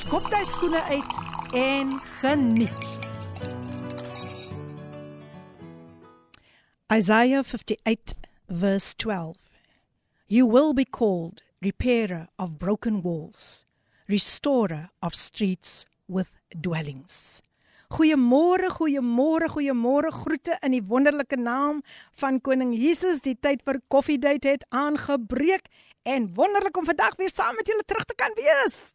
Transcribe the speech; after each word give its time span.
skop 0.00 0.30
jy 0.32 0.42
skoene 0.48 0.80
uit 0.88 1.16
en 1.56 1.90
geniet. 2.20 2.86
Isaiah 6.92 7.42
58 7.44 8.14
verse 8.48 8.94
12. 8.96 9.36
You 10.28 10.46
will 10.46 10.72
be 10.72 10.84
called 10.84 11.42
repairer 11.60 12.28
of 12.38 12.58
broken 12.58 13.02
walls, 13.02 13.66
restorer 14.08 14.90
of 15.02 15.14
streets 15.14 15.84
with 16.08 16.32
dwellings. 16.60 17.42
Goeiemôre, 17.92 18.70
goeiemôre, 18.78 19.46
goeiemôre. 19.46 20.10
Groete 20.10 20.56
in 20.62 20.72
die 20.74 20.82
wonderlike 20.82 21.36
naam 21.36 21.82
van 22.18 22.40
Koning 22.40 22.72
Jesus. 22.74 23.20
Die 23.22 23.36
tyd 23.38 23.62
vir 23.62 23.78
koffiedייט 23.92 24.48
het 24.48 24.66
aangebreek 24.74 25.68
en 26.02 26.32
wonderlik 26.34 26.76
om 26.76 26.88
vandag 26.88 27.14
weer 27.20 27.30
saam 27.30 27.54
met 27.54 27.66
julle 27.70 27.84
terug 27.86 28.04
te 28.04 28.14
kan 28.18 28.34
wees. 28.34 28.90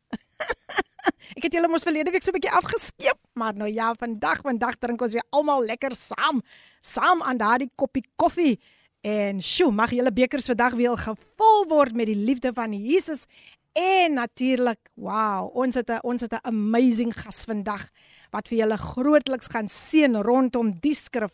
Ek 1.36 1.44
het 1.44 1.52
julle 1.52 1.68
mos 1.68 1.84
verlede 1.84 2.10
week 2.10 2.22
so 2.24 2.30
'n 2.30 2.38
bietjie 2.38 2.54
afgeskeep, 2.56 3.18
maar 3.34 3.54
nou 3.54 3.68
ja, 3.68 3.94
vandag, 3.94 4.40
vandag 4.40 4.78
drink 4.78 5.02
ons 5.02 5.12
weer 5.12 5.26
almal 5.30 5.64
lekker 5.64 5.94
saam, 5.94 6.42
saam 6.80 7.22
aan 7.22 7.36
daardie 7.36 7.70
koppie 7.74 8.04
koffie. 8.16 8.60
En 9.02 9.40
sjoe, 9.40 9.70
mag 9.72 9.90
julle 9.90 10.12
bekers 10.12 10.46
vandag 10.46 10.74
weer 10.74 10.96
gevul 10.96 11.66
word 11.68 11.94
met 11.94 12.06
die 12.06 12.16
liefde 12.16 12.52
van 12.52 12.72
Jesus. 12.72 13.26
En 13.76 14.14
natuurlik, 14.14 14.78
wow, 14.94 15.50
ons 15.54 15.74
het 15.74 15.90
'n 15.90 16.00
ons 16.02 16.20
het 16.20 16.32
'n 16.32 16.46
amazing 16.46 17.12
gas 17.12 17.44
vandag 17.44 17.90
wat 18.30 18.48
vir 18.48 18.58
julle 18.58 18.76
grootliks 18.76 19.48
gaan 19.48 19.68
seën 19.68 20.16
rondom 20.22 20.78
die 20.80 20.94
skrif 20.94 21.32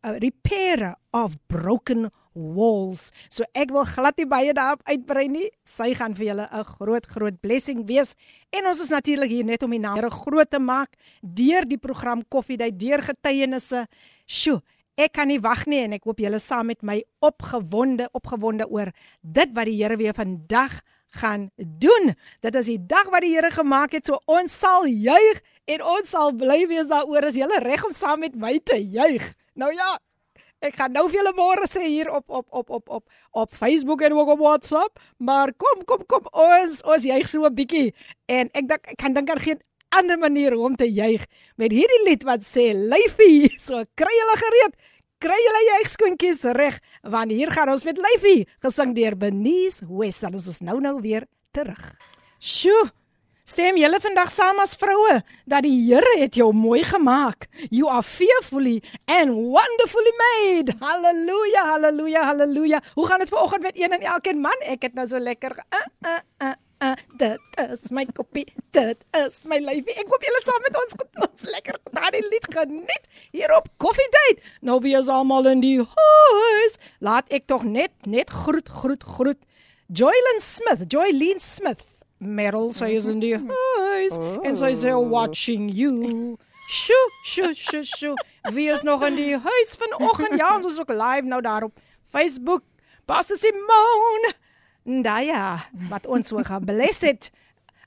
Repair 0.00 0.94
of 1.10 1.34
Broken 1.46 2.10
Walls. 2.35 3.11
So 3.29 3.43
ek 3.57 3.73
wil 3.75 3.83
glad 3.87 4.17
nie 4.19 4.27
baie 4.29 4.53
daarop 4.55 4.83
uitbrei 4.87 5.27
nie. 5.27 5.49
Sy 5.67 5.91
gaan 5.99 6.15
vir 6.15 6.31
julle 6.31 6.47
'n 6.47 6.63
groot 6.63 7.05
groot 7.05 7.41
blessing 7.41 7.85
wees. 7.87 8.15
En 8.51 8.67
ons 8.67 8.79
is 8.79 8.89
natuurlik 8.89 9.29
hier 9.29 9.45
net 9.45 9.63
om 9.63 9.71
die 9.71 9.79
naam 9.79 9.99
groot 10.09 10.49
te 10.49 10.59
maak 10.59 10.95
deur 11.21 11.65
die 11.65 11.77
program 11.77 12.23
Koffiedייט 12.23 12.79
deur 12.79 13.01
getuienisse. 13.01 13.87
Sjoe, 14.25 14.61
ek 14.97 15.13
kan 15.13 15.27
nie 15.27 15.39
wag 15.39 15.65
nie 15.67 15.79
en 15.79 15.93
ek 15.93 16.03
hoop 16.03 16.19
julle 16.19 16.39
saam 16.39 16.67
met 16.67 16.81
my 16.83 17.03
opgewonde 17.21 18.09
opgewonde 18.13 18.67
oor 18.69 18.91
dit 19.21 19.49
wat 19.53 19.65
die 19.65 19.83
Here 19.83 19.97
weer 19.97 20.13
vandag 20.13 20.81
gaan 21.11 21.49
doen. 21.57 22.13
Dit 22.39 22.55
is 22.55 22.65
die 22.65 22.79
dag 22.79 23.09
wat 23.11 23.21
die 23.21 23.33
Here 23.35 23.51
gemaak 23.51 23.91
het, 23.91 24.05
so 24.05 24.19
ons 24.25 24.59
sal 24.59 24.87
juig 24.87 25.41
en 25.67 25.83
ons 25.83 26.09
sal 26.09 26.31
bly 26.31 26.67
wees 26.67 26.87
daaroor 26.87 27.27
as 27.27 27.35
jy 27.35 27.47
reg 27.59 27.83
om 27.85 27.91
saam 27.91 28.19
met 28.19 28.35
my 28.35 28.59
te 28.63 28.77
juig. 28.79 29.33
Nou 29.55 29.71
ja, 29.73 29.97
ek 30.64 30.76
gaan 30.80 30.92
nou 30.92 31.06
vir 31.08 31.20
julle 31.20 31.34
môre 31.36 31.68
sê 31.68 31.84
hier 31.86 32.10
op 32.10 32.30
op 32.30 32.46
op 32.50 32.70
op 32.70 32.88
op 32.88 33.04
op 33.32 33.54
Facebook 33.54 34.02
en 34.02 34.12
ook 34.12 34.34
op 34.36 34.38
WhatsApp, 34.40 34.98
maar 35.18 35.52
kom 35.52 35.84
kom 35.84 36.04
kom 36.06 36.26
ons 36.32 36.82
ons 36.82 37.04
juig 37.04 37.28
so 37.28 37.44
'n 37.44 37.54
bietjie 37.54 37.94
en 38.28 38.50
ek 38.54 38.68
dink 38.68 38.86
ek 38.88 38.96
kan 38.96 39.14
dink 39.14 39.30
aan 39.30 39.40
geen 39.40 39.60
ander 39.90 40.18
manier 40.18 40.56
om 40.56 40.76
te 40.76 40.88
juig 40.90 41.24
met 41.56 41.72
hierdie 41.72 42.04
lied 42.04 42.22
wat 42.24 42.40
sê 42.42 42.72
lyfie, 42.74 43.48
so 43.60 43.84
kry 43.94 44.12
julle 44.12 44.36
gereed 44.36 44.74
kry 45.18 45.36
julle 45.40 45.62
juigskoentjies 45.70 46.44
reg 46.56 46.80
want 47.02 47.32
hier 47.32 47.50
gaan 47.50 47.70
ons 47.72 47.84
met 47.84 47.96
Lyfie 47.96 48.46
gesing 48.64 48.94
deur 48.96 49.16
Benice 49.16 49.86
West 49.88 50.20
dan 50.20 50.34
is 50.34 50.48
ons 50.52 50.60
nou 50.60 50.80
nou 50.80 51.00
weer 51.00 51.24
terug. 51.56 51.96
Sjoe. 52.38 52.90
Stem 53.46 53.76
julle 53.78 54.00
vandag 54.02 54.30
saam 54.34 54.58
as 54.58 54.72
vroue 54.74 55.20
dat 55.46 55.62
die 55.62 55.76
Here 55.86 56.16
het 56.18 56.34
jou 56.34 56.48
mooi 56.50 56.80
gemaak. 56.82 57.46
You 57.70 57.86
are 57.86 58.02
fearfully 58.02 58.80
and 59.06 59.36
wonderfully 59.36 60.14
made. 60.18 60.74
Halleluja, 60.80 61.62
halleluja, 61.68 62.24
halleluja. 62.26 62.82
Hoe 62.98 63.06
gaan 63.06 63.22
dit 63.22 63.30
vanoggend 63.30 63.62
met 63.62 63.78
een 63.78 63.94
en 63.94 64.02
elkeen 64.02 64.42
man? 64.42 64.66
Ek 64.66 64.82
het 64.82 64.98
nou 64.98 65.06
so 65.06 65.22
lekker 65.22 65.54
uh 65.70 65.86
uh 66.10 66.20
uh 66.42 66.54
Uh, 66.84 66.92
dit 67.16 67.40
is 67.72 67.86
my 67.88 68.02
kopie. 68.12 68.44
Dit 68.76 69.00
is 69.16 69.38
my 69.48 69.56
lyfie. 69.64 69.94
Ek 69.96 70.10
hoop 70.12 70.26
julle 70.26 70.42
saam 70.44 70.60
met 70.60 70.76
ons 70.76 70.98
ons 71.24 71.46
lekker 71.54 71.78
daardie 71.96 72.20
lied 72.26 72.50
geniet 72.52 73.08
hier 73.32 73.54
op 73.56 73.70
Coffee 73.80 74.10
Date. 74.12 74.44
Nou 74.60 74.76
wie 74.84 74.92
is 74.98 75.08
almal 75.08 75.48
in 75.54 75.64
die 75.64 75.78
huis? 75.80 76.76
Laat 77.00 77.32
ek 77.32 77.48
tog 77.48 77.64
net 77.64 77.94
net 78.04 78.28
groet 78.44 78.68
groet 78.68 79.08
groet. 79.16 79.40
Joylyn 79.88 80.44
Smith, 80.44 80.84
Joylyn 80.92 81.40
Smith. 81.40 81.95
Meryl 82.18 82.72
sê 82.72 82.94
is 82.96 83.06
in 83.06 83.20
die 83.20 83.34
huis 83.36 84.16
oh. 84.16 84.40
en 84.46 84.56
sy 84.56 84.72
sê 84.78 84.94
watching 84.96 85.68
you. 85.68 86.36
Sjoe, 86.66 87.10
sjoe, 87.22 87.52
sjoe, 87.54 87.84
sjoe. 87.84 88.14
Wie 88.56 88.70
is 88.72 88.82
nog 88.82 89.04
in 89.06 89.18
die 89.18 89.36
huis 89.36 89.76
vanoggend? 89.78 90.38
Ja, 90.40 90.56
ons 90.56 90.66
is 90.72 90.80
ook 90.80 90.90
live 90.90 91.28
nou 91.28 91.42
daar 91.44 91.68
op 91.68 91.76
Facebook. 92.10 92.64
Pastor 93.06 93.38
Simone. 93.38 94.32
Ndaya 94.86 95.66
wat 95.90 96.06
ons 96.06 96.32
so 96.32 96.42
gebless 96.42 97.04
het. 97.04 97.30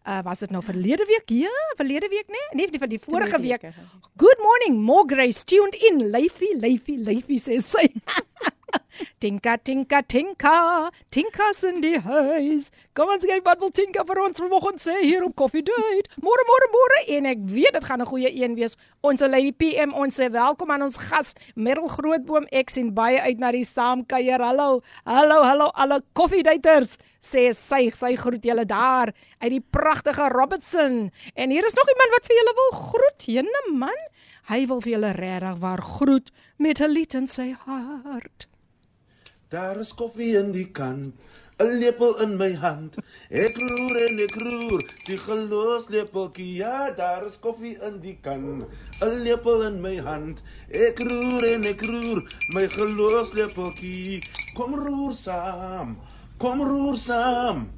Uh, 0.08 0.22
was 0.24 0.40
dit 0.40 0.52
nou 0.54 0.64
verlede 0.64 1.06
week? 1.06 1.30
Ja, 1.30 1.74
verlede 1.76 2.08
week? 2.08 2.28
Nee, 2.28 2.68
nee, 2.68 2.80
van 2.80 2.90
die 2.90 3.02
vorige 3.02 3.40
week. 3.40 3.66
Good 4.16 4.40
morning, 4.40 4.80
more 4.82 5.04
grace 5.08 5.44
tuned 5.44 5.76
in. 5.76 6.10
Leify, 6.10 6.54
leify, 6.58 6.96
leify 6.98 7.38
sê 7.38 7.60
sy. 7.62 7.90
Tinka 9.20 9.58
tinka 9.58 10.02
tinka, 10.02 10.92
tinkas 11.12 11.64
in 11.64 11.82
die 11.82 12.00
huis. 12.00 12.70
Kom 12.98 13.12
ons 13.14 13.24
kyk 13.24 13.46
wat 13.46 13.62
wil 13.62 13.72
Tinka 13.72 14.04
vir 14.08 14.20
ons 14.24 14.42
vanoggend 14.42 14.82
sê 14.84 14.98
hier 15.02 15.24
op 15.24 15.36
Coffee 15.40 15.64
Date. 15.64 16.12
Môre 16.24 16.44
môre 16.50 16.68
môre 16.74 16.98
en 17.16 17.30
ek 17.32 17.46
weet 17.48 17.78
dit 17.78 17.86
gaan 17.88 18.02
'n 18.02 18.10
goeie 18.12 18.32
een 18.32 18.56
wees. 18.56 18.76
Ons 19.02 19.22
Lady 19.22 19.52
PM 19.52 19.94
ons 19.94 20.16
sê 20.16 20.30
welkom 20.32 20.72
aan 20.72 20.82
ons 20.82 20.98
gas 20.98 21.34
Merel 21.56 21.88
Grootboom 21.88 22.48
X 22.52 22.78
en 22.78 22.94
baie 22.94 23.22
uit 23.22 23.40
na 23.40 23.52
die 23.52 23.64
saamkuier. 23.64 24.42
Hallo. 24.42 24.82
Hallo, 25.06 25.44
hallo 25.44 25.72
alle 25.74 26.02
Coffee 26.14 26.44
Daters. 26.44 26.98
Sê 27.22 27.54
sy, 27.54 27.90
sy 27.92 28.16
groet 28.16 28.44
julle 28.44 28.66
daar 28.66 29.14
uit 29.40 29.52
die 29.52 29.64
pragtige 29.72 30.30
Robertson. 30.30 31.12
En 31.36 31.50
hier 31.50 31.66
is 31.66 31.74
nog 31.74 31.90
iemand 31.90 32.12
wat 32.12 32.26
vir 32.26 32.36
julle 32.36 32.54
wil 32.56 32.80
groet. 32.80 33.26
Jene 33.26 33.64
man, 33.72 34.00
hy 34.50 34.66
wil 34.68 34.82
vir 34.82 34.92
julle 34.92 35.12
regtig 35.12 35.60
waar 35.60 35.82
groet 35.82 36.32
met 36.58 36.82
'n 36.82 36.92
lied 36.92 37.14
in 37.14 37.28
sy 37.28 37.56
hart. 37.66 38.48
Daar 39.50 39.80
is 39.82 39.96
koffie 39.98 40.36
in 40.38 40.52
die 40.54 40.68
kan, 40.78 41.14
'n 41.58 41.70
lepel 41.82 42.20
in 42.22 42.36
my 42.38 42.54
hand. 42.54 42.98
Ek 43.32 43.56
roer 43.58 43.96
en 44.02 44.20
ek 44.26 44.36
roer, 44.38 44.84
die 45.08 45.18
gelos 45.18 45.88
lepeltjie. 45.90 46.54
Ja, 46.62 46.92
daar 46.92 47.26
is 47.26 47.40
koffie 47.42 47.74
in 47.88 47.98
die 48.04 48.14
kan, 48.22 48.68
'n 49.02 49.16
lepel 49.24 49.66
in 49.66 49.82
my 49.82 49.96
hand. 49.98 50.44
Ek 50.70 51.00
roer 51.00 51.44
en 51.50 51.66
ek 51.66 51.82
roer, 51.82 52.22
my 52.54 52.68
gelos 52.68 53.34
lepeltjie. 53.34 54.22
Kom 54.54 54.76
roer 54.76 55.14
saam, 55.14 55.98
kom 56.38 56.62
roer 56.62 56.96
saam. 56.96 57.70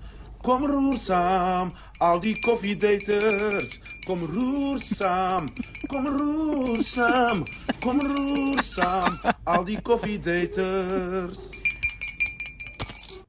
Kom 0.41 0.65
roer 0.65 0.97
saam, 0.97 1.71
al 1.99 2.19
die 2.19 2.33
koffiedaters. 2.41 3.79
Kom 4.07 4.25
roer 4.25 4.79
saam, 4.81 5.45
kom 5.87 6.07
roer 6.07 6.81
saam, 6.81 7.45
kom 7.79 8.01
roer 8.01 8.63
saam, 8.63 9.19
al 9.45 9.63
die 9.63 9.77
koffiedaters. 9.81 11.60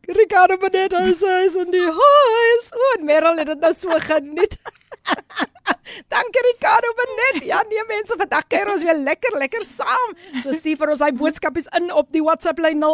Ricardo 0.07 0.57
Benedetto 0.57 0.99
is 0.99 1.23
in 1.57 1.71
die 1.71 1.87
huis. 1.87 2.73
O, 2.75 2.95
en 2.99 3.05
Merel 3.05 3.37
het 3.39 3.47
dit 3.47 3.61
nou 3.61 3.75
so 3.79 3.89
geniet. 4.03 4.59
Dankie 6.13 6.43
Ricardo 6.53 6.89
Benedetto. 6.99 7.47
Ja, 7.47 7.63
nee 7.69 7.85
mense, 7.89 8.15
vandag 8.19 8.47
kuier 8.51 8.71
ons 8.73 8.83
weer 8.83 8.99
lekker 8.99 9.39
lekker 9.39 9.65
saam. 9.67 10.17
So 10.43 10.53
stuur 10.59 10.77
vir 10.81 10.91
ons 10.95 11.03
daai 11.05 11.13
boodskapies 11.19 11.69
in 11.79 11.93
op 11.95 12.09
die 12.15 12.23
WhatsApp 12.25 12.59
lyn 12.65 12.81
0817291657 12.83 12.87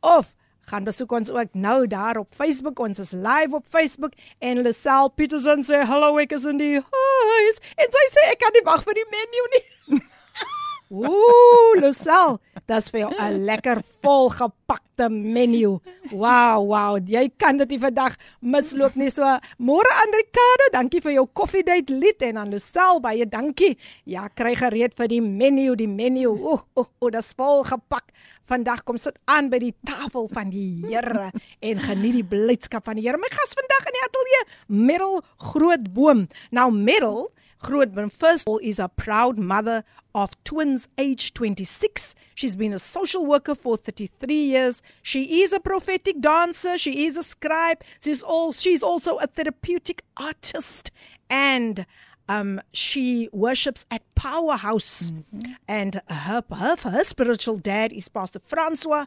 of 0.00 0.26
gaan 0.70 0.84
besoek 0.86 1.12
ons 1.12 1.30
ook 1.34 1.50
nou 1.58 1.86
daar 1.90 2.16
op 2.22 2.30
Facebook. 2.36 2.78
Ons 2.78 2.98
is 3.02 3.12
live 3.18 3.54
op 3.58 3.66
Facebook 3.70 4.12
en 4.38 4.62
Lisel 4.62 5.10
Petersen 5.10 5.66
sê 5.66 5.82
hallo 5.90 6.14
ek 6.22 6.32
is 6.38 6.46
in 6.46 6.58
die 6.62 6.78
huis. 6.78 7.56
En 7.74 7.90
sy 7.90 8.04
sê 8.14 8.22
ek 8.30 8.38
kan 8.44 8.54
nie 8.54 8.62
wag 8.68 8.86
vir 8.86 8.94
die 9.02 9.08
menu 9.10 9.42
nie. 9.56 9.64
Ooh, 10.93 11.73
Lucel, 11.81 12.37
dis 12.69 12.91
vir 12.93 12.99
jou 12.99 13.11
'n 13.17 13.45
lekker 13.45 13.81
volgepakte 14.05 15.09
menu. 15.09 15.79
Wow, 16.11 16.61
wow, 16.69 16.99
jy 17.01 17.31
kan 17.37 17.57
dit 17.57 17.69
nie 17.69 17.79
vandag 17.79 18.15
misloop 18.39 18.95
nie. 18.95 19.09
So, 19.09 19.23
môre 19.57 19.89
aan 19.89 20.13
Ricardo, 20.13 20.65
dankie 20.71 21.01
vir 21.01 21.13
jou 21.13 21.27
koffiedייט 21.33 21.89
lied 21.89 22.21
en 22.21 22.37
aan 22.37 22.51
Lucel 22.51 23.01
baie 23.01 23.25
dankie. 23.25 23.77
Ja, 24.05 24.27
kry 24.27 24.55
gereed 24.55 24.93
vir 24.95 25.07
die 25.07 25.21
menu, 25.21 25.75
die 25.75 25.87
menu. 25.87 26.27
Ooh, 26.27 26.61
ooh, 26.75 26.87
ooh, 27.01 27.09
dis 27.09 27.33
volgepak 27.33 28.05
vandag 28.45 28.83
kom 28.83 28.97
sit 28.97 29.17
aan 29.25 29.49
by 29.49 29.57
die 29.59 29.73
tafel 29.83 30.29
van 30.31 30.51
die 30.51 30.85
Here 30.85 31.31
en 31.61 31.79
geniet 31.79 32.13
die 32.13 32.23
blydskap 32.23 32.85
van 32.85 32.95
die 32.95 33.07
Here. 33.07 33.17
My 33.17 33.29
gas 33.33 33.57
vandag 33.57 33.87
in 33.87 33.97
die 33.97 34.05
ateljee, 34.05 34.43
Merel 34.67 35.23
Grootboom. 35.37 36.27
Now 36.51 36.69
Merel 36.69 37.31
Grootboom 37.62 38.12
first 38.12 38.46
of 38.46 38.52
all 38.52 38.58
is 38.62 38.78
a 38.78 38.88
proud 38.88 39.38
mother 39.38 39.84
of 40.14 40.32
twins 40.44 40.88
aged 40.98 41.34
26. 41.34 42.14
She's 42.34 42.56
been 42.56 42.72
a 42.72 42.78
social 42.78 43.26
worker 43.26 43.54
for 43.54 43.76
33 43.76 44.34
years. 44.34 44.82
She 45.02 45.42
is 45.42 45.52
a 45.52 45.60
prophetic 45.60 46.20
dancer, 46.20 46.78
she 46.78 47.06
is 47.06 47.16
a 47.16 47.22
scribe. 47.22 47.82
She's 48.02 48.22
all 48.22 48.52
she's 48.52 48.82
also 48.82 49.16
a 49.18 49.26
therapeutic 49.26 50.02
artist 50.16 50.90
and 51.28 51.86
um, 52.30 52.60
she 52.72 53.28
worships 53.32 53.86
at 53.90 54.02
Powerhouse, 54.14 55.10
mm-hmm. 55.10 55.52
and 55.66 56.00
her, 56.08 56.44
her 56.52 56.76
her 56.76 57.02
spiritual 57.02 57.58
dad 57.58 57.92
is 57.92 58.08
Pastor 58.08 58.38
Francois, 58.38 59.06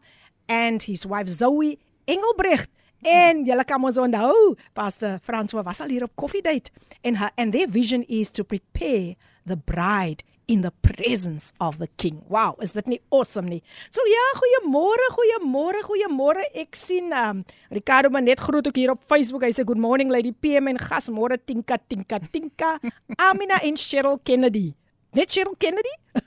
and 0.49 0.83
his 0.83 1.05
wife 1.05 1.29
Zoe 1.29 1.79
Engelbrecht. 2.05 2.69
En 3.06 3.44
julle 3.46 3.64
kan 3.64 3.84
ons 3.84 3.98
onthou, 3.98 4.56
Pastor 4.74 5.18
Francois 5.22 5.64
was 5.64 5.80
al 5.80 5.92
hier 5.94 6.06
op 6.08 6.16
koffiedייט 6.18 6.72
en 7.06 7.20
her 7.20 7.30
and 7.36 7.54
their 7.54 7.68
vision 7.70 8.02
is 8.08 8.30
to 8.30 8.42
prepare 8.42 9.14
the 9.46 9.56
bride 9.56 10.24
in 10.48 10.62
the 10.62 10.72
presence 10.82 11.52
of 11.60 11.78
the 11.78 11.88
king. 11.96 12.22
Wow, 12.28 12.56
is 12.60 12.72
dit 12.72 12.86
nie 12.88 13.00
awesome 13.12 13.48
nie? 13.48 13.60
So 13.92 14.02
ja, 14.08 14.24
goeiemôre, 14.40 15.06
goeiemôre, 15.14 15.82
goeiemôre. 15.86 16.46
Ek 16.56 16.76
sien 16.76 17.12
um 17.12 17.44
Ricardo 17.70 18.10
maar 18.10 18.24
net 18.24 18.40
groet 18.40 18.66
ook 18.66 18.80
hier 18.80 18.94
op 18.96 19.04
Facebook. 19.06 19.44
Hy 19.44 19.52
sê 19.52 19.66
good 19.68 19.78
morning 19.78 20.10
Lady 20.10 20.32
PM 20.32 20.72
en 20.72 20.80
gas 20.80 21.10
môre 21.12 21.38
Tinka 21.38 21.78
Tinka 21.86 22.18
Tinka. 22.32 22.78
Amina 23.28 23.60
en 23.62 23.76
Cheryl 23.76 24.18
Kennedy. 24.24 24.72
Net 25.14 25.30
Cheryl 25.30 25.54
Kennedy? 25.60 25.94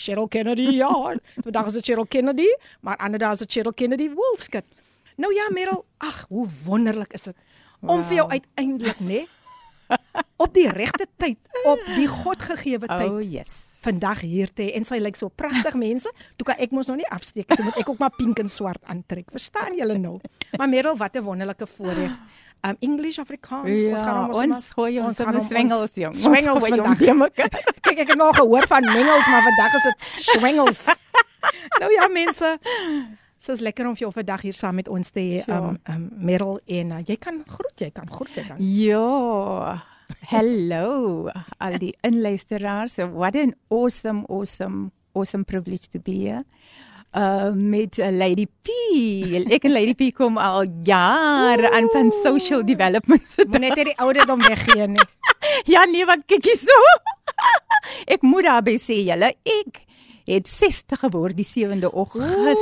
Cheryl 0.00 0.28
Kennedy, 0.28 0.70
ja. 0.80 0.90
Vandag 1.44 1.66
is 1.68 1.74
dit 1.76 1.84
Cheryl 1.84 2.08
Kennedy, 2.08 2.48
maar 2.80 2.96
ander 2.96 3.20
dae 3.20 3.36
is 3.36 3.44
dit 3.44 3.52
Cheryl 3.52 3.76
Kennedy 3.76 4.08
Woolskit. 4.08 4.64
Nou 5.15 5.33
ja, 5.33 5.47
Merel, 5.53 5.85
ag, 5.97 6.25
hoe 6.29 6.47
wonderlik 6.65 7.13
is 7.13 7.23
dit 7.23 7.35
om 7.81 7.99
wow. 7.99 8.03
vir 8.03 8.15
jou 8.15 8.29
uiteindelik, 8.29 8.99
né? 8.99 9.05
Nee, 9.05 9.27
op 10.41 10.53
die 10.53 10.69
regte 10.69 11.07
tyd, 11.17 11.37
op 11.63 11.81
die 11.95 12.07
Godgegewe 12.07 12.87
tyd. 12.87 13.09
Oh 13.09 13.21
yes. 13.21 13.53
Vandag 13.85 14.23
hier 14.25 14.49
te 14.53 14.65
en 14.73 14.85
sy 14.87 14.97
lyk 14.97 15.17
so 15.19 15.29
pragtig 15.29 15.75
mense. 15.77 16.09
Toe 16.39 16.47
kan 16.47 16.61
ek 16.61 16.73
mos 16.73 16.89
nog 16.89 16.97
nie 17.03 17.09
afsteek 17.13 17.51
nie. 17.53 17.67
Moet 17.67 17.83
ek 17.83 17.91
ook 17.93 18.01
maar 18.01 18.15
pink 18.17 18.41
en 18.41 18.49
swart 18.49 18.81
aantrek. 18.89 19.29
Verstaan 19.35 19.77
julle 19.77 19.99
nou? 20.01 20.17
Maar 20.57 20.69
Merel, 20.71 20.97
wat 20.97 21.15
'n 21.15 21.23
wonderlike 21.23 21.67
voorreg. 21.77 22.17
Um 22.65 22.75
English 22.79 23.19
Afrikaans. 23.19 23.69
Ja, 23.69 23.91
ons 23.91 24.01
gaan 24.01 24.27
ons 24.27 24.37
ons 24.37 24.69
gooi 24.69 24.99
ons 24.99 25.19
op 25.19 25.41
swengels 25.41 25.93
jong. 25.93 26.15
Swengels 26.15 26.65
vandag. 26.65 26.97
Kyk 27.85 27.99
ek 27.99 28.07
het 28.07 28.17
nog 28.17 28.35
gehoor 28.35 28.65
van 28.67 28.83
mengels, 28.83 29.27
maar 29.27 29.43
vandag 29.43 29.73
is 29.73 29.83
dit 29.83 29.97
swengels. 30.17 30.85
nou 31.81 31.91
ja 31.93 32.07
mense. 32.07 32.57
So 33.37 33.51
is 33.51 33.61
lekker 33.61 33.87
om 33.87 33.97
jou 33.99 34.11
vandag 34.13 34.45
hier 34.47 34.55
saam 34.55 34.79
met 34.79 34.87
ons 34.91 35.11
te 35.11 35.19
hê. 35.19 35.43
Ja. 35.43 35.59
Um 35.59 35.77
um 35.91 36.07
Merel 36.27 36.59
en 36.65 36.95
uh, 36.95 37.01
jy 37.05 37.17
kan 37.21 37.41
groet, 37.47 37.75
jy 37.83 37.91
kan 37.93 38.09
groet, 38.11 38.31
jy 38.35 38.45
kan. 38.47 38.61
Ja. 38.61 39.81
Hello 40.29 41.29
al 41.57 41.77
die 41.81 41.93
inluisteraars. 42.05 42.99
What 43.13 43.35
an 43.35 43.55
awesome 43.69 44.25
awesome 44.29 44.91
awesome 45.13 45.45
privilege 45.45 45.89
to 45.91 45.99
be 45.99 46.19
here. 46.25 46.43
Uh 47.15 47.51
met 47.55 47.99
uh, 47.99 48.11
Lady 48.11 48.47
P. 48.47 48.71
Ek 49.45 49.67
en 49.67 49.75
Lady 49.75 49.95
P 49.95 50.11
kom 50.15 50.39
al 50.41 50.65
jare 50.87 51.71
aan 51.75 51.89
van 51.93 52.11
social 52.23 52.63
development. 52.65 53.35
Moet 53.45 53.67
net 53.67 53.83
die 53.91 53.97
ouderdom 54.03 54.41
weggee 54.47 54.87
nie. 54.87 55.09
ja 55.73 55.85
nee, 55.89 56.05
wat 56.07 56.25
kyk 56.29 56.49
jy 56.49 56.57
so? 56.65 56.81
ek 58.15 58.25
moet 58.25 58.47
daar 58.47 58.63
by 58.65 58.75
sê 58.81 59.01
julle, 59.05 59.31
ek 59.43 59.84
het 60.25 60.47
60 60.47 60.99
geword 60.99 61.37
die 61.37 61.45
7de 61.45 61.89
Augustus. 61.93 62.57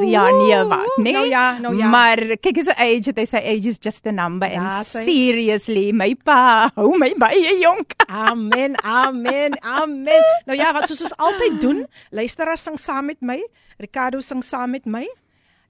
Ooh. 0.00 0.10
Ja, 0.10 0.30
nee 0.30 0.64
wat, 0.64 0.96
nee. 0.96 1.12
Nou 1.12 1.26
ja, 1.28 1.58
nou 1.58 1.76
ja. 1.76 1.88
Maar 1.88 2.36
kyk 2.40 2.56
is 2.56 2.66
'n 2.66 2.76
age, 2.76 3.12
they 3.12 3.24
say 3.24 3.40
age 3.40 3.68
is 3.68 3.76
just 3.80 4.06
a 4.06 4.10
number 4.10 4.50
ja, 4.50 4.76
and 4.76 4.86
say. 4.86 5.04
seriously, 5.04 5.92
my 5.92 6.14
pa, 6.14 6.70
hou 6.74 6.98
my 6.98 7.14
baie 7.18 7.58
jonk. 7.60 7.92
Amen, 8.30 8.82
amen, 8.84 9.62
amen. 9.62 10.22
Nou 10.44 10.58
ja, 10.58 10.72
wat 10.72 10.88
soos 10.88 11.00
ons 11.00 11.16
altyd 11.16 11.60
doen, 11.60 11.86
luisteraars 12.10 12.62
sing 12.62 12.78
saam 12.78 13.04
met 13.04 13.20
my, 13.20 13.48
Ricardo 13.78 14.20
sing 14.20 14.44
saam 14.44 14.70
met 14.70 14.84
my. 14.84 15.08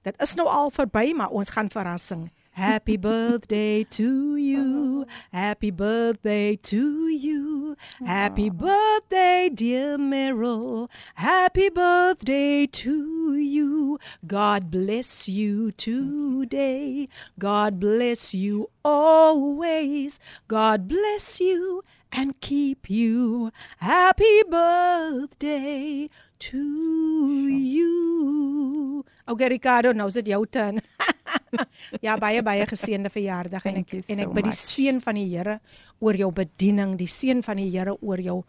Dit 0.01 0.21
is 0.21 0.33
nou 0.33 0.47
al 0.49 0.71
verby, 0.73 1.13
maar 1.15 1.29
ons 1.29 1.49
gaan 1.49 1.69
verrassing. 1.69 2.31
Happy 2.53 2.97
birthday 2.97 3.83
to 3.85 4.35
you. 4.35 5.05
Happy 5.31 5.71
birthday 5.71 6.55
to 6.57 7.07
you. 7.07 7.77
Happy 8.05 8.49
birthday, 8.49 9.49
dear 9.53 9.97
Meryl. 9.97 10.89
Happy 11.15 11.69
birthday 11.69 12.67
to 12.67 13.35
you. 13.35 13.99
God 14.27 14.69
bless 14.69 15.29
you 15.29 15.71
today. 15.71 17.07
God 17.39 17.79
bless 17.79 18.33
you 18.33 18.69
always. 18.83 20.19
God 20.47 20.87
bless 20.89 21.39
you 21.39 21.83
and 22.11 22.39
keep 22.41 22.89
you. 22.89 23.51
Happy 23.77 24.43
birthday 24.49 26.09
to 26.39 27.47
you. 27.47 29.05
Okay, 29.29 29.47
Ricardo, 29.47 29.93
nou 29.93 30.07
is 30.11 30.13
dit 30.19 30.27
jou 30.33 30.45
turn. 30.45 30.81
ja, 32.05 32.17
baie 32.17 32.43
baie 32.43 32.65
geseënde 32.65 33.09
verjaardag 33.09 33.65
en 33.65 33.81
ek 33.83 33.93
en 34.01 34.19
ek 34.25 34.33
bid 34.35 34.49
die 34.49 34.57
seën 34.57 35.01
van 35.03 35.15
die 35.15 35.27
Here 35.31 35.59
oor 35.99 36.17
jou 36.17 36.31
bediening, 36.31 36.97
die 36.99 37.09
seën 37.09 37.43
van 37.43 37.61
die 37.61 37.69
Here 37.71 37.95
oor 38.01 38.21
jou 38.21 38.41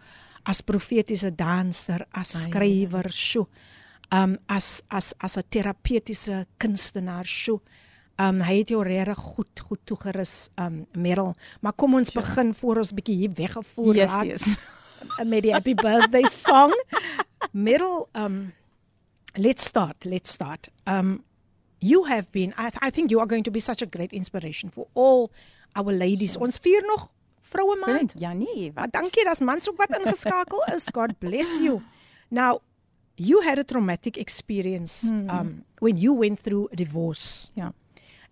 as 0.49 0.63
profetiese 0.67 1.31
danser, 1.37 2.07
as 2.19 2.35
skrywer, 2.47 3.11
sjo. 3.15 3.47
Um 4.13 4.37
as 4.49 4.83
as 4.91 5.15
as 5.21 5.39
'n 5.39 5.49
terapeutiese 5.49 6.47
kunstenaar, 6.59 7.27
sjo. 7.27 7.63
Um 8.19 8.41
hy 8.41 8.59
het 8.59 8.69
jou 8.69 8.83
regtig 8.85 9.19
goed 9.19 9.61
goed 9.61 9.81
toegerus, 9.87 10.51
um 10.59 10.87
Merel. 10.93 11.35
Maar 11.61 11.73
kom 11.73 11.95
ons 11.95 12.11
sure. 12.13 12.21
begin 12.21 12.55
voor 12.55 12.77
ons 12.77 12.93
bietjie 12.93 13.17
hier 13.17 13.33
weggevoer 13.35 13.95
yes, 13.95 14.11
raak. 14.11 14.25
Yes. 14.25 14.45
met 15.31 15.43
die 15.43 15.53
happy 15.53 15.75
birthday 15.75 16.27
song. 16.29 16.73
Merel, 17.53 18.09
um 18.15 18.53
let's 19.35 19.65
start, 19.65 20.05
let's 20.05 20.33
start. 20.33 20.69
Um 20.85 21.25
you 21.83 22.05
have 22.05 22.31
been 22.31 22.55
I, 22.57 22.71
th 22.71 22.79
I 22.81 22.91
think 22.91 23.11
you 23.11 23.19
are 23.21 23.27
going 23.27 23.45
to 23.45 23.51
be 23.51 23.61
such 23.61 23.83
a 23.83 23.87
great 23.87 24.13
inspiration 24.13 24.71
for 24.71 24.87
all 24.95 25.31
our 25.75 25.93
ladies. 25.93 26.37
Ons 26.37 26.59
vier 26.63 26.83
nog 26.87 27.11
vroue 27.41 27.77
maand. 27.77 28.15
Ja 28.19 28.33
nee, 28.33 28.73
wat? 28.73 28.75
Maar 28.75 28.91
dankie 28.91 29.25
dat 29.25 29.41
mans 29.41 29.69
ook 29.71 29.77
wat 29.77 29.99
ingeskakel 29.99 30.65
is. 30.75 30.85
God 30.93 31.19
bless 31.19 31.59
you. 31.59 31.83
Now, 32.29 32.61
you 33.15 33.43
had 33.43 33.59
a 33.59 33.65
traumatic 33.65 34.17
experience 34.17 35.09
hmm. 35.09 35.29
um 35.29 35.65
when 35.79 35.97
you 35.97 36.19
went 36.19 36.41
through 36.41 36.69
a 36.73 36.77
divorce. 36.77 37.51
Yeah. 37.55 37.73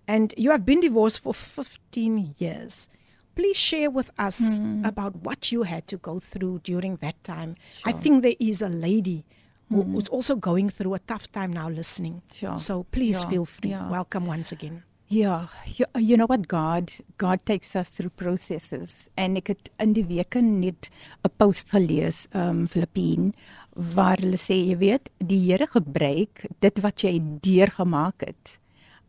And 0.05 0.33
you 0.37 0.51
have 0.51 0.65
been 0.65 0.81
divorced 0.81 1.21
for 1.21 1.35
15 1.35 2.35
years. 2.39 2.89
Please 3.35 3.59
share 3.59 3.91
with 3.91 4.11
us 4.19 4.59
hmm. 4.59 4.85
about 4.85 5.15
what 5.23 5.53
you 5.53 5.63
had 5.63 5.87
to 5.87 5.97
go 5.97 6.19
through 6.19 6.61
during 6.63 6.97
that 6.97 7.15
time. 7.23 7.55
Sure. 7.55 7.95
I 7.95 7.99
think 7.99 8.23
there 8.23 8.39
is 8.39 8.63
a 8.63 8.69
lady 8.69 9.25
mm-hmm. 9.71 9.93
who's 9.95 10.09
also 10.09 10.37
going 10.37 10.71
through 10.71 10.95
a 10.95 10.99
tough 10.99 11.31
time 11.33 11.53
now 11.53 11.69
listening. 11.69 12.23
Sure. 12.33 12.59
So 12.59 12.85
please 12.91 13.23
yeah. 13.23 13.31
feel 13.31 13.45
free. 13.45 13.71
Yeah. 13.71 13.89
Welcome 13.91 14.27
once 14.27 14.53
again. 14.53 14.83
Ja, 15.13 15.49
you, 15.67 15.87
you 15.99 16.17
know 16.17 16.27
what 16.27 16.47
God 16.47 16.93
God 17.19 17.45
takes 17.45 17.75
us 17.75 17.91
through 17.91 18.11
processes 18.15 19.09
en 19.19 19.35
ek 19.41 19.49
het 19.51 19.71
in 19.83 19.97
die 19.97 20.05
week 20.07 20.37
net 20.39 20.87
'n 21.27 21.33
post 21.37 21.73
gelees 21.75 22.29
um 22.31 22.69
Filippine 22.71 23.33
waar 23.75 24.23
hulle 24.23 24.39
sê 24.39 24.55
jy 24.55 24.77
weet 24.79 25.11
die 25.19 25.41
Here 25.51 25.67
gebruik 25.67 26.47
dit 26.61 26.79
wat 26.83 27.03
jy 27.03 27.19
deurgemaak 27.43 28.23
het 28.23 28.59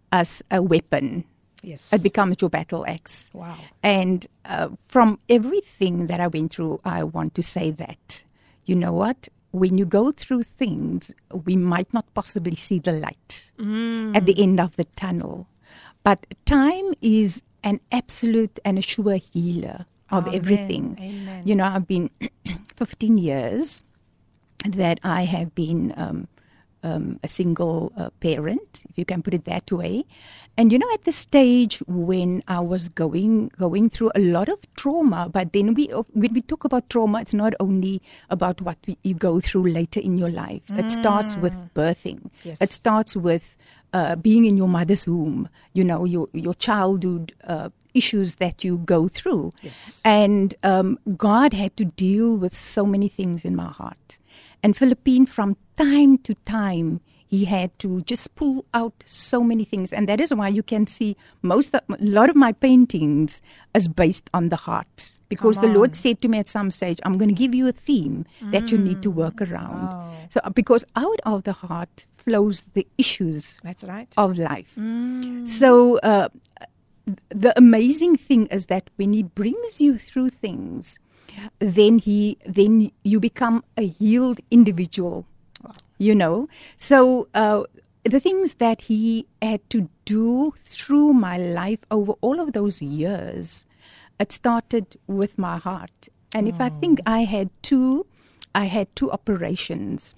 as 0.10 0.42
a 0.50 0.60
weapon. 0.60 1.24
Yes. 1.62 1.94
It 1.94 2.02
becomes 2.02 2.42
your 2.42 2.50
battle 2.50 2.84
axe. 2.88 3.30
Wow. 3.34 3.58
And 3.84 4.26
uh, 4.46 4.70
from 4.88 5.20
everything 5.30 6.08
that 6.08 6.20
I 6.20 6.28
went 6.28 6.54
through 6.54 6.82
I 6.84 7.04
want 7.04 7.36
to 7.36 7.44
say 7.44 7.70
that 7.78 8.24
you 8.66 8.76
know 8.76 8.94
what 8.94 9.30
when 9.52 9.78
you 9.78 9.86
go 9.86 10.12
through 10.12 10.44
things, 10.44 11.14
we 11.46 11.56
might 11.56 11.94
not 11.94 12.06
possibly 12.14 12.56
see 12.56 12.80
the 12.80 12.94
light 12.94 13.52
mm. 13.60 14.16
at 14.16 14.26
the 14.26 14.42
end 14.42 14.60
of 14.60 14.76
the 14.78 14.86
tunnel. 14.96 15.48
But 16.04 16.26
time 16.46 16.94
is 17.02 17.44
an 17.64 17.80
absolute 17.92 18.60
and 18.66 18.80
a 18.80 18.82
sure 18.82 19.18
healer 19.18 19.86
of 20.10 20.28
Amen. 20.28 20.36
everything. 20.36 20.98
Amen. 21.00 21.42
You 21.46 21.56
know, 21.56 21.66
I've 21.66 21.88
been 21.88 22.10
15 22.76 23.18
years 23.18 23.84
that 24.68 25.00
I 25.04 25.24
have 25.24 25.54
been 25.54 25.94
um, 25.98 26.28
um, 26.84 27.20
a 27.24 27.28
single 27.28 27.92
uh, 27.98 28.10
parent, 28.20 28.71
if 28.92 28.98
you 28.98 29.06
can 29.06 29.22
put 29.24 29.34
it 29.34 29.46
that 29.46 29.72
way. 29.72 30.06
And 30.58 30.72
you 30.72 30.78
know, 30.84 30.90
at 30.94 31.04
the 31.06 31.12
stage 31.14 31.78
when 31.88 32.44
I 32.48 32.60
was 32.60 32.88
going 32.90 33.52
going 33.58 33.90
through 33.90 34.12
a 34.16 34.20
lot 34.20 34.50
of 34.50 34.60
trauma, 34.76 35.30
but 35.38 35.54
then 35.54 35.74
we 35.74 35.86
when 36.24 36.34
we 36.34 36.42
talk 36.54 36.66
about 36.70 36.90
trauma, 36.90 37.22
it's 37.22 37.34
not 37.34 37.54
only 37.60 38.02
about 38.30 38.62
what 38.62 38.78
we, 38.88 38.98
you 39.04 39.14
go 39.28 39.40
through 39.40 39.68
later 39.72 40.00
in 40.00 40.18
your 40.18 40.30
life. 40.30 40.62
Mm. 40.70 40.80
It 40.86 40.92
starts 40.92 41.38
with 41.38 41.54
Mm. 41.54 41.70
birthing. 41.82 42.20
Yes. 42.44 42.58
It 42.62 42.70
starts 42.80 43.16
with 43.16 43.56
uh, 43.94 44.16
being 44.28 44.46
in 44.46 44.58
your 44.58 44.68
mother's 44.80 45.06
womb. 45.08 45.48
You 45.74 45.84
know, 45.84 46.02
your 46.06 46.28
your 46.34 46.54
childhood. 46.56 47.34
Uh, 47.48 47.70
issues 47.94 48.36
that 48.36 48.64
you 48.64 48.78
go 48.78 49.00
through 49.10 49.52
Yes. 49.62 50.02
and 50.06 50.56
um, 50.64 50.98
god 51.18 51.52
had 51.62 51.76
to 51.76 51.84
deal 51.84 52.38
with 52.44 52.54
so 52.58 52.86
many 52.86 53.10
things 53.10 53.44
in 53.44 53.54
my 53.54 53.68
heart 53.80 54.18
and 54.64 54.78
Philippine, 54.78 55.26
from 55.26 55.58
time 55.76 56.18
to 56.20 56.36
time, 56.46 57.02
he 57.32 57.46
had 57.46 57.72
to 57.80 58.02
just 58.02 58.36
pull 58.36 58.66
out 58.74 58.94
so 59.06 59.42
many 59.42 59.64
things, 59.64 59.94
and 59.94 60.08
that 60.10 60.20
is 60.20 60.34
why 60.34 60.50
you 60.50 60.62
can 60.62 60.86
see 60.86 61.16
most 61.42 61.74
of, 61.74 61.82
a 61.90 61.96
lot 62.04 62.30
of 62.30 62.36
my 62.36 62.52
paintings 62.52 63.42
is 63.74 63.88
based 63.88 64.30
on 64.34 64.50
the 64.50 64.58
heart. 64.58 65.18
Because 65.30 65.58
the 65.60 65.68
Lord 65.68 65.96
said 65.96 66.20
to 66.22 66.28
me 66.28 66.40
at 66.40 66.50
some 66.50 66.70
stage, 66.72 67.00
"I'm 67.04 67.18
going 67.18 67.30
to 67.30 67.34
give 67.44 67.56
you 67.56 67.66
a 67.66 67.72
theme 67.72 68.26
that 68.52 68.70
you 68.70 68.78
need 68.78 69.02
to 69.02 69.10
work 69.10 69.42
around." 69.42 69.88
Wow. 69.88 70.28
So, 70.30 70.42
because 70.54 70.84
out 70.98 71.22
of 71.24 71.44
the 71.48 71.54
heart 71.54 72.06
flows 72.18 72.66
the 72.74 72.86
issues 72.98 73.58
That's 73.64 73.86
right. 73.86 74.14
of 74.18 74.38
life. 74.38 74.76
So, 75.48 76.00
uh, 76.00 76.28
the 77.30 77.54
amazing 77.56 78.18
thing 78.18 78.48
is 78.48 78.66
that 78.66 78.90
when 78.98 79.14
He 79.14 79.24
brings 79.24 79.80
you 79.80 79.98
through 79.98 80.32
things, 80.32 81.00
then 81.60 82.00
He 82.00 82.36
then 82.46 82.92
you 83.04 83.22
become 83.24 83.64
a 83.78 83.88
healed 83.88 84.42
individual. 84.52 85.26
You 86.08 86.16
know, 86.16 86.50
so 86.78 87.28
uh, 87.36 87.62
the 88.04 88.20
things 88.20 88.56
that 88.56 88.82
He 88.90 89.28
had 89.40 89.62
to 89.70 89.88
do 90.06 90.54
through 90.66 91.14
my 91.14 91.38
life 91.38 91.80
over 91.92 92.14
all 92.22 92.40
of 92.40 92.54
those 92.54 92.82
years, 92.82 93.66
it 94.20 94.32
started 94.32 94.86
with 95.06 95.38
my 95.38 95.58
heart. 95.68 96.10
And 96.34 96.48
if 96.48 96.60
I 96.60 96.70
think 96.82 97.02
I 97.06 97.20
had 97.36 97.50
two, 97.62 98.08
I 98.56 98.66
had 98.66 98.88
two 98.96 99.12
operations. 99.12 100.16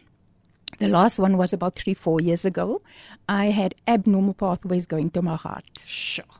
The 0.79 0.87
last 0.87 1.19
one 1.19 1.35
was 1.37 1.51
about 1.51 1.75
three, 1.75 1.93
four 1.93 2.21
years 2.21 2.45
ago. 2.45 2.81
I 3.27 3.45
had 3.47 3.75
abnormal 3.85 4.35
pathways 4.35 4.85
going 4.85 5.09
to 5.11 5.21
my 5.21 5.35
heart 5.35 5.83
Sure. 5.85 6.33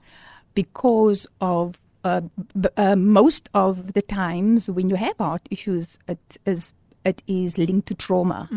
because 0.56 1.28
of 1.42 1.80
uh, 2.06 2.22
b- 2.60 2.70
uh, 2.78 2.96
most 2.96 3.50
of 3.54 3.92
the 3.94 4.02
times 4.02 4.70
when 4.70 4.90
you 4.90 4.96
have 4.96 5.18
heart 5.18 5.42
issues, 5.52 5.98
it 6.08 6.38
is 6.46 6.72
it 7.06 7.22
is 7.28 7.58
linked 7.58 7.88
to 7.88 7.96
trauma, 7.96 8.48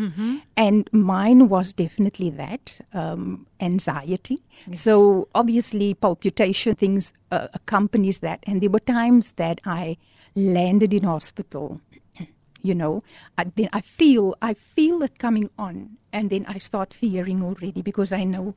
and 0.55 0.89
mine 0.93 1.49
was 1.49 1.73
definitely 1.73 2.29
that 2.31 2.79
um, 2.93 3.45
anxiety. 3.59 4.39
So 4.73 5.27
obviously, 5.35 5.93
palpitation 5.93 6.75
things 6.75 7.13
uh, 7.31 7.47
accompanies 7.53 8.19
that, 8.19 8.43
and 8.47 8.61
there 8.61 8.69
were 8.69 8.79
times 8.79 9.33
that 9.33 9.59
I 9.65 9.97
landed 10.35 10.93
in 10.93 11.03
hospital 11.03 11.81
you 12.61 12.75
know. 12.75 13.03
I, 13.37 13.45
then 13.55 13.69
i 13.73 13.81
feel 13.81 14.35
i 14.41 14.53
feel 14.53 15.01
it 15.03 15.19
coming 15.19 15.49
on. 15.57 15.97
And 16.13 16.29
then 16.29 16.45
i 16.47 16.57
start 16.57 16.93
fearing 16.93 17.43
already 17.43 17.81
because 17.81 18.13
i 18.13 18.23
know 18.23 18.55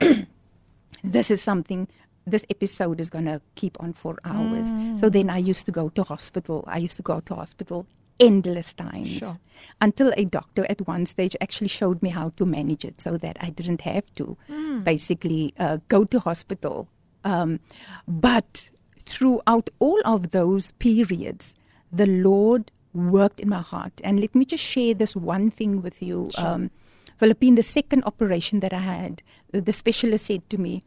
this 1.04 1.30
is 1.30 1.40
something 1.42 1.88
this 2.26 2.44
episode 2.50 3.00
is 3.00 3.08
going 3.10 3.24
to 3.24 3.40
keep 3.54 3.76
on 3.80 3.92
for 3.92 4.18
hours. 4.24 4.74
So 5.00 5.08
then 5.08 5.30
i 5.30 5.38
used 5.38 5.66
to 5.66 5.72
go 5.72 5.88
to 5.90 6.02
hospital. 6.04 6.64
I 6.66 6.78
used 6.78 6.96
to 6.96 7.02
go 7.02 7.20
to 7.20 7.34
hospital 7.34 7.86
endless 8.20 8.72
times 8.74 9.18
Sure. 9.18 9.36
until 9.80 10.12
a 10.16 10.24
doctor 10.24 10.66
at 10.68 10.86
one 10.86 11.06
stage 11.06 11.36
actually 11.40 11.68
showed 11.68 12.02
me 12.02 12.10
how 12.10 12.30
to 12.36 12.46
manage 12.46 12.84
it 12.84 13.00
so 13.00 13.16
that 13.16 13.36
i 13.40 13.50
didn't 13.50 13.80
have 13.82 14.04
to 14.14 14.36
basically 14.84 15.54
uh, 15.58 15.78
go 15.88 16.04
to 16.04 16.20
hospital 16.20 16.88
um, 17.24 17.60
but 18.06 18.70
throughout 19.06 19.70
all 19.78 20.00
of 20.04 20.30
those 20.30 20.70
periods 20.72 21.56
the 21.92 22.06
lord 22.06 22.70
worked 22.94 23.40
in 23.40 23.48
my 23.48 23.60
heart 23.60 24.00
and 24.04 24.20
let 24.20 24.34
me 24.34 24.44
just 24.44 24.64
share 24.64 24.94
this 24.94 25.14
one 25.16 25.50
thing 25.50 25.80
with 25.82 26.02
you 26.02 26.30
um, 26.38 26.70
Philippine, 27.18 27.54
the 27.54 27.62
second 27.62 28.02
operation 28.04 28.60
that 28.60 28.72
I 28.72 28.78
had, 28.78 29.22
the 29.52 29.60
the 29.60 29.74
specialist 29.74 30.24
said 30.24 30.48
to 30.48 30.56
me, 30.56 30.82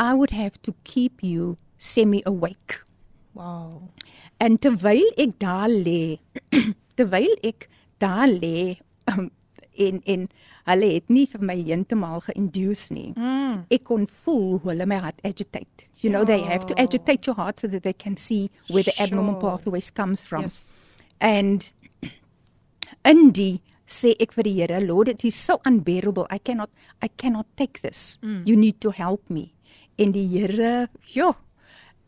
I 0.00 0.14
would 0.14 0.32
have 0.32 0.60
to 0.62 0.74
keep 0.82 1.22
you 1.22 1.58
semi 1.78 2.24
awake. 2.26 2.80
Wow. 3.34 3.90
En 4.42 4.58
terwyl 4.60 5.06
ek 5.16 5.38
daar 5.40 5.70
lê, 5.72 6.18
terwyl 6.98 7.32
ek 7.46 7.68
daar 8.02 8.28
lê 8.28 8.76
um, 9.12 9.30
en 9.76 10.00
en 10.04 10.26
hulle 10.66 10.88
het 10.96 11.08
nie 11.12 11.26
vir 11.30 11.42
my 11.46 11.54
heeltemal 11.60 12.20
geïnduce 12.26 12.92
nie. 12.94 13.12
Mm. 13.16 13.62
Ek 13.72 13.84
kon 13.88 14.06
voel 14.24 14.58
hoe 14.58 14.72
hulle 14.72 14.86
my 14.88 14.98
hart 15.04 15.20
agitate. 15.24 15.86
You 16.02 16.10
know, 16.12 16.24
they 16.24 16.40
have 16.42 16.66
to 16.66 16.74
agitate 16.80 17.26
your 17.28 17.36
heart 17.38 17.60
so 17.60 17.68
that 17.68 17.84
they 17.84 17.92
can 17.94 18.16
see 18.16 18.50
where 18.68 18.82
the 18.82 18.94
abnormal 19.00 19.38
Sure. 19.40 19.56
pathways 19.58 19.90
comes 19.90 20.22
from. 20.24 20.42
Yes. 20.42 20.66
And 21.20 21.70
in 23.12 23.30
die 23.32 23.60
sê 23.86 24.16
ek 24.20 24.34
vir 24.34 24.48
die 24.48 24.54
Here, 24.58 24.80
Lord, 24.82 25.08
it 25.08 25.24
is 25.24 25.34
so 25.38 25.60
unbearable. 25.64 26.26
I 26.30 26.38
cannot 26.38 26.70
I 27.00 27.08
cannot 27.08 27.46
take 27.56 27.80
this. 27.82 28.18
Mm. 28.22 28.42
You 28.46 28.56
need 28.56 28.80
to 28.80 28.90
help 28.90 29.22
me. 29.30 29.52
En 29.98 30.12
die 30.12 30.26
Here, 30.28 30.88
ja. 31.14 31.32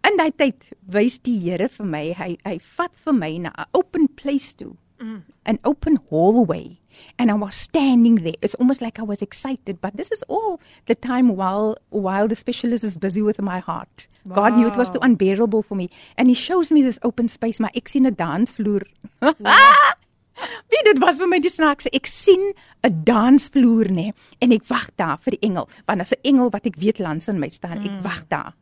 In 0.06 0.16
daai 0.16 0.30
tyd 0.36 0.72
wys 0.86 1.18
die 1.18 1.38
Here 1.38 1.68
vir 1.68 1.86
my, 1.86 2.12
hy 2.16 2.36
hy 2.46 2.58
vat 2.76 2.92
vir 3.04 3.12
my 3.12 3.36
na 3.38 3.50
'n 3.58 3.66
open 3.74 4.08
place 4.08 4.54
toe. 4.54 4.76
Mm. 5.00 5.22
An 5.46 5.58
open 5.64 5.98
hallway. 6.10 6.78
And 7.18 7.30
I 7.30 7.34
was 7.34 7.54
standing 7.54 8.16
there. 8.24 8.34
It's 8.42 8.56
almost 8.56 8.82
like 8.82 8.98
I 8.98 9.02
was 9.02 9.22
excited, 9.22 9.80
but 9.80 9.96
this 9.96 10.10
is 10.10 10.24
all 10.28 10.58
the 10.86 10.94
time 10.96 11.36
while 11.36 11.76
while 11.90 12.26
the 12.26 12.34
specialist 12.34 12.82
is 12.82 12.96
busy 12.96 13.22
with 13.22 13.40
my 13.40 13.60
heart. 13.60 14.08
God 14.28 14.56
knew 14.56 14.66
it 14.66 14.76
was 14.76 14.90
too 14.90 14.98
Wow. 14.98 15.06
unbearable 15.06 15.62
for 15.62 15.76
me. 15.76 15.88
And 16.16 16.28
he 16.28 16.34
shows 16.34 16.70
me 16.72 16.82
this 16.82 16.98
open 17.02 17.28
space, 17.28 17.60
maar 17.60 17.70
ek 17.74 17.88
sien 17.88 18.04
'n 18.06 18.14
dansvloer. 18.14 18.82
Wie 20.70 20.82
dit 20.84 20.98
was 21.02 21.18
vir 21.18 21.26
my 21.30 21.38
die 21.42 21.50
snaakse. 21.50 21.90
Ek 21.94 22.06
sien 22.06 22.52
'n 22.84 23.04
dansvloer 23.04 23.88
nê 23.90 24.12
en 24.40 24.52
ek 24.52 24.64
wag 24.68 24.90
daar 24.96 25.18
vir 25.18 25.32
die 25.38 25.42
engel, 25.48 25.68
want 25.86 26.00
as 26.00 26.12
'n 26.12 26.20
engel 26.24 26.50
wat 26.50 26.66
ek 26.66 26.76
weet 26.76 26.98
langs 26.98 27.28
in 27.28 27.38
my 27.40 27.48
staan, 27.48 27.78
ek 27.84 28.02
wag 28.04 28.28
daar. 28.28 28.54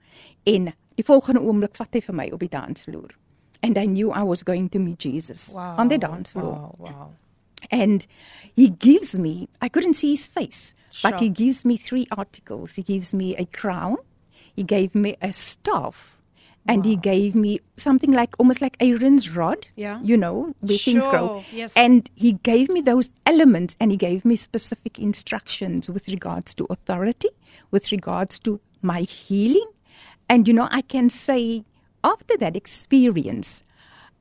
En 0.46 0.72
die 0.96 1.04
volgende 1.04 1.40
oomblik 1.40 1.76
vat 1.76 1.92
hy 1.92 2.00
vir 2.00 2.14
my 2.14 2.30
op 2.32 2.40
die 2.40 2.48
dansvloer. 2.52 3.12
And 3.62 3.78
I 3.78 3.86
knew 3.86 4.10
I 4.12 4.22
was 4.22 4.42
going 4.44 4.68
to 4.70 4.78
meet 4.78 4.98
Jesus 5.04 5.52
Wow. 5.54 5.76
on 5.78 5.88
the 5.88 5.98
dance 5.98 6.30
floor. 6.32 6.74
Wow. 6.78 6.90
Wow. 6.90 7.10
And 7.70 8.06
he 8.54 8.68
gives 8.68 9.16
me, 9.18 9.48
I 9.60 9.68
couldn't 9.68 9.94
see 9.94 10.10
his 10.10 10.26
face, 10.26 10.74
but 11.02 11.18
he 11.20 11.28
gives 11.28 11.64
me 11.64 11.76
three 11.76 12.06
articles. 12.16 12.74
He 12.76 12.82
gives 12.82 13.12
me 13.12 13.34
a 13.36 13.44
crown, 13.46 13.96
he 14.54 14.62
gave 14.62 14.94
me 14.94 15.16
a 15.20 15.32
staff, 15.32 16.16
and 16.68 16.84
he 16.84 16.96
gave 16.96 17.34
me 17.34 17.60
something 17.76 18.12
like 18.12 18.34
almost 18.38 18.60
like 18.60 18.76
Aaron's 18.80 19.30
rod. 19.34 19.66
Yeah. 19.74 20.00
You 20.02 20.16
know, 20.16 20.54
where 20.60 20.78
things 20.78 21.06
grow. 21.06 21.42
Yes. 21.52 21.74
And 21.76 22.10
he 22.14 22.32
gave 22.42 22.68
me 22.68 22.80
those 22.82 23.10
elements 23.24 23.76
and 23.80 23.90
he 23.90 23.96
gave 23.96 24.24
me 24.24 24.36
specific 24.36 24.98
instructions 24.98 25.88
with 25.88 26.08
regards 26.08 26.54
to 26.56 26.66
authority, 26.70 27.28
with 27.70 27.90
regards 27.90 28.38
to 28.40 28.60
my 28.82 29.00
healing. 29.02 29.66
And 30.28 30.46
you 30.48 30.54
know, 30.54 30.68
I 30.70 30.82
can 30.82 31.08
say 31.08 31.64
after 32.02 32.36
that 32.38 32.56
experience, 32.56 33.62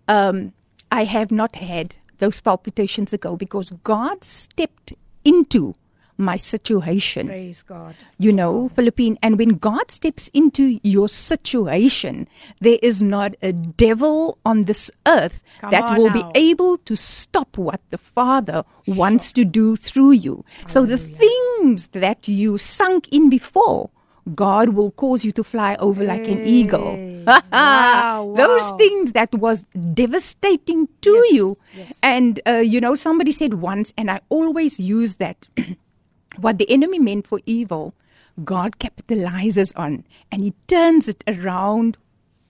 um, 0.07 0.53
I 0.91 1.03
have 1.05 1.31
not 1.31 1.55
had 1.55 1.95
those 2.19 2.39
palpitations 2.39 3.11
ago 3.13 3.35
because 3.35 3.71
God 3.83 4.23
stepped 4.23 4.93
into 5.23 5.75
my 6.17 6.37
situation. 6.37 7.27
Praise 7.27 7.63
God. 7.63 7.95
You 8.17 8.31
know, 8.31 8.69
Philippine, 8.69 9.17
and 9.21 9.37
when 9.37 9.55
God 9.55 9.91
steps 9.91 10.29
into 10.33 10.79
your 10.81 11.09
situation, 11.09 12.27
there 12.61 12.79
is 12.81 13.01
not 13.01 13.35
a 13.41 13.51
devil 13.51 14.37
on 14.45 14.63
this 14.63 14.89
earth 15.05 15.41
Come 15.59 15.71
that 15.71 15.97
will 15.97 16.07
now. 16.09 16.31
be 16.31 16.39
able 16.39 16.77
to 16.79 16.95
stop 16.95 17.57
what 17.57 17.81
the 17.89 17.97
Father 17.97 18.63
wants 18.87 19.33
to 19.33 19.43
do 19.43 19.75
through 19.75 20.11
you. 20.11 20.45
So 20.67 20.85
the 20.85 20.97
things 20.97 21.87
that 21.87 22.27
you 22.27 22.57
sunk 22.57 23.09
in 23.09 23.29
before, 23.29 23.89
God 24.33 24.69
will 24.69 24.91
cause 24.91 25.23
you 25.23 25.31
to 25.33 25.43
fly 25.43 25.75
over 25.75 26.03
like 26.03 26.27
an 26.27 26.43
eagle. 26.43 26.95
Hey. 26.95 27.25
Wow, 27.51 28.33
Those 28.37 28.71
things 28.77 29.11
that 29.13 29.33
was 29.33 29.63
devastating 29.93 30.87
to 31.01 31.09
Yes, 31.09 31.33
you. 31.33 31.57
yes. 31.75 31.99
And, 32.03 32.39
uh, 32.47 32.57
you 32.57 32.79
know, 32.79 32.93
somebody 32.95 33.31
said 33.31 33.55
once, 33.55 33.93
and 33.97 34.11
I 34.11 34.21
always 34.29 34.79
use 34.79 35.15
that 35.15 35.47
what 36.39 36.59
the 36.59 36.69
enemy 36.69 36.99
meant 36.99 37.25
for 37.27 37.39
evil, 37.45 37.95
God 38.43 38.77
capitalizes 38.79 39.73
on 39.75 40.03
and 40.31 40.43
he 40.43 40.53
turns 40.67 41.07
it 41.07 41.23
around 41.27 41.97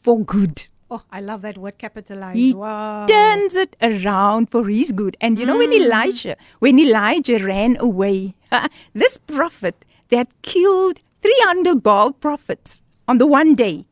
for 0.02 0.20
good. 0.20 0.68
Oh, 0.90 1.04
I 1.12 1.20
love 1.20 1.42
that 1.42 1.58
word 1.58 1.78
capitalized. 1.78 2.38
He 2.38 2.54
wow. 2.54 3.06
turns 3.08 3.56
it 3.56 3.76
around 3.82 4.52
for 4.52 4.68
his 4.68 4.92
good. 4.92 5.18
And 5.20 5.40
you 5.40 5.46
know, 5.46 5.58
when 5.58 5.74
Elijah, 5.74 6.38
when 6.60 6.80
Elijah 6.80 7.44
ran 7.44 7.78
away, 7.80 8.36
this 8.94 9.18
prophet 9.18 9.84
that 10.10 10.28
killed 10.42 11.00
300 11.26 11.82
Baal 11.82 12.14
prophets 12.14 12.84
on 13.08 13.18
the 13.18 13.26
one 13.26 13.56
day 13.56 13.86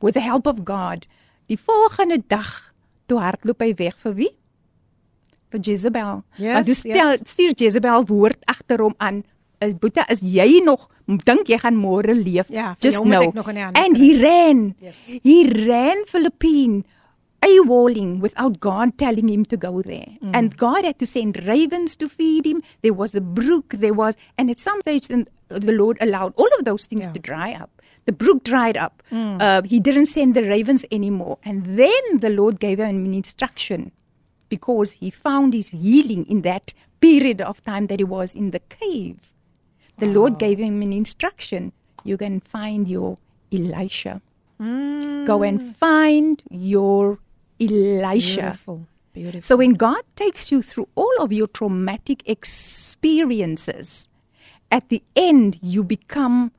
with 0.00 0.14
the 0.14 0.20
help 0.20 0.46
of 0.46 0.64
God, 0.64 1.06
die 1.48 1.56
volgende 1.56 2.20
dag 2.28 2.72
toe 3.08 3.20
hardloop 3.20 3.62
hy 3.64 3.70
weg 3.78 3.96
vir 4.04 4.16
wie? 4.18 4.32
Vir 5.52 5.62
Jezebel. 5.68 6.24
Yes, 6.36 6.52
Maar 6.52 6.66
toe 6.66 6.76
stel, 6.76 7.14
yes. 7.14 7.30
stuur 7.32 7.54
Jezebel 7.56 8.04
woord 8.10 8.44
agter 8.50 8.84
hom 8.84 8.96
aan. 8.98 9.22
Is 9.64 9.76
Boeta, 9.80 10.04
is 10.12 10.20
jy 10.20 10.60
nog 10.64 10.88
dink 11.24 11.48
jy 11.48 11.60
gaan 11.62 11.76
môre 11.78 12.16
leef? 12.16 12.50
Ja, 12.52 12.74
Just 12.80 12.98
hande 13.00 13.32
And 13.80 13.96
he 13.96 14.16
ran. 14.20 14.74
Yes. 14.80 15.06
He 15.22 15.44
ran 15.48 16.04
Philippine 16.10 16.84
AWOLing 17.44 18.20
without 18.20 18.58
God 18.60 18.96
telling 18.96 19.28
him 19.28 19.44
to 19.46 19.56
go 19.56 19.82
there. 19.82 20.16
Mm. 20.22 20.32
And 20.34 20.56
God 20.56 20.84
had 20.84 20.98
to 20.98 21.06
send 21.06 21.36
ravens 21.46 21.96
to 21.96 22.08
feed 22.08 22.46
him. 22.46 22.62
There 22.82 22.94
was 22.94 23.14
a 23.14 23.20
brook, 23.20 23.68
there 23.68 23.92
was, 23.92 24.16
and 24.38 24.50
at 24.50 24.58
some 24.58 24.80
stage, 24.80 25.08
then 25.08 25.28
the 25.48 25.72
Lord 25.72 25.98
allowed 26.00 26.32
all 26.36 26.48
of 26.58 26.64
those 26.64 26.86
things 26.86 27.04
Yeah. 27.04 27.10
Mm. 27.10 27.14
to 27.14 27.20
dry 27.20 27.52
up. 27.52 27.70
The 28.06 28.12
brook 28.12 28.44
dried 28.44 28.76
up. 28.76 29.02
Uh, 29.10 29.62
he 29.62 29.80
didn't 29.80 30.06
send 30.06 30.34
the 30.34 30.42
ravens 30.44 30.84
anymore. 30.90 31.38
And 31.44 31.64
then 31.78 32.18
the 32.20 32.28
Lord 32.30 32.60
gave 32.60 32.78
him 32.78 33.04
an 33.06 33.14
instruction 33.14 33.92
because 34.50 34.92
he 34.92 35.10
found 35.10 35.54
his 35.54 35.68
healing 35.70 36.26
in 36.26 36.42
that 36.42 36.74
period 37.00 37.40
of 37.40 37.62
time 37.64 37.86
that 37.88 37.98
he 38.00 38.04
was 38.04 38.34
in 38.34 38.50
the 38.50 38.60
cave. 38.60 39.16
the 39.98 40.06
Lord 40.06 40.38
gave 40.38 40.58
him 40.58 40.82
an 40.82 40.92
instruction. 40.92 41.72
You 42.02 42.16
can 42.18 42.40
find 42.40 42.88
your 42.88 43.16
Elisha. 43.52 44.20
Go 44.58 45.42
and 45.42 45.76
find 45.76 46.42
your 46.50 47.18
Elisha. 47.60 48.40
Beautiful. 48.40 48.86
Beautiful. 49.12 49.42
So 49.42 49.56
when 49.56 49.74
God 49.74 50.02
takes 50.16 50.50
you 50.52 50.60
through 50.62 50.88
all 50.96 51.16
of 51.20 51.32
your 51.32 51.46
traumatic 51.46 52.22
experiences, 52.28 54.08
at 54.74 54.88
the 54.90 55.02
end 55.14 55.58
you 55.62 55.84
become 55.84 56.50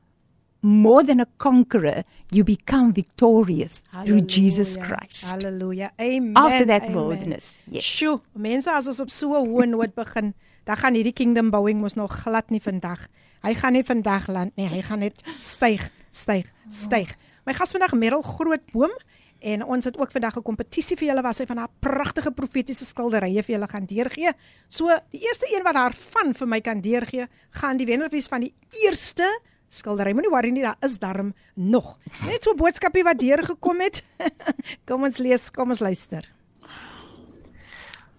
more 0.62 1.03
than 1.03 1.19
a 1.19 1.27
conqueror. 1.38 2.03
You 2.31 2.43
become 2.43 2.93
victorious 2.93 3.84
through 4.05 4.22
Jesus. 4.22 4.77
Christ. 4.77 5.31
Hallelujah. 5.34 5.91
Amen. 6.00 6.34
After 6.36 6.65
that 6.65 6.84
amen. 6.84 6.95
wilderness, 6.95 7.62
yes. 7.69 7.84
Sjoe, 7.84 8.22
mense 8.34 8.72
as 8.72 8.88
ons 8.88 9.03
op 9.03 9.12
so 9.12 9.36
'n 9.36 9.45
hoë 9.51 9.67
noot 9.69 9.93
begin, 9.93 10.34
dan 10.65 10.77
gaan 10.77 10.95
hierdie 10.95 11.13
kingdom 11.13 11.51
bouing 11.51 11.79
mos 11.84 11.95
nog 11.95 12.12
glad 12.24 12.50
nie 12.50 12.63
vandag. 12.63 13.07
Hy 13.43 13.53
gaan 13.53 13.74
nie 13.74 13.84
vandag 13.84 14.27
land 14.27 14.55
nie, 14.57 14.67
hy 14.67 14.81
gaan 14.81 15.00
net 15.00 15.22
styg, 15.38 15.91
styg, 16.12 16.48
styg. 16.69 17.15
My 17.45 17.53
gas 17.53 17.75
vandag 17.75 17.93
Merel 17.93 18.24
Grootboom 18.24 18.95
en 19.39 19.63
ons 19.63 19.86
het 19.86 19.98
ook 19.98 20.12
vandag 20.12 20.38
'n 20.38 20.42
kompetisie 20.42 20.98
vir 20.98 21.08
julle 21.08 21.22
waar 21.22 21.34
sy 21.34 21.46
van 21.46 21.58
haar 21.58 21.70
pragtige 21.80 22.32
profetiese 22.32 22.86
skilderye 22.86 23.44
vir 23.44 23.56
julle 23.56 23.68
gaan 23.68 23.86
deurgee. 23.86 24.32
So 24.70 24.88
die 25.12 25.22
eerste 25.22 25.46
een 25.56 25.63
wat 25.63 25.75
haar 25.75 25.94
van 25.94 26.34
vir 26.34 26.48
my 26.48 26.62
kan 26.62 26.82
deurgee, 26.82 27.27
gaan 27.51 27.77
die 27.77 27.86
wenner 27.86 28.10
wees 28.10 28.27
van 28.27 28.42
die 28.42 28.54
eerste 28.84 29.39
skildery. 29.70 30.13
Moenie 30.13 30.30
worry 30.30 30.50
nie, 30.50 30.63
daar 30.63 30.77
is 30.82 31.00
darm 31.00 31.34
nog. 31.56 31.98
Net 32.25 32.44
so 32.44 32.51
'n 32.51 32.58
boodskapie 32.58 33.04
wat 33.04 33.20
deurgekom 33.20 33.82
het. 33.82 34.04
kom 34.88 35.04
ons 35.04 35.18
lees, 35.18 35.51
kom 35.51 35.70
ons 35.70 35.80
luister. 35.80 36.36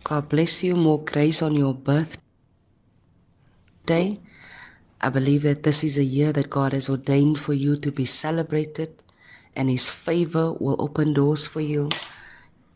God 0.04 0.28
bless 0.28 0.61
you. 0.62 0.76
More 0.76 1.02
grace 1.04 1.44
on 1.44 1.54
your 1.54 1.75
birthday. 1.75 2.20
I 5.00 5.08
believe 5.11 5.42
that 5.42 5.62
this 5.62 5.82
is 5.82 5.99
a 5.99 6.04
year 6.04 6.32
that 6.32 6.49
God 6.49 6.73
has 6.73 6.88
ordained 6.88 7.38
for 7.38 7.54
you 7.54 7.76
to 7.76 7.90
be 7.90 8.04
celebrated, 8.04 9.02
and 9.56 9.68
His 9.70 9.90
favor 9.90 10.52
will 10.52 10.76
open 10.78 11.14
doors 11.14 11.46
for 11.46 11.60
you. 11.60 11.88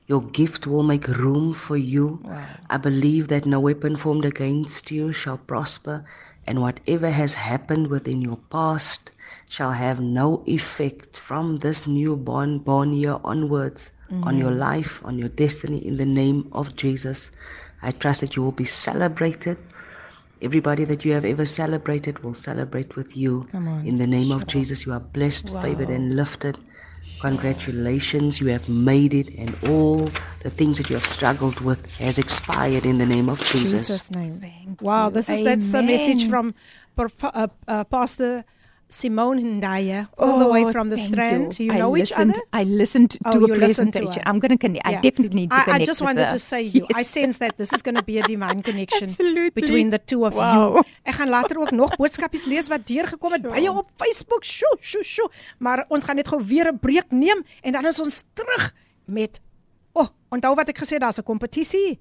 Your 0.08 0.22
gift 0.22 0.66
will 0.66 0.82
make 0.82 1.06
room 1.06 1.54
for 1.54 1.76
you. 1.76 2.20
I 2.68 2.78
believe 2.78 3.28
that 3.28 3.46
no 3.46 3.60
weapon 3.60 3.96
formed 3.96 4.24
against 4.24 4.90
you 4.90 5.12
shall 5.12 5.38
prosper, 5.38 6.04
and 6.46 6.60
whatever 6.60 7.10
has 7.10 7.34
happened 7.34 7.88
within 7.88 8.20
your 8.22 8.38
past 8.50 9.12
shall 9.48 9.72
have 9.72 10.00
no 10.00 10.42
effect 10.46 11.16
from 11.18 11.56
this 11.58 11.86
newborn 11.86 12.58
born 12.58 12.92
year 12.92 13.18
onwards 13.24 13.90
on 14.22 14.36
your 14.36 14.50
life, 14.50 15.00
on 15.04 15.18
your 15.18 15.28
destiny, 15.28 15.78
in 15.86 15.96
the 15.96 16.06
name 16.06 16.48
of 16.52 16.74
Jesus. 16.76 17.30
I 17.82 17.92
trust 17.92 18.20
that 18.22 18.34
you 18.36 18.42
will 18.42 18.52
be 18.52 18.64
celebrated. 18.64 19.58
Everybody 20.42 20.84
that 20.86 21.04
you 21.04 21.12
have 21.12 21.24
ever 21.24 21.44
celebrated 21.46 22.24
will 22.24 22.34
celebrate 22.34 22.96
with 22.96 23.16
you. 23.16 23.46
In 23.84 23.98
the 23.98 24.08
name 24.08 24.32
of 24.32 24.46
Jesus, 24.46 24.86
you 24.86 24.92
are 24.92 25.00
blessed, 25.00 25.50
favored, 25.50 25.90
and 25.90 26.16
lifted. 26.16 26.58
Congratulations, 27.20 28.40
you 28.40 28.48
have 28.48 28.68
made 28.68 29.12
it, 29.12 29.28
and 29.36 29.54
all 29.68 30.10
the 30.42 30.50
things 30.50 30.78
that 30.78 30.88
you 30.88 30.96
have 30.96 31.04
struggled 31.04 31.60
with 31.60 31.84
has 31.96 32.18
expired 32.18 32.86
in 32.86 32.98
the 32.98 33.06
name 33.06 33.28
of 33.28 33.38
Jesus. 33.42 33.88
Jesus 33.88 34.10
name. 34.12 34.40
Wow, 34.80 35.10
this 35.10 35.28
is 35.28 35.44
that's 35.44 35.74
a 35.74 35.82
message 35.82 36.28
from 36.28 36.54
uh, 36.96 37.48
uh, 37.68 37.84
Pastor 37.84 38.44
Simone 38.90 39.40
Ndaya, 39.60 40.08
all 40.18 40.38
the 40.40 40.46
way 40.48 40.64
Oh, 40.64 40.72
from 40.72 40.90
the 40.90 40.96
Strand. 40.98 41.58
You, 41.60 41.72
I 41.72 41.78
know 41.78 41.96
each 41.96 42.10
listened, 42.10 42.30
other. 42.32 42.42
I 42.52 42.64
listened 42.64 43.16
Oh, 43.24 43.30
to 43.32 43.38
you 43.38 43.44
a 43.44 43.48
to 43.54 43.54
presentation. 43.64 44.12
her. 44.12 44.22
I'm 44.26 44.38
going 44.40 44.50
to 44.50 44.58
connect. 44.58 44.84
I 44.86 44.90
Yeah. 44.90 45.00
definitely 45.00 45.36
need 45.40 45.50
to 45.50 45.56
I, 45.56 45.62
connect. 45.64 45.82
I 45.82 45.86
just 45.86 46.00
wanted 46.02 46.24
her. 46.26 46.32
to 46.32 46.38
say 46.38 46.62
you. 46.62 46.84
I 46.94 46.98
Yes. 47.00 47.08
sense 47.08 47.38
that 47.38 47.56
this 47.56 47.72
is 47.72 47.82
going 47.82 47.94
to 47.94 48.02
be 48.02 48.18
a 48.18 48.22
divine 48.22 48.62
connection 48.62 49.08
Absolutely. 49.08 49.50
between 49.54 49.90
the 49.90 49.98
two 50.04 50.26
of 50.26 50.34
Wow. 50.34 50.74
you. 50.74 50.82
Ek 51.06 51.14
gaan 51.14 51.28
later 51.30 51.58
ook 51.60 51.70
nog 51.70 51.94
boodskapies 51.96 52.44
lees 52.46 52.68
wat 52.68 52.84
deurgekom 52.86 53.32
het 53.32 53.42
baie 53.42 53.70
op 53.70 53.88
Facebook. 53.96 54.44
Sjoe, 54.44 54.76
sjoe, 54.80 55.04
sjoe. 55.04 55.30
Maar 55.58 55.84
ons 55.88 56.04
gaan 56.04 56.16
net 56.16 56.28
gou 56.28 56.42
weer 56.42 56.66
'n 56.72 56.78
breek 56.78 57.10
neem 57.10 57.44
en 57.62 57.72
dan 57.72 57.86
is 57.86 58.00
ons 58.00 58.22
terug 58.34 58.74
met 59.06 59.40
O, 59.92 60.00
oh, 60.00 60.08
onthou 60.30 60.54
wat 60.54 60.68
ek 60.68 60.78
gesê 60.78 60.98
het, 60.98 61.00
daar's 61.00 61.18
'n 61.18 61.22
kompetisie. 61.22 61.98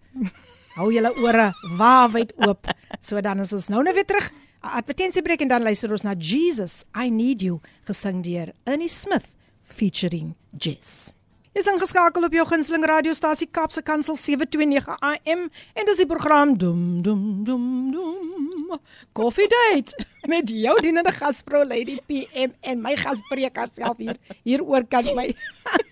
Hou 0.75 0.91
julle 0.93 1.13
ore 1.15 1.53
waawyd 1.77 2.33
oop. 2.47 2.67
So 3.01 3.21
dan 3.21 3.39
is 3.39 3.53
ons 3.53 3.67
nou 3.69 3.83
net 3.83 3.93
weer 3.95 4.05
terug. 4.05 4.31
Advertensiebreek 4.59 5.39
en 5.41 5.47
dan 5.47 5.63
luister 5.63 5.91
ons 5.91 6.01
na 6.03 6.13
Jesus, 6.19 6.83
I 6.91 7.07
Need 7.09 7.41
You, 7.41 7.61
gesing 7.87 8.19
deur 8.25 8.51
Ernie 8.67 8.91
Smith 8.91 9.37
featuring 9.63 10.33
Jess. 10.51 11.13
Jy 11.55 11.63
is 11.63 11.69
ingeskakel 11.71 12.27
op 12.27 12.35
jou 12.35 12.43
gunsteling 12.45 12.83
radiostasie 12.85 13.47
Kapse 13.55 13.81
Kansel 13.81 14.17
729 14.19 14.99
AM 14.99 15.45
en 15.47 15.87
dis 15.87 16.01
die 16.01 16.07
program 16.07 16.51
Dum 16.59 16.99
Dum 17.05 17.23
Dum 17.47 17.63
Dum 17.93 18.75
Coffee 19.17 19.47
Date 19.49 19.95
met 20.29 20.51
jou 20.51 20.75
dienende 20.83 21.15
gasvrou 21.15 21.63
Lady 21.65 21.95
PM 22.05 22.51
en 22.61 22.83
my 22.83 22.93
gaspreeker 22.99 23.71
self 23.71 23.97
hier 23.97 24.19
hier 24.43 24.61
oor 24.61 24.83
kan 24.85 25.07
my. 25.17 25.31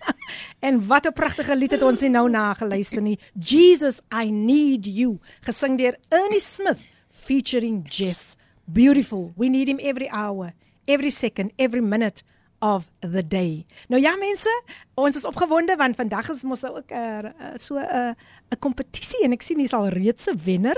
en 0.68 0.84
wat 0.86 1.08
'n 1.08 1.16
pragtige 1.16 1.56
lied 1.56 1.72
het 1.72 1.82
ons 1.82 2.04
nie 2.04 2.12
nou 2.12 2.28
nageluister 2.28 3.02
nie. 3.02 3.18
Jesus 3.32 4.04
I 4.12 4.30
Need 4.30 4.86
You 4.86 5.18
gesing 5.40 5.80
deur 5.80 5.96
Ernie 6.12 6.44
Smith 6.44 6.84
featuring 7.08 7.82
Jess. 7.88 8.37
Beautiful. 8.72 9.32
We 9.36 9.48
need 9.48 9.68
him 9.68 9.80
every 9.82 10.08
hour, 10.10 10.52
every 10.86 11.10
second, 11.10 11.52
every 11.58 11.80
minute 11.80 12.22
of 12.60 12.90
the 13.00 13.22
day. 13.22 13.64
Nou 13.88 14.00
ja 14.02 14.16
mense, 14.20 14.50
ons 14.98 15.16
is 15.16 15.24
opgewonde 15.24 15.76
want 15.78 15.96
vandag 15.96 16.28
is 16.30 16.42
mos 16.42 16.64
ook 16.64 16.92
'n 16.92 17.26
uh, 17.26 17.56
so 17.56 17.78
'n 17.78 17.84
uh, 17.84 18.14
'n 18.52 18.58
kompetisie 18.58 19.24
en 19.24 19.32
ek 19.32 19.42
sien 19.42 19.58
hier's 19.58 19.72
al 19.72 19.88
reeds 19.88 20.28
'n 20.28 20.40
wenner, 20.44 20.76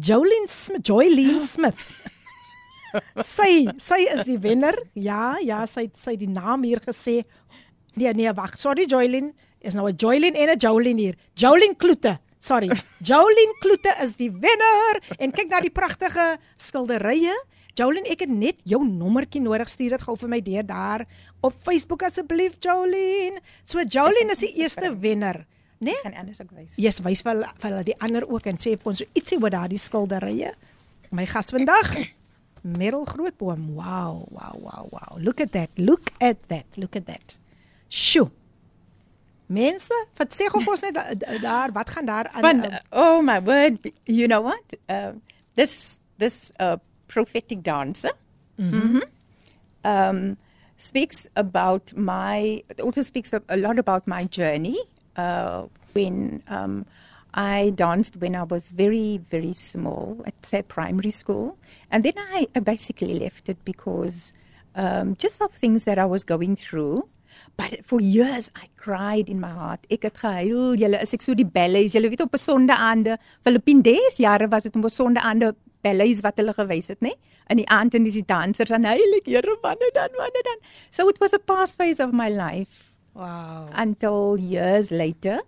Jolene 0.00 0.48
Smith, 0.48 0.86
Joylene 0.86 1.40
Smith. 1.54 1.78
sy 3.22 3.68
sy 3.76 4.00
is 4.10 4.24
die 4.24 4.38
wenner. 4.38 4.74
Ja, 4.94 5.38
ja, 5.38 5.66
sy 5.66 5.90
sy 5.94 6.16
die 6.16 6.28
naam 6.28 6.62
hier 6.62 6.80
gesê. 6.80 7.22
Nee, 7.94 8.12
nee, 8.12 8.32
wag. 8.32 8.56
Sorry 8.58 8.86
Joylene, 8.86 9.32
is 9.60 9.74
nou 9.74 9.88
'n 9.88 9.96
Joylene 9.96 10.36
en 10.36 10.48
'n 10.48 10.58
Jolene 10.58 11.00
hier. 11.00 11.16
Jolene 11.34 11.76
Kloete. 11.76 12.18
Sorry. 12.40 12.70
Jolene 13.04 13.54
Kloete 13.60 13.92
is 14.02 14.16
die 14.16 14.30
wenner 14.32 15.00
en 15.20 15.32
kyk 15.36 15.50
na 15.52 15.60
die 15.60 15.72
pragtige 15.72 16.32
skilderye. 16.60 17.34
Jolene, 17.78 18.08
ek 18.12 18.24
het 18.24 18.32
net 18.32 18.58
jou 18.68 18.80
nommertjie 18.84 19.42
nodig. 19.44 19.68
Stuur 19.70 19.94
dit 19.94 20.04
gou 20.04 20.16
vir 20.24 20.32
my 20.32 20.40
deur 20.44 20.66
daar 20.66 21.04
op 21.44 21.56
Facebook 21.64 22.02
asseblief 22.08 22.56
Jolene. 22.64 23.44
So 23.68 23.84
Jolene 23.84 24.34
is 24.34 24.44
die 24.46 24.54
eerste 24.62 24.90
wenner, 25.04 25.44
né? 25.78 25.92
Nee? 25.92 26.00
Gaan 26.02 26.18
anders 26.24 26.40
ook 26.42 26.56
wys. 26.56 26.74
Yes, 26.80 27.02
wys 27.04 27.22
vir 27.24 27.44
vir 27.44 27.70
hulle 27.70 27.84
die 27.92 27.98
ander 28.00 28.26
ook 28.28 28.48
en 28.50 28.60
sê 28.60 28.74
vir 28.74 28.92
ons 28.92 29.04
so 29.04 29.16
ietsie 29.16 29.38
oor 29.40 29.52
daardie 29.52 29.80
skilderye. 29.80 30.54
My 31.12 31.28
gas 31.28 31.52
vandag, 31.52 31.92
Merel 32.62 33.06
Grootboom. 33.08 33.70
Wow, 33.76 34.26
wow, 34.32 34.56
wow, 34.60 34.88
wow. 34.92 35.16
Look 35.20 35.40
at 35.40 35.52
that. 35.52 35.70
Look 35.76 36.12
at 36.20 36.48
that. 36.48 36.66
Look 36.76 36.96
at 36.96 37.06
that. 37.06 37.36
Sjoe. 37.88 38.30
Mense, 39.50 39.96
wat 40.18 40.30
sê 40.36 40.46
gou 40.46 40.60
ons 40.62 40.82
net 40.84 40.94
da- 40.94 41.14
da- 41.18 41.38
daar, 41.42 41.72
wat 41.74 41.88
gaan 41.90 42.06
daar 42.06 42.28
aan? 42.32 42.42
Uh, 42.66 42.78
oh 42.92 43.20
my 43.22 43.40
word! 43.42 43.78
You 44.06 44.28
know 44.28 44.42
what? 44.46 44.62
Uh, 44.88 45.12
this 45.56 45.98
this 46.18 46.50
uh, 46.60 46.76
prophetic 47.08 47.62
dancer 47.62 48.12
mhm, 48.56 49.02
um, 49.84 50.36
speaks 50.78 51.26
about 51.34 51.92
my. 51.96 52.62
Also 52.80 53.02
speaks 53.02 53.32
a, 53.32 53.56
lot 53.56 53.78
about 53.78 54.06
my 54.06 54.24
journey 54.24 54.78
uh, 55.16 55.64
when 55.94 56.42
um, 56.48 56.86
I 57.34 57.72
danced 57.74 58.16
when 58.20 58.34
I 58.36 58.44
was 58.44 58.70
very 58.70 59.18
very 59.30 59.52
small 59.52 60.22
at 60.26 60.34
say 60.46 60.62
primary 60.62 61.10
school, 61.10 61.56
and 61.90 62.04
then 62.04 62.14
I, 62.16 62.46
I 62.54 62.60
basically 62.60 63.18
left 63.18 63.48
it 63.48 63.58
because 63.64 64.32
um, 64.76 65.16
just 65.16 65.42
of 65.42 65.50
things 65.52 65.84
that 65.84 65.98
I 65.98 66.06
was 66.06 66.22
going 66.24 66.54
through. 66.56 67.08
But 67.60 67.80
for 67.84 68.00
years 68.00 68.50
I 68.56 68.68
cried 68.84 69.28
in 69.28 69.40
my 69.44 69.50
heart. 69.52 69.84
Ek 69.92 70.06
het 70.08 70.20
gehuil. 70.22 70.78
Julle 70.80 71.00
is 71.04 71.12
ek 71.16 71.24
so 71.26 71.34
die 71.36 71.44
ballets. 71.58 71.94
Julle 71.96 72.08
weet 72.12 72.22
op 72.24 72.34
'n 72.34 72.38
Sondaande, 72.48 73.18
Filippines 73.44 74.16
jare 74.16 74.48
was 74.48 74.62
dit 74.68 74.76
op 74.76 74.84
'n 74.84 74.88
Sondaande 75.00 75.54
ballets 75.82 76.20
wat 76.20 76.36
hulle 76.36 76.52
gewys 76.54 76.88
het, 76.88 77.00
nê? 77.00 77.12
In 77.48 77.56
die 77.56 77.68
aand 77.68 77.94
en 77.94 78.04
dis 78.04 78.14
die 78.14 78.24
dansers 78.26 78.70
en 78.70 78.84
heilig, 78.84 79.24
Here, 79.24 79.58
wanneer 79.62 79.92
dan, 79.92 80.08
wanneer 80.16 80.44
dan. 80.44 80.58
So 80.90 81.08
it 81.08 81.18
was 81.20 81.32
a 81.32 81.38
past 81.38 81.76
phase 81.76 82.00
of 82.04 82.12
my 82.12 82.28
life 82.28 82.92
wow. 83.14 83.66
until 83.74 84.36
years 84.38 84.90
later. 84.90 85.40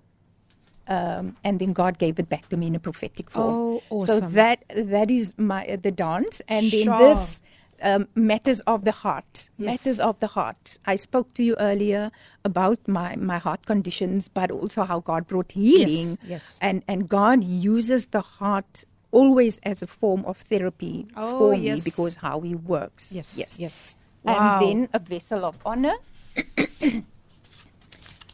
Um, 0.89 1.37
and 1.45 1.61
then 1.61 1.73
God 1.73 1.99
gave 1.99 2.19
it 2.19 2.29
back 2.29 2.49
to 2.49 2.57
me 2.57 2.67
in 2.67 2.75
a 2.75 2.81
prophetic 2.81 3.31
form. 3.31 3.55
Oh, 3.55 3.83
So 4.07 4.15
awesome. 4.17 4.33
that 4.33 4.59
that 4.75 5.11
is 5.11 5.33
my 5.39 5.79
the 5.81 5.93
dance, 5.93 6.43
and 6.49 6.71
then 6.73 6.85
Sure. 6.85 6.99
this 7.15 7.43
um, 7.83 8.09
matters 8.15 8.61
of 8.67 8.85
the 8.85 8.93
heart. 8.93 9.51
Yes. 9.59 9.85
Matters 9.85 10.01
of 10.01 10.19
the 10.21 10.27
heart. 10.29 10.79
I 10.87 10.97
spoke 10.97 11.35
to 11.35 11.43
you 11.43 11.57
earlier 11.59 12.11
about 12.45 12.79
my 12.89 13.17
my 13.17 13.39
heart 13.39 13.67
conditions, 13.67 14.29
but 14.29 14.51
also 14.51 14.85
how 14.85 15.01
God 15.01 15.27
brought 15.27 15.53
healing. 15.53 16.19
yes. 16.25 16.59
And 16.63 16.83
and 16.89 17.09
God 17.09 17.45
uses 17.45 18.07
the 18.07 18.21
heart 18.23 18.85
always 19.11 19.59
as 19.63 19.83
a 19.83 19.87
form 19.87 20.25
of 20.25 20.39
therapy 20.49 21.07
Oh, 21.17 21.39
for 21.39 21.57
me 21.57 21.81
because 21.85 22.17
how 22.17 22.41
He 22.41 22.55
works. 22.55 23.13
Yes, 23.13 23.37
yes, 23.37 23.59
yes. 23.61 23.97
And 24.25 24.63
then 24.63 24.89
a 24.95 24.99
vessel 24.99 25.45
of 25.45 25.57
honor. 25.67 25.95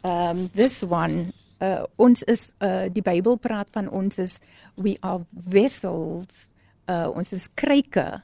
um, 0.03 0.49
this 0.55 0.83
one, 0.83 1.33
uh, 1.61 1.85
ons 1.97 2.23
is 2.23 2.53
uh, 2.61 2.87
die 2.93 3.03
Bybel 3.03 3.39
praat 3.41 3.67
van 3.75 3.89
ons 3.89 4.19
is 4.19 4.39
we 4.77 4.97
are 5.03 5.25
vessels. 5.33 6.47
Uh, 6.87 7.09
ons 7.13 7.33
is 7.33 7.49
kruike 7.59 8.21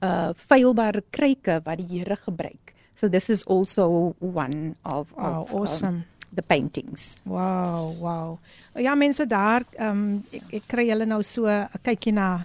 uh 0.00 0.32
feilbare 0.48 1.02
kruike 1.10 1.60
wat 1.64 1.78
die 1.78 1.86
Here 1.98 2.16
gebruik. 2.16 2.74
So 2.94 3.08
this 3.08 3.28
is 3.30 3.44
also 3.46 4.14
one 4.20 4.76
of, 4.84 5.12
Wow, 5.16 5.42
of 5.42 5.54
awesome. 5.54 5.94
um, 5.94 6.04
the 6.32 6.42
paintings. 6.42 7.20
Wow, 7.24 7.94
wow. 7.98 8.38
Ja, 8.78 8.94
mense 8.94 9.26
daar, 9.26 9.64
ehm 9.78 9.90
um, 9.90 10.24
ek, 10.32 10.42
ek 10.52 10.62
kry 10.68 10.88
hulle 10.90 11.06
nou 11.06 11.22
so 11.22 11.46
'n 11.46 11.68
kykie 11.82 12.12
na 12.12 12.44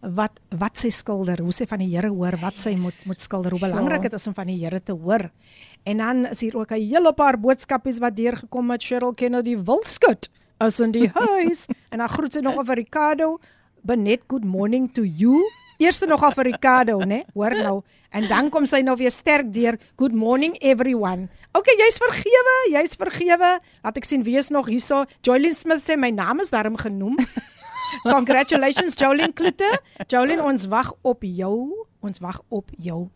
wat 0.00 0.38
wat 0.50 0.76
sy 0.76 0.88
skilder, 0.90 1.40
hoe 1.42 1.52
sy 1.52 1.66
van 1.66 1.78
die 1.78 1.88
Here 1.96 2.08
hoor, 2.08 2.36
wat 2.42 2.54
sy 2.54 2.76
moet 2.78 3.06
moet 3.06 3.20
skilder, 3.20 3.50
hoe 3.50 3.60
belangrik 3.60 4.02
dit 4.02 4.12
is 4.12 4.26
om 4.26 4.34
van 4.34 4.46
die 4.46 4.58
Here 4.64 4.80
te 4.80 4.92
hoor. 4.92 5.30
En 5.86 5.96
dan 5.98 6.26
is 6.26 6.40
hier 6.40 6.56
ook 6.56 6.70
'n 6.72 6.80
hele 6.80 7.12
paar 7.12 7.38
boodskapies 7.38 7.98
wat 7.98 8.16
deurgekom 8.16 8.70
het 8.70 8.82
Cheryl 8.82 9.14
Kennedy 9.14 9.56
Wilskut 9.56 10.28
as 10.58 10.80
in 10.80 10.90
die 10.92 11.08
huis 11.08 11.66
en 11.92 11.98
dan 11.98 12.08
groet 12.08 12.32
sy 12.32 12.40
nog 12.40 12.64
vir 12.66 12.76
Ricardo 12.76 13.38
Benet 13.82 14.20
good 14.28 14.44
morning 14.44 14.88
to 14.92 15.02
you. 15.04 15.42
Eerste 15.76 16.06
nog 16.06 16.22
vir 16.34 16.44
Ricardo, 16.44 16.98
né? 17.04 17.24
Hoor 17.34 17.54
nou. 17.54 17.82
En 18.10 18.24
dan 18.28 18.48
kom 18.50 18.64
sy 18.66 18.80
nou 18.80 18.96
weer 18.96 19.12
sterk 19.12 19.52
deur. 19.52 19.76
Good 19.96 20.14
morning 20.16 20.56
everyone. 20.64 21.28
Okay, 21.52 21.74
jy's 21.76 21.98
vergewe, 22.00 22.54
jy's 22.72 22.96
vergewe. 22.96 23.50
Laat 23.84 24.00
ek 24.00 24.08
sien 24.08 24.24
wie 24.24 24.38
is 24.40 24.48
nog 24.48 24.70
hierso. 24.72 25.04
Joylyn 25.26 25.54
Smith 25.54 25.84
sê 25.84 25.98
my 26.00 26.10
naam 26.14 26.40
is 26.40 26.52
daarom 26.54 26.78
genoem. 26.80 27.18
Congratulations 28.14 28.96
Jolien 28.96 29.34
Kloete. 29.36 29.68
Jolien, 30.08 30.40
ons 30.40 30.64
wag 30.72 30.94
op 31.04 31.26
jou. 31.28 31.72
Ons 32.00 32.24
wag 32.24 32.40
op 32.48 32.72
jou 32.80 33.06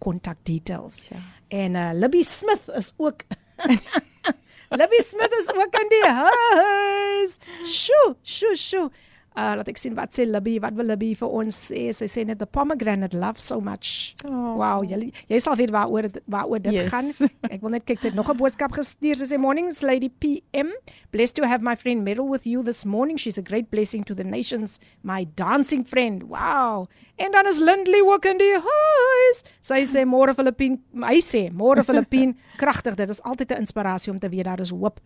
kontak 0.00 0.40
details. 0.48 1.06
Ja. 1.10 1.20
En 1.48 1.76
uh, 1.76 1.90
Libby 1.94 2.22
Smith 2.22 2.68
is 2.76 2.92
ook 2.96 3.22
Libby 4.80 5.00
Smith 5.04 5.32
is 5.40 5.52
ook 5.54 5.76
in 5.80 5.92
die 5.92 6.08
huis. 6.08 7.36
Sjoe, 7.64 8.16
sjoe, 8.22 8.56
sjoe. 8.56 8.88
Uh 9.36 9.52
laat 9.58 9.68
ek 9.68 9.76
sien 9.76 9.92
wat 9.94 10.14
sê 10.16 10.24
Libby, 10.24 10.54
wat 10.64 10.72
wil 10.72 10.86
Libby 10.88 11.10
vir 11.14 11.28
ons 11.28 11.52
sê? 11.68 11.92
Sy 11.92 12.06
sê 12.08 12.22
net 12.24 12.38
the 12.40 12.46
pomegranate 12.46 13.12
love 13.12 13.38
so 13.38 13.60
much. 13.60 14.14
Oh. 14.24 14.54
Wow, 14.56 14.80
jy 14.82 15.12
jy 15.28 15.40
sal 15.44 15.56
weet 15.60 15.70
waaroor 15.74 16.08
waaroor 16.26 16.58
dit 16.64 16.72
Yes. 16.72 16.88
gaan. 16.88 17.12
Ek 17.50 17.60
wil 17.60 17.70
net 17.70 17.84
kyk 17.84 18.00
sy 18.00 18.08
het 18.08 18.14
nog 18.16 18.30
'n 18.32 18.36
boodskap 18.38 18.72
gestuur. 18.72 19.16
Sy 19.20 19.26
sê 19.34 19.38
mornings 19.38 19.82
lady 19.82 20.08
PM. 20.08 20.72
Blessed 21.12 21.34
to 21.36 21.44
have 21.44 21.60
my 21.62 21.76
friend 21.76 22.00
Meryl 22.02 22.28
with 22.30 22.46
you 22.46 22.62
this 22.62 22.84
morning. 22.86 23.18
She's 23.18 23.36
a 23.36 23.42
great 23.42 23.68
blessing 23.70 24.04
to 24.04 24.14
the 24.14 24.24
nations. 24.24 24.80
My 25.02 25.26
dancing 25.36 25.84
friend. 25.84 26.22
Wow. 26.32 26.86
En 27.18 27.30
dan 27.32 27.46
is 27.46 27.58
Lindley 27.58 28.00
ook 28.00 28.24
in 28.24 28.38
die 28.38 28.54
huis. 28.56 29.42
Sy 29.60 29.84
sê 29.84 30.06
môre 30.08 30.34
Filippien, 30.34 30.80
hy 30.94 31.20
sê 31.20 31.50
môre 31.52 31.84
Filippien, 31.84 32.36
kragtig. 32.62 32.96
Dit 32.96 33.10
is 33.10 33.20
altyd 33.22 33.52
'n 33.52 33.60
inspirasie 33.60 34.12
om 34.12 34.18
te 34.18 34.28
weet 34.30 34.44
daar 34.44 34.60
is 34.60 34.70
hoop. 34.70 34.98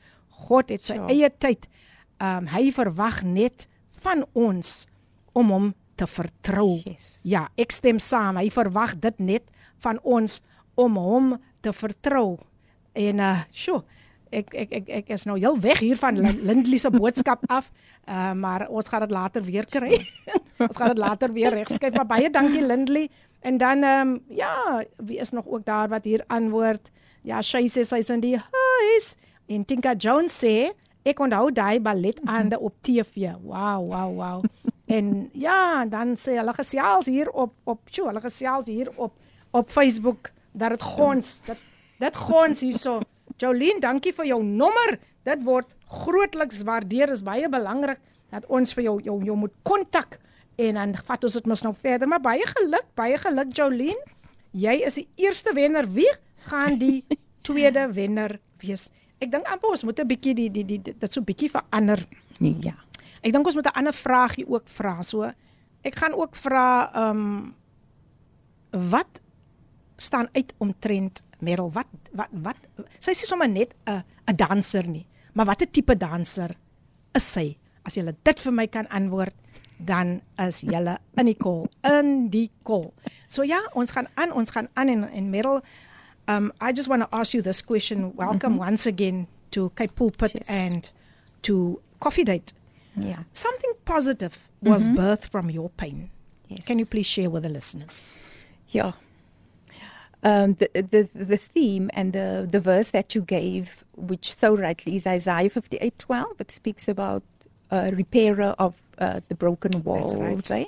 God 0.46 0.68
het 0.70 0.82
sy 0.84 0.94
Ja. 0.94 1.06
eie 1.08 1.30
tyd. 1.38 1.66
Um 2.20 2.46
hy 2.46 2.70
verwag 2.70 3.22
net 3.24 3.66
van 4.02 4.24
ons 4.32 4.86
om 5.36 5.50
hom 5.54 5.70
te 6.00 6.06
vertrou. 6.08 6.80
Yes. 6.88 7.18
Ja, 7.28 7.46
ek 7.60 7.72
stem 7.76 7.98
saam. 8.00 8.38
Hy 8.40 8.48
verwag 8.50 8.96
dit 9.02 9.18
net 9.20 9.44
van 9.84 9.98
ons 10.02 10.40
om 10.80 10.96
hom 10.96 11.34
te 11.60 11.72
vertrou. 11.76 12.38
En 12.96 13.20
uh, 13.20 13.42
sjoe, 13.52 13.82
ek 14.32 14.54
ek 14.54 14.72
ek 14.80 14.88
ek 15.00 15.12
is 15.16 15.26
nou 15.28 15.36
heel 15.38 15.58
weg 15.60 15.82
hier 15.84 15.98
van 16.00 16.16
Lin- 16.18 16.40
Lindley 16.46 16.78
se 16.80 16.90
boodskap 16.90 17.44
af. 17.52 17.68
Uh, 18.08 18.32
maar 18.32 18.64
ons 18.68 18.88
gaan 18.88 19.04
dit 19.04 19.12
later 19.14 19.44
weer 19.44 19.68
kry. 19.68 20.00
ons 20.64 20.76
gaan 20.76 20.94
dit 20.94 21.02
later 21.02 21.32
weer 21.36 21.52
regskryf. 21.60 21.94
Maar 22.00 22.08
baie 22.16 22.30
dankie 22.32 22.64
Lindley. 22.66 23.08
En 23.40 23.56
dan 23.60 23.82
ehm 23.84 24.08
um, 24.08 24.16
ja, 24.36 24.82
wie 24.96 25.18
is 25.20 25.30
nog 25.32 25.46
ook 25.46 25.64
daar 25.64 25.88
wat 25.88 26.04
hier 26.04 26.24
antwoord? 26.28 26.90
Ja, 27.22 27.42
sy 27.44 27.66
sê 27.68 27.84
sy's 27.84 28.08
in 28.12 28.20
die 28.24 28.36
huis. 28.36 29.14
En 29.50 29.64
Tinka 29.64 29.94
Jones 29.96 30.32
sê 30.44 30.70
ek 31.02 31.20
onthou 31.20 31.50
daai 31.52 31.80
balletaande 31.80 32.58
op 32.60 32.74
TV. 32.84 33.32
Wow, 33.42 33.86
wow, 33.88 34.10
wow. 34.16 34.44
en 34.96 35.30
ja, 35.32 35.84
dan 35.88 36.16
sê 36.20 36.36
hulle 36.40 36.54
gesels 36.56 37.08
hier 37.10 37.30
op 37.30 37.54
op, 37.64 37.80
sjoe, 37.90 38.08
hulle 38.10 38.22
gesels 38.24 38.70
hier 38.70 38.90
op 38.96 39.16
op 39.50 39.70
Facebook 39.70 40.30
dat 40.52 40.70
dit 40.76 40.82
gons, 40.82 41.40
dit 41.46 41.58
dit 42.00 42.16
gons 42.16 42.60
hierso. 42.60 43.00
Jolien, 43.40 43.80
dankie 43.80 44.12
vir 44.12 44.32
jou 44.32 44.42
nommer. 44.44 44.98
Dit 45.24 45.42
word 45.44 45.68
grootliks 45.90 46.62
waardeer. 46.68 47.12
Is 47.14 47.24
baie 47.24 47.48
belangrik 47.48 48.00
dat 48.30 48.46
ons 48.48 48.74
vir 48.76 48.86
jou 48.86 48.96
jou, 49.04 49.16
jou 49.24 49.36
moet 49.36 49.54
kontak 49.66 50.18
en 50.60 50.76
dan 50.76 50.94
vat 51.06 51.24
ons 51.24 51.36
dit 51.38 51.46
mos 51.48 51.62
nou 51.64 51.72
verder. 51.80 52.08
Maar 52.08 52.22
baie 52.24 52.46
geluk, 52.52 52.86
baie 52.98 53.18
geluk 53.18 53.52
Jolien. 53.56 54.00
Jy 54.52 54.76
is 54.86 54.98
die 55.00 55.06
eerste 55.22 55.54
wenner. 55.56 55.88
Wie 55.88 56.10
gaan 56.50 56.78
die 56.80 57.04
tweede 57.46 57.88
wenner 57.98 58.38
wees? 58.62 58.88
Ek 59.20 59.28
dink 59.30 59.46
amper 59.52 59.70
ons 59.70 59.84
moet 59.84 59.98
'n 60.00 60.08
bietjie 60.08 60.34
die 60.34 60.50
die 60.50 60.64
die 60.64 60.80
dit 60.80 61.12
so 61.12 61.20
'n 61.20 61.24
bietjie 61.24 61.50
verander. 61.50 62.00
Ja. 62.40 62.74
Ek 63.20 63.32
dink 63.32 63.46
ons 63.46 63.54
moet 63.54 63.66
'n 63.66 63.76
ander 63.76 63.92
vraagie 63.92 64.48
ook 64.48 64.66
vra. 64.68 65.02
So 65.02 65.32
ek 65.82 65.94
gaan 65.94 66.12
ook 66.12 66.34
vra 66.36 66.90
ehm 66.94 67.10
um, 67.10 67.54
wat 68.90 69.20
staan 69.96 70.28
uit 70.32 70.54
omtrent 70.58 71.22
Merel? 71.40 71.70
Wat 71.72 71.88
wat 72.12 72.28
wat 72.32 72.56
sy 72.98 73.12
sê 73.12 73.24
sommer 73.26 73.48
net 73.48 73.74
'n 73.86 74.02
'n 74.26 74.36
danser 74.36 74.86
nie, 74.88 75.06
maar 75.34 75.46
watter 75.46 75.70
tipe 75.70 75.96
danser 75.96 76.56
is 77.14 77.32
sy? 77.32 77.56
As 77.84 77.94
jy 77.94 78.04
dit 78.22 78.40
vir 78.40 78.52
my 78.52 78.66
kan 78.66 78.88
antwoord, 78.88 79.34
dan 79.78 80.20
is 80.36 80.60
jy 80.60 80.96
in 81.16 81.26
die 81.26 81.36
kol, 81.36 81.68
in 81.82 82.28
die 82.30 82.50
kol. 82.62 82.92
So 83.28 83.42
ja, 83.42 83.60
ons 83.74 83.90
gaan 83.90 84.08
aan, 84.14 84.32
ons 84.32 84.50
gaan 84.50 84.68
aan 84.74 84.88
en 84.88 85.08
en 85.08 85.30
Merel 85.30 85.60
um 86.30 86.52
I 86.60 86.72
just 86.72 86.88
want 86.88 87.02
to 87.02 87.08
ask 87.12 87.34
you 87.34 87.42
this 87.42 87.62
question. 87.62 87.98
Welcome 88.16 88.54
mm 88.54 88.60
-hmm. 88.60 88.68
once 88.68 88.88
again 88.88 89.26
to 89.50 89.70
Cape 89.74 89.94
Pulpit 89.94 90.32
Yes. 90.34 90.48
and 90.64 90.90
to 91.42 91.80
Coffee 91.98 92.24
Date. 92.24 92.52
Yeah. 92.96 93.22
Something 93.32 93.72
positive 93.84 94.34
was 94.62 94.88
birthed 94.88 95.30
from 95.30 95.50
your 95.50 95.70
pain. 95.76 96.10
Yes. 96.48 96.66
Can 96.66 96.78
you 96.78 96.86
please 96.86 97.08
share 97.08 97.30
with 97.30 97.42
the 97.42 97.48
listeners? 97.48 98.14
Yeah. 98.68 98.92
Um, 100.22 100.54
the, 100.60 100.68
the 100.90 101.08
the 101.14 101.36
theme 101.52 101.88
and 101.94 102.12
the, 102.12 102.46
the 102.50 102.60
verse 102.60 102.90
that 102.90 103.14
you 103.14 103.22
gave, 103.24 103.84
which 103.96 104.26
so 104.34 104.48
rightly 104.56 104.94
is 104.96 105.06
Isaiah 105.06 105.50
fifty 105.50 105.76
eight 105.80 105.98
twelve. 105.98 106.34
It 106.40 106.50
speaks 106.50 106.88
about 106.88 107.22
a 107.70 107.90
repairer 107.90 108.54
of 108.58 108.74
uh, 108.98 109.20
the 109.28 109.34
broken 109.34 109.82
walls. 109.82 110.14
right. 110.14 110.50
eh? 110.50 110.64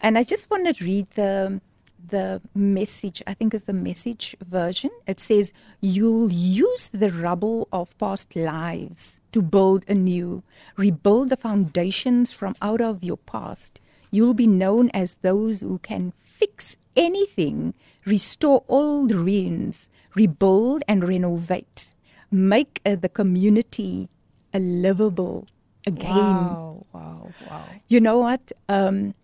And 0.00 0.18
I 0.18 0.24
just 0.24 0.48
want 0.50 0.76
to 0.76 0.84
read 0.84 1.06
the 1.14 1.60
the 2.08 2.40
message. 2.54 3.22
I 3.26 3.34
think 3.34 3.54
it's 3.54 3.64
the 3.64 3.72
message 3.72 4.36
version. 4.46 4.90
It 5.06 5.20
says, 5.20 5.52
"You'll 5.80 6.32
use 6.32 6.88
the 6.92 7.10
rubble 7.10 7.68
of 7.72 7.96
past 7.98 8.36
lives 8.36 9.18
to 9.32 9.42
build 9.42 9.84
anew, 9.88 10.42
rebuild 10.76 11.30
the 11.30 11.36
foundations 11.36 12.32
from 12.32 12.54
out 12.62 12.80
of 12.80 13.02
your 13.02 13.18
past. 13.18 13.80
You'll 14.10 14.34
be 14.34 14.46
known 14.46 14.90
as 14.94 15.16
those 15.22 15.60
who 15.60 15.78
can 15.78 16.12
fix 16.12 16.76
anything, 16.96 17.74
restore 18.04 18.64
old 18.68 19.12
ruins, 19.12 19.90
rebuild 20.14 20.82
and 20.88 21.06
renovate, 21.06 21.92
make 22.30 22.80
uh, 22.86 22.96
the 22.96 23.08
community 23.08 24.08
a 24.54 24.58
livable 24.58 25.46
again." 25.86 26.54
Wow, 26.54 26.86
wow, 26.92 27.32
wow. 27.50 27.64
You 27.88 28.00
know 28.00 28.18
what? 28.18 28.52
Um, 28.68 29.14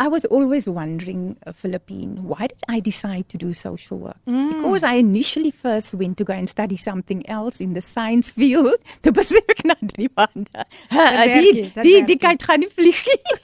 I 0.00 0.08
was 0.08 0.24
always 0.32 0.66
wondering, 0.66 1.36
uh, 1.46 1.52
Philippine, 1.52 2.24
why 2.24 2.46
did 2.48 2.62
I 2.72 2.80
decide 2.80 3.28
to 3.28 3.36
do 3.36 3.52
social 3.52 3.98
work? 3.98 4.16
Because 4.24 4.82
I 4.82 4.94
initially 4.94 5.50
first 5.50 5.92
went 5.92 6.16
to 6.18 6.24
go 6.24 6.32
and 6.32 6.48
study 6.48 6.78
something 6.80 7.20
else 7.28 7.60
in 7.60 7.74
the 7.74 7.82
science 7.84 8.30
field. 8.32 8.80
Toe 9.04 9.12
besef 9.12 9.44
ek 9.52 9.60
na 9.68 9.76
drie 9.92 10.08
maande. 10.16 10.64
werk 10.88 11.34
Die 11.34 11.44
nie, 11.44 11.52
dit 11.68 11.84
die 11.84 12.00
die 12.08 12.16
nie. 12.16 12.40
gaan 12.46 12.64
nie 12.64 12.70
vlieg 12.72 13.04
nie. 13.12 13.38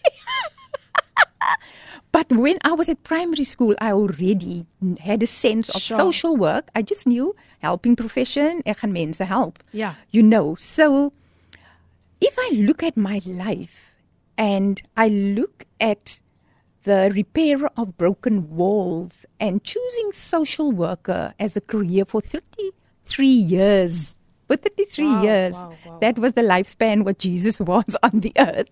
But 2.12 2.32
when 2.32 2.56
I 2.64 2.72
was 2.72 2.88
at 2.88 3.02
primary 3.04 3.44
school, 3.44 3.74
I 3.78 3.92
already 3.92 4.64
had 5.00 5.22
a 5.22 5.26
sense 5.26 5.68
of 5.68 5.82
Sure. 5.82 5.98
social 5.98 6.36
work. 6.36 6.70
I 6.74 6.80
just 6.80 7.06
knew 7.06 7.36
helping 7.60 7.94
profession, 7.96 8.62
ek 8.64 8.78
gaan 8.80 8.92
mense 8.96 9.20
help. 9.20 9.60
Yeah. 9.72 9.94
You 10.10 10.22
know, 10.22 10.54
so 10.56 11.12
if 12.20 12.34
I 12.38 12.48
look 12.56 12.82
at 12.82 12.96
my 12.96 13.20
life 13.26 13.92
and 14.38 14.80
I 14.96 15.08
look 15.08 15.66
at 15.80 16.20
the 16.86 17.10
repair 17.14 17.68
of 17.76 17.98
broken 17.98 18.48
walls 18.48 19.26
and 19.40 19.62
choosing 19.64 20.12
social 20.12 20.70
worker 20.70 21.34
as 21.40 21.56
a 21.56 21.60
career 21.60 22.04
for 22.04 22.20
33 22.20 23.26
years. 23.26 24.16
For 24.46 24.56
33 24.56 25.04
Wow, 25.04 25.22
years. 25.22 25.56
wow, 25.56 25.76
wow. 25.84 25.98
That 26.00 26.18
was 26.20 26.34
the 26.34 26.42
lifespan 26.42 27.04
what 27.04 27.18
Jesus 27.18 27.58
was 27.72 27.96
on 28.04 28.20
the 28.20 28.32
earth. 28.38 28.70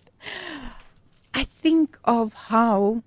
I 1.33 1.43
think 1.43 1.99
of 2.05 2.33
how 2.33 3.03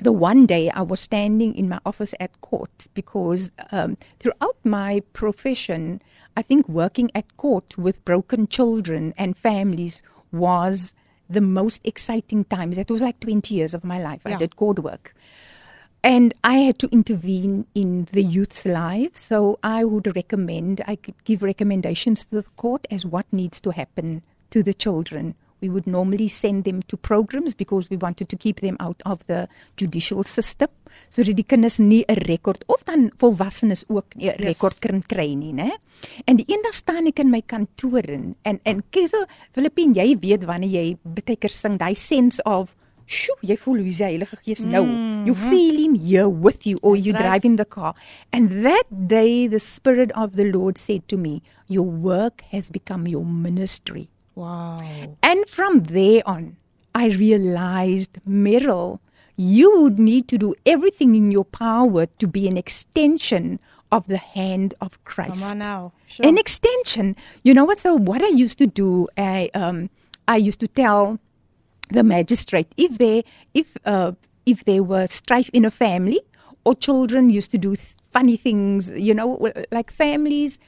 the 0.00 0.12
one 0.12 0.44
day 0.44 0.70
I 0.70 0.82
was 0.82 1.00
standing 1.00 1.54
in 1.54 1.68
my 1.68 1.78
office 1.86 2.12
at 2.18 2.40
court 2.40 2.88
because 2.94 3.52
um, 3.70 3.96
throughout 4.18 4.56
my 4.64 5.02
profession, 5.12 6.02
I 6.36 6.42
think 6.42 6.68
working 6.68 7.12
at 7.14 7.36
court 7.36 7.78
with 7.78 8.04
broken 8.04 8.48
children 8.48 9.14
and 9.16 9.36
families 9.36 10.02
was 10.32 10.94
the 11.28 11.40
most 11.40 11.80
exciting 11.84 12.44
times. 12.44 12.76
That 12.76 12.90
was 12.90 13.00
like 13.00 13.20
20 13.20 13.54
years 13.54 13.74
of 13.74 13.84
my 13.84 14.02
life. 14.02 14.20
Yeah. 14.26 14.36
I 14.36 14.38
did 14.38 14.56
court 14.56 14.78
work. 14.78 15.14
And 16.02 16.34
I 16.44 16.58
had 16.58 16.78
to 16.80 16.88
intervene 16.92 17.66
in 17.74 18.06
the 18.12 18.22
youth's 18.22 18.64
lives. 18.64 19.18
So 19.18 19.58
I 19.62 19.84
would 19.84 20.14
recommend, 20.14 20.82
I 20.86 20.96
could 20.96 21.24
give 21.24 21.42
recommendations 21.42 22.24
to 22.26 22.36
the 22.36 22.42
court 22.56 22.86
as 22.90 23.04
what 23.04 23.26
needs 23.32 23.60
to 23.62 23.70
happen 23.70 24.22
to 24.50 24.62
the 24.62 24.74
children. 24.74 25.34
We 25.66 25.72
would 25.74 25.86
normally 25.90 26.28
send 26.30 26.62
them 26.62 26.78
to 26.86 26.96
programs 26.96 27.52
because 27.58 27.90
we 27.90 27.98
wanted 27.98 28.28
to 28.30 28.36
keep 28.38 28.60
them 28.62 28.76
out 28.78 29.02
of 29.02 29.26
the 29.26 29.48
judicial 29.74 30.22
system 30.22 30.70
sodat 31.10 31.36
die 31.36 31.44
kinders 31.44 31.78
nie 31.82 32.04
'n 32.08 32.22
rekord 32.24 32.62
of 32.72 32.80
dan 32.86 33.10
volwassenes 33.18 33.82
ook 33.88 34.14
'n 34.14 34.20
Yes. 34.20 34.38
rekord 34.38 34.78
kan 34.78 35.02
kry 35.02 35.34
nie, 35.34 35.52
né? 35.52 35.70
En 36.24 36.36
die 36.36 36.46
eendag 36.46 36.74
staan 36.74 37.06
ek 37.06 37.18
in 37.18 37.30
my 37.30 37.42
kantoor 37.42 38.06
en 38.06 38.36
en, 38.42 38.60
en 38.62 38.82
Keso 38.90 39.26
Filippin, 39.52 39.92
jy 39.94 40.16
weet 40.20 40.44
wanneer 40.44 40.70
jy 40.70 40.96
baie 41.02 41.36
keer 41.36 41.50
sing 41.50 41.78
daai 41.78 41.94
sense 41.94 42.42
of 42.44 42.74
Sjoe, 43.06 43.38
jy 43.46 43.54
voel 43.56 43.76
hoe 43.76 43.86
die 43.86 44.04
Heilige 44.04 44.36
Gees 44.42 44.64
nou. 44.64 44.82
You 45.26 45.34
feel 45.34 45.76
him 45.78 45.94
here 45.94 46.28
with 46.28 46.66
you 46.66 46.76
or 46.82 46.96
you 46.96 47.12
right. 47.12 47.22
drive 47.22 47.44
in 47.44 47.54
the 47.56 47.64
car. 47.64 47.94
And 48.32 48.64
that 48.64 48.86
day 48.90 49.46
the 49.46 49.60
spirit 49.60 50.10
of 50.16 50.34
the 50.34 50.44
Lord 50.44 50.76
said 50.76 51.06
to 51.08 51.16
me, 51.16 51.40
your 51.68 51.86
work 51.86 52.42
has 52.50 52.68
become 52.68 53.06
your 53.06 53.24
ministry. 53.24 54.08
Wow. 54.36 54.78
And 55.22 55.48
from 55.48 55.84
there 55.84 56.22
on, 56.26 56.56
I 56.94 57.06
realized, 57.08 58.18
Meryl, 58.28 59.00
you 59.36 59.82
would 59.82 59.98
need 59.98 60.28
to 60.28 60.38
do 60.38 60.54
everything 60.64 61.14
in 61.14 61.32
your 61.32 61.44
power 61.44 62.06
to 62.06 62.26
be 62.26 62.46
an 62.46 62.56
extension 62.56 63.58
of 63.90 64.06
the 64.08 64.18
hand 64.18 64.74
of 64.80 65.02
Christ. 65.04 65.42
Come 65.42 65.52
on 65.52 65.58
now. 65.58 65.92
Sure. 66.06 66.26
An 66.26 66.38
extension. 66.38 67.16
You 67.42 67.54
know 67.54 67.64
what? 67.64 67.78
So 67.78 67.94
what 67.94 68.22
I 68.22 68.28
used 68.28 68.58
to 68.58 68.66
do, 68.66 69.08
I 69.16 69.50
um, 69.54 69.90
I 70.28 70.36
used 70.36 70.60
to 70.60 70.68
tell 70.68 71.18
the 71.90 72.02
magistrate 72.02 72.68
if 72.76 72.98
they 72.98 73.24
if 73.54 73.76
uh, 73.84 74.12
if 74.44 74.64
there 74.64 74.82
were 74.82 75.06
strife 75.06 75.50
in 75.52 75.64
a 75.64 75.70
family 75.70 76.20
or 76.64 76.74
children 76.74 77.30
used 77.30 77.50
to 77.52 77.58
do 77.58 77.76
th- 77.76 77.94
funny 78.10 78.36
things, 78.36 78.90
you 78.90 79.14
know, 79.14 79.52
like 79.70 79.90
families 79.90 80.58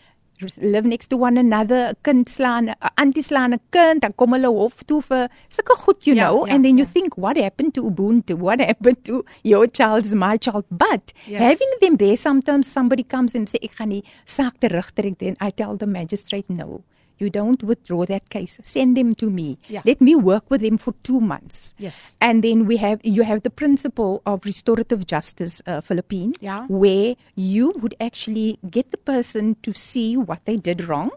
live 0.60 0.86
next 0.86 1.08
to 1.08 1.16
one 1.16 1.36
another, 1.36 1.80
'n 1.88 1.96
kind 2.02 2.28
slaan, 2.28 2.68
'n 2.68 2.74
auntie 2.96 3.22
slaan 3.22 3.52
'n 3.54 3.60
kind, 3.70 4.00
dan 4.02 4.12
kom 4.16 4.32
hulle 4.32 4.46
hof 4.58 4.84
toe 4.86 5.00
vir 5.08 5.28
sulke 5.50 5.74
goed, 5.84 6.06
you 6.06 6.14
Ja, 6.16 6.28
know, 6.28 6.46
ja, 6.46 6.54
and 6.54 6.64
then 6.64 6.78
you 6.78 6.84
ja. 6.86 6.92
think 6.92 7.16
what 7.16 7.36
happened 7.36 7.74
to 7.74 7.82
Ubuntu? 7.90 8.34
What 8.38 8.60
happened 8.60 9.04
to 9.04 9.24
your 9.42 9.66
child 9.66 10.04
is 10.06 10.14
my 10.14 10.36
child? 10.36 10.64
But 10.70 11.12
Yes. 11.26 11.40
having 11.42 11.72
them 11.80 11.96
there 11.96 12.16
sometimes 12.16 12.66
somebody 12.70 13.02
comes 13.02 13.34
and 13.34 13.48
say 13.48 13.58
ek 13.62 13.72
gaan 13.80 13.90
die 13.90 14.02
saak 14.24 14.58
terugtrek 14.60 15.18
then 15.18 15.36
I 15.40 15.50
tell 15.50 15.76
the 15.76 15.86
magistrate 15.86 16.48
no. 16.48 16.82
You 17.18 17.30
don't 17.30 17.62
withdraw 17.62 18.04
that 18.06 18.28
case. 18.30 18.58
Send 18.62 18.96
them 18.96 19.14
to 19.16 19.28
me. 19.30 19.58
Ja. 19.68 19.80
Let 19.84 20.00
me 20.00 20.14
work 20.14 20.44
with 20.50 20.60
them 20.62 20.78
for 20.78 20.94
2 21.02 21.20
months. 21.20 21.74
Yes. 21.78 22.14
And 22.20 22.42
then 22.42 22.66
we 22.66 22.76
have 22.78 23.00
you 23.02 23.22
have 23.24 23.42
the 23.42 23.50
principle 23.50 24.22
of 24.24 24.44
restorative 24.44 25.06
justice, 25.06 25.60
uh, 25.66 25.80
Philippine, 25.80 26.32
Yeah. 26.40 26.66
where 26.68 27.14
you 27.34 27.72
would 27.82 27.94
actually 28.00 28.58
get 28.70 28.90
the 28.90 28.98
person 28.98 29.56
to 29.62 29.72
see 29.72 30.16
what 30.16 30.44
they 30.44 30.56
did 30.56 30.86
wrong, 30.88 31.10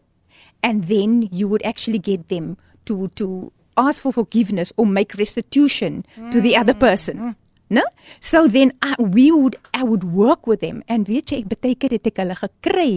and 0.63 0.87
then 0.87 1.29
you 1.31 1.47
would 1.47 1.61
actually 1.65 1.99
get 1.99 2.29
them 2.29 2.57
to 2.85 3.07
to 3.15 3.51
ask 3.77 4.01
for 4.01 4.11
forgiveness 4.11 4.73
or 4.77 4.85
make 4.85 5.15
restitution 5.17 6.03
to 6.31 6.41
the 6.41 6.57
other 6.57 6.73
person. 6.73 7.35
No? 7.71 7.83
So 8.19 8.49
then 8.51 8.73
I, 8.83 8.95
we 8.99 9.31
would 9.31 9.55
I 9.73 9.83
would 9.83 10.03
work 10.03 10.45
with 10.45 10.59
them 10.59 10.83
and 10.91 11.07
weet 11.07 11.31
jy 11.31 11.39
ek 11.47 11.79
keer 11.79 11.95
het 11.95 12.09
ek 12.09 12.19
hulle 12.19 12.35
gekry 12.35 12.89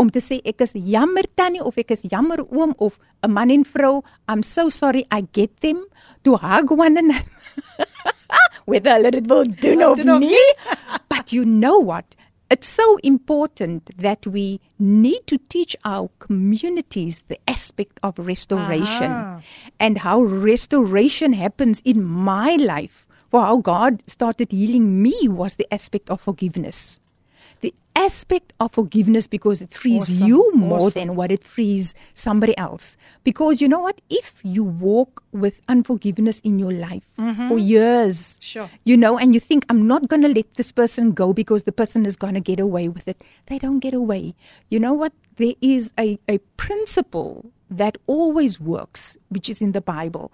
om 0.00 0.08
te 0.08 0.22
sê 0.24 0.38
ek 0.48 0.64
is 0.64 0.72
jammer 0.72 1.26
tannie 1.36 1.60
of 1.60 1.76
ek 1.76 1.92
is 1.92 2.06
jammer 2.08 2.40
oom 2.48 2.72
of 2.80 2.96
'n 3.20 3.28
man 3.36 3.52
en 3.52 3.66
vrou 3.68 4.00
I'm 4.24 4.40
so 4.40 4.70
sorry 4.72 5.04
I 5.12 5.28
get 5.36 5.60
them 5.60 5.84
to 6.24 6.40
hug 6.40 6.72
one 6.72 6.96
another 6.96 7.28
whether 8.70 8.96
hulle 8.96 9.12
dit 9.20 9.28
wil 9.28 9.44
Doen 9.44 9.84
of 9.84 10.00
nie 10.24 10.48
but 11.12 11.36
you 11.36 11.44
know 11.44 11.76
what 11.76 12.16
it's 12.52 12.68
so 12.68 12.98
important 13.02 13.90
that 13.96 14.26
we 14.26 14.60
need 14.78 15.26
to 15.26 15.38
teach 15.48 15.74
our 15.84 16.10
communities 16.18 17.24
the 17.28 17.38
aspect 17.48 17.98
of 18.02 18.18
restoration 18.18 19.10
Aha. 19.10 19.40
and 19.80 19.98
how 19.98 20.20
restoration 20.20 21.32
happens 21.32 21.80
in 21.82 22.04
my 22.04 22.56
life. 22.56 23.01
How 23.32 23.56
God 23.58 24.02
started 24.06 24.52
healing 24.52 25.02
me 25.02 25.16
was 25.28 25.54
the 25.56 25.66
aspect 25.72 26.10
of 26.10 26.20
forgiveness. 26.20 27.00
The 27.60 27.72
aspect 27.94 28.52
of 28.58 28.72
forgiveness 28.72 29.26
because 29.26 29.62
it 29.62 29.70
frees 29.70 30.02
Awesome, 30.02 30.26
you 30.26 30.52
more 30.54 30.78
awesome. 30.88 31.00
than 31.08 31.16
what 31.16 31.30
it 31.30 31.44
frees 31.44 31.94
somebody 32.12 32.56
else. 32.58 32.96
Because 33.24 33.62
you 33.62 33.68
know 33.68 33.78
what? 33.80 34.00
If 34.10 34.40
you 34.42 34.64
walk 34.64 35.22
with 35.32 35.60
unforgiveness 35.68 36.40
in 36.40 36.58
your 36.58 36.72
life 36.72 37.04
for 37.48 37.58
years, 37.58 38.36
Mm-hmm. 38.36 38.40
Sure. 38.42 38.70
you 38.84 38.96
know, 38.96 39.16
and 39.18 39.32
you 39.34 39.40
think, 39.40 39.64
I'm 39.68 39.86
not 39.86 40.08
going 40.08 40.22
to 40.22 40.28
let 40.28 40.52
this 40.54 40.72
person 40.72 41.12
go 41.12 41.32
because 41.32 41.62
the 41.64 41.72
person 41.72 42.04
is 42.04 42.16
going 42.16 42.34
to 42.34 42.40
get 42.40 42.58
away 42.60 42.88
with 42.88 43.06
it. 43.06 43.22
They 43.46 43.58
don't 43.58 43.78
get 43.78 43.94
away. 43.94 44.34
You 44.68 44.80
know 44.80 44.92
what? 44.94 45.12
There 45.36 45.54
is 45.60 45.92
a, 45.98 46.18
a 46.28 46.38
principle 46.56 47.46
that 47.70 47.96
always 48.06 48.58
works, 48.60 49.16
which 49.28 49.48
is 49.48 49.62
in 49.62 49.72
the 49.72 49.80
Bible. 49.80 50.32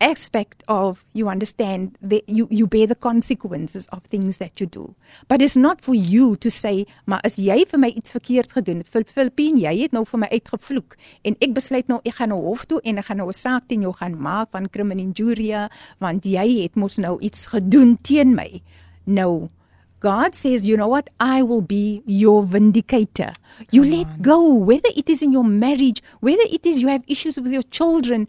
Aspect 0.00 0.62
of 0.68 1.04
you 1.12 1.28
understand 1.28 1.96
that 2.02 2.22
you, 2.28 2.46
you 2.50 2.66
bear 2.66 2.86
the 2.86 2.94
consequences 2.94 3.86
of 3.92 4.02
things 4.10 4.36
that 4.38 4.60
you 4.60 4.66
do. 4.66 4.94
But 5.28 5.40
it's 5.40 5.56
not 5.56 5.80
for 5.80 5.94
you 5.94 6.36
to 6.36 6.50
say, 6.50 6.86
maar 7.06 7.20
as 7.24 7.38
jy 7.38 7.64
vir 7.70 7.78
my 7.78 7.88
iets 7.96 8.10
verkeerd 8.12 8.52
gedoen 8.52 8.78
het, 8.82 8.88
Fil- 8.88 9.08
Filippine, 9.08 9.60
jy 9.60 9.74
het 9.82 9.92
nou 9.92 10.04
vir 10.04 10.18
my 10.20 10.28
uitgevloek 10.32 10.96
en 11.24 11.36
ek 11.40 11.54
besluit 11.54 11.88
nou 11.88 12.00
ek 12.04 12.14
gaan 12.20 12.28
na 12.28 12.36
hof 12.36 12.66
toe 12.66 12.80
en 12.84 12.98
ek 12.98 13.04
gaan 13.06 13.16
nou 13.16 13.28
'n 13.28 13.32
saak 13.32 13.68
teen 13.68 13.80
jou 13.82 13.92
gaan 13.92 14.20
maak 14.20 14.50
van 14.52 14.68
criminal 14.70 15.04
injuria 15.06 15.70
want 16.00 16.24
jy 16.24 16.62
het 16.62 16.74
mos 16.76 16.96
nou 16.98 17.18
iets 17.20 17.46
gedoen 17.46 17.96
teen 18.02 18.34
my. 18.34 18.60
No. 19.06 19.50
God 20.00 20.34
says, 20.34 20.66
you 20.66 20.76
know 20.76 20.88
what? 20.88 21.08
I 21.18 21.40
will 21.42 21.62
be 21.62 22.02
your 22.04 22.44
vindicator. 22.44 23.32
You 23.72 23.84
let 23.86 24.20
go, 24.20 24.52
whether 24.52 24.90
it 24.94 25.08
is 25.08 25.22
in 25.22 25.32
your 25.32 25.44
marriage, 25.48 26.02
whether 26.20 26.44
it 26.50 26.66
is 26.66 26.82
you 26.82 26.88
have 26.88 27.02
issues 27.06 27.36
with 27.36 27.50
your 27.52 27.62
children, 27.70 28.28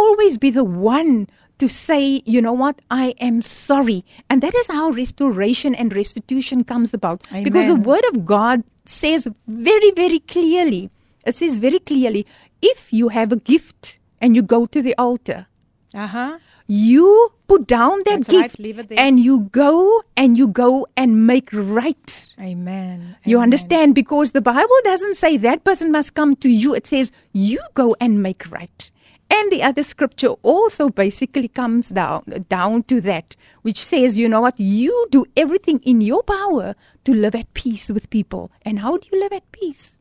always 0.00 0.36
be 0.38 0.50
the 0.50 0.64
one 0.64 1.28
to 1.58 1.68
say, 1.68 2.22
you 2.24 2.40
know 2.42 2.52
what? 2.64 2.80
I 2.90 3.14
am 3.20 3.40
sorry. 3.42 4.04
And 4.28 4.42
that 4.42 4.54
is 4.62 4.68
how 4.68 4.90
restoration 4.90 5.74
and 5.76 5.94
restitution 5.94 6.64
comes 6.64 6.92
about. 6.92 7.22
Because 7.46 7.66
the 7.66 7.76
word 7.76 8.04
of 8.12 8.24
God 8.24 8.64
says 8.84 9.28
very, 9.46 9.90
very 9.92 10.18
clearly, 10.18 10.90
it 11.24 11.36
says 11.36 11.58
very 11.58 11.78
clearly, 11.78 12.26
if 12.60 12.92
you 12.92 13.08
have 13.10 13.30
a 13.30 13.36
gift 13.36 13.98
and 14.20 14.34
you 14.34 14.42
go 14.42 14.66
to 14.66 14.82
the 14.82 14.94
altar, 15.06 15.46
Uh-huh. 15.94 16.38
you 16.66 17.06
put 17.52 17.66
down 17.70 17.98
that 18.06 18.24
That's 18.24 18.34
right, 18.34 18.52
gift 18.56 18.88
there. 18.88 18.98
and 18.98 19.20
you 19.20 19.34
go 19.52 19.74
and 20.16 20.38
you 20.40 20.46
go 20.48 20.86
and 20.96 21.26
make 21.26 21.50
right. 21.52 22.08
Amen. 22.40 23.16
You 23.24 23.36
Amen. 23.36 23.42
understand? 23.46 23.94
Because 23.94 24.32
the 24.32 24.40
Bible 24.40 24.80
doesn't 24.84 25.16
say 25.22 25.36
that 25.48 25.62
person 25.68 25.92
must 25.92 26.14
come 26.14 26.34
to 26.36 26.48
you. 26.62 26.74
It 26.74 26.86
says 26.92 27.12
you 27.32 27.60
go 27.74 27.94
and 28.00 28.22
make 28.22 28.50
right. 28.50 28.90
And 29.34 29.50
the 29.50 29.62
other 29.62 29.82
scripture 29.82 30.34
also 30.42 30.90
basically 30.90 31.48
comes 31.48 31.88
down 31.88 32.22
down 32.50 32.82
to 32.84 33.00
that, 33.00 33.34
which 33.62 33.78
says, 33.82 34.18
you 34.18 34.28
know 34.28 34.42
what, 34.42 34.60
you 34.60 35.06
do 35.10 35.24
everything 35.38 35.80
in 35.84 36.02
your 36.02 36.22
power 36.22 36.74
to 37.04 37.14
live 37.14 37.34
at 37.34 37.54
peace 37.54 37.90
with 37.90 38.10
people. 38.10 38.52
And 38.60 38.80
how 38.80 38.98
do 38.98 39.08
you 39.10 39.18
live 39.18 39.32
at 39.32 39.50
peace? 39.50 39.98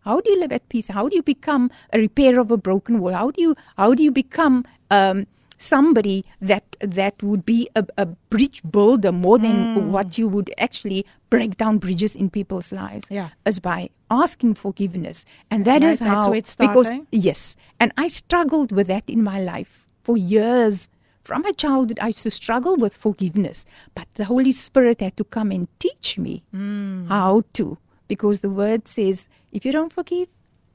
How 0.00 0.20
do 0.20 0.30
you 0.30 0.40
live 0.40 0.50
at 0.50 0.66
peace? 0.70 0.88
How 0.88 1.10
do 1.10 1.14
you 1.14 1.22
become 1.22 1.70
a 1.92 1.98
repairer 1.98 2.40
of 2.40 2.50
a 2.50 2.56
broken 2.56 3.00
wall? 3.00 3.12
How 3.12 3.30
do 3.30 3.42
you 3.42 3.54
how 3.76 3.92
do 3.92 4.02
you 4.02 4.10
become 4.10 4.64
um, 4.90 5.26
somebody 5.60 6.24
that 6.40 6.64
that 6.80 7.22
would 7.22 7.44
be 7.44 7.68
a, 7.76 7.84
a 7.98 8.06
bridge 8.06 8.62
builder 8.70 9.12
more 9.12 9.38
than 9.38 9.56
what 9.92 10.16
you 10.18 10.26
would 10.28 10.50
actually 10.58 11.04
break 11.28 11.56
down 11.56 11.78
bridges 11.78 12.14
in 12.14 12.30
people's 12.30 12.72
lives? 12.72 13.06
Yeah. 13.10 13.28
is 13.46 13.58
by 13.60 13.90
asking 14.10 14.54
forgiveness, 14.54 15.24
and 15.50 15.64
that 15.64 15.84
is 15.84 15.98
That's 16.00 16.10
how 16.24 16.30
where 16.30 16.38
it 16.38 16.48
starts, 16.48 16.68
because 16.68 16.90
eh? 16.90 17.00
yes, 17.12 17.56
and 17.78 17.92
I 17.96 18.08
struggled 18.08 18.72
with 18.72 18.86
that 18.88 19.08
in 19.08 19.22
my 19.22 19.38
life 19.40 19.86
for 20.02 20.16
years. 20.16 20.88
From 21.22 21.42
my 21.42 21.52
childhood, 21.52 21.98
I 22.02 22.08
used 22.08 22.22
to 22.24 22.30
struggle 22.30 22.76
with 22.76 22.94
forgiveness, 22.94 23.64
but 23.94 24.08
the 24.14 24.24
Holy 24.24 24.52
Spirit 24.52 25.00
had 25.00 25.16
to 25.18 25.24
come 25.24 25.50
and 25.52 25.68
teach 25.78 26.18
me 26.18 26.42
Hmm. 26.50 27.06
how 27.06 27.42
to, 27.52 27.78
because 28.08 28.40
the 28.40 28.50
Word 28.50 28.88
says, 28.88 29.28
if 29.52 29.64
you 29.64 29.70
don't 29.70 29.92
forgive, 29.92 30.28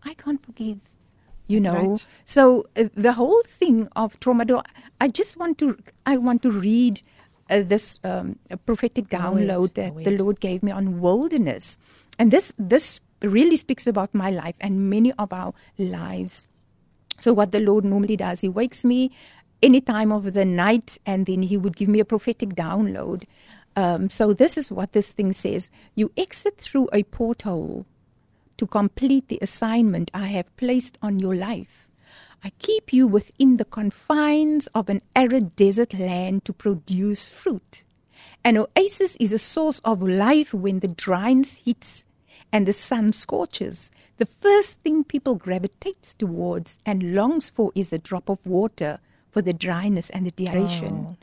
I 0.03 0.13
can't 0.13 0.41
forgive. 0.45 0.77
You 1.47 1.59
That's 1.59 1.73
know, 1.73 1.89
right. 1.91 2.07
so 2.25 2.65
uh, 2.75 2.85
the 2.95 3.13
whole 3.13 3.41
thing 3.47 3.87
of 3.95 4.19
trauma. 4.19 4.45
do- 4.45 4.61
I 4.99 5.07
just 5.09 5.37
want 5.37 5.57
to, 5.59 5.77
I 6.05 6.17
want 6.17 6.41
to 6.43 6.51
read 6.51 7.01
uh, 7.49 7.61
this 7.61 7.99
um, 8.03 8.39
prophetic 8.65 9.09
download 9.09 9.73
that 9.75 9.95
the. 9.95 10.17
Lord 10.17 10.39
gave 10.39 10.63
me 10.63 10.71
on 10.71 10.99
wilderness, 11.01 11.77
and 12.17 12.31
this 12.31 12.53
this 12.57 12.99
really 13.21 13.55
speaks 13.55 13.85
about 13.87 14.13
my 14.13 14.29
life 14.31 14.55
and 14.59 14.89
many 14.89 15.11
of 15.13 15.31
our 15.33 15.53
lives. 15.77 16.47
So 17.19 17.33
what 17.33 17.51
the 17.51 17.59
Lord 17.59 17.85
normally 17.85 18.17
does, 18.17 18.41
He 18.41 18.49
wakes 18.49 18.83
me 18.83 19.11
any 19.61 19.81
time 19.81 20.11
of 20.11 20.33
the 20.33 20.45
night, 20.45 20.97
and 21.05 21.25
then 21.25 21.43
He 21.43 21.57
would 21.57 21.77
give 21.77 21.89
me 21.89 21.99
a 21.99 22.05
prophetic 22.05 22.49
download. 22.55 23.23
Um, 23.75 24.09
so 24.09 24.33
this 24.33 24.57
is 24.57 24.71
what 24.71 24.93
this 24.93 25.11
thing 25.11 25.31
says: 25.33 25.69
You 25.93 26.11
exit 26.17 26.57
through 26.57 26.89
a 26.91 27.03
porthole 27.03 27.85
to 28.57 28.67
complete 28.67 29.27
the 29.27 29.39
assignment 29.41 30.11
I 30.13 30.27
have 30.27 30.55
placed 30.57 30.97
on 31.01 31.19
your 31.19 31.35
life. 31.35 31.87
I 32.43 32.51
keep 32.59 32.93
you 32.93 33.07
within 33.07 33.57
the 33.57 33.65
confines 33.65 34.67
of 34.67 34.89
an 34.89 35.01
arid 35.15 35.55
desert 35.55 35.93
land 35.93 36.45
to 36.45 36.53
produce 36.53 37.27
fruit. 37.27 37.83
An 38.43 38.57
oasis 38.57 39.17
is 39.19 39.33
a 39.33 39.39
source 39.39 39.79
of 39.83 40.01
life 40.01 40.53
when 40.53 40.79
the 40.79 40.87
dryness 40.87 41.57
hits 41.65 42.05
and 42.51 42.67
the 42.67 42.73
sun 42.73 43.11
scorches. 43.11 43.91
The 44.17 44.27
first 44.27 44.77
thing 44.79 45.03
people 45.03 45.35
gravitate 45.35 46.15
towards 46.17 46.77
and 46.85 47.15
longs 47.15 47.49
for 47.49 47.71
is 47.73 47.91
a 47.91 47.97
drop 47.97 48.29
of 48.29 48.45
water 48.45 48.99
for 49.31 49.41
the 49.41 49.51
dryness 49.51 50.09
and 50.11 50.25
the 50.25 50.31
dehydration. 50.31 51.07
Oh. 51.07 51.15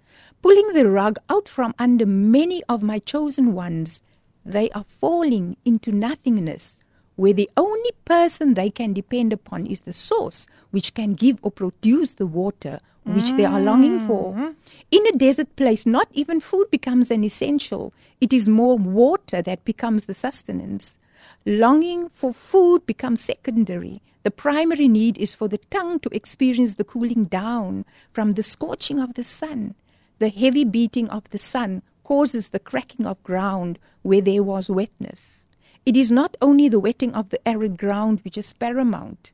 Pulling 0.43 0.73
the 0.75 0.91
rug 0.91 1.19
out 1.31 1.49
from 1.49 1.75
under 1.79 2.05
many 2.05 2.63
of 2.69 2.83
my 2.83 2.99
chosen 2.99 3.55
ones, 3.55 4.03
they 4.45 4.69
are 4.71 4.85
falling 5.01 5.57
into 5.65 5.93
nothingness, 5.93 6.77
where 7.17 7.33
the 7.33 7.51
only 7.57 7.91
person 8.05 8.55
they 8.55 8.71
can 8.71 8.93
depend 8.93 9.33
upon 9.33 9.67
is 9.67 9.83
the 9.83 9.93
source 9.93 10.47
which 10.71 10.95
can 10.95 11.15
give 11.15 11.39
or 11.43 11.51
produce 11.51 12.15
the 12.15 12.27
water 12.27 12.81
which 13.05 13.33
they 13.33 13.45
are 13.45 13.61
longing 13.61 14.07
for. 14.07 14.33
Mm. 14.35 14.55
In 14.91 15.07
a 15.07 15.13
desert 15.13 15.55
place, 15.57 15.85
not 15.87 16.09
even 16.13 16.41
food 16.41 16.71
becomes 16.71 17.11
an 17.11 17.25
essential, 17.25 17.93
it 18.21 18.33
is 18.33 18.49
more 18.49 18.79
water 18.79 19.43
that 19.43 19.65
becomes 19.65 20.05
the 20.05 20.15
sustenance. 20.15 20.99
Longing 21.45 22.09
for 22.11 22.33
food 22.33 22.87
becomes 22.87 23.21
secondary. 23.21 24.03
The 24.23 24.31
primary 24.31 24.87
need 24.87 25.19
is 25.19 25.35
for 25.35 25.49
the 25.49 25.59
tongue 25.59 25.99
to 26.01 26.15
experience 26.15 26.77
the 26.77 26.85
cooling 26.85 27.25
down 27.25 27.85
from 28.13 28.35
the 28.35 28.45
scorching 28.45 29.01
of 29.01 29.15
the 29.15 29.25
sun. 29.25 29.75
The 30.21 30.29
heavy 30.29 30.65
beating 30.65 31.09
of 31.09 31.29
the 31.31 31.39
sun 31.39 31.83
causes 32.05 32.51
the 32.51 32.61
cracking 32.61 33.07
of 33.07 33.23
ground 33.25 33.81
where 34.03 34.21
there 34.21 34.43
was 34.45 34.71
wetness. 34.71 35.42
It 35.85 35.97
is 35.97 36.13
not 36.13 36.37
only 36.41 36.69
the 36.69 36.79
wetting 36.79 37.13
of 37.13 37.31
the 37.31 37.49
arid 37.49 37.77
ground 37.77 38.21
which 38.23 38.39
is 38.39 38.53
paramount. 38.53 39.33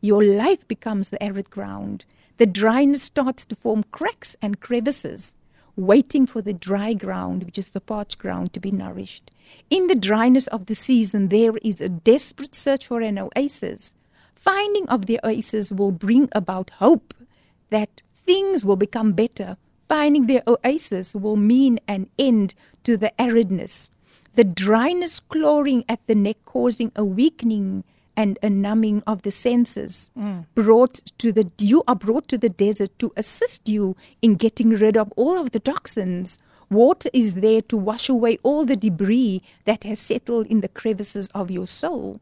Your 0.00 0.22
life 0.22 0.66
becomes 0.68 1.10
the 1.10 1.20
arid 1.20 1.50
ground. 1.50 2.04
The 2.36 2.46
dryness 2.46 3.02
starts 3.02 3.44
to 3.46 3.56
form 3.56 3.84
cracks 3.90 4.36
and 4.40 4.60
crevices, 4.60 5.34
waiting 5.74 6.24
for 6.24 6.40
the 6.40 6.52
dry 6.52 6.92
ground, 6.92 7.42
which 7.42 7.58
is 7.58 7.70
the 7.70 7.80
parched 7.80 8.18
ground, 8.18 8.52
to 8.52 8.60
be 8.60 8.70
nourished. 8.70 9.32
In 9.70 9.88
the 9.88 9.96
dryness 9.96 10.46
of 10.48 10.66
the 10.66 10.76
season, 10.76 11.30
there 11.30 11.56
is 11.64 11.80
a 11.80 11.88
desperate 11.88 12.54
search 12.54 12.86
for 12.86 13.00
an 13.00 13.18
oasis. 13.18 13.94
Finding 14.36 14.88
of 14.88 15.06
the 15.06 15.18
oasis 15.24 15.72
will 15.72 15.90
bring 15.90 16.28
about 16.30 16.70
hope 16.78 17.12
that 17.70 18.02
things 18.24 18.64
will 18.64 18.76
become 18.76 19.14
better. 19.14 19.56
Finding 19.88 20.26
the 20.28 20.42
oasis 20.46 21.12
will 21.12 21.36
mean 21.36 21.80
an 21.88 22.08
end 22.20 22.54
to 22.84 22.96
the 22.96 23.12
aridness. 23.18 23.90
The 24.38 24.44
dryness 24.44 25.18
clawing 25.18 25.84
at 25.88 25.98
the 26.06 26.14
neck, 26.14 26.36
causing 26.44 26.92
a 26.94 27.04
weakening 27.04 27.82
and 28.16 28.38
a 28.40 28.48
numbing 28.48 29.02
of 29.04 29.22
the 29.22 29.32
senses 29.32 30.10
mm. 30.16 30.46
brought 30.54 31.00
to 31.18 31.32
the 31.32 31.50
you 31.58 31.82
are 31.88 31.96
brought 31.96 32.28
to 32.28 32.38
the 32.38 32.48
desert 32.48 32.96
to 33.00 33.12
assist 33.16 33.68
you 33.68 33.96
in 34.22 34.36
getting 34.36 34.68
rid 34.68 34.96
of 34.96 35.12
all 35.16 35.40
of 35.40 35.50
the 35.50 35.58
toxins. 35.58 36.38
Water 36.70 37.10
is 37.12 37.34
there 37.34 37.62
to 37.62 37.76
wash 37.76 38.08
away 38.08 38.38
all 38.44 38.64
the 38.64 38.76
debris 38.76 39.42
that 39.64 39.82
has 39.82 39.98
settled 39.98 40.46
in 40.46 40.60
the 40.60 40.68
crevices 40.68 41.28
of 41.34 41.50
your 41.50 41.66
soul. 41.66 42.20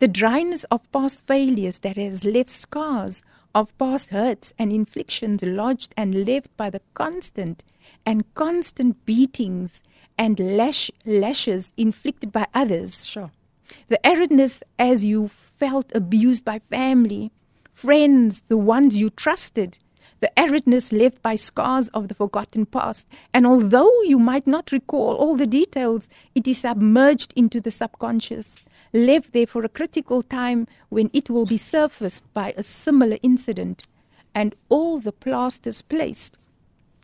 The 0.00 0.08
dryness 0.08 0.64
of 0.64 0.92
past 0.92 1.26
failures 1.26 1.78
that 1.78 1.96
has 1.96 2.26
left 2.26 2.50
scars 2.50 3.24
of 3.54 3.72
past 3.78 4.10
hurts 4.10 4.52
and 4.58 4.70
inflictions 4.70 5.42
lodged 5.42 5.94
and 5.96 6.26
left 6.26 6.54
by 6.58 6.68
the 6.68 6.82
constant 6.92 7.64
and 8.04 8.34
constant 8.34 9.06
beatings 9.06 9.82
and 10.18 10.38
lash, 10.38 10.90
lashes 11.04 11.72
inflicted 11.76 12.32
by 12.32 12.46
others 12.54 13.06
Sure. 13.06 13.30
the 13.88 13.98
aridness 14.06 14.62
as 14.78 15.04
you 15.04 15.26
felt 15.28 15.90
abused 15.94 16.44
by 16.44 16.60
family, 16.70 17.32
friends, 17.72 18.42
the 18.48 18.56
ones 18.56 18.98
you 19.00 19.10
trusted, 19.10 19.78
the 20.20 20.30
aridness 20.40 20.92
left 20.92 21.20
by 21.22 21.36
scars 21.36 21.88
of 21.88 22.08
the 22.08 22.14
forgotten 22.14 22.64
past. 22.64 23.06
And 23.34 23.46
although 23.46 23.92
you 24.02 24.18
might 24.18 24.46
not 24.46 24.72
recall 24.72 25.14
all 25.16 25.36
the 25.36 25.46
details, 25.46 26.08
it 26.34 26.48
is 26.48 26.58
submerged 26.58 27.32
into 27.36 27.60
the 27.60 27.70
subconscious, 27.70 28.62
left 28.92 29.32
there 29.32 29.46
for 29.46 29.64
a 29.64 29.68
critical 29.68 30.22
time 30.22 30.66
when 30.88 31.10
it 31.12 31.28
will 31.28 31.44
be 31.44 31.58
surfaced 31.58 32.24
by 32.32 32.54
a 32.56 32.62
similar 32.62 33.18
incident. 33.22 33.86
And 34.34 34.54
all 34.68 34.98
the 34.98 35.12
plasters 35.12 35.82
placed 35.82 36.38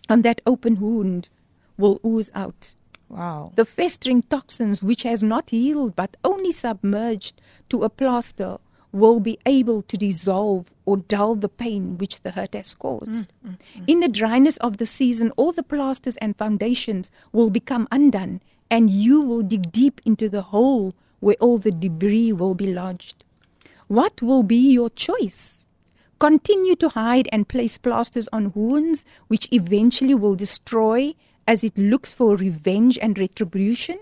on 0.08 0.22
that 0.22 0.40
open 0.46 0.80
wound 0.80 1.28
will 1.76 2.00
ooze 2.04 2.30
out. 2.34 2.74
Wow. 3.10 3.52
The 3.56 3.64
festering 3.64 4.22
toxins, 4.22 4.82
which 4.82 5.02
has 5.02 5.22
not 5.22 5.50
healed 5.50 5.96
but 5.96 6.16
only 6.24 6.52
submerged 6.52 7.40
to 7.68 7.82
a 7.82 7.90
plaster, 7.90 8.58
will 8.92 9.20
be 9.20 9.38
able 9.46 9.82
to 9.82 9.96
dissolve 9.96 10.72
or 10.84 10.96
dull 10.96 11.34
the 11.34 11.48
pain 11.48 11.98
which 11.98 12.22
the 12.22 12.32
hurt 12.32 12.54
has 12.54 12.74
caused. 12.74 13.26
Mm, 13.44 13.50
mm, 13.50 13.58
mm. 13.76 13.84
In 13.86 14.00
the 14.00 14.08
dryness 14.08 14.56
of 14.58 14.78
the 14.78 14.86
season, 14.86 15.32
all 15.36 15.52
the 15.52 15.62
plasters 15.62 16.16
and 16.16 16.36
foundations 16.36 17.10
will 17.32 17.50
become 17.50 17.86
undone, 17.92 18.40
and 18.70 18.90
you 18.90 19.20
will 19.20 19.42
dig 19.42 19.70
deep 19.70 20.00
into 20.04 20.28
the 20.28 20.42
hole 20.42 20.94
where 21.20 21.36
all 21.40 21.58
the 21.58 21.70
debris 21.70 22.32
will 22.32 22.54
be 22.54 22.72
lodged. 22.72 23.22
What 23.86 24.22
will 24.22 24.42
be 24.42 24.72
your 24.72 24.90
choice? 24.90 25.66
Continue 26.18 26.76
to 26.76 26.90
hide 26.90 27.28
and 27.32 27.48
place 27.48 27.78
plasters 27.78 28.28
on 28.32 28.52
wounds 28.54 29.04
which 29.28 29.48
eventually 29.52 30.14
will 30.14 30.34
destroy 30.34 31.14
as 31.50 31.64
it 31.64 31.76
looks 31.76 32.12
for 32.12 32.36
revenge 32.36 32.96
and 33.02 33.18
retribution? 33.18 33.98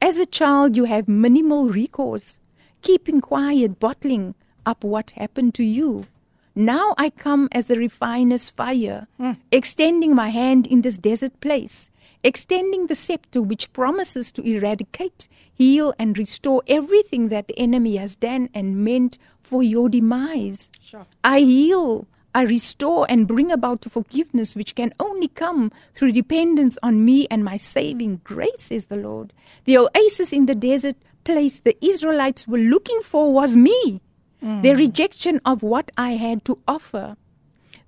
As 0.00 0.18
a 0.18 0.24
child, 0.24 0.78
you 0.78 0.84
have 0.86 1.06
minimal 1.06 1.68
recourse, 1.68 2.38
keeping 2.80 3.20
quiet, 3.20 3.78
bottling 3.78 4.34
up 4.64 4.82
what 4.82 5.10
happened 5.10 5.52
to 5.56 5.62
you. 5.62 6.06
Now 6.54 6.94
I 6.96 7.10
come 7.10 7.50
as 7.52 7.68
a 7.68 7.76
refiner's 7.76 8.48
fire, 8.48 9.06
hmm. 9.18 9.32
extending 9.52 10.14
my 10.14 10.30
hand 10.30 10.66
in 10.66 10.80
this 10.80 10.96
desert 10.96 11.38
place, 11.40 11.90
extending 12.22 12.86
the 12.86 12.96
scepter 12.96 13.42
which 13.42 13.72
promises 13.74 14.32
to 14.32 14.42
eradicate, 14.42 15.28
heal, 15.52 15.92
and 15.98 16.16
restore 16.16 16.62
everything 16.66 17.28
that 17.28 17.46
the 17.46 17.58
enemy 17.58 17.96
has 17.96 18.16
done 18.16 18.48
and 18.54 18.82
meant 18.82 19.18
for 19.38 19.62
your 19.62 19.90
demise. 19.90 20.70
Sure. 20.82 21.06
I 21.22 21.40
heal, 21.40 22.06
I 22.34 22.42
restore, 22.42 23.06
and 23.08 23.28
bring 23.28 23.52
about 23.52 23.82
the 23.82 23.90
forgiveness 23.90 24.56
which 24.56 24.74
can 24.74 24.92
only 24.98 25.28
come 25.28 25.70
through 25.94 26.12
dependence 26.12 26.76
on 26.82 27.04
me 27.04 27.28
and 27.30 27.44
my 27.44 27.56
saving 27.56 28.22
grace, 28.24 28.64
says 28.64 28.86
the 28.86 28.96
Lord. 28.96 29.32
The 29.64 29.78
oasis 29.78 30.32
in 30.32 30.46
the 30.46 30.56
desert 30.56 30.96
place 31.24 31.60
the 31.60 31.76
Israelites 31.84 32.48
were 32.48 32.58
looking 32.58 33.00
for 33.02 33.32
was 33.32 33.54
me, 33.54 34.00
mm. 34.42 34.62
their 34.62 34.76
rejection 34.76 35.40
of 35.44 35.62
what 35.62 35.92
I 35.96 36.12
had 36.12 36.44
to 36.46 36.58
offer. 36.66 37.16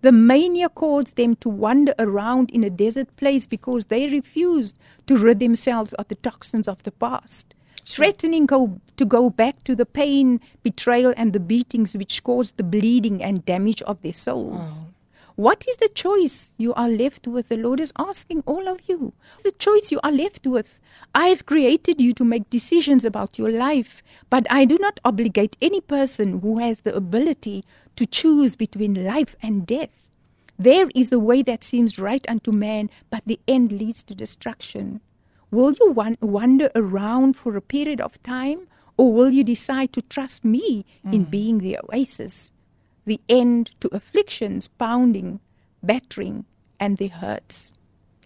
The 0.02 0.12
mania 0.12 0.68
caused 0.68 1.16
them 1.16 1.34
to 1.36 1.48
wander 1.48 1.94
around 1.98 2.50
in 2.50 2.62
a 2.62 2.70
desert 2.70 3.16
place 3.16 3.46
because 3.46 3.86
they 3.86 4.08
refused 4.08 4.78
to 5.06 5.16
rid 5.16 5.40
themselves 5.40 5.92
of 5.94 6.06
the 6.08 6.14
toxins 6.14 6.68
of 6.68 6.82
the 6.84 6.92
past, 6.92 7.54
threatening 7.86 8.46
go, 8.46 8.80
to 8.96 9.04
go 9.04 9.30
back 9.30 9.62
to 9.64 9.74
the 9.74 9.86
pain, 9.86 10.40
betrayal, 10.62 11.14
and 11.16 11.32
the 11.32 11.40
beatings 11.40 11.94
which 11.94 12.22
caused 12.22 12.56
the 12.56 12.64
bleeding 12.64 13.22
and 13.22 13.46
damage 13.46 13.82
of 13.82 14.02
their 14.02 14.12
souls. 14.12 14.60
Oh. 14.62 14.86
What 15.36 15.66
is 15.68 15.76
the 15.76 15.90
choice 15.90 16.50
you 16.56 16.72
are 16.74 16.88
left 16.88 17.26
with? 17.26 17.50
The 17.50 17.58
Lord 17.58 17.78
is 17.78 17.92
asking 17.98 18.42
all 18.46 18.68
of 18.68 18.80
you. 18.88 19.12
The 19.44 19.52
choice 19.52 19.92
you 19.92 20.00
are 20.02 20.10
left 20.10 20.46
with. 20.46 20.78
I 21.14 21.26
have 21.28 21.44
created 21.44 22.00
you 22.00 22.14
to 22.14 22.24
make 22.24 22.48
decisions 22.48 23.04
about 23.04 23.38
your 23.38 23.50
life, 23.50 24.02
but 24.30 24.46
I 24.50 24.64
do 24.64 24.78
not 24.80 24.98
obligate 25.04 25.56
any 25.60 25.82
person 25.82 26.40
who 26.40 26.58
has 26.58 26.80
the 26.80 26.96
ability 26.96 27.64
to 27.96 28.06
choose 28.06 28.56
between 28.56 29.04
life 29.04 29.36
and 29.42 29.66
death. 29.66 29.90
There 30.58 30.88
is 30.94 31.12
a 31.12 31.18
way 31.18 31.42
that 31.42 31.62
seems 31.62 31.98
right 31.98 32.24
unto 32.28 32.50
man, 32.50 32.88
but 33.10 33.22
the 33.26 33.38
end 33.46 33.72
leads 33.72 34.02
to 34.04 34.14
destruction. 34.14 35.02
Will 35.50 35.72
you 35.80 35.92
wan- 35.92 36.18
wander 36.20 36.70
around 36.74 37.36
for 37.36 37.56
a 37.56 37.60
period 37.60 38.00
of 38.00 38.22
time, 38.22 38.66
or 38.96 39.12
will 39.12 39.30
you 39.30 39.44
decide 39.44 39.92
to 39.92 40.02
trust 40.02 40.44
me 40.44 40.84
in 41.04 41.26
mm. 41.26 41.30
being 41.30 41.58
the 41.58 41.78
oasis? 41.78 42.50
The 43.04 43.20
end 43.28 43.70
to 43.80 43.88
afflictions, 43.94 44.68
pounding, 44.68 45.40
battering, 45.82 46.44
and 46.80 46.98
the 46.98 47.08
hurts. 47.08 47.72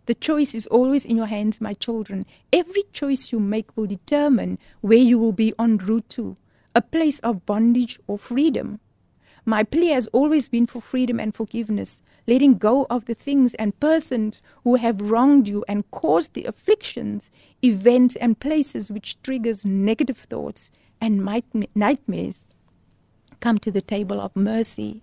The 0.06 0.14
choice 0.14 0.54
is 0.54 0.66
always 0.66 1.04
in 1.04 1.16
your 1.16 1.26
hands, 1.26 1.61
my 1.61 1.74
children. 1.74 2.26
Every 2.52 2.85
choice 2.92 3.30
you 3.30 3.38
make 3.38 3.76
will 3.76 3.87
determine 3.87 4.59
where 4.80 4.98
you 4.98 5.18
will 5.18 5.33
be 5.33 5.52
en 5.59 5.76
route 5.76 6.09
to 6.11 6.37
a 6.74 6.80
place 6.80 7.18
of 7.20 7.46
bondage 7.46 8.00
or 8.06 8.18
freedom. 8.18 8.80
My 9.44 9.62
plea 9.62 9.88
has 9.88 10.06
always 10.09 10.48
been 10.48 10.66
for 10.66 10.80
freedom 10.80 11.20
and 11.20 11.35
forgiveness, 11.35 12.02
letting 12.30 12.54
go 12.58 12.86
of 12.88 13.06
the 13.06 13.14
things 13.14 13.54
and 13.54 13.81
persons 13.81 14.40
who 14.62 14.76
have 14.76 15.10
wronged 15.10 15.48
you 15.48 15.64
and 15.66 15.90
caused 15.90 16.33
the 16.35 16.44
afflictions, 16.44 17.28
events, 17.60 18.14
and 18.16 18.38
places 18.38 18.88
which 18.88 19.20
triggers 19.24 19.64
negative 19.64 20.16
thoughts 20.16 20.70
and 21.00 21.24
nightmares. 21.74 22.44
Come 23.40 23.58
to 23.58 23.72
the 23.72 23.83
table 23.83 24.20
of 24.20 24.37
mercy. 24.37 25.02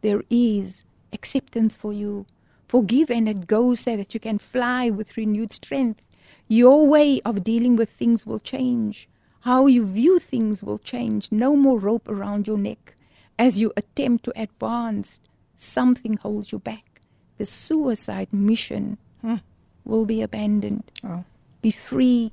There 0.00 0.22
is 0.30 0.82
acceptance 1.12 1.74
for 1.74 1.92
you. 1.92 2.24
Forgive 2.68 3.10
and 3.10 3.26
let 3.26 3.46
go 3.46 3.74
so 3.74 3.96
that 3.98 4.14
you 4.14 4.20
can 4.20 4.38
fly 4.38 4.88
with 4.88 5.18
renewed 5.18 5.52
strength. 5.52 6.00
Your 6.48 6.86
way 6.86 7.20
of 7.24 7.44
dealing 7.44 7.76
with 7.76 7.90
things 7.90 8.24
will 8.24 8.40
change. 8.40 9.08
How 9.40 9.66
you 9.66 9.84
view 9.84 10.18
things 10.18 10.62
will 10.62 10.78
change. 10.78 11.30
No 11.30 11.54
more 11.54 11.78
rope 11.78 12.08
around 12.08 12.46
your 12.46 12.58
neck. 12.58 12.94
As 13.38 13.58
you 13.60 13.72
attempt 13.76 14.24
to 14.24 14.32
advance, 14.40 15.20
something 15.60 16.16
holds 16.16 16.52
you 16.52 16.58
back. 16.58 17.02
The 17.38 17.44
suicide 17.44 18.32
mission 18.32 18.98
hmm. 19.20 19.36
will 19.84 20.06
be 20.06 20.22
abandoned. 20.22 20.90
Oh. 21.04 21.24
Be 21.62 21.70
free 21.70 22.32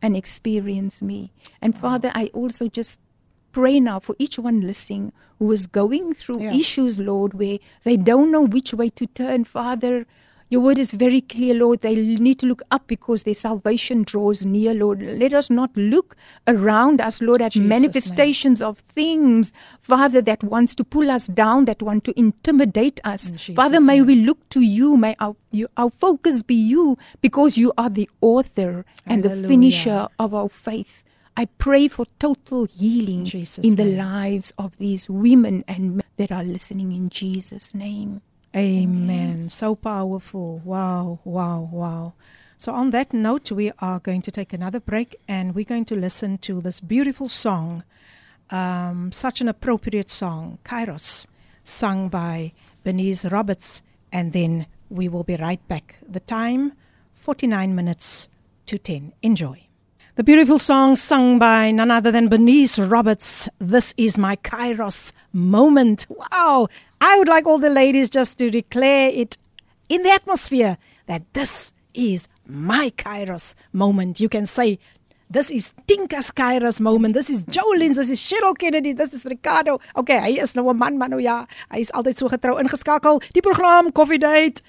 and 0.00 0.16
experience 0.16 1.02
me. 1.02 1.32
And 1.60 1.74
oh. 1.74 1.78
Father, 1.78 2.12
I 2.14 2.26
also 2.32 2.68
just 2.68 3.00
pray 3.52 3.80
now 3.80 3.98
for 3.98 4.14
each 4.18 4.38
one 4.38 4.60
listening 4.60 5.12
who 5.38 5.50
is 5.52 5.66
going 5.66 6.14
through 6.14 6.42
Yeah. 6.42 6.52
issues, 6.54 6.98
Lord, 6.98 7.34
where 7.34 7.58
they 7.84 7.96
don't 7.96 8.30
know 8.30 8.42
which 8.42 8.74
way 8.74 8.90
to 8.90 9.06
turn, 9.06 9.44
Father. 9.44 10.06
Your 10.50 10.62
word 10.62 10.78
is 10.78 10.92
very 10.92 11.20
clear, 11.20 11.52
Lord. 11.52 11.82
They 11.82 11.94
need 11.94 12.38
to 12.38 12.46
look 12.46 12.62
up 12.70 12.86
because 12.86 13.24
their 13.24 13.34
salvation 13.34 14.02
draws 14.02 14.46
near, 14.46 14.72
Lord. 14.72 15.02
Let 15.02 15.34
us 15.34 15.50
not 15.50 15.76
look 15.76 16.16
around 16.46 17.02
us, 17.02 17.20
Lord, 17.20 17.42
at 17.42 17.52
Jesus' 17.52 17.60
name. 17.60 17.68
manifestations 17.68 18.62
of 18.62 18.78
things, 18.78 19.52
Father, 19.80 20.22
that 20.22 20.42
wants 20.42 20.74
to 20.76 20.84
pull 20.84 21.10
us 21.10 21.26
down, 21.26 21.66
that 21.66 21.82
want 21.82 22.04
to 22.04 22.18
intimidate 22.18 22.98
us. 23.04 23.30
In 23.30 23.54
Father, 23.54 23.78
may 23.78 23.98
name. 23.98 24.06
we 24.06 24.14
look 24.16 24.48
to 24.48 24.62
you. 24.62 24.96
May 24.96 25.14
our, 25.20 25.36
you, 25.50 25.68
our 25.76 25.90
focus 25.90 26.42
be 26.42 26.54
you 26.54 26.96
because 27.20 27.58
you 27.58 27.72
are 27.76 27.90
the 27.90 28.08
author 28.22 28.86
and 29.04 29.22
the 29.22 29.46
finisher 29.46 30.08
of 30.18 30.32
our 30.32 30.48
faith. 30.48 31.04
I 31.36 31.44
pray 31.44 31.88
for 31.88 32.06
total 32.18 32.64
healing 32.64 33.24
Jesus' 33.24 33.64
in 33.64 33.76
the 33.76 33.84
lives 33.84 34.52
of 34.58 34.78
these 34.78 35.08
women 35.10 35.62
and 35.68 35.96
men 35.96 36.06
that 36.16 36.32
are 36.32 36.42
listening 36.42 36.90
in 36.92 37.10
Jesus' 37.10 37.74
name. 37.74 38.22
Amen. 38.58 39.48
So 39.50 39.76
powerful. 39.76 40.60
Wow, 40.64 41.20
wow, 41.24 41.68
wow. 41.70 42.14
So, 42.58 42.72
on 42.72 42.90
that 42.90 43.12
note, 43.12 43.52
we 43.52 43.70
are 43.78 44.00
going 44.00 44.20
to 44.22 44.32
take 44.32 44.52
another 44.52 44.80
break 44.80 45.14
and 45.28 45.54
we're 45.54 45.64
going 45.64 45.84
to 45.86 45.94
listen 45.94 46.38
to 46.38 46.60
this 46.60 46.80
beautiful 46.80 47.28
song. 47.28 47.84
Um, 48.50 49.12
such 49.12 49.40
an 49.40 49.46
appropriate 49.46 50.10
song, 50.10 50.58
Kairos, 50.64 51.26
sung 51.62 52.08
by 52.08 52.52
Bernice 52.82 53.26
Roberts. 53.26 53.82
And 54.10 54.32
then 54.32 54.66
we 54.88 55.08
will 55.08 55.22
be 55.22 55.36
right 55.36 55.66
back. 55.68 55.96
The 56.08 56.20
time 56.20 56.72
49 57.14 57.76
minutes 57.76 58.28
to 58.66 58.76
10. 58.76 59.12
Enjoy. 59.22 59.68
The 60.16 60.24
beautiful 60.24 60.58
song 60.58 60.96
sung 60.96 61.38
by 61.38 61.70
none 61.70 61.92
other 61.92 62.10
than 62.10 62.28
Bernice 62.28 62.80
Roberts. 62.80 63.48
This 63.60 63.94
is 63.96 64.18
my 64.18 64.34
Kairos 64.34 65.12
moment. 65.32 66.06
Wow. 66.08 66.66
I 67.00 67.18
would 67.18 67.28
like 67.28 67.46
all 67.46 67.58
the 67.58 67.70
ladies 67.70 68.10
just 68.10 68.38
to 68.38 68.50
declare 68.50 69.10
it 69.10 69.38
in 69.88 70.02
the 70.02 70.10
atmosphere 70.10 70.78
that 71.06 71.22
this 71.32 71.72
is 71.94 72.28
my 72.46 72.90
Kairos 72.90 73.54
moment. 73.72 74.20
You 74.20 74.28
can 74.28 74.46
say, 74.46 74.78
This 75.30 75.50
is 75.50 75.74
Tinka's 75.86 76.30
Kairos 76.30 76.80
moment. 76.80 77.12
This 77.12 77.28
is 77.28 77.42
Jolene's. 77.44 77.96
This 77.96 78.08
is 78.08 78.18
Cheryl 78.18 78.56
Kennedy. 78.56 78.94
This 78.94 79.12
is 79.12 79.26
Ricardo. 79.26 79.78
Okay, 79.94 80.16
hy 80.18 80.40
is 80.40 80.54
nou 80.54 80.70
'n 80.72 80.78
man, 80.78 80.96
maar 80.96 81.10
nou 81.10 81.20
ja, 81.20 81.44
hy 81.70 81.80
is 81.80 81.92
altyd 81.92 82.16
so 82.16 82.28
getrou 82.28 82.56
ingeskakel. 82.56 83.20
Die 83.36 83.42
program 83.42 83.92
Coffee 83.92 84.18
Date 84.18 84.62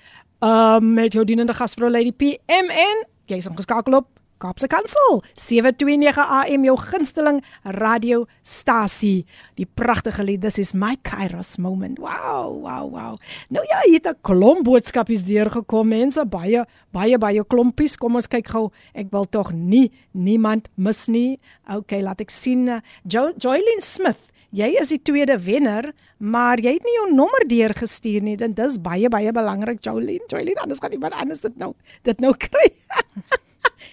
um, 0.43 0.93
met 0.93 1.13
jou 1.13 1.23
dienende 1.23 1.53
gasvrou 1.53 1.89
Lady 1.89 2.11
PM 2.11 2.67
en 2.67 3.05
jy's 3.25 3.47
ingeskakel 3.47 3.93
op 3.93 4.18
Kaapse 4.39 4.69
Kansel 4.71 5.17
729 5.35 6.15
AM 6.23 6.63
jou 6.63 6.75
gunsteling 6.79 7.41
radiostasie. 7.75 9.25
Die 9.59 9.65
pragtige 9.67 10.23
lied 10.23 10.45
This 10.45 10.61
is 10.63 10.71
my 10.71 10.93
Kairos 11.03 11.57
moment. 11.59 11.99
Wow, 11.99 12.53
wow, 12.63 12.85
wow. 12.87 13.17
Nou 13.51 13.65
ja, 13.67 13.81
hier 13.83 13.99
het 13.99 14.07
'n 14.07 14.21
klomp 14.21 14.63
boodskapies 14.63 15.23
deurgekom. 15.27 15.87
Mense 15.87 16.25
baie 16.25 16.63
baie 16.91 17.17
baie 17.17 17.43
klompies. 17.43 17.97
Kom 17.97 18.15
ons 18.15 18.27
kyk 18.27 18.47
gou. 18.47 18.71
Ek 18.93 19.11
wil 19.11 19.25
tog 19.25 19.51
nie 19.51 19.91
niemand 20.13 20.69
mis 20.77 21.07
nie. 21.07 21.39
Okay, 21.67 22.01
laat 22.01 22.21
ek 22.21 22.29
sien. 22.29 22.67
uh, 22.69 22.79
Jo 23.03 23.33
Joylyn 23.37 23.81
Smith. 23.81 24.31
Jy 24.51 24.79
is 24.79 24.89
die 24.89 25.01
tweede 25.01 25.37
wenner, 25.37 25.93
maar 26.17 26.57
jy 26.57 26.73
het 26.73 26.83
nie 26.83 26.95
jou 26.95 27.13
nommer 27.13 27.43
deurgestuur 27.45 28.21
nie. 28.21 28.37
Dit 28.37 28.55
dis 28.55 28.77
baie 28.81 29.09
baie 29.09 29.31
belangrik, 29.31 29.81
Jolien. 29.81 30.21
Jolien, 30.27 30.57
anders 30.57 30.79
gaan 30.79 30.91
iemand 30.91 31.13
anders 31.13 31.41
dit 31.41 31.57
nou 31.57 31.73
dit 32.03 32.19
nou 32.19 32.33
kry. 32.37 32.71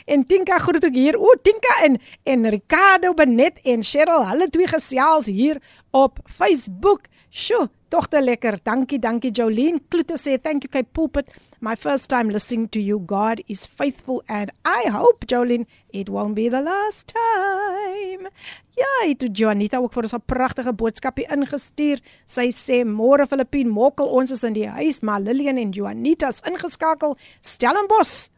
En 0.06 0.22
Tinka 0.26 0.58
groet 0.62 0.84
ook 0.84 0.94
hier. 0.94 1.18
O, 1.18 1.34
Tinka 1.42 1.82
en 1.82 1.98
en 2.22 2.48
Ricardo 2.48 3.14
Benet 3.14 3.60
en 3.66 3.82
Cheryl, 3.82 4.26
hulle 4.28 4.46
twee 4.50 4.68
gesels 4.70 5.26
hier 5.26 5.58
op 5.90 6.18
Facebook. 6.24 7.08
Sjoe, 7.30 7.66
tog 7.88 8.06
te 8.08 8.22
lekker. 8.22 8.58
Dankie, 8.62 8.98
dankie 8.98 9.30
Jolene. 9.30 9.80
Klute 9.88 10.14
sê 10.16 10.38
thank 10.38 10.62
you 10.62 10.70
Kay 10.70 10.84
Pulpit. 10.84 11.28
My 11.60 11.74
first 11.74 12.08
time 12.08 12.30
listening 12.30 12.68
to 12.70 12.80
you. 12.80 13.02
God 13.06 13.42
is 13.46 13.66
faithful 13.66 14.22
and 14.28 14.52
I 14.64 14.88
hope 14.90 15.26
Jolene 15.26 15.66
it 15.92 16.08
won't 16.08 16.34
be 16.34 16.48
the 16.48 16.62
last 16.62 17.12
time. 17.12 18.30
Ja, 18.76 19.08
het 19.08 19.18
toe 19.18 19.30
Juanita 19.32 19.78
ook 19.82 19.92
vir 19.92 20.02
ons 20.02 20.14
'n 20.14 20.22
pragtige 20.24 20.72
boodskapie 20.72 21.26
ingestuur. 21.28 22.00
Sy 22.26 22.52
sê 22.52 22.84
môre 22.84 23.26
Filippien 23.26 23.68
mokkel 23.68 24.06
ons 24.06 24.30
is 24.30 24.44
in 24.44 24.52
die 24.52 24.68
huis, 24.68 25.00
maar 25.00 25.20
Lillian 25.20 25.56
en 25.56 25.70
Juanita 25.70 26.28
is 26.28 26.40
ingeskakel. 26.40 27.16
Stellenbosch 27.40 28.28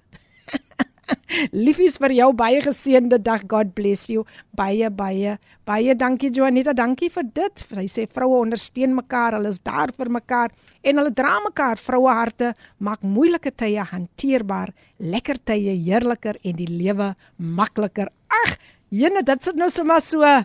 Liefies 1.67 1.99
vir 2.01 2.15
jou 2.17 2.29
baie 2.37 2.61
geseënde 2.65 3.19
dag. 3.23 3.45
God 3.51 3.75
bless 3.77 4.09
you. 4.11 4.25
Baie 4.57 4.91
baie 4.91 5.37
baie 5.69 5.95
dankie 5.99 6.31
Juanita. 6.35 6.75
Dankie 6.77 7.11
vir 7.13 7.27
dit. 7.35 7.65
Sy 7.69 7.87
sê 7.91 8.07
vroue 8.07 8.43
ondersteun 8.43 8.97
mekaar. 8.97 9.39
Hulle 9.39 9.53
is 9.55 9.63
daar 9.65 9.93
vir 9.97 10.13
mekaar 10.19 10.55
en 10.83 11.01
hulle 11.01 11.13
dra 11.15 11.39
mekaar 11.45 11.81
vroue 11.81 12.13
harte 12.15 12.53
maak 12.79 13.03
moeilike 13.03 13.51
tye 13.53 13.83
hanteerbaar, 13.91 14.73
lekker 14.99 15.41
tye 15.51 15.75
heerliker 15.75 16.39
en 16.45 16.57
die 16.59 16.71
lewe 16.71 17.13
makliker. 17.37 18.13
Ag, 18.45 18.57
Jene, 18.89 19.21
dit 19.21 19.43
sit 19.45 19.57
nou 19.61 19.69
sommer 19.69 20.01
so 20.01 20.23
'n 20.25 20.45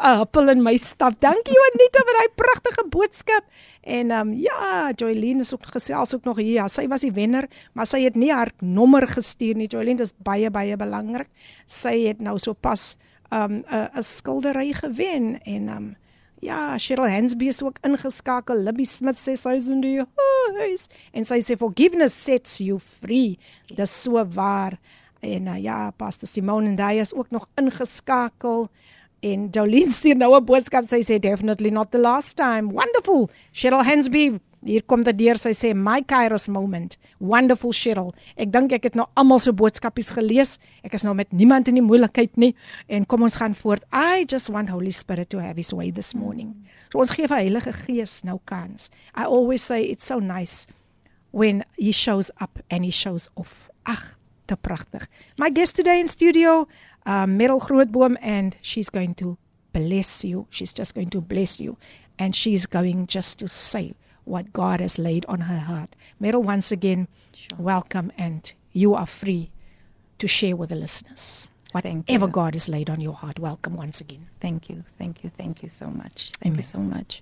appel 0.00 0.48
in 0.48 0.62
my 0.62 0.76
stap. 0.76 1.20
Dankie 1.20 1.52
Juanita 1.52 2.00
vir 2.00 2.16
daai 2.16 2.30
pragtige 2.34 2.84
boodskap. 2.88 3.44
En 3.82 4.10
ehm 4.10 4.28
um, 4.28 4.32
ja, 4.32 4.90
Joylene 4.96 5.40
is 5.40 5.52
ook 5.52 5.66
gesels 5.66 6.14
ook 6.14 6.24
nog 6.24 6.36
hier. 6.36 6.52
Ja, 6.52 6.68
sy 6.68 6.86
was 6.88 7.00
die 7.00 7.12
wenner, 7.12 7.48
maar 7.74 7.86
sy 7.86 8.00
het 8.04 8.14
nie 8.14 8.32
haar 8.32 8.52
nommer 8.60 9.06
gestuur 9.06 9.54
nie. 9.54 9.68
Joylene, 9.68 9.96
dis 9.96 10.14
baie 10.16 10.50
baie 10.50 10.76
belangrik. 10.76 11.28
Sy 11.66 12.06
het 12.08 12.20
nou 12.20 12.38
so 12.38 12.54
pas 12.54 12.96
ehm 13.30 13.52
um, 13.52 13.64
'n 13.68 13.90
'n 13.98 14.02
skildery 14.02 14.72
gewen 14.72 15.40
en 15.42 15.68
ehm 15.68 15.76
um, 15.76 15.96
Ja, 16.44 16.76
Cheryl 16.78 17.08
Hansby 17.08 17.46
is 17.48 17.62
ook 17.62 17.78
ingeskakel. 17.82 18.56
Libby 18.56 18.84
Smith 18.84 19.16
sê 19.16 19.32
sy 19.36 19.54
is 19.56 19.68
in 19.72 19.80
die 19.80 20.02
huis 20.58 20.88
en 21.16 21.24
sy 21.24 21.38
sê 21.40 21.56
forgiveness 21.56 22.16
sets 22.24 22.58
you 22.60 22.76
free. 22.78 23.38
Dis 23.76 24.02
so 24.02 24.20
waar. 24.34 24.76
En 25.24 25.46
uh, 25.46 25.58
ja, 25.62 25.90
Pastor 25.96 26.28
Simone 26.28 26.74
en 26.74 26.80
hy 26.80 27.00
is 27.00 27.14
ook 27.14 27.30
nog 27.32 27.48
ingeskakel. 27.60 28.68
En 29.24 29.48
Jolene 29.50 29.90
stuur 29.90 30.16
nou 30.16 30.36
'n 30.36 30.44
boodskap. 30.44 30.84
Sy 30.88 31.00
sê 31.02 31.18
definitely 31.18 31.70
not 31.70 31.90
the 31.90 31.98
last 31.98 32.36
time. 32.36 32.72
Wonderful. 32.72 33.30
Cheryl 33.52 33.84
Hansby, 33.84 34.38
hier 34.64 34.82
kom 34.82 35.02
dit 35.02 35.18
deur. 35.18 35.38
Sy 35.38 35.52
sê 35.52 35.74
my 35.74 36.02
Kairos 36.02 36.48
moment. 36.48 36.98
Wonderful 37.18 37.72
Cheryl. 37.72 38.12
Ek 38.36 38.52
dink 38.52 38.72
ek 38.72 38.82
het 38.82 38.94
nou 38.94 39.06
almal 39.14 39.40
se 39.40 39.52
boodskapies 39.52 40.10
gelees. 40.10 40.58
Ek 40.82 40.94
is 40.94 41.02
nou 41.02 41.14
met 41.14 41.32
niemand 41.32 41.68
in 41.68 41.74
die 41.74 41.82
moeilikheid 41.84 42.36
nie. 42.36 42.54
En 42.86 43.06
kom 43.06 43.22
ons 43.22 43.36
gaan 43.36 43.54
voort. 43.54 43.84
I 43.92 44.24
just 44.26 44.48
want 44.48 44.68
Holy 44.68 44.90
Spirit 44.90 45.30
to 45.30 45.38
have 45.38 45.56
his 45.56 45.72
way 45.72 45.90
this 45.90 46.14
morning. 46.14 46.54
So 46.92 46.98
ons 46.98 47.10
gee 47.10 47.26
vir 47.26 47.36
Heilige 47.36 47.72
Gees 47.72 48.22
nou 48.24 48.40
kans. 48.44 48.90
I 49.16 49.24
always 49.24 49.62
say 49.62 49.84
it's 49.84 50.04
so 50.06 50.18
nice 50.18 50.66
when 51.30 51.64
he 51.76 51.92
shows 51.92 52.30
up 52.40 52.60
and 52.70 52.84
he 52.84 52.90
shows 52.90 53.30
off. 53.34 53.70
Ag, 53.86 54.18
te 54.46 54.56
pragtig. 54.56 55.08
My 55.38 55.50
guest 55.50 55.76
today 55.76 56.00
in 56.00 56.08
studio, 56.08 56.66
uh, 57.06 57.26
Merel 57.26 57.60
Grootboom, 57.60 58.16
and 58.20 58.56
she's 58.60 58.90
going 58.90 59.14
to 59.16 59.36
bless 59.72 60.24
you. 60.24 60.46
She's 60.50 60.72
just 60.72 60.94
going 60.94 61.10
to 61.10 61.20
bless 61.20 61.60
you. 61.60 61.76
And 62.18 62.34
she's 62.34 62.66
going 62.66 63.06
just 63.06 63.38
to 63.40 63.48
say 63.48 63.94
what 64.24 64.52
God 64.52 64.80
has 64.80 64.98
laid 64.98 65.26
on 65.26 65.40
her 65.40 65.58
heart. 65.58 65.96
Merel, 66.20 66.42
once 66.42 66.70
again, 66.72 67.08
sure. 67.34 67.58
welcome, 67.58 68.12
and 68.16 68.52
you 68.72 68.94
are 68.94 69.06
free 69.06 69.50
to 70.18 70.28
share 70.28 70.56
with 70.56 70.70
the 70.70 70.76
listeners. 70.76 71.50
Whatever. 71.72 72.28
God 72.28 72.54
has 72.54 72.68
laid 72.68 72.88
on 72.88 73.00
your 73.00 73.14
heart, 73.14 73.40
welcome 73.40 73.74
once 73.74 74.00
again. 74.00 74.28
Thank 74.40 74.70
you, 74.70 74.84
thank 74.96 75.24
you, 75.24 75.30
thank 75.30 75.60
you 75.60 75.68
so 75.68 75.88
much. 75.88 76.30
Thank 76.40 76.56
you 76.56 76.62
so 76.62 76.78
much. 76.78 77.20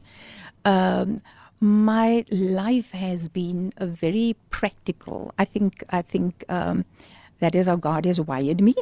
Um, 0.67 1.23
my 1.63 2.25
life 2.31 2.91
has 2.91 3.29
been 3.29 3.73
a 3.77 3.87
very 3.87 4.35
practical. 4.51 5.33
I 5.39 5.45
think 5.45 5.85
I 5.91 6.03
think 6.03 6.45
um, 6.49 6.85
that 7.39 7.55
is 7.55 7.69
how 7.69 7.77
God 7.77 8.05
has 8.05 8.21
wired 8.21 8.61
me. 8.61 8.75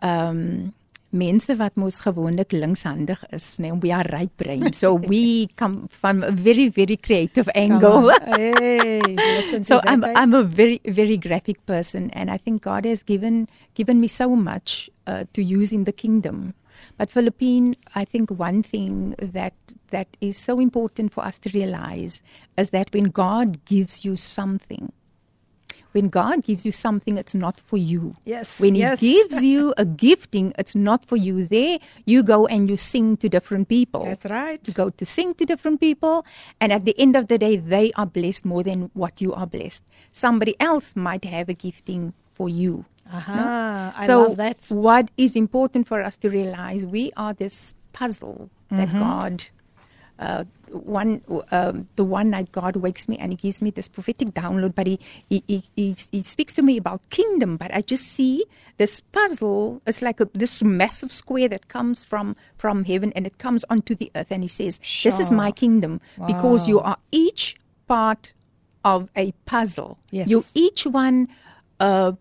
Um, 0.00 0.74
mense 1.10 1.56
wat 1.58 1.76
mos 1.76 2.00
gewoonlik 2.02 2.52
linkshandig 2.52 3.18
is, 3.32 3.58
nee, 3.58 3.72
we 3.72 3.90
are 3.90 4.04
right 4.12 4.30
brain. 4.36 4.72
So 4.72 4.94
we 5.10 5.48
come 5.56 5.88
from 5.88 6.22
a 6.22 6.30
very 6.30 6.68
very 6.68 6.96
creative 6.96 7.50
angle. 7.54 8.10
hey, 8.36 9.02
so 9.64 9.80
I'm 9.84 10.04
eh? 10.04 10.12
I'm 10.14 10.34
a 10.34 10.44
very 10.44 10.80
very 10.86 11.16
graphic 11.16 11.66
person, 11.66 12.10
and 12.10 12.30
I 12.30 12.36
think 12.36 12.62
God 12.62 12.84
has 12.84 13.02
given 13.02 13.48
given 13.74 14.00
me 14.00 14.06
so 14.06 14.36
much 14.36 14.88
uh, 15.08 15.24
to 15.32 15.42
use 15.42 15.72
in 15.72 15.82
the 15.82 15.92
kingdom. 15.92 16.54
But 16.96 17.10
Philippine, 17.10 17.76
I 17.94 18.04
think 18.04 18.30
one 18.30 18.62
thing 18.62 19.14
that 19.18 19.54
that 19.90 20.16
is 20.20 20.38
so 20.38 20.58
important 20.60 21.12
for 21.12 21.24
us 21.24 21.38
to 21.40 21.50
realize 21.50 22.22
is 22.56 22.70
that 22.70 22.92
when 22.92 23.04
God 23.04 23.64
gives 23.64 24.04
you 24.04 24.16
something, 24.16 24.92
when 25.94 26.08
God 26.08 26.42
gives 26.42 26.66
you 26.66 26.72
something, 26.72 27.16
it's 27.16 27.34
not 27.34 27.60
for 27.60 27.76
you. 27.76 28.16
Yes, 28.24 28.60
When 28.60 28.74
yes. 28.74 28.98
He 29.00 29.14
gives 29.14 29.42
you 29.44 29.72
a 29.78 29.84
gifting, 29.84 30.52
it's 30.58 30.74
not 30.74 31.06
for 31.06 31.16
you. 31.16 31.46
There, 31.46 31.78
you 32.04 32.24
go 32.24 32.46
and 32.46 32.68
you 32.68 32.76
sing 32.76 33.16
to 33.18 33.28
different 33.28 33.68
people. 33.68 34.04
That's 34.04 34.24
right. 34.26 34.60
You 34.66 34.74
go 34.74 34.90
to 34.90 35.06
sing 35.06 35.34
to 35.34 35.44
different 35.44 35.78
people, 35.78 36.26
and 36.60 36.72
at 36.72 36.84
the 36.84 36.98
end 36.98 37.14
of 37.14 37.28
the 37.28 37.38
day, 37.38 37.56
they 37.56 37.92
are 37.92 38.06
blessed 38.06 38.44
more 38.44 38.64
than 38.64 38.90
what 38.94 39.20
you 39.20 39.32
are 39.32 39.46
blessed. 39.46 39.84
Somebody 40.10 40.56
else 40.58 40.96
might 40.96 41.24
have 41.24 41.48
a 41.48 41.54
gifting 41.54 42.12
for 42.34 42.48
you. 42.48 42.86
Aha, 43.12 43.92
I 43.96 44.06
so 44.06 44.26
love 44.28 44.36
that. 44.36 44.64
what 44.70 45.10
is 45.16 45.36
important 45.36 45.86
for 45.86 46.02
us 46.02 46.16
to 46.18 46.30
realize 46.30 46.84
we 46.84 47.12
are 47.16 47.34
this 47.34 47.74
puzzle 47.92 48.50
that 48.70 48.88
Mm-hmm. 48.88 48.98
God 48.98 49.44
uh, 50.18 50.44
one 50.70 51.20
um, 51.50 51.88
the 51.96 52.04
one 52.04 52.30
night 52.30 52.50
God 52.52 52.76
wakes 52.76 53.08
me 53.08 53.18
and 53.18 53.32
he 53.32 53.36
gives 53.36 53.60
me 53.60 53.70
this 53.70 53.88
prophetic 53.88 54.28
download 54.28 54.74
but 54.74 54.86
he 54.86 54.98
he, 55.28 55.42
he 55.48 55.64
he 55.76 55.94
he 56.12 56.20
speaks 56.20 56.54
to 56.54 56.62
me 56.62 56.76
about 56.76 57.08
kingdom 57.10 57.56
but 57.56 57.74
I 57.74 57.80
just 57.82 58.06
see 58.06 58.44
this 58.78 59.00
puzzle 59.00 59.82
it's 59.86 60.02
like 60.02 60.20
a, 60.20 60.28
this 60.32 60.62
massive 60.62 61.12
square 61.12 61.48
that 61.48 61.68
comes 61.68 62.02
from 62.04 62.36
from 62.56 62.84
heaven 62.84 63.12
and 63.14 63.26
it 63.26 63.38
comes 63.38 63.64
onto 63.68 63.94
the 63.94 64.10
earth 64.14 64.30
and 64.30 64.42
he 64.42 64.48
says 64.48 64.80
this 65.02 65.18
is 65.20 65.30
my 65.32 65.50
kingdom 65.50 66.00
because 66.26 66.68
you 66.68 66.80
are 66.80 66.96
each 67.10 67.56
part 67.86 68.34
of 68.84 69.08
a 69.16 69.32
puzzle 69.46 69.98
Yes. 70.10 70.28
you 70.30 70.42
each 70.54 70.86
one 70.86 71.28
uh, 71.80 72.12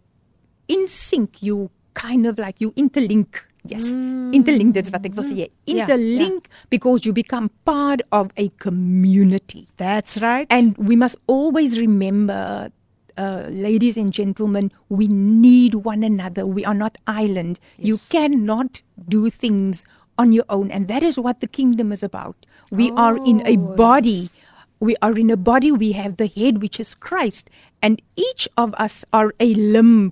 in 0.68 0.88
sync 0.88 1.42
you 1.42 1.70
kind 1.94 2.26
of 2.26 2.38
like 2.40 2.60
you 2.60 2.72
interlink. 2.74 3.42
Yes 3.64 3.96
interlink 4.36 4.74
that's 4.76 4.92
what 4.92 5.06
ek 5.08 5.14
wil 5.18 5.24
sê 5.32 5.36
Mm. 5.36 5.50
Yeah, 5.66 5.86
interlink 5.88 6.48
because 6.70 7.06
you 7.08 7.14
become 7.14 7.50
part 7.70 8.02
of 8.12 8.32
a 8.36 8.50
community. 8.66 9.68
That's 9.78 10.18
right. 10.24 10.48
and 10.50 10.76
we 10.78 10.96
must 10.96 11.16
always 11.28 11.80
remember 11.80 12.72
uh, 13.18 13.44
ladies 13.50 13.96
and 13.96 14.12
gentlemen 14.12 14.72
we 14.90 15.08
need 15.08 15.76
one 15.76 16.04
another. 16.04 16.46
We 16.46 16.66
are 16.66 16.74
not 16.74 16.98
island. 17.08 17.60
You 17.78 17.98
cannot 18.10 18.82
do 19.08 19.30
things 19.30 19.86
on 20.18 20.34
your 20.34 20.46
own. 20.50 20.72
And 20.72 20.88
that 20.88 21.04
is 21.04 21.18
what 21.20 21.40
the 21.40 21.48
kingdom 21.48 21.92
is 21.92 22.04
about. 22.04 22.36
We 22.72 22.90
are 22.92 23.16
in 23.18 23.42
a 23.46 23.56
Oh, 23.58 23.76
body. 23.78 24.30
we 24.80 24.96
are 25.02 25.14
in 25.24 25.30
a 25.30 25.38
body. 25.38 25.72
We 25.72 25.92
have 25.94 26.18
the 26.18 26.28
head 26.28 26.60
which 26.62 26.80
is 26.80 26.96
Christ. 26.96 27.50
And 27.82 28.02
each 28.16 28.48
of 28.58 28.74
us 28.76 29.06
are 29.14 29.34
a 29.40 29.54
limb 29.54 30.12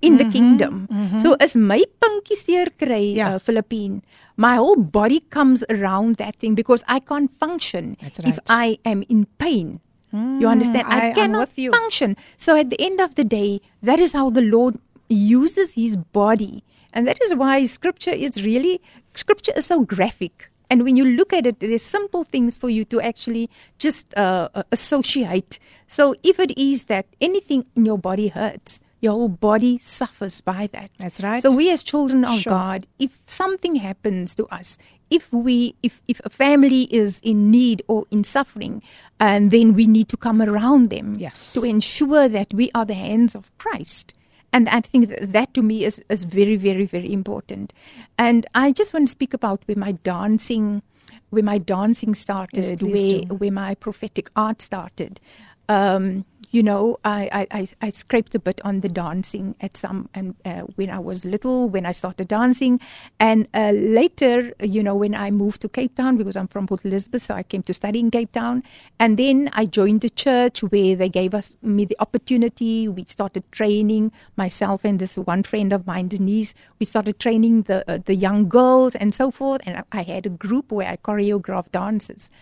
in 0.00 0.16
the 0.16 0.24
kingdom. 0.24 0.88
So 1.18 1.36
as 1.40 1.56
my 1.56 1.84
pinkie 2.00 2.34
seer 2.34 2.66
kry 2.80 3.14
Ja. 3.16 3.26
uh, 3.34 3.38
Philippine 3.38 4.02
my 4.36 4.56
whole 4.56 4.76
body 4.76 5.20
comes 5.28 5.64
around 5.68 6.16
that 6.16 6.36
thing 6.36 6.54
because 6.54 6.82
I 6.88 7.00
can't 7.00 7.30
function 7.30 7.96
That's 8.00 8.18
if. 8.20 8.38
I 8.48 8.78
am 8.84 9.04
in 9.08 9.26
pain. 9.38 9.80
You 10.12 10.48
understand? 10.48 10.88
I- 10.88 11.10
I, 11.10 11.12
cannot 11.12 11.50
function. 11.70 12.16
So 12.36 12.56
at 12.56 12.70
the 12.70 12.80
end 12.80 13.00
of 13.00 13.14
the 13.14 13.24
day 13.24 13.60
that 13.82 14.00
is 14.00 14.12
how 14.12 14.30
the 14.30 14.40
Lord 14.42 14.78
uses 15.08 15.74
his 15.74 15.96
body. 15.96 16.64
And 16.92 17.06
that 17.06 17.20
is 17.22 17.34
why 17.34 17.64
scripture 17.66 18.10
is 18.10 18.42
really 18.42 18.80
scripture 19.14 19.52
is 19.54 19.66
so 19.66 19.80
graphic. 19.84 20.50
And 20.70 20.82
when 20.84 20.96
you 20.96 21.04
look 21.04 21.32
at 21.32 21.46
it 21.46 21.60
there's 21.60 21.82
simple 21.82 22.24
things 22.24 22.56
for 22.56 22.70
you 22.70 22.84
to 22.86 23.00
actually 23.00 23.50
just 23.78 24.06
uh, 24.16 24.48
uh, 24.54 24.62
associate. 24.72 25.58
So 25.86 26.14
if 26.22 26.40
it 26.40 26.56
is 26.56 26.84
that 26.84 27.06
anything 27.20 27.66
in 27.76 27.84
your 27.86 27.98
body 27.98 28.28
hurts 28.28 28.80
your 29.00 29.12
whole 29.12 29.28
body 29.28 29.78
suffers 29.78 30.40
by 30.40 30.68
that 30.72 30.90
That's 30.98 31.20
right. 31.20 31.42
so 31.42 31.50
we 31.54 31.70
as 31.70 31.82
children 31.82 32.24
of 32.24 32.40
Sure. 32.40 32.50
God, 32.52 32.86
if 32.98 33.18
something 33.26 33.76
happens 33.76 34.34
to 34.36 34.46
us, 34.48 34.78
if 35.10 35.32
we 35.32 35.74
if 35.82 36.00
if 36.06 36.20
a 36.24 36.30
family 36.30 36.82
is 37.02 37.20
in 37.22 37.50
need 37.50 37.82
or 37.88 38.04
in 38.10 38.22
suffering, 38.24 38.82
and 39.18 39.50
then 39.50 39.74
we 39.74 39.86
need 39.86 40.08
to 40.08 40.16
come 40.16 40.40
around 40.42 40.90
them 40.90 41.16
Yes. 41.18 41.52
to 41.54 41.64
ensure 41.64 42.28
that 42.28 42.52
we 42.54 42.70
are 42.74 42.84
the 42.84 42.94
hands 42.94 43.34
of 43.34 43.50
Christ. 43.58 44.14
And 44.52 44.68
I 44.68 44.80
think 44.80 45.08
that, 45.10 45.32
that 45.32 45.54
to 45.54 45.62
me 45.62 45.84
is, 45.84 46.02
is 46.08 46.24
very, 46.24 46.56
very, 46.56 46.84
very 46.84 47.12
important. 47.12 47.72
And 48.18 48.46
I 48.54 48.72
just 48.72 48.92
want 48.92 49.06
to 49.06 49.10
speak 49.12 49.32
about 49.32 49.62
where 49.66 49.76
my 49.76 49.92
dancing, 49.92 50.82
where 51.30 51.44
my 51.44 51.58
dancing 51.58 52.14
started, 52.16 52.80
please 52.80 53.06
where 53.14 53.20
do. 53.26 53.34
where 53.36 53.52
my 53.52 53.74
prophetic 53.76 54.28
art 54.34 54.60
started. 54.60 55.20
Um, 55.68 56.24
you 56.50 56.62
know, 56.64 56.98
I, 57.04 57.46
I, 57.52 57.68
I, 57.80 57.90
scraped 57.90 58.34
a 58.34 58.40
bit 58.40 58.60
on 58.64 58.80
the 58.80 58.88
dancing 58.88 59.54
at 59.60 59.76
some, 59.76 60.08
and 60.12 60.34
uh, 60.44 60.62
when 60.74 60.90
I 60.90 60.98
was 60.98 61.24
little, 61.24 61.68
when 61.68 61.86
I 61.86 61.92
started 61.92 62.26
dancing, 62.26 62.80
and 63.20 63.46
uh, 63.54 63.70
later, 63.70 64.52
you 64.60 64.82
know, 64.82 64.96
when 64.96 65.14
I 65.14 65.30
moved 65.30 65.62
to 65.62 65.68
Cape 65.68 65.94
Town 65.94 66.16
because 66.16 66.36
I'm 66.36 66.48
from 66.48 66.66
Port 66.66 66.84
Elizabeth, 66.84 67.22
so 67.22 67.34
I 67.34 67.44
came 67.44 67.62
to 67.64 67.74
study 67.74 68.00
in 68.00 68.10
Cape 68.10 68.32
Town, 68.32 68.64
and 68.98 69.16
then 69.16 69.50
I 69.52 69.66
joined 69.66 70.00
the 70.00 70.10
church 70.10 70.62
where 70.64 70.96
they 70.96 71.08
gave 71.08 71.34
us 71.34 71.56
me 71.62 71.84
the 71.84 71.96
opportunity. 72.00 72.88
We 72.88 73.04
started 73.04 73.44
training 73.52 74.10
myself 74.36 74.84
and 74.84 74.98
this 74.98 75.16
one 75.16 75.44
friend 75.44 75.72
of 75.72 75.86
mine, 75.86 76.08
Denise. 76.08 76.54
We 76.80 76.86
started 76.86 77.20
training 77.20 77.62
the 77.62 77.88
uh, 77.88 77.98
the 78.04 78.16
young 78.16 78.48
girls 78.48 78.96
and 78.96 79.14
so 79.14 79.30
forth, 79.30 79.60
and 79.66 79.76
I, 79.78 80.00
I 80.00 80.02
had 80.02 80.26
a 80.26 80.30
group 80.30 80.72
where 80.72 80.88
I 80.88 80.96
choreographed 80.96 81.70
dances, 81.70 82.32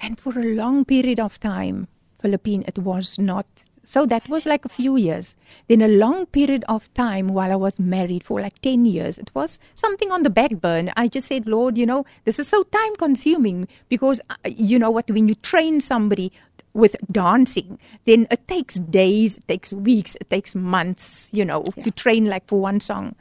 and 0.00 0.18
for 0.18 0.36
a 0.36 0.54
long 0.54 0.84
period 0.84 1.20
of 1.20 1.38
time. 1.38 1.86
Philippine, 2.22 2.64
it 2.66 2.78
was 2.78 3.18
not. 3.18 3.46
So 3.84 4.06
that 4.06 4.28
was 4.28 4.46
like 4.46 4.64
a 4.64 4.68
few 4.68 4.96
years. 4.96 5.36
Then 5.68 5.82
a 5.82 5.88
long 5.88 6.26
period 6.26 6.64
of 6.68 6.92
time 6.94 7.28
while 7.28 7.50
I 7.50 7.56
was 7.56 7.80
married 7.80 8.22
for 8.22 8.40
like 8.40 8.60
10 8.62 8.84
years, 8.84 9.18
it 9.18 9.30
was 9.34 9.58
something 9.74 10.12
on 10.12 10.22
the 10.22 10.30
back 10.30 10.52
burner. 10.52 10.92
I 10.96 11.08
just 11.08 11.26
said, 11.26 11.46
Lord, 11.46 11.76
you 11.76 11.84
know, 11.84 12.04
this 12.24 12.38
is 12.38 12.46
so 12.46 12.62
time 12.62 12.94
consuming 12.96 13.66
because, 13.88 14.20
uh, 14.30 14.36
you 14.44 14.78
know 14.78 14.90
what, 14.90 15.10
when 15.10 15.26
you 15.26 15.34
train 15.34 15.80
somebody 15.80 16.32
with 16.74 16.96
dancing, 17.10 17.78
then 18.06 18.26
it 18.30 18.46
takes 18.48 18.76
days, 18.76 19.38
it 19.38 19.48
takes 19.48 19.72
weeks, 19.72 20.16
it 20.20 20.30
takes 20.30 20.54
months, 20.54 21.28
you 21.32 21.44
know, 21.44 21.64
to 21.82 21.90
train 21.90 22.26
like 22.26 22.46
for 22.46 22.60
one 22.60 22.80
song. 22.80 23.14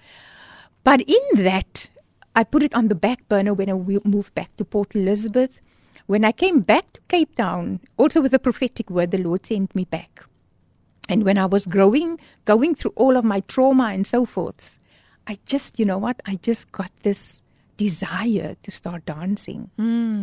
But 0.83 1.01
in 1.01 1.43
that, 1.43 1.89
I 2.35 2.43
put 2.43 2.63
it 2.63 2.73
on 2.73 2.87
the 2.87 2.95
back 2.95 3.27
burner 3.27 3.53
when 3.53 3.69
I 3.69 3.73
moved 3.73 4.33
back 4.35 4.55
to 4.57 4.65
Port 4.65 4.95
Elizabeth. 4.95 5.59
When 6.07 6.25
I 6.25 6.31
came 6.31 6.61
back 6.61 6.93
to 6.93 7.01
Cape 7.07 7.35
Town, 7.35 7.79
also 7.97 8.21
with 8.21 8.33
a 8.33 8.39
prophetic 8.39 8.89
word, 8.89 9.11
the 9.11 9.17
Lord 9.17 9.45
sent 9.45 9.75
me 9.75 9.85
back. 9.85 10.25
And 11.09 11.23
when 11.23 11.37
I 11.37 11.45
was 11.45 11.65
growing, 11.65 12.19
going 12.45 12.75
through 12.75 12.93
all 12.95 13.17
of 13.17 13.25
my 13.25 13.41
trauma 13.41 13.85
and 13.85 14.05
so 14.07 14.25
forth, 14.25 14.79
I 15.27 15.37
just, 15.45 15.79
you 15.79 15.85
know 15.85 15.97
what, 15.97 16.21
I 16.25 16.35
just 16.41 16.71
got 16.71 16.91
this 17.03 17.43
desire 17.77 18.55
to 18.61 18.71
start 18.71 19.05
dancing. 19.05 19.69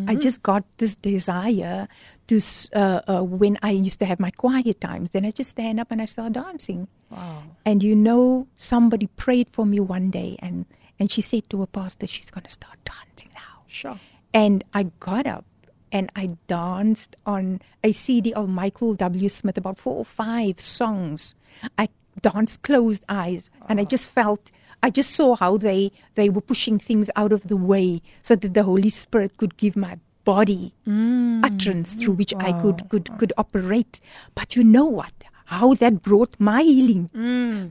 I 0.09 0.15
just 0.15 0.43
got 0.43 0.65
this 0.79 0.95
desire 0.97 1.89
to, 2.29 2.41
uh, 2.75 3.01
uh, 3.09 3.23
when 3.23 3.59
I 3.63 3.71
used 3.71 3.99
to 3.99 4.07
have 4.07 4.21
my 4.21 4.31
quiet 4.31 4.81
times, 4.81 5.11
then 5.11 5.25
I 5.25 5.31
just 5.31 5.51
stand 5.51 5.81
up 5.81 5.91
and 5.91 6.01
I 6.01 6.05
start 6.05 6.35
dancing. 6.35 6.89
wow. 7.11 7.43
And 7.65 7.83
you 7.83 7.95
know, 7.97 8.47
somebody 8.55 9.09
prayed 9.17 9.49
for 9.51 9.67
me 9.67 9.81
one 9.81 10.11
day 10.11 10.37
and, 10.41 10.67
and 11.01 11.11
she 11.11 11.21
said 11.21 11.51
to 11.51 11.63
a 11.63 11.67
pastor, 11.67 12.07
she's 12.07 12.31
going 12.31 12.45
to 12.45 12.51
start 12.51 12.79
dancing 12.85 13.31
now. 13.35 13.63
Sure. 13.67 13.99
And 14.33 14.63
I 14.73 14.85
got 15.01 15.27
up 15.27 15.45
and 15.93 16.11
I 16.15 16.37
danced 16.47 17.17
on 17.27 17.61
a 17.83 17.93
CD 17.93 18.33
of 18.35 18.49
Michael 18.49 18.95
W. 18.95 19.29
Smith, 19.29 19.59
about 19.59 19.79
four 19.79 19.97
or 19.97 20.05
five 20.05 20.61
songs. 20.61 21.35
I 21.77 21.89
danced 22.21 22.63
closed 22.63 23.05
eyes 23.09 23.51
and 23.69 23.81
I 23.81 23.85
just 23.85 24.09
felt, 24.11 24.51
I 24.83 24.91
just 24.91 25.11
saw 25.11 25.37
how 25.37 25.57
they, 25.57 25.93
they 26.15 26.29
were 26.29 26.41
pushing 26.41 26.79
things 26.79 27.11
out 27.17 27.33
of 27.33 27.49
the 27.49 27.57
way 27.57 28.03
so 28.23 28.37
that 28.37 28.55
the 28.55 28.63
Holy 28.63 28.89
Spirit 28.89 29.37
could 29.37 29.57
give 29.57 29.77
my 29.77 29.99
body 30.25 30.75
mm. 30.87 31.43
utterance 31.43 31.95
through 31.95 32.13
which 32.13 32.35
I 32.35 32.53
could, 32.61 32.89
could, 32.91 33.17
could 33.19 33.33
operate. 33.39 34.01
But 34.35 34.57
you 34.57 34.63
know 34.63 34.85
what? 34.85 35.13
How 35.49 35.73
that 35.81 36.03
brought 36.05 36.37
my 36.39 36.61
healing 36.63 37.09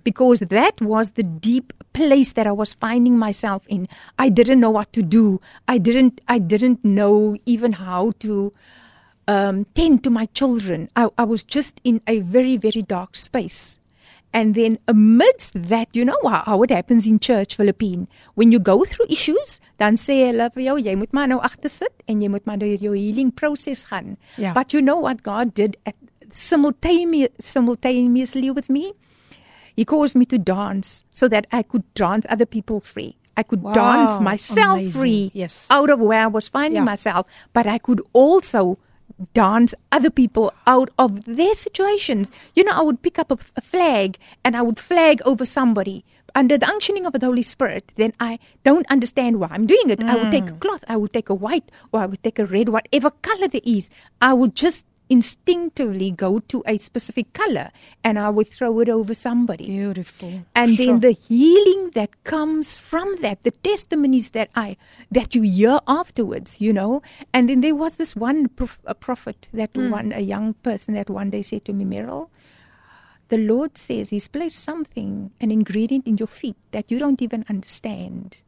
because 0.03 0.39
that 0.41 0.82
was 0.82 1.11
the 1.11 1.21
deep 1.23 1.73
place 1.93 2.34
that 2.34 2.47
I 2.49 2.51
was 2.51 2.73
finding 2.73 3.17
myself 3.21 3.61
in. 3.69 3.88
I 4.17 4.30
didn't 4.30 4.59
know 4.59 4.73
what 4.73 4.91
to 4.93 5.03
do. 5.03 5.39
I 5.67 5.78
didn't. 5.78 6.21
I 6.28 6.39
didn't 6.39 6.84
know 6.84 7.38
even 7.45 7.73
how 7.73 8.13
to 8.25 8.51
um, 9.28 9.65
tend 9.78 10.03
to 10.05 10.09
my 10.09 10.25
children. 10.34 10.89
I, 10.95 11.09
I 11.17 11.23
was 11.23 11.43
just 11.43 11.80
in 11.84 12.01
a 12.07 12.21
very 12.21 12.57
very 12.57 12.82
dark 12.82 13.15
space. 13.15 13.78
And 14.34 14.55
then 14.55 14.78
amidst 14.88 15.53
that, 15.55 15.88
you 15.93 16.03
know 16.03 16.19
how, 16.23 16.43
how 16.45 16.61
it 16.63 16.69
happens 16.69 17.07
in 17.07 17.19
church, 17.19 17.55
Philippine. 17.55 18.07
When 18.36 18.51
you 18.51 18.59
go 18.59 18.84
through 18.86 19.07
issues, 19.09 19.61
dan 19.80 19.95
sê 19.97 20.17
hulle 20.28 20.49
vir 20.53 20.63
jou, 20.65 20.75
jy 20.78 20.95
moet 20.99 21.13
maar 21.15 21.30
nou 21.32 21.39
agter 21.41 21.71
sit 21.71 22.03
en 22.11 22.21
jy 22.21 22.30
moet 22.30 22.45
maar 22.45 22.59
deur 22.61 22.78
jou 22.78 22.93
healing 22.93 23.32
proses 23.34 23.86
gaan. 23.89 24.17
Ja. 24.38 24.53
But 24.53 24.73
you 24.73 24.82
know 24.82 24.99
what 24.99 25.23
God 25.23 25.55
did 25.55 25.78
at, 25.86 25.95
simultaneously, 26.38 27.35
simultaneously 27.39 28.51
with 28.51 28.69
me? 28.69 28.93
He 29.75 29.85
caused 29.85 30.15
me 30.15 30.25
to 30.25 30.38
dance 30.38 31.03
so 31.09 31.27
that 31.27 31.45
I 31.51 31.61
could 31.63 31.83
dance 31.93 32.25
other 32.29 32.45
people 32.45 32.79
free. 32.79 33.15
I 33.35 33.43
could 33.43 33.61
Wow, 33.61 33.73
dance 33.73 34.19
myself 34.19 34.79
amazing. 34.79 35.01
free 35.01 35.31
Yes. 35.33 35.67
out 35.69 35.89
of 35.89 35.99
where 35.99 36.23
I 36.23 36.27
was 36.27 36.49
finding 36.49 36.81
Yeah. 36.81 36.91
myself, 36.93 37.27
but 37.53 37.67
I 37.67 37.77
could 37.77 38.01
also 38.13 38.77
dance 39.33 39.73
other 39.91 40.09
people 40.09 40.51
out 40.65 40.89
of 40.97 41.23
their 41.25 41.53
situations. 41.53 42.31
You 42.55 42.63
know, 42.63 42.73
I 42.73 42.81
would 42.81 43.01
pick 43.01 43.17
up 43.19 43.31
a, 43.31 43.38
a 43.55 43.61
flag 43.61 44.17
and 44.43 44.55
I 44.57 44.61
would 44.61 44.79
flag 44.79 45.21
over 45.25 45.45
somebody 45.45 46.03
under 46.35 46.57
the 46.57 46.65
unctioning 46.65 47.05
of 47.05 47.13
the 47.13 47.25
Holy 47.25 47.41
Spirit. 47.41 47.93
Then 47.95 48.13
I 48.19 48.38
don't 48.63 48.85
understand 48.89 49.39
why 49.39 49.47
I'm 49.51 49.65
doing 49.65 49.89
it. 49.89 50.03
I 50.03 50.15
would 50.17 50.31
take 50.31 50.49
a 50.49 50.53
mm. 50.53 50.59
cloth, 50.59 50.83
I 50.88 50.97
would 50.97 51.13
take 51.13 51.29
a 51.29 51.35
white, 51.35 51.71
or 51.91 52.01
I 52.01 52.05
would 52.05 52.21
take 52.23 52.38
a 52.39 52.45
red, 52.45 52.69
whatever 52.69 53.11
color 53.11 53.47
there 53.47 53.61
is. 53.77 53.89
I 54.21 54.33
would 54.33 54.55
just 54.55 54.85
instinctively 55.09 56.11
go 56.11 56.39
to 56.39 56.63
a 56.65 56.77
specific 56.77 57.31
color 57.33 57.69
and 58.03 58.19
I 58.19 58.29
would 58.29 58.47
throw 58.47 58.79
it 58.79 58.89
over 58.89 59.13
somebody. 59.13 59.67
Beautiful. 59.67 60.43
And 60.55 60.75
Sure. 60.75 60.85
then 60.85 60.99
the 60.99 61.11
healing 61.11 61.91
that 61.95 62.11
comes 62.23 62.75
from 62.75 63.15
that, 63.21 63.43
the 63.43 63.51
testimonies 63.51 64.31
that 64.31 64.49
I 64.55 64.75
that 65.11 65.35
you 65.35 65.43
hear 65.43 65.79
afterwards, 65.87 66.59
you 66.59 66.73
know. 66.73 67.01
And 67.33 67.49
then 67.49 67.61
there 67.61 67.75
was 67.75 67.93
this 67.95 68.15
one 68.15 68.47
prof, 68.49 68.79
a 68.85 68.95
prophet 68.95 69.49
that 69.53 69.71
Hmm. 69.73 69.91
one 69.91 70.11
a 70.11 70.19
young 70.21 70.53
person 70.55 70.93
that 70.95 71.09
one 71.09 71.29
day 71.29 71.41
said 71.41 71.63
to 71.65 71.73
me, 71.73 71.85
Merel, 71.85 72.29
the 73.29 73.37
Lord 73.37 73.77
says 73.77 74.09
He's 74.09 74.27
placed 74.27 74.59
something, 74.59 75.31
an 75.39 75.51
ingredient 75.51 76.07
in 76.07 76.17
your 76.17 76.27
feet 76.27 76.57
that 76.71 76.91
you 76.91 76.99
don't 76.99 77.21
even 77.21 77.45
understand. 77.49 78.41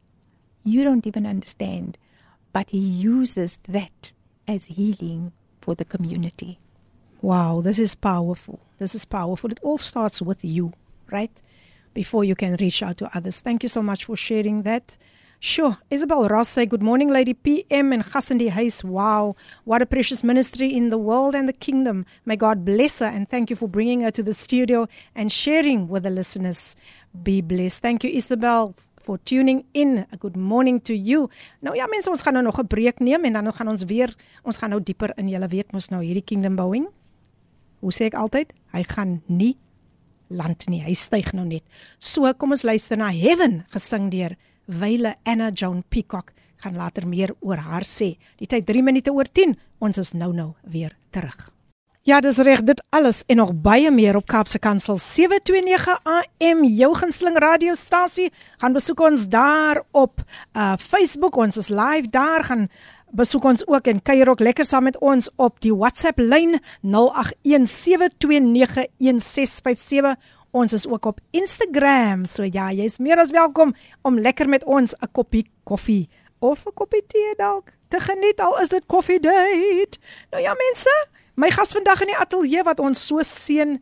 You 0.64 0.84
don't 0.84 1.06
even 1.06 1.26
understand. 1.26 1.96
But 2.52 2.70
He 2.70 2.78
uses 2.78 3.58
that 3.68 4.12
as 4.48 4.66
healing 4.66 5.32
for 5.60 5.74
the 5.74 5.84
community. 5.84 6.58
Wow, 7.22 7.60
this 7.60 7.78
is 7.78 7.94
powerful. 7.94 8.60
This 8.78 8.94
is 8.94 9.04
powerful. 9.04 9.50
It 9.50 9.60
all 9.62 9.78
starts 9.78 10.22
with 10.22 10.44
you, 10.44 10.72
right? 11.10 11.30
Before 11.92 12.24
you 12.24 12.34
can 12.34 12.56
reach 12.56 12.82
out 12.82 12.96
to 12.98 13.10
others. 13.16 13.40
Thank 13.40 13.62
you 13.62 13.68
so 13.68 13.82
much 13.82 14.06
for 14.06 14.16
sharing 14.16 14.62
that. 14.62 14.96
Sure. 15.42 15.78
Isabel 15.90 16.28
Ross 16.28 16.50
say, 16.50 16.66
Good 16.66 16.82
morning, 16.82 17.08
Lady 17.08 17.32
PM 17.32 17.92
and 17.92 18.04
Chassandi 18.04 18.50
Hayes. 18.50 18.84
Wow. 18.84 19.36
What 19.64 19.80
a 19.80 19.86
precious 19.86 20.22
ministry 20.22 20.74
in 20.74 20.90
the 20.90 20.98
world 20.98 21.34
and 21.34 21.48
the 21.48 21.54
kingdom. 21.54 22.04
May 22.26 22.36
God 22.36 22.62
bless 22.62 22.98
her 22.98 23.06
and 23.06 23.26
thank 23.28 23.48
you 23.48 23.56
for 23.56 23.66
bringing 23.66 24.02
her 24.02 24.10
to 24.10 24.22
the 24.22 24.34
studio 24.34 24.86
and 25.14 25.32
sharing 25.32 25.88
with 25.88 26.02
the 26.02 26.10
listeners. 26.10 26.76
Be 27.22 27.40
blessed. 27.40 27.80
Thank 27.80 28.04
you, 28.04 28.10
Isabel. 28.10 28.74
For 29.00 29.18
tuning 29.24 29.64
in. 29.72 30.04
A 30.12 30.16
good 30.20 30.36
morning 30.36 30.80
to 30.84 30.94
you. 30.94 31.28
Nou 31.60 31.76
ja, 31.76 31.86
mense, 31.86 32.10
ons 32.10 32.22
gaan 32.22 32.36
nou 32.36 32.44
nog 32.44 32.60
'n 32.60 32.66
breek 32.66 33.00
neem 33.00 33.24
en 33.24 33.32
dan 33.32 33.52
gaan 33.52 33.68
ons 33.68 33.84
weer 33.84 34.14
ons 34.44 34.56
gaan 34.56 34.70
nou 34.70 34.82
dieper 34.82 35.12
in 35.16 35.28
julle 35.28 35.48
weet 35.48 35.72
mos 35.72 35.88
nou 35.88 36.02
hierdie 36.02 36.24
kingdom 36.24 36.56
bouing. 36.56 36.86
Hoe 37.80 37.92
sê 37.92 38.04
ek 38.04 38.14
altyd? 38.14 38.52
Hy 38.72 38.82
gaan 38.82 39.22
nie 39.26 39.56
land 40.28 40.68
nie. 40.68 40.82
Hy 40.82 40.94
styg 40.94 41.32
nou 41.32 41.46
net. 41.46 41.62
So 41.98 42.32
kom 42.34 42.50
ons 42.50 42.62
luister 42.62 42.96
na 42.96 43.10
Heaven 43.10 43.64
gesing 43.74 44.10
deur 44.10 44.36
Wyle 44.66 45.16
Anna 45.24 45.50
Joan 45.50 45.82
Peacock 45.88 46.32
gaan 46.60 46.76
later 46.76 47.06
meer 47.08 47.34
oor 47.40 47.56
haar 47.56 47.86
sê. 47.88 48.16
Die 48.38 48.46
tyd 48.46 48.66
3 48.66 48.82
minute 48.82 49.12
oor 49.12 49.24
10. 49.24 49.56
Ons 49.80 49.98
is 49.98 50.12
nou 50.12 50.32
nou 50.32 50.52
weer 50.62 50.96
terug. 51.10 51.50
Ja, 52.10 52.18
dis 52.20 52.40
reg, 52.42 52.64
dit 52.66 52.82
alles 52.90 53.22
en 53.30 53.36
nog 53.38 53.52
baie 53.62 53.90
meer 53.94 54.16
op 54.18 54.26
Kaapse 54.26 54.58
Kansel 54.58 54.98
729 54.98 56.00
AM 56.02 56.64
jou 56.64 56.94
gunsteling 56.98 57.38
radiostasie. 57.38 58.32
Gaan 58.58 58.72
besoek 58.74 59.00
ons 59.00 59.28
daar 59.30 59.82
op 59.94 60.18
uh 60.58 60.72
Facebook, 60.78 61.36
ons 61.36 61.56
is 61.56 61.68
live 61.68 62.10
daar 62.10 62.42
gaan 62.48 62.68
besoek 63.14 63.44
ons 63.44 63.66
ook 63.66 63.86
en 63.86 64.02
kuier 64.02 64.28
ook 64.28 64.40
lekker 64.42 64.64
saam 64.64 64.82
met 64.88 64.98
ons 64.98 65.30
op 65.36 65.60
die 65.62 65.74
WhatsApp 65.74 66.18
lyn 66.18 66.58
0817291657 66.82 66.90
Ons 70.50 70.72
is 70.72 70.88
ook 70.88 71.04
op 71.06 71.20
Instagram. 71.30 72.24
So 72.26 72.42
ja, 72.42 72.72
jy's 72.72 72.98
meer 72.98 73.18
as 73.22 73.30
welkom 73.30 73.74
om 74.02 74.18
lekker 74.18 74.48
met 74.48 74.64
ons 74.64 74.94
'n 74.98 75.08
koppie 75.12 75.50
koffie 75.62 76.08
of 76.40 76.66
'n 76.66 76.74
koppie 76.74 77.06
tee 77.06 77.34
dalk 77.36 77.70
te 77.88 78.00
geniet 78.00 78.40
al 78.40 78.60
is 78.60 78.68
dit 78.68 78.86
koffie 78.86 79.20
date. 79.20 79.98
Nou 80.30 80.42
ja 80.42 80.54
mense, 80.54 81.06
my 81.40 81.48
gas 81.54 81.72
vandag 81.72 82.02
in 82.04 82.12
die 82.12 82.20
ateljee 82.20 82.64
wat 82.66 82.80
ons 82.84 83.00
so 83.08 83.22
seën, 83.24 83.78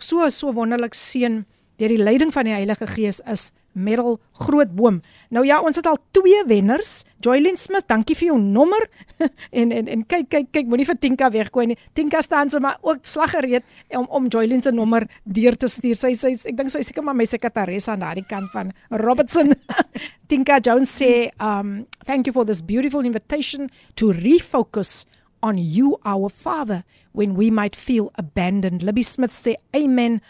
so 0.00 0.28
so 0.32 0.52
wonderlik 0.56 0.96
seën 0.96 1.42
deur 1.80 1.92
die 1.92 2.00
leiding 2.00 2.30
van 2.32 2.46
die 2.46 2.54
Heilige 2.54 2.86
Gees 2.88 3.20
is 3.28 3.50
Merel 3.72 4.18
Grootboom. 4.36 4.98
Nou 5.32 5.42
ja, 5.48 5.58
ons 5.64 5.78
het 5.80 5.86
al 5.88 5.96
twee 6.12 6.42
wenners. 6.46 7.06
Joylyn 7.24 7.56
Smith, 7.56 7.86
dankie 7.88 8.14
vir 8.18 8.28
jou 8.28 8.36
nommer. 8.40 8.84
en 9.60 9.72
en 9.72 9.88
en 9.94 10.02
kyk 10.08 10.28
kyk 10.30 10.50
kyk, 10.52 10.68
moenie 10.68 10.86
vir 10.88 10.98
Tinka 11.00 11.30
weggooi 11.32 11.64
nie. 11.70 11.78
Tinka 11.96 12.20
staan 12.22 12.52
so 12.52 12.60
maar 12.60 12.76
ook 12.84 13.08
slaggereed 13.08 13.64
om 13.98 14.06
om 14.12 14.28
Joylyn 14.28 14.62
se 14.62 14.74
nommer 14.76 15.08
deur 15.24 15.56
te 15.56 15.70
stuur. 15.72 15.96
Sy 15.98 16.12
sy 16.20 16.34
ek 16.52 16.58
dink 16.60 16.72
sy 16.74 16.84
seker 16.84 17.06
maar 17.06 17.16
my 17.16 17.26
sekretaris 17.28 17.88
aan 17.88 18.04
daardie 18.04 18.26
kant 18.28 18.52
van 18.52 18.74
Robertson. 19.02 19.54
Tinka 20.30 20.60
Jones 20.60 20.92
sê, 20.92 21.30
um 21.40 21.82
thank 22.04 22.28
you 22.28 22.36
for 22.36 22.44
this 22.44 22.62
beautiful 22.62 23.04
invitation 23.08 23.70
to 23.96 24.12
refocus 24.12 25.02
on 25.42 25.58
you 25.58 25.98
our 26.04 26.30
father 26.30 26.82
when 27.12 27.34
we 27.34 27.50
might 27.50 27.76
feel 27.76 28.10
abandoned. 28.14 28.82
Libby 28.82 29.02
Smith 29.02 29.32
sê, 29.32 29.56
amen. 29.74 30.20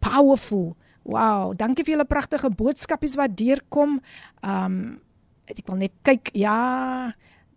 Powerful. 0.00 0.76
Wow, 1.04 1.52
dankie 1.58 1.84
vir 1.84 1.96
julle 1.96 2.06
pragtige 2.06 2.50
boodskapies 2.54 3.16
wat 3.18 3.34
deurkom. 3.38 3.98
Um 4.46 4.76
ek 5.50 5.66
wil 5.68 5.80
net 5.82 5.94
kyk. 6.06 6.30
Ja, 6.38 7.12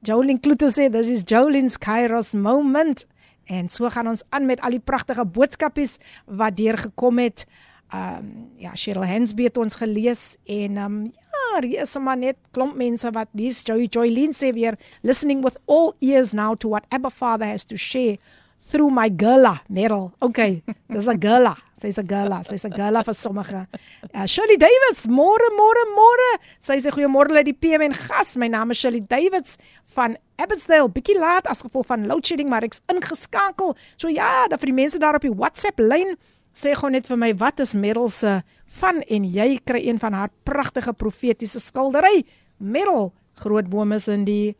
Jolien 0.05 0.41
Kloete 0.41 0.71
sê 0.73 0.89
this 0.91 1.09
is 1.09 1.25
Jolin's 1.29 1.77
Kairos 1.77 2.33
moment. 2.33 3.05
En 3.45 3.69
so 3.69 3.89
gaan 3.93 4.09
ons 4.09 4.25
aan 4.33 4.49
met 4.49 4.61
al 4.65 4.79
die 4.79 4.81
pragtige 4.81 5.25
boodskapies 5.25 5.99
wat 6.25 6.57
deurgekom 6.57 7.21
het. 7.21 7.45
Um 7.93 8.49
ja, 8.61 8.73
Cheryl 8.73 9.05
Hansby 9.05 9.45
het 9.49 9.61
ons 9.61 9.77
gelees 9.77 10.35
en 10.49 10.81
um 10.81 10.97
ja, 11.55 11.67
hier 11.67 11.81
is 11.81 11.91
sommer 11.91 12.17
net 12.17 12.37
klomp 12.51 12.75
mense 12.75 13.09
wat 13.15 13.29
dis 13.33 13.63
Joy 13.63 13.87
Joylin 13.87 14.33
sê 14.35 14.51
weer 14.53 14.75
listening 15.03 15.43
with 15.43 15.57
all 15.67 15.93
ears 16.01 16.33
now 16.33 16.55
to 16.55 16.67
what 16.67 16.85
Abba 16.91 17.09
Father 17.09 17.45
has 17.45 17.65
to 17.65 17.77
share 17.77 18.17
through 18.71 18.89
my 18.89 19.09
girla 19.09 19.61
Meryl. 19.69 20.11
Okay, 20.21 20.63
dis 20.89 21.07
'n 21.07 21.19
girla. 21.19 21.55
Sy's 21.79 21.97
'n 21.97 22.07
girla. 22.07 22.43
Sy's 22.43 22.65
'n 22.65 22.73
girla 22.73 23.03
vir 23.03 23.13
sommige. 23.13 23.67
Uh, 24.13 24.25
Shirley 24.25 24.57
Davids, 24.57 25.07
môre 25.07 25.47
môre 25.55 25.83
môre. 25.95 26.39
Sy 26.59 26.79
sê 26.81 26.91
goeiemôre 26.91 27.35
uit 27.37 27.45
die 27.45 27.53
PM 27.53 27.81
en 27.81 27.93
gas. 27.93 28.35
My 28.37 28.47
naam 28.47 28.71
is 28.71 28.77
Shirley 28.77 29.01
Davids 29.01 29.57
van 29.95 30.17
Abbotsdale. 30.37 30.89
Bietjie 30.89 31.19
laat 31.19 31.47
as 31.47 31.61
gevolg 31.61 31.85
van 31.85 32.07
load 32.07 32.25
shedding, 32.25 32.49
maar 32.49 32.63
ek's 32.63 32.81
ingeskakel. 32.87 33.75
So 33.97 34.07
ja, 34.07 34.47
dan 34.47 34.59
vir 34.59 34.67
die 34.67 34.81
mense 34.81 34.99
daar 34.99 35.15
op 35.15 35.21
die 35.21 35.31
WhatsApp 35.31 35.79
lyn 35.79 36.17
sê 36.55 36.73
gou 36.73 36.89
net 36.89 37.07
vir 37.07 37.17
my 37.19 37.33
wat 37.35 37.59
is 37.59 37.73
Meryl 37.75 38.09
se 38.09 38.41
van 38.79 39.01
en 39.01 39.25
jy 39.31 39.55
kry 39.63 39.81
een 39.85 39.99
van 40.01 40.13
haar 40.13 40.31
pragtige 40.47 40.93
profetiese 40.93 41.59
skildery. 41.59 42.25
Meryl, 42.57 43.11
groot 43.41 43.69
bome 43.69 43.95
is 43.99 44.07
in 44.11 44.25
die 44.27 44.55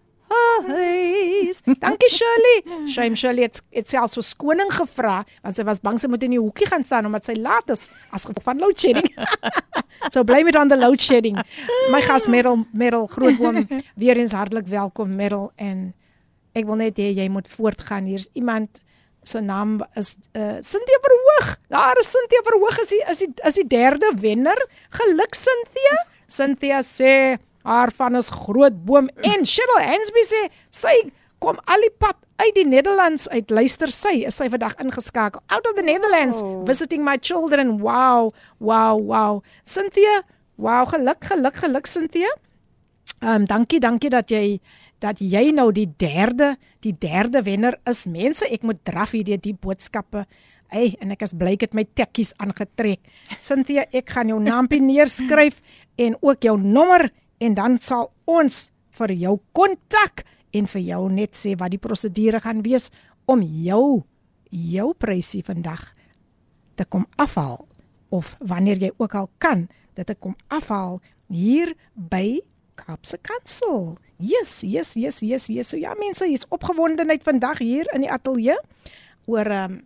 huis. 0.67 1.61
Dankie 1.79 2.09
Shirley. 2.09 2.87
Shame 2.87 3.15
Shirley 3.15 3.43
het, 3.43 3.61
het 3.75 3.89
selfs 3.89 4.17
verskoning 4.17 4.71
gevra 4.73 5.21
want 5.43 5.57
sy 5.57 5.65
was 5.67 5.81
bang 5.83 5.99
sy 6.01 6.09
moet 6.11 6.23
in 6.25 6.35
die 6.35 6.41
hoekie 6.41 6.67
gaan 6.69 6.85
staan 6.87 7.09
omdat 7.09 7.27
sy 7.27 7.35
laat 7.39 7.69
is 7.73 7.87
as 8.15 8.25
gevolg 8.27 8.45
van 8.47 8.61
load 8.61 8.79
shedding. 8.79 9.09
so 10.13 10.23
blame 10.23 10.51
it 10.51 10.59
on 10.59 10.71
the 10.71 10.79
load 10.79 11.01
shedding. 11.01 11.37
My 11.93 12.01
gas 12.05 12.29
Meryl 12.31 12.65
Meryl 12.73 13.07
Grootboom 13.11 13.65
weer 13.95 14.17
eens 14.17 14.35
hartlik 14.35 14.69
welkom 14.71 15.15
Meryl 15.15 15.51
en 15.61 15.91
ek 16.55 16.67
wil 16.67 16.79
net 16.79 16.99
hê 17.01 17.11
jy 17.13 17.27
moet 17.29 17.47
voortgaan. 17.51 18.07
Hier's 18.09 18.29
iemand 18.33 18.81
se 19.27 19.41
naam 19.41 19.79
is 19.99 20.15
uh, 20.33 20.61
Cynthia 20.61 20.99
Verhoog. 21.05 21.55
Daar 21.73 21.99
is 21.99 22.11
Cynthia 22.11 22.41
Verhoog 22.45 22.79
is 22.83 22.91
die, 22.93 23.03
is 23.11 23.23
die, 23.23 23.31
is 23.49 23.59
die 23.59 23.67
derde 23.67 24.11
wenner. 24.21 24.59
Geluk 24.89 25.35
Cynthia. 25.35 25.97
Cynthia 26.27 26.81
sê 26.85 27.37
haar 27.65 27.91
van 27.97 28.15
is 28.15 28.29
groot 28.29 28.77
boom 28.85 29.09
en 29.25 29.45
Cheryl 29.45 29.81
Hansby 29.81 30.23
sê 30.29 30.41
sy 30.69 30.93
kom 31.43 31.57
al 31.71 31.85
die 31.85 31.93
pad 31.97 32.17
uit 32.41 32.53
die 32.57 32.65
Nederlands 32.67 33.27
uit 33.33 33.51
luister 33.53 33.91
sy 33.91 34.19
is 34.29 34.37
sy 34.39 34.47
vandag 34.53 34.75
ingeskakel 34.83 35.41
out 35.49 35.67
of 35.69 35.75
the 35.77 35.85
Netherlands 35.85 36.43
oh. 36.45 36.61
visiting 36.67 37.03
my 37.05 37.17
children 37.17 37.77
wow 37.81 38.31
wow 38.59 38.93
wow 38.99 39.41
Cynthia 39.65 40.21
wow 40.61 40.85
geluk 40.93 41.25
geluk 41.25 41.57
geluk 41.63 41.89
Cynthia 41.89 42.31
um, 43.21 43.47
dankie 43.49 43.81
dankie 43.81 44.13
dat 44.13 44.29
jy 44.29 44.59
dat 45.03 45.19
jy 45.19 45.51
nou 45.55 45.71
die 45.75 45.87
derde 45.99 46.55
die 46.85 46.95
derde 46.99 47.43
wenner 47.43 47.77
is 47.89 48.05
mense 48.07 48.47
ek 48.51 48.63
moet 48.63 48.83
draf 48.87 49.15
hierdie 49.17 49.39
die 49.41 49.57
boodskappe 49.57 50.25
Hey, 50.73 50.95
en 50.97 51.13
ek 51.13 51.21
is 51.21 51.35
bly 51.37 51.51
ek 51.53 51.67
het 51.67 51.75
my 51.77 51.83
tekkies 51.93 52.31
aangetrek. 52.41 53.03
Cynthia, 53.37 53.83
ek 53.93 54.09
gaan 54.15 54.31
jou 54.31 54.39
naampie 54.41 54.79
neerskryf 54.81 55.59
en 56.01 56.15
ook 56.25 56.47
jou 56.47 56.55
nommer 56.57 57.05
en 57.37 57.53
dan 57.53 57.77
sal 57.77 58.09
ons 58.25 58.57
vir 58.97 59.13
jou 59.13 59.35
kontak 59.55 60.23
en 60.55 60.67
vir 60.71 60.83
jou 60.87 61.01
net 61.13 61.37
sê 61.37 61.53
wat 61.59 61.73
die 61.75 61.81
prosedure 61.81 62.41
gaan 62.43 62.63
wees 62.65 62.89
om 63.29 63.43
jou 63.43 64.03
jou 64.49 64.89
prysie 64.97 65.43
vandag 65.45 65.83
te 66.79 66.85
kom 66.87 67.05
afhaal 67.21 67.65
of 68.15 68.35
wanneer 68.39 68.79
jy 68.79 68.91
ook 68.97 69.15
al 69.15 69.29
kan 69.39 69.65
dit 69.95 70.07
te 70.07 70.15
kom 70.15 70.35
afhaal 70.53 71.01
hier 71.31 71.73
by 71.95 72.39
Kaapse 72.75 73.17
Kansel. 73.21 73.97
Yes, 74.17 74.61
yes, 74.61 74.93
yes, 74.93 75.19
yes, 75.19 75.47
yes. 75.47 75.69
So 75.69 75.77
ja, 75.77 75.93
mense, 75.99 76.25
hier's 76.25 76.47
opgewondenheid 76.49 77.23
vandag 77.23 77.57
hier 77.57 77.89
in 77.93 78.01
die 78.01 78.11
ateljee 78.11 78.57
oor 79.25 79.45
'n 79.45 79.51
um, 79.51 79.71
ehm, 79.71 79.79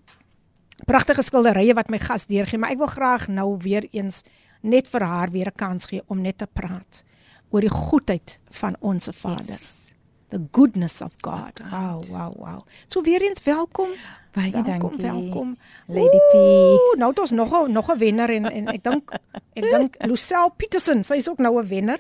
pragtige 0.86 1.22
skilderye 1.22 1.74
wat 1.74 1.90
my 1.90 2.00
gas 2.00 2.26
deurgee, 2.26 2.58
maar 2.60 2.72
ek 2.72 2.78
wil 2.78 2.88
graag 2.88 3.28
nou 3.28 3.58
weer 3.58 3.88
eens 3.92 4.24
net 4.62 4.88
vir 4.88 5.04
haar 5.04 5.30
weer 5.30 5.48
'n 5.48 5.56
kans 5.56 5.86
gee 5.86 6.02
om 6.08 6.22
net 6.22 6.38
te 6.38 6.48
praat 6.48 7.04
oor 7.50 7.62
die 7.62 7.70
goedheid 7.70 8.40
van 8.50 8.76
ons 8.80 9.10
Vader. 9.12 9.46
Yes. 9.46 9.88
The 10.30 10.48
goodness 10.52 11.02
of 11.02 11.12
God. 11.22 11.60
Wow, 11.72 12.04
wow, 12.10 12.34
wow. 12.38 12.68
So 12.88 13.02
weer 13.02 13.22
eens 13.22 13.44
welkom. 13.44 13.90
Baie 14.32 14.52
welkom, 14.52 14.98
dankie. 14.98 15.02
Welkom. 15.02 15.58
Lady 15.88 16.20
P. 16.32 16.36
Ooh, 16.36 16.98
nou 16.98 17.10
het 17.10 17.20
ons 17.20 17.32
nog 17.32 17.52
'n 17.52 17.72
nog 17.72 17.90
'n 17.92 17.98
wenner 17.98 18.30
en 18.30 18.46
en 18.46 18.68
ek 18.68 18.84
dink 18.84 19.12
ek 19.54 19.64
dink 19.64 19.96
Lucelle 20.06 20.52
Petersen, 20.56 21.04
sy 21.04 21.14
is 21.16 21.30
ook 21.30 21.38
nou 21.38 21.62
'n 21.62 21.68
wenner. 21.68 22.00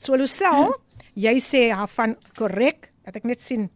So 0.00 0.16
Lucelle, 0.18 0.74
jy 1.14 1.36
sê 1.42 1.68
haar 1.72 1.90
van 1.94 2.16
korrek, 2.38 2.90
dat 3.04 3.16
ek 3.20 3.28
net 3.28 3.44
sien. 3.44 3.68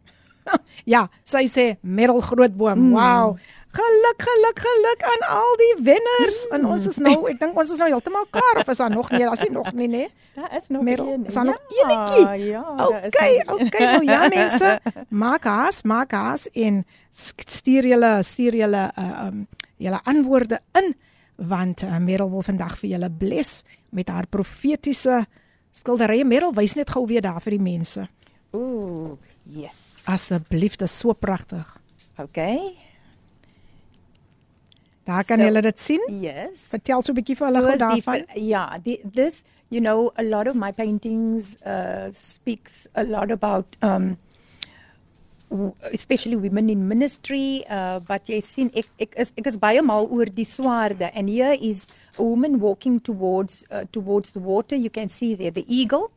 ja, 0.94 1.06
sy 1.28 1.46
sê 1.50 1.70
Merel 1.82 2.20
Grootboom. 2.24 2.88
Mm. 2.88 2.96
Wow. 2.96 3.38
Geluk, 3.78 4.22
geluk, 4.24 4.60
geluk 4.64 5.02
aan 5.04 5.24
al 5.28 5.58
die 5.60 5.74
wenners. 5.90 6.38
Mm. 6.48 6.54
En 6.56 6.70
ons 6.72 6.86
is 6.88 6.96
nou, 7.04 7.16
ek 7.30 7.40
dink 7.42 7.58
ons 7.58 7.72
is 7.74 7.82
nou 7.82 7.90
heeltemal 7.92 8.24
klaar 8.32 8.62
of 8.62 8.70
is 8.72 8.80
daar 8.80 8.94
nog 8.94 9.10
meer? 9.12 9.28
As 9.28 9.44
jy 9.44 9.50
nog 9.52 9.68
nie, 9.76 9.90
nee. 9.92 10.08
Daar 10.38 10.54
is 10.56 10.70
nog 10.72 10.82
Merel, 10.86 11.10
een. 11.12 11.26
Is 11.28 11.36
daar 11.36 11.44
nog 11.50 11.60
Ja, 11.76 11.88
enetjie? 11.88 12.46
Ja, 12.48 12.62
Okay, 13.08 13.42
okay, 13.46 13.84
nou 13.92 14.04
ja 14.06 14.28
mense, 14.32 14.78
maak 15.10 15.44
haas, 15.44 15.82
maak 15.82 16.14
haas 16.16 16.46
en 16.54 16.84
stuur 17.12 17.90
julle 17.90 18.12
stuur 18.22 18.54
julle 18.54 18.84
uh, 18.94 19.26
um 19.26 19.46
julle 19.78 20.00
antwoorde 20.10 20.60
in 20.78 20.94
want 21.36 21.82
uh, 21.82 21.98
Merel 22.02 22.30
wil 22.30 22.42
vandag 22.42 22.78
vir 22.80 22.96
julle 22.96 23.10
bless 23.10 23.62
met 23.94 24.08
haar 24.10 24.26
profetiese 24.26 25.24
skilderye. 25.78 26.24
Merel, 26.24 26.52
wys 26.56 26.74
net 26.78 26.90
gou 26.90 27.06
weer 27.06 27.22
daar 27.24 27.40
vir 27.44 27.56
die 27.56 27.62
mense. 27.64 28.08
Ooh, 28.56 29.16
yes. 29.46 29.74
Asseblief, 30.08 30.76
dit 30.80 30.86
is 30.88 30.98
so 30.98 31.12
pragtig. 31.12 31.66
Okay. 32.18 32.58
Daar 35.08 35.24
kan 35.24 35.38
So- 35.38 35.44
julle 35.44 35.62
dit 35.62 35.78
sien. 35.80 36.00
Yes. 36.20 36.66
Vertel 36.68 37.02
so 37.02 37.12
'n 37.12 37.16
bietjie 37.16 37.36
vir 37.36 37.46
hulle 37.46 37.60
gou 37.62 37.72
is 37.72 37.78
die 37.78 37.86
daarvan. 38.02 38.26
ver- 38.26 38.40
yeah, 38.40 38.78
the, 38.84 39.00
this, 39.14 39.44
you 39.70 39.80
know, 39.80 40.10
a 40.16 40.22
lot 40.22 40.46
of 40.48 40.54
my 40.54 40.70
paintings 40.72 41.56
uh, 41.64 42.10
speaks 42.14 42.86
a 42.94 43.04
lot 43.04 43.30
about, 43.30 43.76
um, 43.82 44.16
especially 45.92 46.36
women 46.36 46.68
in 46.68 46.86
ministry. 46.88 47.64
Uh, 47.70 48.00
but 48.00 48.26
jy 48.28 48.40
sien, 48.40 48.70
ek, 48.74 48.88
ek, 48.98 49.14
is, 49.16 49.32
ek 49.36 49.46
is 49.46 49.56
baie 49.56 49.82
mal 49.82 50.06
oor 50.10 50.26
die 50.26 50.44
swaarde. 50.44 51.10
And 51.14 51.28
here 51.28 51.54
is 51.54 51.86
a 52.18 52.22
woman 52.22 52.60
walking 52.60 53.00
towards, 53.00 53.64
uh, 53.70 53.84
towards 53.92 54.30
the 54.32 54.40
water. 54.40 54.76
You 54.76 54.90
can 54.90 55.08
see 55.08 55.34
there 55.34 55.50
the 55.50 55.64
eagle. 55.68 56.10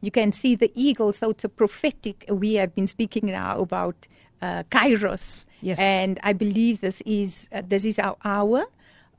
You 0.00 0.10
can 0.10 0.32
see 0.32 0.54
the 0.54 0.70
eagle. 0.74 1.12
So 1.12 1.30
it's 1.30 1.44
a 1.44 1.48
prophetic. 1.48 2.24
We 2.28 2.54
have 2.54 2.74
been 2.74 2.86
speaking 2.86 3.26
now 3.26 3.58
about 3.58 4.06
uh, 4.42 4.64
Kairos. 4.70 5.46
Yes. 5.62 5.78
And 5.78 6.18
I 6.22 6.32
believe 6.32 6.80
this 6.80 7.00
is, 7.06 7.48
uh, 7.52 7.62
this 7.66 7.84
is 7.84 7.98
our 7.98 8.16
hour. 8.24 8.64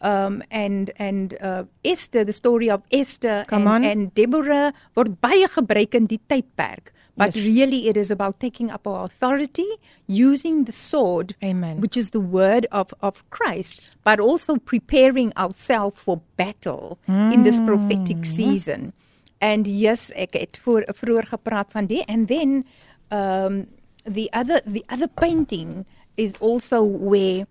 Um, 0.01 0.43
and 0.51 0.91
and 0.97 1.37
uh, 1.41 1.63
Esther, 1.83 2.23
the 2.25 2.33
story 2.33 2.69
of 2.69 2.83
Esther 2.91 3.45
Come 3.47 3.65
and, 3.65 3.69
on. 3.69 3.83
and 3.85 4.13
Deborah 4.13 4.73
word 4.93 5.19
baie 5.21 5.47
gebruik 5.47 5.95
in 5.95 6.05
die 6.05 6.19
tydperk. 6.29 6.91
But 7.17 7.35
Yes. 7.35 7.45
really 7.45 7.87
it 7.87 7.95
is 7.97 8.11
about 8.11 8.39
taking 8.39 8.69
up 8.69 8.85
our 8.87 9.05
authority, 9.05 9.67
using 10.07 10.65
the 10.65 10.71
sword, 10.71 11.35
Amen. 11.43 11.79
which 11.79 11.95
is 11.95 12.09
the 12.09 12.19
word 12.19 12.67
of, 12.71 12.93
of 13.01 13.23
Christ, 13.29 13.95
but 14.03 14.19
also 14.19 14.57
preparing 14.57 15.31
ourselves 15.37 15.97
for 15.99 16.21
battle 16.35 16.99
in 17.07 17.43
this 17.43 17.59
prophetic 17.59 18.25
season. 18.25 18.91
And 19.39 19.67
yes, 19.67 20.11
ek 20.15 20.33
het 20.33 20.59
voor 20.63 20.83
vroeër 20.95 21.27
gepraat 21.27 21.71
van 21.71 21.85
die 21.85 22.03
and 22.07 22.27
then 22.27 22.65
um 23.11 23.67
the 24.05 24.29
other 24.33 24.61
the 24.65 24.83
other 24.89 25.07
painting 25.07 25.85
is 26.17 26.33
also 26.39 26.81
where 26.83 27.45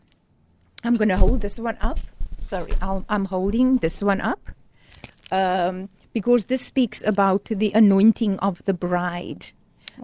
I'm 0.83 0.97
going 0.97 1.09
to 1.09 1.17
hold 1.17 1.41
this 1.41 1.59
one 1.59 1.77
up. 1.81 1.99
Sorry, 2.39 2.73
I'll, 2.81 3.05
I'm 3.09 3.25
holding 3.27 3.79
this 3.79 4.03
one 4.03 4.21
up 4.21 4.41
um, 5.33 5.89
because 6.15 6.45
this 6.47 6.63
speaks 6.63 7.03
about 7.05 7.45
the 7.47 7.71
anointing 7.75 8.39
of 8.39 8.63
the 8.65 8.73
bride, 8.73 9.51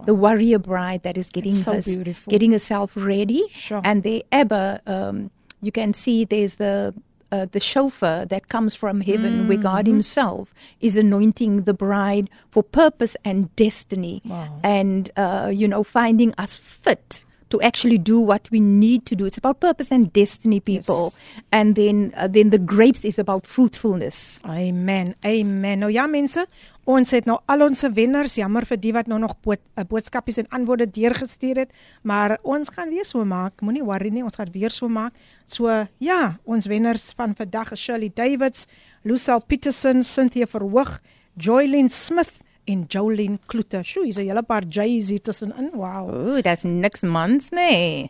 the 0.05 0.13
warrior 0.13 0.59
bride 0.59 1.01
that 1.03 1.17
is 1.17 1.29
getting 1.29 1.53
so 1.53 1.73
hers- 1.73 1.95
beautiful. 1.95 2.29
getting 2.31 2.51
herself 2.51 2.91
ready. 2.95 3.43
Sure. 3.49 3.81
And 3.83 4.03
the 4.03 4.23
Abba, 4.31 4.81
um, 4.85 5.31
you 5.61 5.71
can 5.71 5.93
see 5.93 6.23
there's 6.25 6.55
the 6.55 6.93
uh, 7.33 7.45
the 7.51 7.61
shofar 7.61 8.25
that 8.25 8.49
comes 8.49 8.75
from 8.75 8.99
heaven, 8.99 9.47
where 9.47 9.57
God 9.57 9.85
Mm-hmm. 9.85 9.93
Himself 10.03 10.53
is 10.81 10.97
anointing 10.97 11.63
the 11.63 11.73
bride 11.73 12.29
for 12.49 12.61
purpose 12.61 13.15
and 13.23 13.47
destiny, 13.55 14.21
Wow. 14.25 14.59
and 14.63 15.09
uh, 15.15 15.49
you 15.53 15.65
know, 15.67 15.81
finding 15.83 16.33
us 16.37 16.57
fit 16.57 17.23
to 17.51 17.61
actually 17.61 17.99
do 17.99 18.19
what 18.19 18.49
we 18.51 18.59
need 18.59 19.05
to 19.05 19.15
do. 19.15 19.25
It's 19.25 19.37
about 19.37 19.59
purpose 19.59 19.91
and 19.91 20.11
destiny, 20.11 20.59
people. 20.59 21.11
Yes. 21.11 21.27
And 21.51 21.75
then, 21.75 22.13
uh, 22.17 22.27
then 22.27 22.49
the 22.49 22.57
grapes 22.57 23.05
is 23.05 23.19
about 23.19 23.45
fruitfulness. 23.45 24.41
Amen. 24.47 25.15
Amen. 25.25 25.79
Nou 25.79 25.91
ja 25.91 26.07
mense, 26.07 26.45
ons 26.89 27.11
het 27.11 27.27
nou 27.29 27.37
al 27.51 27.65
ons 27.67 27.83
wenners, 27.93 28.37
jammer 28.39 28.65
vir 28.67 28.79
die 28.81 28.93
wat 28.95 29.09
nou 29.11 29.19
nog 29.21 29.35
bood, 29.45 29.61
uh, 29.77 29.85
boodskapies 29.87 30.41
en 30.41 30.49
antwoorde 30.55 30.89
deurgestuur 30.89 31.63
het, 31.65 31.73
maar 32.07 32.37
ons 32.41 32.71
gaan 32.73 32.89
weer 32.89 33.05
so 33.05 33.23
maak. 33.27 33.61
Moenie 33.61 33.83
worry 33.85 34.09
nie, 34.09 34.23
ons 34.25 34.39
gaan 34.39 34.51
weer 34.53 34.73
so 34.73 34.89
maak. 34.89 35.13
So 35.45 35.69
ja, 35.99 36.21
ons 36.43 36.69
wenners 36.71 37.11
van 37.17 37.35
vandag 37.37 37.75
is 37.75 37.83
Shirley 37.83 38.11
Davids, 38.15 38.67
Lucille 39.03 39.43
Peterson, 39.47 40.03
Cynthia 40.03 40.47
Verhoog, 40.47 40.99
Joylyn 41.37 41.89
Smith 41.89 42.41
en 42.65 42.85
Jolene 42.87 43.39
Kloete. 43.45 43.83
Sjoe, 43.83 44.05
hier's 44.05 44.17
'n 44.17 44.27
hele 44.27 44.43
paar 44.43 44.63
J's 44.63 45.09
hier 45.09 45.21
tussenin. 45.21 45.69
Wow. 45.73 46.09
Ooh, 46.09 46.41
that's 46.41 46.63
niks 46.63 47.01
mans, 47.01 47.49
nee. 47.49 48.09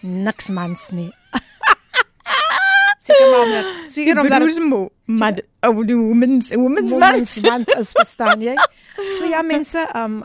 Niks 0.00 0.48
mans 0.48 0.90
nie. 0.90 1.12
Seker 3.04 3.30
maar 3.30 3.48
net. 3.48 3.92
Seker 3.92 4.20
omdat 4.20 4.40
dit 4.40 4.64
mo. 4.64 4.88
Maar 5.04 5.40
oh, 5.60 5.86
die 5.86 5.96
women's, 5.96 6.54
women's 6.54 6.92
Women's 6.92 7.40
Month 7.40 7.68
is 7.80 7.92
verstaan 7.92 8.40
jy? 8.40 8.54
So 9.18 9.26
ja 9.26 9.42
mense, 9.42 9.82
um 9.94 10.22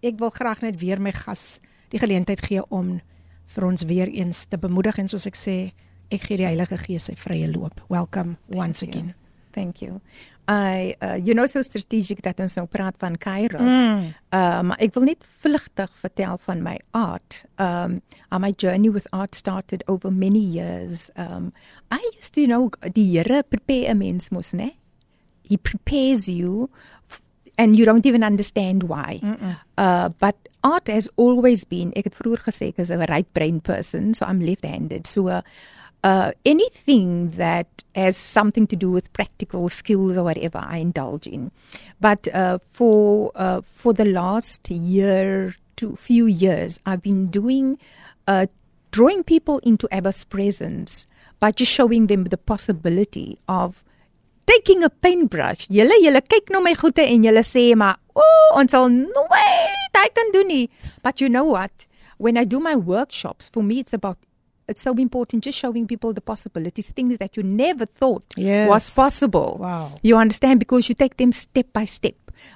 ek 0.00 0.18
wil 0.18 0.30
graag 0.30 0.62
net 0.62 0.78
weer 0.80 1.00
my 1.02 1.12
gas 1.12 1.58
die 1.90 1.98
geleentheid 1.98 2.40
gee 2.46 2.62
om 2.70 3.00
vir 3.56 3.66
ons 3.66 3.84
weer 3.88 4.08
eens 4.08 4.44
te 4.46 4.58
bemoedig 4.58 4.98
en 5.02 5.08
soos 5.10 5.26
ek 5.26 5.38
sê, 5.38 5.56
ek 6.12 6.28
gee 6.28 6.38
die 6.40 6.46
Heilige 6.46 6.78
Gees 6.78 7.08
sy 7.10 7.16
vrye 7.18 7.48
loop. 7.50 7.82
Welcome 7.88 8.36
once 8.54 8.84
you. 8.84 8.90
again. 8.90 9.14
Thank 9.52 9.82
you. 9.82 10.00
I 10.48 10.94
uh, 11.02 11.14
you 11.14 11.34
know 11.34 11.46
so 11.46 11.62
strategic 11.62 12.22
dat 12.22 12.40
ons 12.40 12.54
nou 12.54 12.66
praat 12.70 12.94
van 13.02 13.16
Kairos. 13.18 13.74
Mm. 13.74 14.14
Um 14.36 14.72
ek 14.78 14.94
wil 14.94 15.08
net 15.10 15.26
vlugtig 15.42 15.90
vertel 16.02 16.38
van 16.46 16.62
my 16.62 16.76
art. 16.94 17.44
Um 17.58 18.00
uh, 18.30 18.38
my 18.38 18.52
journey 18.54 18.90
with 18.90 19.06
art 19.12 19.34
started 19.34 19.82
over 19.86 20.10
many 20.10 20.42
years. 20.42 21.10
Um 21.16 21.52
I 21.90 21.98
used 22.14 22.34
to 22.34 22.40
you 22.40 22.50
know 22.50 22.70
die 22.92 23.06
Here 23.16 23.42
prepare 23.42 23.94
'n 23.94 23.98
mens 23.98 24.30
mos, 24.30 24.52
né? 24.52 24.74
He 25.42 25.56
prepares 25.56 26.28
you 26.28 26.70
and 27.58 27.76
you 27.76 27.84
don't 27.84 28.06
even 28.06 28.22
understand 28.22 28.84
why. 28.84 29.20
Uh 29.76 30.10
but 30.18 30.36
art 30.62 30.86
has 30.88 31.08
always 31.16 31.64
been 31.64 31.92
ek 31.94 32.10
het 32.10 32.18
vroeër 32.18 32.42
gesê 32.46 32.70
ek 32.70 32.78
is 32.78 32.90
'n 32.90 33.02
right 33.10 33.32
brain 33.32 33.60
person, 33.60 34.14
so 34.14 34.26
I'm 34.26 34.40
left-handed. 34.40 35.06
So 35.06 35.28
uh, 35.28 35.42
uh, 36.06 36.30
anything 36.44 37.32
that 37.32 37.66
has 37.96 38.16
something 38.16 38.64
to 38.68 38.76
do 38.76 38.92
with 38.92 39.12
practical 39.12 39.68
skills 39.68 40.16
or 40.16 40.22
whatever 40.22 40.62
I 40.62 40.76
indulge 40.78 41.26
in. 41.26 41.50
But 42.00 42.28
uh, 42.32 42.58
for 42.70 43.32
uh, 43.34 43.62
for 43.66 43.92
the 43.92 44.04
last 44.04 44.70
year 44.70 45.56
to 45.82 45.96
few 45.96 46.26
years, 46.26 46.78
I've 46.86 47.02
been 47.02 47.26
doing 47.26 47.78
uh, 48.28 48.46
drawing 48.92 49.24
people 49.24 49.58
into 49.66 49.88
Abba's 49.90 50.22
presence 50.22 51.06
by 51.40 51.50
just 51.50 51.72
showing 51.72 52.06
them 52.06 52.30
the 52.30 52.38
possibility 52.38 53.40
of 53.48 53.82
taking 54.46 54.84
a 54.84 54.90
paintbrush. 54.90 55.66
Julle 55.66 55.98
julle 56.06 56.22
kyk 56.22 56.54
na 56.54 56.62
my 56.62 56.78
goede 56.78 57.02
en 57.02 57.26
julle 57.26 57.42
sê 57.42 57.74
maar, 57.74 57.98
"O, 58.14 58.22
oh, 58.22 58.60
ons 58.62 58.70
sal 58.70 58.86
nooit 58.94 59.98
hy 59.98 60.08
kan 60.14 60.30
doen 60.30 60.46
nie." 60.46 60.70
But 61.02 61.20
you 61.20 61.28
know 61.28 61.50
what? 61.50 61.90
When 62.18 62.38
I 62.38 62.44
do 62.44 62.60
my 62.60 62.76
workshops, 62.76 63.50
for 63.50 63.66
me 63.66 63.80
it's 63.82 63.92
about 63.92 64.22
it's 64.68 64.82
so 64.82 64.92
important 64.94 65.44
just 65.44 65.58
showing 65.58 65.86
people 65.86 66.12
the 66.12 66.20
possibilities, 66.20 66.90
things 66.90 67.18
that 67.18 67.36
you 67.36 67.42
never 67.42 67.86
thought 67.86 68.24
Yes. 68.36 68.68
was 68.68 68.90
possible. 68.90 69.58
Wow. 69.60 69.92
You 70.02 70.16
understand 70.16 70.58
because 70.58 70.88
you 70.88 70.94
take 70.94 71.16
them 71.16 71.32
step 71.32 71.72
by 71.72 71.84
step. 71.84 72.14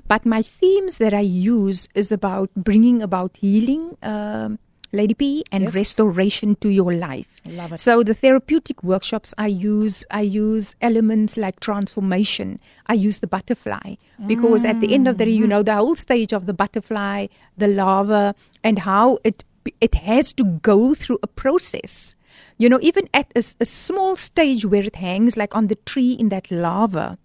But 0.09 0.27
my 0.27 0.43
themes 0.43 0.99
that 0.99 1.15
I 1.15 1.21
use 1.21 1.89
is 1.95 2.13
about 2.13 2.51
bringing 2.55 3.03
about 3.03 3.37
healing, 3.39 3.97
um, 4.03 4.59
Lady 4.93 5.15
P, 5.15 5.45
and 5.53 5.65
Yes. 5.65 5.75
restoration 5.75 6.57
to 6.57 6.69
your 6.69 6.93
life. 6.93 7.41
Love 7.47 7.73
it. 7.75 7.79
So 7.81 8.03
the 8.03 8.13
therapeutic 8.15 8.83
workshops 8.83 9.33
I 9.39 9.47
use 9.47 10.05
I 10.11 10.23
use 10.23 10.75
elements 10.81 11.37
like 11.37 11.61
transformation. 11.61 12.59
I 12.87 12.95
use 12.95 13.21
the 13.21 13.27
butterfly 13.29 13.95
because 14.27 14.65
at 14.65 14.81
the 14.81 14.93
end 14.93 15.07
of 15.09 15.17
the 15.19 15.25
day 15.27 15.31
you 15.43 15.47
know 15.47 15.63
the 15.63 15.75
whole 15.77 15.95
stage 15.95 16.33
of 16.33 16.47
the 16.47 16.53
butterfly, 16.53 17.27
the 17.57 17.69
larva 17.69 18.35
and 18.65 18.81
how 18.81 19.19
it 19.25 19.45
it 19.81 19.95
has 19.95 20.33
to 20.35 20.45
go 20.45 20.95
through 20.95 21.19
a 21.23 21.27
process. 21.27 22.15
You 22.59 22.69
know 22.69 22.79
even 22.83 23.09
at 23.15 23.33
a 23.37 23.43
small 23.65 24.17
stage 24.17 24.65
where 24.65 24.83
it 24.83 24.97
hangs 24.97 25.37
like 25.37 25.57
on 25.57 25.69
the 25.69 25.77
tree 25.77 26.13
in 26.13 26.29
that 26.29 26.51
larva, 26.51 27.19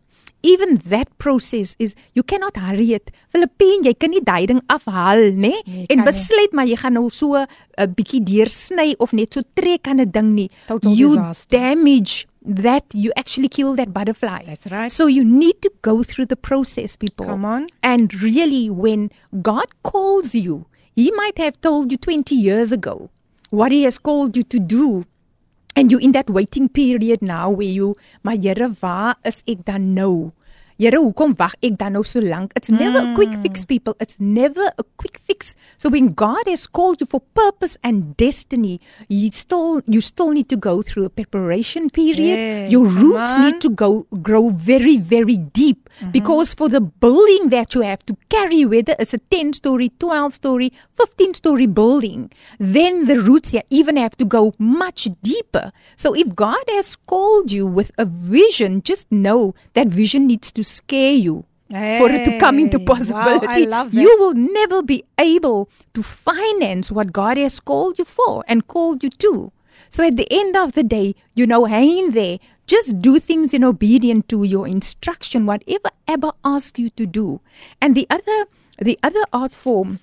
Even 0.45 0.77
that 0.85 1.09
process 1.17 1.75
is 1.79 1.95
you 2.13 2.21
cannot 2.21 2.55
hurry 2.55 2.93
it. 2.93 3.09
Filippine, 3.33 3.81
jy 3.87 3.93
kan 3.97 4.11
nie 4.13 4.21
daai 4.21 4.45
ding 4.51 4.61
afhaal, 4.69 5.23
nê? 5.33 5.49
Nee, 5.65 5.87
en 5.87 5.87
kan 5.89 6.03
nie. 6.03 6.05
besluit 6.05 6.53
maar 6.53 6.69
jy 6.69 6.77
gaan 6.77 6.93
nou 6.93 7.09
so 7.09 7.33
'n 7.33 7.47
uh, 7.81 7.87
bietjie 7.97 8.21
deursny 8.21 8.93
of 8.99 9.11
net 9.11 9.33
so 9.33 9.41
trek 9.57 9.89
aan 9.89 10.01
'n 10.05 10.11
ding 10.11 10.35
nie. 10.35 10.49
Total 10.67 10.93
you 10.93 11.09
disaster. 11.15 11.57
damage 11.57 12.27
that 12.45 12.85
you 12.93 13.09
actually 13.17 13.49
kill 13.49 13.73
that 13.73 13.91
butterfly. 13.91 14.45
That's 14.45 14.69
right. 14.69 14.91
So 14.91 15.07
you 15.07 15.25
need 15.25 15.65
to 15.65 15.71
go 15.81 16.03
through 16.03 16.27
the 16.29 16.37
process, 16.37 16.95
people. 16.95 17.25
Come 17.25 17.43
on. 17.43 17.65
And 17.81 18.13
really, 18.21 18.69
when 18.69 19.09
God 19.41 19.73
calls 19.81 20.35
you, 20.35 20.67
He 20.95 21.11
might 21.11 21.37
have 21.37 21.59
told 21.59 21.91
you 21.91 21.97
20 21.97 22.33
years 22.35 22.71
ago 22.71 23.09
what 23.49 23.73
He 23.73 23.83
has 23.83 23.97
called 23.97 24.37
you 24.37 24.43
to 24.43 24.59
do. 24.59 25.05
And 25.75 25.91
you 25.91 25.97
in 25.99 26.13
that 26.13 26.29
waiting 26.29 26.69
period 26.69 27.21
now 27.21 27.49
where 27.49 27.67
you, 27.67 27.97
maar 28.23 28.39
Here, 28.39 28.71
waar 28.79 29.19
is 29.23 29.41
ek 29.43 29.65
dan 29.65 29.93
nou? 29.93 30.31
Here, 30.77 30.99
hoekom 30.99 31.35
wag 31.39 31.55
ek 31.63 31.77
dan 31.79 31.95
nou 31.95 32.03
so 32.03 32.19
lank? 32.19 32.51
It's 32.59 32.67
never 32.69 32.99
a 32.99 33.13
quick 33.15 33.31
fix 33.41 33.63
hmm. 33.63 33.71
people. 33.71 33.95
It's 34.03 34.19
never 34.19 34.71
a 34.77 34.83
quick 34.99 35.21
fix. 35.23 35.55
So 35.77 35.87
when 35.89 36.11
God 36.13 36.43
has 36.51 36.67
called 36.67 36.99
you 36.99 37.07
for 37.07 37.21
purpose 37.33 37.77
and 37.81 38.15
destiny, 38.17 38.81
you 39.07 39.31
still 39.31 39.79
you 39.87 40.01
still 40.01 40.31
need 40.35 40.49
to 40.49 40.57
go 40.57 40.81
through 40.81 41.05
a 41.05 41.09
preparation 41.09 41.89
period. 41.89 42.35
Yeah, 42.35 42.67
Your 42.67 42.85
roots 42.85 43.39
uh-huh. 43.39 43.45
need 43.45 43.61
to 43.61 43.69
go 43.69 44.05
grow 44.21 44.49
very 44.49 44.97
very 44.97 45.37
deep 45.37 45.89
mm-hmm. 45.99 46.11
because 46.11 46.53
for 46.53 46.69
the 46.69 46.81
building 46.81 47.49
that 47.49 47.73
you 47.75 47.81
have 47.81 48.05
to 48.05 48.17
carry 48.29 48.65
whether 48.65 48.95
it's 48.99 49.13
a 49.13 49.17
10 49.17 49.53
story 49.53 49.91
12 49.99 50.35
story 50.35 50.71
15 50.91 51.33
story 51.33 51.65
building 51.65 52.31
then 52.59 53.05
the 53.05 53.19
roots 53.19 53.53
yeah, 53.53 53.61
even 53.69 53.97
have 53.97 54.15
to 54.17 54.25
go 54.25 54.53
much 54.57 55.07
deeper 55.23 55.71
so 55.95 56.13
if 56.15 56.35
god 56.35 56.63
has 56.69 56.95
called 56.95 57.51
you 57.51 57.65
with 57.65 57.91
a 57.97 58.05
vision 58.05 58.81
just 58.81 59.11
know 59.11 59.53
that 59.73 59.87
vision 59.87 60.27
needs 60.27 60.51
to 60.51 60.63
scare 60.65 61.13
you 61.13 61.45
for 61.69 62.09
it 62.11 62.25
to 62.25 62.37
come 62.37 62.59
into 62.59 62.77
Hey, 62.77 62.85
wow, 62.85 62.91
I 62.91 62.95
possibility 62.99 63.65
love 63.65 63.93
you 63.93 64.15
will 64.19 64.33
never 64.33 64.81
be 64.83 65.03
able 65.17 65.69
to 65.93 66.03
finance 66.03 66.91
what 66.91 67.11
god 67.11 67.37
has 67.37 67.59
called 67.59 67.97
you 67.97 68.05
for 68.05 68.43
and 68.47 68.67
called 68.67 69.03
you 69.03 69.09
to 69.25 69.51
so 69.89 70.03
at 70.03 70.17
the 70.17 70.27
end 70.29 70.57
of 70.57 70.73
the 70.73 70.83
day, 70.83 71.15
you 71.35 71.47
know, 71.47 71.65
hang 71.65 71.97
in 71.97 72.11
there. 72.11 72.39
Just 72.67 73.01
do 73.01 73.19
things 73.19 73.53
in 73.53 73.63
obedience 73.63 74.25
to 74.27 74.43
your 74.43 74.67
instruction, 74.67 75.45
whatever 75.45 75.89
Abba 76.07 76.33
asks 76.43 76.79
you 76.79 76.89
to 76.91 77.05
do. 77.05 77.39
And 77.79 77.95
the 77.95 78.07
other, 78.09 78.45
the 78.77 78.99
other 79.03 79.23
art 79.31 79.53
form, 79.53 79.99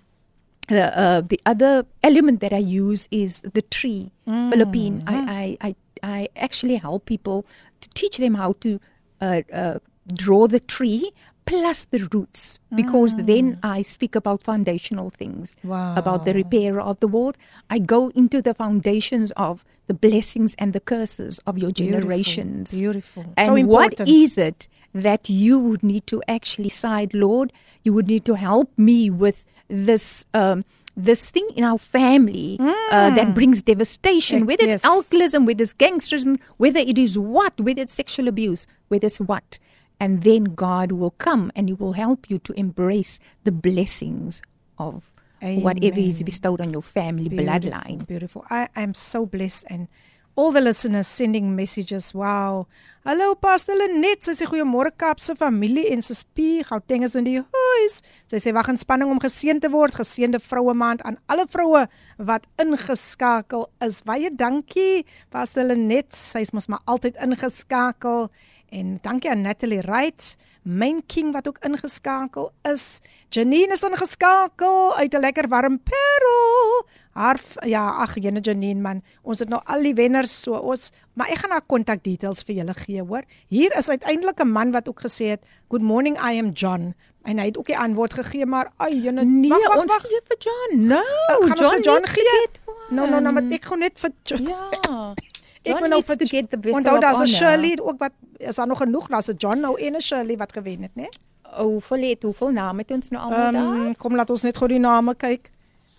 the 0.69 0.97
uh, 0.97 1.21
the 1.23 1.41
other 1.45 1.85
element 2.03 2.41
that 2.41 2.53
I 2.53 2.59
use 2.59 3.09
is 3.11 3.41
the 3.41 3.63
tree. 3.63 4.13
Philippine. 4.25 5.03
I, 5.07 5.17
I 5.61 5.69
I 5.69 5.77
I 6.03 6.29
actually 6.37 6.77
help 6.77 7.05
people 7.05 7.45
to 7.81 7.89
teach 7.91 8.17
them 8.17 8.35
how 8.35 8.55
to 8.61 8.81
uh, 9.21 9.43
uh, 9.53 9.79
draw 10.13 10.47
the 10.47 10.61
tree 10.61 11.13
plus 11.45 11.87
the 11.91 12.09
roots 12.13 12.59
because 12.75 13.17
then 13.17 13.59
I 13.63 13.83
speak 13.83 14.15
about 14.15 14.43
foundational 14.43 15.11
things 15.11 15.57
about 15.65 16.25
the 16.25 16.35
repair 16.35 16.81
of 16.81 17.01
the 17.01 17.09
world. 17.09 17.37
I 17.69 17.79
go 17.79 18.09
into 18.15 18.41
the 18.41 18.55
foundations 18.55 19.33
of 19.33 19.65
the 19.89 19.95
blessings 19.95 20.55
and 20.59 20.73
the 20.73 20.81
curses 20.81 21.41
of 21.47 21.59
your 21.59 21.73
generations. 21.73 22.79
Beautiful. 22.79 23.25
And 23.37 23.47
So 23.47 23.67
what 23.67 24.01
is 24.09 24.39
it 24.39 24.69
that 24.95 25.29
you 25.29 25.59
would 25.59 25.83
need 25.83 26.07
to 26.09 26.23
actually 26.29 26.69
side, 26.69 27.13
Lord? 27.13 27.53
You 27.83 27.93
would 27.93 28.07
need 28.07 28.25
to 28.27 28.35
help 28.35 28.71
me 28.79 29.11
with 29.11 29.45
this. 29.69 30.25
Um, 30.35 30.65
this 30.95 31.31
thing 31.31 31.49
in 31.57 31.65
our 31.65 31.79
family 31.79 32.59
uh, 32.61 33.09
that 33.11 33.35
brings 33.35 33.63
devastation, 33.63 34.45
whether 34.45 34.65
it's 34.65 34.73
yes. 34.73 34.85
alcoholism, 34.85 35.47
whether 35.47 35.63
it's 35.63 35.73
gangsterism, 35.73 36.39
whether 36.59 36.81
it 36.81 36.99
is 36.99 37.19
what, 37.19 37.59
whether 37.59 37.81
it's 37.81 37.95
sexual 37.95 38.29
abuse, 38.29 38.67
whether 38.89 39.07
it's 39.07 39.19
what. 39.19 39.59
And 40.03 40.25
then 40.25 40.59
God 40.59 40.91
will 40.91 41.15
come 41.15 41.53
and 41.55 41.69
He 41.69 41.75
will 41.75 41.93
help 41.93 42.29
you 42.29 42.41
to 42.41 42.53
embrace 42.59 43.21
the 43.45 43.53
blessings 43.53 44.43
of 44.77 45.07
whatever 45.41 46.01
is 46.01 46.19
Amen. 46.19 46.27
bestowed 46.27 46.61
on 46.61 46.73
your 46.73 46.83
family 46.83 47.31
bloodline. 47.31 48.05
Beautiful. 48.09 48.45
I 48.51 48.67
am 48.75 48.95
so 48.95 49.27
blessed 49.27 49.63
and 49.69 49.87
all 50.35 50.51
the 50.51 50.61
listeners 50.61 51.07
sending 51.07 51.55
messages. 51.55 52.13
Wow. 52.15 52.67
Hallo 53.05 53.37
Pastor 53.37 53.77
Lenet, 53.79 54.27
sy 54.27 54.35
sê 54.35 54.47
goeiemôre 54.51 54.91
Kaapse 54.99 55.37
familie 55.39 55.93
en 55.95 56.03
sy 56.03 56.19
spie 56.19 56.67
Gauteng 56.67 57.07
is 57.07 57.15
in 57.15 57.29
die 57.29 57.39
huis. 57.39 58.01
Sy 58.27 58.43
sê 58.43 58.51
wag 58.57 58.73
in 58.75 58.83
spanning 58.83 59.11
om 59.13 59.23
geseën 59.23 59.63
te 59.63 59.71
word, 59.71 59.95
geseënde 59.95 60.43
vroue 60.43 60.75
maand 60.75 61.07
aan 61.07 61.21
alle 61.31 61.47
vroue 61.47 61.85
wat 62.19 62.51
ingeskakel 62.59 63.69
is. 63.87 64.03
Baie 64.03 64.35
dankie 64.35 65.05
Pastor 65.31 65.71
Lenet. 65.71 66.11
Sy's 66.11 66.51
mos 66.51 66.67
maar 66.67 66.83
altyd 66.91 67.23
ingeskakel 67.23 68.33
en 68.73 68.97
dankie 69.05 69.31
aan 69.31 69.45
Natalie 69.45 69.83
Wright. 69.85 70.37
Main 70.63 71.03
King 71.07 71.33
wat 71.33 71.49
ook 71.49 71.59
ingeskakel 71.67 72.53
is. 72.63 73.01
Janine 73.35 73.73
is 73.75 73.83
ingeskakel 73.83 74.95
uit 74.97 75.15
'n 75.15 75.21
lekker 75.21 75.49
warm 75.49 75.81
Parel. 75.83 76.87
Haar 77.13 77.41
ja, 77.67 77.91
ag 77.91 78.15
jene 78.15 78.41
Janine 78.41 78.81
man, 78.81 79.03
ons 79.23 79.39
het 79.39 79.49
nou 79.49 79.61
al 79.65 79.83
die 79.83 79.95
wenners 79.95 80.41
so 80.43 80.55
ons 80.55 80.91
maar 81.13 81.29
ek 81.29 81.39
gaan 81.39 81.51
haar 81.51 81.67
kontak 81.67 82.03
details 82.03 82.43
vir 82.43 82.55
julle 82.55 82.75
gee, 82.75 83.03
hoor. 83.03 83.23
Hier 83.49 83.77
is 83.77 83.89
uiteindelik 83.89 84.41
'n 84.41 84.49
man 84.49 84.71
wat 84.73 84.89
ook 84.89 85.01
gesê 85.01 85.27
het, 85.29 85.45
"Good 85.69 85.83
morning, 85.83 86.17
I 86.17 86.39
am 86.39 86.51
John." 86.53 86.95
En 87.25 87.39
hy 87.39 87.45
het 87.47 87.59
ook 87.59 87.67
die 87.67 87.79
antwoord 87.79 88.15
gegee, 88.15 88.47
maar 88.47 88.73
ai 88.77 89.01
jene 89.03 89.25
Nee, 89.25 89.51
wag, 89.51 89.67
wag, 89.69 89.77
ons 89.79 89.97
gee 89.97 90.21
vir 90.25 90.37
John. 90.39 90.87
No, 90.87 91.03
gaan 91.27 91.59
ons 91.59 91.69
vir 91.69 91.81
John 91.81 92.07
gee? 92.07 92.49
Nou 92.91 93.09
nou 93.11 93.21
nou, 93.21 93.33
maar 93.33 93.45
ek 93.51 93.65
gaan 93.65 93.79
net 93.79 93.99
vir 93.99 94.11
Ja. 94.25 95.15
Ek 95.63 95.79
wil 95.79 95.89
nou 95.89 96.03
vir 96.03 96.17
to 96.17 96.27
get 96.27 96.51
the 96.51 96.59
vessel 96.59 96.79
Onthou 96.81 96.97
of 96.97 97.03
daar's 97.03 97.19
'n 97.19 97.27
honor. 97.27 97.37
Shirley 97.39 97.79
ook 97.81 97.99
wat 97.99 98.13
is 98.39 98.57
daar 98.57 98.67
nog 98.67 98.79
genoeg? 98.79 99.07
Daar's 99.09 99.29
'n 99.29 99.37
John 99.39 99.61
nou 99.61 99.81
en 99.81 99.97
'n 99.97 100.01
Shirley 100.01 100.37
wat 100.37 100.53
gewen 100.53 100.83
het, 100.83 100.95
né? 100.95 101.09
Hoeveel 101.43 102.09
het 102.09 102.23
hoeveel 102.23 102.51
name 102.51 102.79
het 102.79 102.91
ons 102.91 103.11
nou 103.11 103.23
almal 103.23 103.53
daar? 103.53 103.63
Ehm 103.63 103.87
um, 103.87 103.97
kom 103.97 104.15
laat 104.15 104.31
ons 104.31 104.43
net 104.43 104.57
gou 104.57 104.69
die 104.69 104.79
name 104.79 105.15
kyk. 105.15 105.51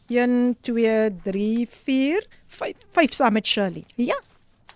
1 0.07 0.57
2 0.61 1.15
3 1.23 1.67
4 1.69 2.27
5 2.47 2.73
5 2.91 3.13
saam 3.13 3.33
met 3.33 3.47
Shirley. 3.47 3.83
Ja. 3.95 4.19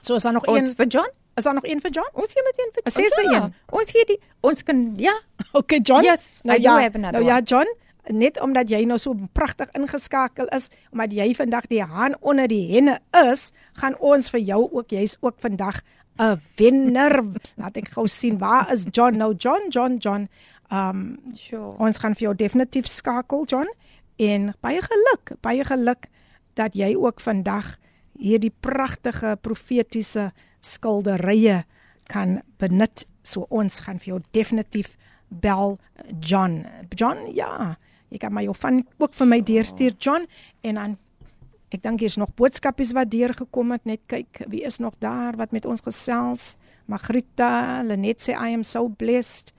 So 0.01 0.15
is 0.15 0.23
daar 0.23 0.33
nog 0.33 0.47
een 0.47 0.75
vir 0.75 0.87
John? 0.87 1.09
is 1.37 1.43
daar 1.43 1.53
nog 1.53 1.65
een 1.65 1.81
vir 1.81 1.91
John? 1.91 2.09
Ons 2.13 2.31
gee 2.31 2.43
met 2.43 2.59
een 2.59 2.69
vir 2.73 3.33
een? 3.33 3.53
Ons 3.69 3.91
gee 3.91 4.05
die 4.05 4.19
ons 4.39 4.63
kan 4.63 4.93
ja. 4.97 5.19
Okay, 5.59 5.79
John. 5.79 6.03
Yes, 6.03 6.39
nou 6.43 6.61
ja, 6.61 6.89
nou 6.89 7.23
ja, 7.23 7.35
one. 7.35 7.41
John, 7.43 7.67
net 8.09 8.39
omdat 8.41 8.69
jy 8.69 8.83
nou 8.85 8.97
so 9.01 9.15
pragtig 9.33 9.71
ingeskakel 9.77 10.47
is, 10.55 10.69
omdat 10.91 11.13
jy 11.15 11.33
vandag 11.35 11.67
die 11.71 11.83
haan 11.83 12.15
onder 12.21 12.47
die 12.47 12.65
henne 12.71 12.99
is, 13.31 13.51
gaan 13.81 13.97
ons 13.99 14.29
vir 14.33 14.39
jou 14.39 14.61
ook, 14.71 14.91
jy's 14.91 15.17
ook 15.21 15.39
vandag 15.39 15.81
'n 16.19 16.41
wenner. 16.57 17.23
Laat 17.61 17.77
ek 17.77 17.89
gou 17.93 18.07
sien 18.07 18.37
waar 18.37 18.71
is 18.73 18.87
John 18.91 19.17
nou? 19.17 19.33
John, 19.37 19.69
John, 19.69 19.97
John. 19.97 20.29
Um 20.71 21.17
Sure. 21.33 21.77
ons 21.79 21.97
gaan 21.97 22.15
vir 22.15 22.27
jou 22.27 22.35
definitief 22.35 22.87
skakel, 22.87 23.45
John. 23.45 23.67
En 24.17 24.53
baie 24.61 24.81
geluk, 24.81 25.37
baie 25.41 25.63
geluk 25.63 26.07
dat 26.55 26.73
jy 26.73 26.95
ook 26.95 27.21
vandag 27.21 27.77
hierdie 28.17 28.53
pragtige 28.59 29.37
profetiese 29.41 30.31
skilderye 30.59 31.65
kan 32.09 32.41
benut. 32.57 33.05
So 33.23 33.45
ons 33.49 33.79
gaan 33.85 33.99
vir 33.99 34.13
jou 34.13 34.21
definitief 34.31 34.95
bel 35.29 35.77
John. 36.19 36.65
John, 36.95 37.27
ja. 37.35 37.77
Jy 38.09 38.17
kan 38.17 38.33
maar 38.33 38.43
jou 38.43 38.55
van 38.55 38.83
ook 38.97 39.13
vir 39.13 39.27
my 39.27 39.41
deurstuur 39.43 39.95
John 39.99 40.25
en 40.61 40.75
dan 40.75 40.97
ek 41.75 41.81
dink 41.83 41.99
hier's 41.99 42.15
nog 42.17 42.29
boodskapies 42.35 42.93
wat 42.95 43.09
deurgekom 43.11 43.71
het. 43.75 43.83
Net 43.85 43.99
kyk, 44.07 44.45
wie 44.47 44.63
is 44.63 44.77
nog 44.79 44.93
daar 44.99 45.35
wat 45.35 45.51
met 45.51 45.65
ons 45.65 45.81
gesels? 45.83 46.55
Magrita, 46.87 47.83
Lenet 47.83 48.21
sê 48.23 48.31
I 48.31 48.53
am 48.53 48.63
so 48.63 48.87
blessed. 48.87 49.51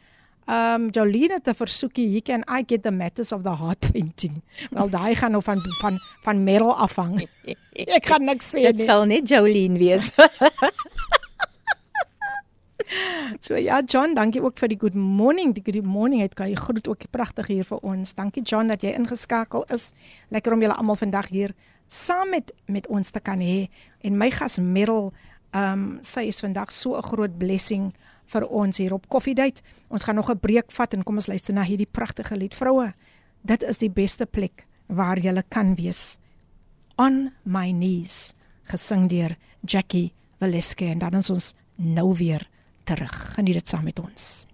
Um 0.49 0.89
Jolene 0.91 1.35
het 1.35 1.49
'n 1.49 1.55
versoekie, 1.55 2.09
hier 2.09 2.23
can 2.23 2.43
I 2.49 2.65
get 2.67 2.83
the 2.83 2.91
matters 2.91 3.33
of 3.33 3.43
the 3.43 3.55
heart 3.57 3.93
painting. 3.93 4.41
Wel 4.73 4.89
daai 4.89 5.15
gaan 5.15 5.31
nou 5.33 5.43
van 5.43 5.61
van 5.81 5.99
van 6.25 6.45
Merel 6.45 6.75
afhang. 6.77 7.21
ek 7.99 8.07
gaan 8.07 8.25
niks 8.25 8.55
sê 8.55 8.63
Dit 8.63 8.77
nie. 8.77 8.85
sal 8.87 9.05
net 9.05 9.29
Jolene 9.29 9.79
wees. 9.79 10.09
So 13.45 13.57
ja, 13.57 13.83
John, 13.87 14.15
dankie 14.15 14.43
ook 14.43 14.59
vir 14.59 14.69
die 14.73 14.79
good 14.81 14.95
morning. 14.95 15.55
Die 15.55 15.63
good 15.65 15.85
morning 15.85 16.23
het 16.23 16.35
kan 16.35 16.49
jy 16.49 16.57
groet 16.57 16.89
ook 16.89 17.09
pragtig 17.11 17.47
hier 17.47 17.65
vir 17.65 17.83
ons. 17.87 18.15
Dankie 18.15 18.43
John 18.43 18.69
dat 18.73 18.83
jy 18.83 18.95
ingeskakel 18.97 19.67
is. 19.75 19.93
Lekker 20.35 20.53
om 20.53 20.63
julle 20.63 20.77
almal 20.77 20.97
vandag 20.97 21.29
hier 21.33 21.55
saam 21.89 22.31
met 22.31 22.53
met 22.67 22.87
ons 22.89 23.11
te 23.11 23.21
kan 23.21 23.41
hê. 23.41 23.69
En 24.05 24.17
my 24.19 24.31
gas 24.31 24.59
Merel, 24.59 25.13
ehm 25.53 25.73
um, 25.73 25.99
sy 26.05 26.29
is 26.29 26.41
vandag 26.41 26.73
so 26.73 26.97
'n 26.97 27.03
groot 27.03 27.39
blessing 27.39 27.93
vir 28.27 28.47
ons 28.49 28.79
hier 28.79 28.93
op 28.93 29.09
Coffee 29.09 29.35
Date. 29.35 29.63
Ons 29.89 30.05
gaan 30.05 30.15
nog 30.15 30.31
'n 30.31 30.39
breek 30.39 30.73
vat 30.73 30.95
en 30.95 31.03
kom 31.03 31.17
ons 31.17 31.27
luister 31.27 31.55
na 31.55 31.63
hierdie 31.63 31.89
pragtige 31.91 32.37
lied. 32.37 32.55
Vroue, 32.55 32.93
dit 33.43 33.63
is 33.63 33.79
die 33.79 33.91
beste 33.91 34.27
plek 34.27 34.67
waar 34.87 35.19
jy 35.19 35.43
kan 35.49 35.75
wees. 35.75 36.19
On 36.97 37.31
my 37.45 37.71
knees, 37.71 38.35
gesing 38.65 39.09
deur 39.09 39.37
Jackie 39.65 40.13
Velasque 40.39 40.85
en 40.85 40.99
dan 40.99 41.15
ons 41.15 41.55
nou 41.77 42.15
weer 42.15 42.49
terug. 42.89 43.35
Geniet 43.35 43.55
dit 43.61 43.69
saam 43.69 43.85
met 43.85 44.01
ons. 44.01 44.47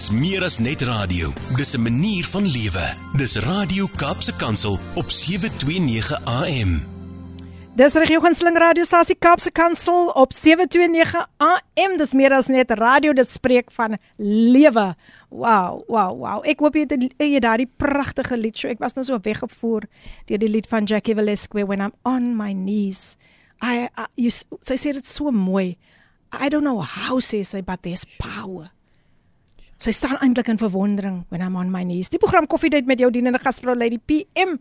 Dis 0.00 0.08
meer 0.16 0.40
as 0.40 0.54
net 0.64 0.80
radio. 0.88 1.28
Dis 1.56 1.76
'n 1.76 1.82
manier 1.82 2.24
van 2.24 2.46
lewe. 2.46 2.86
Dis 3.16 3.36
Radio 3.36 3.86
Kaapse 3.96 4.32
Kansel 4.36 4.78
op 4.96 5.10
729 5.10 6.24
AM. 6.24 6.80
Dis 7.76 7.92
reg 7.92 8.08
jou 8.08 8.20
gunsteling 8.20 8.56
radiostasie 8.56 9.16
Kaapse 9.18 9.50
Kansel 9.50 10.08
op 10.08 10.32
729 10.32 11.28
AM. 11.36 11.98
Dis 11.98 12.12
meer 12.12 12.32
as 12.32 12.46
net 12.46 12.70
radio, 12.70 13.12
dit 13.12 13.28
spreek 13.28 13.70
van 13.70 13.98
lewe. 14.16 14.94
Wow, 15.28 15.82
wow, 15.86 16.18
wow. 16.18 16.40
Ek 16.48 16.60
hoop 16.60 16.74
jy 16.74 16.86
het 16.88 17.14
jy 17.18 17.38
daardie 17.38 17.70
pragtige 17.76 18.36
lied. 18.36 18.56
So 18.56 18.68
ek 18.68 18.78
was 18.78 18.94
nou 18.94 19.04
so 19.04 19.18
weggevoer 19.22 19.84
deur 20.24 20.38
die 20.38 20.48
lied 20.48 20.66
van 20.66 20.84
Jackie 20.84 21.14
Velasquez 21.14 21.66
when 21.66 21.80
I'm 21.80 21.92
on 22.04 22.36
my 22.36 22.52
knees. 22.52 23.18
I, 23.60 23.90
I 23.98 24.06
you 24.16 24.30
sy 24.30 24.76
sê 24.76 24.92
dit 24.92 25.06
so 25.06 25.30
mooi. 25.30 25.76
I 26.32 26.48
don't 26.48 26.64
know 26.64 26.80
how 26.80 27.20
sê 27.20 27.44
sy 27.44 27.60
but 27.60 27.82
there's 27.82 28.06
power. 28.18 28.70
Sy 29.79 29.91
staan 29.91 30.15
eintlik 30.23 30.47
in 30.47 30.57
verwondering 30.57 31.25
when 31.29 31.41
I'm 31.43 31.55
on 31.59 31.71
my 31.71 31.83
knees. 31.83 32.09
Die 32.09 32.19
program 32.19 32.47
Koffiedייט 32.47 32.87
met 32.87 32.99
jou 32.99 33.09
dienende 33.11 33.41
gasvrou 33.43 33.75
Lady 33.75 33.99
PM. 33.99 34.55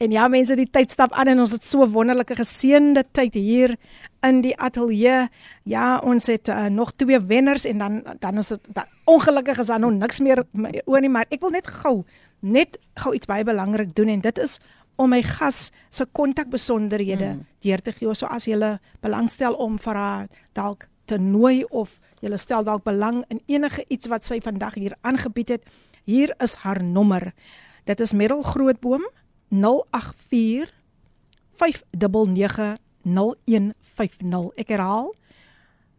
En 0.00 0.10
ja 0.10 0.24
mense, 0.28 0.56
die 0.56 0.70
tyd 0.70 0.90
stap 0.90 1.12
aan 1.12 1.28
en 1.30 1.42
ons 1.44 1.52
het 1.52 1.64
so 1.64 1.84
'n 1.84 1.92
wonderlike 1.92 2.34
geseënde 2.34 3.04
tyd 3.12 3.34
hier 3.34 3.76
in 4.22 4.40
die 4.40 4.56
ateljee. 4.56 5.28
Ja, 5.64 5.98
ons 5.98 6.26
het 6.26 6.48
uh, 6.48 6.66
nog 6.66 6.92
twee 6.96 7.20
wenners 7.20 7.64
en 7.64 7.78
dan 7.78 8.02
dan 8.18 8.38
is 8.38 8.48
dit 8.48 8.60
dan, 8.72 8.84
ongelukkig 9.04 9.58
is 9.58 9.66
daar 9.66 9.80
nog 9.80 9.92
niks 9.92 10.20
meer 10.20 10.44
my- 10.52 10.82
oor 10.84 11.00
nie, 11.00 11.10
maar 11.10 11.26
ek 11.28 11.40
wil 11.40 11.50
net 11.50 11.66
gou 11.66 12.04
net 12.40 12.78
gou 12.94 13.14
iets 13.14 13.26
baie 13.26 13.44
belangrik 13.44 13.94
doen 13.94 14.08
en 14.08 14.20
dit 14.20 14.38
is 14.38 14.60
om 14.96 15.10
my 15.10 15.22
gas 15.22 15.70
se 15.90 16.06
kontakbesonderhede 16.12 17.34
mm. 17.34 17.46
deur 17.60 17.82
te 17.82 17.92
gee. 17.92 18.14
So 18.14 18.26
as 18.26 18.46
jy 18.46 18.78
belangstel 19.00 19.54
om 19.54 19.78
vir 19.78 19.94
haar 19.94 20.28
dalk 20.52 20.87
te 21.09 21.17
nooi 21.17 21.63
of 21.73 21.95
jy 22.21 22.37
stel 22.37 22.61
dalk 22.67 22.83
belang 22.85 23.23
in 23.33 23.41
enige 23.49 23.81
iets 23.89 24.09
wat 24.11 24.27
sy 24.27 24.37
vandag 24.43 24.75
hier 24.77 24.93
aangebied 25.01 25.55
het, 25.55 25.63
hier 26.05 26.35
is 26.43 26.59
haar 26.63 26.83
nommer. 26.83 27.31
Dit 27.89 28.01
is 28.03 28.13
Merel 28.13 28.43
Grootboom 28.45 29.07
084 29.49 30.69
599 31.57 32.77
0150. 33.03 34.51
Ek 34.61 34.69
herhaal 34.75 35.09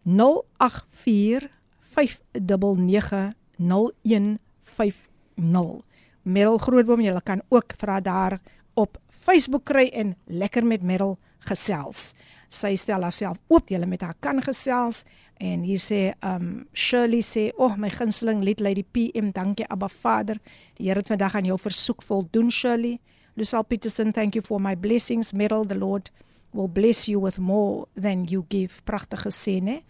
084 0.06 1.50
599 1.90 3.34
0150. 3.58 5.82
Merel 6.22 6.58
Grootboom, 6.58 7.02
jy 7.02 7.20
kan 7.24 7.42
ook 7.48 7.74
haar 7.80 8.02
daar 8.02 8.40
op 8.74 8.98
Facebook 9.08 9.64
kry 9.64 9.88
en 9.92 10.16
lekker 10.26 10.64
met 10.64 10.82
Merel 10.82 11.18
gesels. 11.48 12.14
Sy 12.50 12.74
stel 12.74 13.04
haarself 13.06 13.38
oop, 13.48 13.70
jy 13.70 13.78
met 13.86 14.02
haar 14.02 14.16
kan 14.18 14.40
gesels 14.42 15.04
en 15.38 15.62
hier 15.62 15.78
sê 15.78 16.00
um 16.26 16.66
Shirley 16.74 17.22
sê, 17.22 17.50
"O, 17.56 17.68
oh, 17.68 17.76
my 17.76 17.90
gunsteling 17.90 18.42
lied 18.42 18.60
Lady 18.60 18.82
PM, 18.82 19.30
dankie 19.32 19.66
Abba 19.70 19.88
Vader. 19.88 20.36
Die 20.76 20.88
Here 20.88 20.98
het 20.98 21.08
vandag 21.08 21.34
aan 21.34 21.44
jou 21.44 21.58
versoek 21.58 22.02
voldoen, 22.02 22.50
Shirley." 22.50 22.98
Lucille 23.36 23.64
Peterson, 23.64 24.12
thank 24.12 24.34
you 24.34 24.42
for 24.42 24.60
my 24.60 24.76
blessings. 24.76 25.32
Merel, 25.32 25.64
the 25.64 25.78
Lord 25.78 26.10
will 26.52 26.68
bless 26.68 27.06
you 27.06 27.20
with 27.20 27.38
more 27.38 27.86
than 27.94 28.24
you 28.24 28.44
give. 28.48 28.82
Pragtige 28.84 29.30
sê, 29.30 29.60
né? 29.62 29.82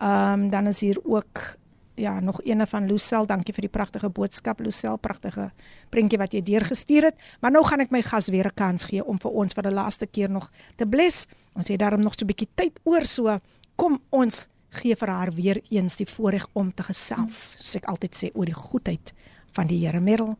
Um 0.00 0.50
dan 0.50 0.66
is 0.66 0.80
hier 0.80 0.98
ook 1.04 1.58
ja, 1.94 2.20
nog 2.20 2.40
eene 2.42 2.66
van 2.66 2.86
Lucille. 2.86 3.26
Dankie 3.26 3.54
vir 3.54 3.66
die 3.66 3.72
pragtige 3.72 4.08
boodskap, 4.08 4.60
Lucille. 4.60 4.98
Pragtige 4.98 5.50
prentjie 5.90 6.18
wat 6.18 6.32
jy 6.32 6.42
deurgestuur 6.42 7.10
het. 7.10 7.20
Maar 7.40 7.54
nou 7.54 7.64
gaan 7.64 7.80
ek 7.80 7.90
my 7.90 8.02
gas 8.02 8.28
weer 8.28 8.46
'n 8.46 8.54
kans 8.54 8.84
gee 8.84 9.04
om 9.04 9.18
vir 9.18 9.30
ons 9.30 9.52
vir 9.52 9.62
die 9.62 9.72
laaste 9.72 10.06
keer 10.06 10.30
nog 10.30 10.50
te 10.76 10.86
bless. 10.86 11.26
Ons 11.54 11.68
het 11.68 11.78
daarom 11.78 12.02
nog 12.02 12.14
so 12.16 12.24
'n 12.24 12.26
bietjie 12.26 12.48
tyd 12.54 12.80
oor, 12.84 13.04
so 13.04 13.38
kom 13.76 14.00
ons 14.10 14.48
gee 14.68 14.96
vir 14.96 15.08
haar 15.08 15.32
weer 15.32 15.60
eens 15.70 15.96
die 15.96 16.06
voorreg 16.06 16.46
om 16.52 16.74
te 16.74 16.82
gesels, 16.82 17.56
soos 17.58 17.76
ek 17.76 17.84
altyd 17.84 18.14
sê 18.14 18.30
oor 18.34 18.46
die 18.46 18.54
goedheid 18.54 19.12
van 19.52 19.66
die 19.66 19.86
Here. 19.86 20.00
Merel, 20.00 20.36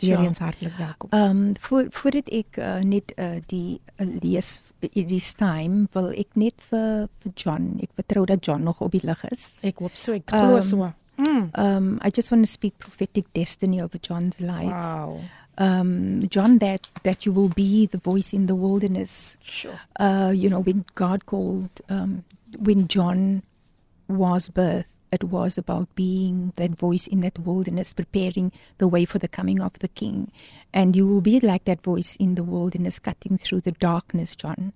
Weer 0.00 0.14
Sure. 0.16 0.26
eens 0.28 0.38
hartlik 0.38 0.72
welkom. 0.78 1.08
Um 1.12 1.52
voor 1.60 1.86
voordat 1.90 2.28
ek 2.28 2.56
uh, 2.58 2.78
net 2.84 3.12
uh, 3.16 3.30
die 3.46 3.80
uh, 3.96 4.06
lees 4.22 4.60
die 4.80 5.20
time 5.36 5.86
wil 5.92 6.10
ek 6.12 6.28
net 6.34 6.54
vir 6.68 7.08
vir 7.22 7.32
John. 7.34 7.78
Ek 7.82 7.90
vertrou 7.94 8.24
dat 8.26 8.44
John 8.44 8.62
nog 8.62 8.80
op 8.80 8.90
die 8.92 9.00
lig 9.04 9.24
is. 9.30 9.58
Ek 9.62 9.78
hoop 9.78 9.96
so, 9.96 10.12
ek 10.12 10.30
glo 10.30 10.54
Um, 10.56 10.60
so. 10.62 10.92
Mm. 11.16 11.48
Um 11.54 11.98
I 12.04 12.10
just 12.14 12.30
want 12.30 12.44
to 12.44 12.50
speak 12.52 12.78
prophetic 12.78 13.24
destiny 13.32 13.80
over 13.82 13.98
John's 13.98 14.38
life. 14.40 14.68
Wow. 14.70 15.20
Um 15.58 16.18
John 16.28 16.58
that 16.58 16.86
that 17.02 17.24
you 17.24 17.32
will 17.34 17.48
be 17.48 17.86
the 17.90 17.98
voice 17.98 18.32
in 18.36 18.46
the 18.46 18.54
wilderness. 18.54 19.36
Sure. 19.42 19.80
uh, 19.98 20.30
you 20.34 20.48
know, 20.50 20.60
when 20.60 20.84
God 20.94 21.24
called, 21.24 21.70
um, 21.88 22.24
when 22.58 22.86
John 22.88 23.42
was 24.08 24.50
birthed, 24.50 24.84
it 25.12 25.24
was 25.24 25.56
about 25.56 25.94
being 25.94 26.52
that 26.56 26.72
voice 26.72 27.06
in 27.06 27.20
that 27.20 27.38
wilderness, 27.38 27.92
preparing 27.92 28.52
the 28.78 28.88
way 28.88 29.04
for 29.04 29.18
the 29.18 29.28
coming 29.28 29.60
of 29.60 29.78
the 29.78 29.88
King. 29.88 30.30
And 30.72 30.96
you 30.96 31.06
will 31.06 31.20
be 31.20 31.40
like 31.40 31.64
that 31.64 31.82
voice 31.82 32.16
in 32.16 32.34
the 32.34 32.44
wilderness, 32.44 32.98
cutting 32.98 33.38
through 33.38 33.62
the 33.62 33.72
darkness, 33.72 34.36
John. 34.36 34.72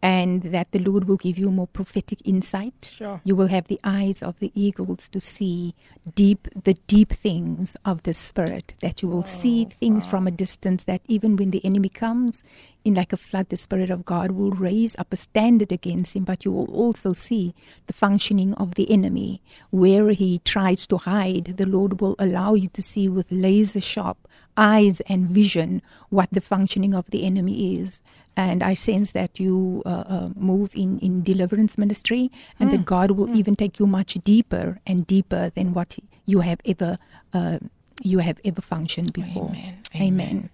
And 0.00 0.42
that 0.42 0.70
the 0.70 0.78
Lord 0.78 1.08
will 1.08 1.16
give 1.16 1.38
you 1.38 1.50
more 1.50 1.66
prophetic 1.66 2.20
insight. 2.24 2.92
Sure. 2.96 3.20
You 3.24 3.34
will 3.34 3.48
have 3.48 3.66
the 3.66 3.80
eyes 3.82 4.22
of 4.22 4.38
the 4.38 4.52
eagles 4.54 5.08
to 5.08 5.20
see 5.20 5.74
deep, 6.14 6.46
the 6.54 6.74
deep 6.86 7.10
things 7.10 7.76
of 7.84 8.04
the 8.04 8.14
Spirit. 8.14 8.74
That 8.80 9.02
you 9.02 9.08
will 9.08 9.24
see 9.24 9.66
oh, 9.68 9.74
things 9.80 10.06
from 10.06 10.28
a 10.28 10.30
distance. 10.30 10.84
That 10.84 11.02
even 11.08 11.34
when 11.34 11.50
the 11.50 11.64
enemy 11.64 11.88
comes 11.88 12.44
in 12.84 12.94
like 12.94 13.12
a 13.12 13.16
flood, 13.16 13.48
the 13.48 13.56
Spirit 13.56 13.90
of 13.90 14.04
God 14.04 14.30
will 14.30 14.52
raise 14.52 14.94
up 14.98 15.12
a 15.12 15.16
standard 15.16 15.72
against 15.72 16.14
him. 16.14 16.22
But 16.22 16.44
you 16.44 16.52
will 16.52 16.70
also 16.70 17.12
see 17.12 17.52
the 17.88 17.92
functioning 17.92 18.54
of 18.54 18.76
the 18.76 18.88
enemy. 18.92 19.42
Where 19.70 20.10
he 20.10 20.38
tries 20.44 20.86
to 20.88 20.98
hide, 20.98 21.56
the 21.56 21.66
Lord 21.66 22.00
will 22.00 22.14
allow 22.20 22.54
you 22.54 22.68
to 22.68 22.82
see 22.82 23.08
with 23.08 23.32
laser 23.32 23.80
sharp 23.80 24.27
eyes 24.58 25.00
and 25.02 25.30
vision 25.30 25.80
what 26.10 26.28
the 26.32 26.40
functioning 26.40 26.94
of 26.94 27.10
the 27.10 27.24
enemy 27.24 27.76
is. 27.76 28.02
And 28.36 28.62
I 28.62 28.74
sense 28.74 29.12
that 29.12 29.40
you 29.40 29.82
uh, 29.84 30.04
uh, 30.06 30.28
move 30.36 30.70
in, 30.74 30.98
in 31.00 31.22
deliverance 31.24 31.76
ministry 31.76 32.30
and 32.60 32.70
that 32.72 32.84
God 32.84 33.12
will 33.12 33.34
even 33.34 33.56
take 33.56 33.80
you 33.80 33.86
much 33.86 34.14
deeper 34.22 34.78
and 34.86 35.06
deeper 35.06 35.50
than 35.50 35.74
what 35.74 35.98
you 36.26 36.40
have 36.40 36.60
ever 36.64 36.98
uh, 37.32 37.58
you 38.00 38.20
have 38.20 38.38
ever 38.44 38.62
functioned 38.62 39.12
before. 39.12 39.50
Amen. 39.50 39.78
Amen. 39.96 40.50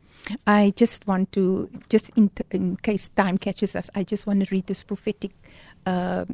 I 0.47 0.73
just 0.77 1.07
want 1.07 1.33
to 1.33 1.69
just 1.91 2.11
in, 2.17 2.31
in 2.51 2.79
case 2.79 3.09
time 3.09 3.37
catches 3.37 3.77
us, 3.77 3.91
I 3.95 4.03
just 4.03 4.27
want 4.27 4.41
to 4.41 4.47
read 4.51 4.67
this 4.67 4.83
prophetic 4.83 5.33
uh, 5.85 6.25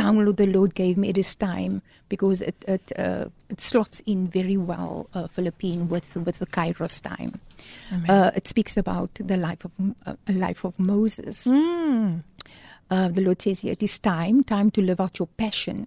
download 0.00 0.36
the 0.36 0.46
Lord 0.46 0.74
gave 0.74 0.96
me 0.96 1.08
at 1.10 1.14
this 1.14 1.34
time 1.34 1.82
because 2.08 2.40
it 2.40 2.64
it, 2.66 2.92
uh, 2.98 3.26
it 3.48 3.60
slots 3.60 4.00
in 4.06 4.28
very 4.28 4.56
well 4.56 5.08
uh, 5.14 5.26
Philippine 5.28 5.88
with 5.88 6.14
with 6.16 6.38
the 6.38 6.46
Kairos 6.46 7.00
time. 7.02 7.40
Uh, 8.08 8.30
it 8.34 8.46
speaks 8.46 8.76
about 8.76 9.10
the 9.14 9.36
life 9.36 9.64
of 9.64 9.72
uh, 10.06 10.14
a 10.26 10.32
life 10.32 10.64
of 10.64 10.78
Moses. 10.78 11.46
Mm. 11.46 12.22
Uh, 12.90 13.08
the 13.08 13.20
Lord 13.20 13.40
says 13.40 13.60
here, 13.60 13.72
it 13.72 13.82
is 13.82 13.98
time, 14.00 14.42
time 14.42 14.70
to 14.72 14.82
live 14.82 15.00
out 15.00 15.20
your 15.20 15.28
passion 15.28 15.86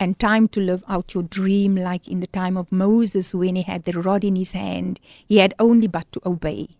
and 0.00 0.18
time 0.18 0.48
to 0.48 0.60
live 0.60 0.82
out 0.88 1.14
your 1.14 1.22
dream, 1.22 1.76
like 1.76 2.08
in 2.08 2.18
the 2.20 2.26
time 2.26 2.56
of 2.56 2.72
Moses 2.72 3.32
when 3.32 3.54
he 3.54 3.62
had 3.62 3.84
the 3.84 3.92
rod 3.92 4.24
in 4.24 4.34
his 4.34 4.52
hand. 4.52 4.98
He 5.28 5.38
had 5.38 5.54
only 5.58 5.86
but 5.86 6.10
to 6.12 6.20
obey. 6.26 6.70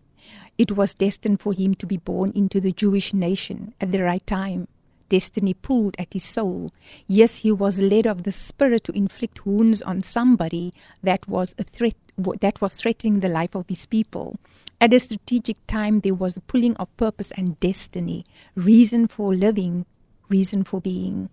It 0.57 0.73
was 0.73 0.93
destined 0.93 1.39
for 1.39 1.53
him 1.53 1.75
to 1.75 1.85
be 1.85 1.97
born 1.97 2.31
into 2.35 2.59
the 2.59 2.71
Jewish 2.71 3.13
nation 3.13 3.73
at 3.79 3.91
the 3.91 4.03
right 4.03 4.25
time. 4.27 4.67
Destiny 5.09 5.53
pulled 5.53 5.95
at 5.99 6.13
his 6.13 6.23
soul. 6.23 6.71
Yes, 7.07 7.37
he 7.37 7.51
was 7.51 7.79
led 7.79 8.07
of 8.07 8.23
the 8.23 8.31
Spirit 8.31 8.83
to 8.85 8.91
inflict 8.91 9.45
wounds 9.45 9.81
on 9.81 10.03
somebody 10.03 10.73
that 11.03 11.27
was 11.27 11.53
a 11.57 11.63
threat 11.63 11.95
that 12.39 12.61
was 12.61 12.77
threatening 12.77 13.19
the 13.19 13.29
life 13.29 13.55
of 13.55 13.67
his 13.67 13.85
people. 13.85 14.37
At 14.79 14.93
a 14.93 14.99
strategic 14.99 15.65
time, 15.67 16.01
there 16.01 16.13
was 16.13 16.37
a 16.37 16.41
pulling 16.41 16.75
of 16.77 16.95
purpose 16.97 17.31
and 17.37 17.59
destiny, 17.59 18.25
reason 18.55 19.07
for 19.07 19.33
living, 19.33 19.85
reason 20.29 20.63
for 20.63 20.81
being. 20.81 21.29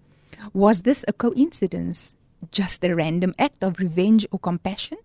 Was 0.53 0.83
this 0.83 1.05
a 1.07 1.12
coincidence? 1.12 2.16
Just 2.51 2.85
a 2.85 2.95
random 2.95 3.35
act 3.39 3.62
of 3.62 3.79
revenge 3.79 4.27
or 4.33 4.39
compassion? 4.39 4.99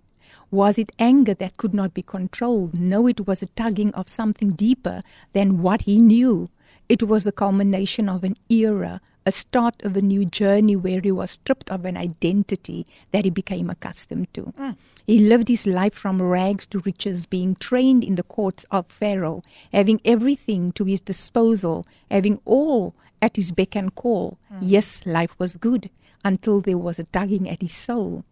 Was 0.50 0.78
it 0.78 0.94
anger 0.98 1.34
that 1.36 1.58
could 1.58 1.74
not 1.74 1.94
be 1.94 2.02
controlled? 2.02 2.74
No, 2.74 3.06
it 3.06 3.28
was 3.28 3.42
a 3.42 3.48
tugging 3.48 3.94
of 3.94 4.08
something 4.08 4.52
deeper 4.52 5.04
than 5.34 5.62
what 5.62 5.82
he 5.82 6.00
knew. 6.00 6.50
It 6.90 7.04
was 7.04 7.24
the 7.24 7.32
culmination 7.32 8.08
of 8.08 8.24
an 8.24 8.38
era, 8.50 9.02
a 9.26 9.32
start 9.32 9.76
of 9.84 9.98
a 9.98 10.02
new 10.02 10.24
journey 10.24 10.76
where 10.76 11.02
he 11.02 11.12
was 11.12 11.32
stripped 11.32 11.70
of 11.70 11.84
an 11.84 11.98
identity 11.98 12.88
that 13.12 13.26
he 13.26 13.30
became 13.30 13.70
accustomed 13.70 14.34
to. 14.34 14.54
Hmm. 14.58 14.72
He 15.06 15.20
lived 15.20 15.50
his 15.50 15.68
life 15.68 15.94
from 15.94 16.22
rags 16.22 16.66
to 16.68 16.80
riches, 16.80 17.26
being 17.26 17.56
trained 17.56 18.04
in 18.06 18.16
the 18.16 18.24
courts 18.24 18.66
of 18.72 18.86
Pharaoh, 18.88 19.44
having 19.74 20.00
everything 20.06 20.72
to 20.74 20.86
his 20.86 21.02
disposal, 21.02 21.86
having 22.10 22.40
all 22.46 22.96
at 23.22 23.36
his 23.36 23.52
beck 23.52 23.76
and 23.76 23.94
call. 23.94 24.38
Hmm. 24.48 24.60
Yes, 24.62 25.06
life 25.06 25.36
was 25.38 25.58
good 25.58 25.90
until 26.24 26.62
there 26.62 26.78
was 26.78 27.00
a 27.00 27.04
tugging 27.06 27.50
at 27.50 27.62
his 27.62 27.74
soul. 27.74 28.24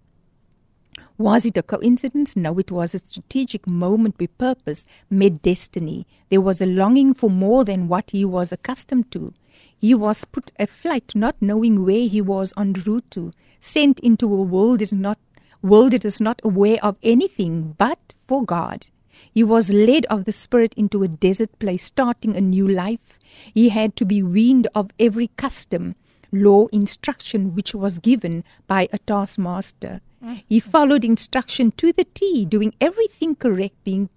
Was 1.18 1.46
it 1.46 1.58
a 1.58 1.64
coincidence? 1.64 2.36
No, 2.36 2.58
it 2.60 2.72
was 2.72 2.94
a 2.94 3.00
strategic 3.00 3.68
moment 3.68 4.16
where 4.18 4.28
purpose 4.28 4.86
met 5.10 5.42
destiny. 5.42 6.06
There 6.30 6.42
was 6.42 6.60
a 6.60 6.66
longing 6.66 7.14
for 7.14 7.30
more 7.30 7.64
than 7.64 7.88
what 7.88 8.12
he 8.12 8.26
was 8.26 8.52
accustomed 8.52 9.12
to. 9.12 9.34
He 9.78 9.94
was 9.94 10.26
put 10.26 10.52
aflight, 10.60 11.16
not 11.16 11.36
knowing 11.42 11.86
where 11.86 12.08
he 12.08 12.22
was 12.22 12.54
en 12.58 12.74
route 12.74 13.10
to, 13.12 13.32
sent 13.60 14.00
into 14.00 14.34
a 14.34 14.42
world 14.42 14.80
that 14.80 14.86
is 14.86 14.94
not 14.94 15.18
world 15.62 15.92
that 15.92 16.06
is 16.06 16.22
not 16.22 16.42
aware 16.44 16.78
of 16.84 16.98
anything 17.02 17.76
but 17.78 18.14
for 18.28 18.44
God. 18.44 18.88
He 19.34 19.44
was 19.44 19.70
led 19.70 20.06
of 20.06 20.26
the 20.26 20.32
Spirit 20.32 20.74
into 20.76 21.04
a 21.04 21.08
desert 21.08 21.58
place, 21.60 21.84
starting 21.84 22.36
a 22.36 22.42
new 22.42 22.68
life. 22.68 23.20
He 23.54 23.70
had 23.70 23.96
to 23.98 24.06
be 24.06 24.22
weaned 24.24 24.68
of 24.76 24.92
every 25.00 25.28
custom, 25.36 25.96
law, 26.32 26.68
instruction 26.68 27.56
which 27.56 27.74
was 27.74 28.00
given 28.00 28.44
by 28.68 28.88
a 28.92 29.00
taskmaster. 29.00 30.02
Mm-hmm. 30.24 30.36
He 30.48 30.60
followed 30.60 31.06
instruction 31.06 31.72
to 31.78 31.94
the 31.94 32.06
T, 32.14 32.46
doing 32.46 32.74
everything 32.82 33.36
correct, 33.36 33.76
being 33.84 34.10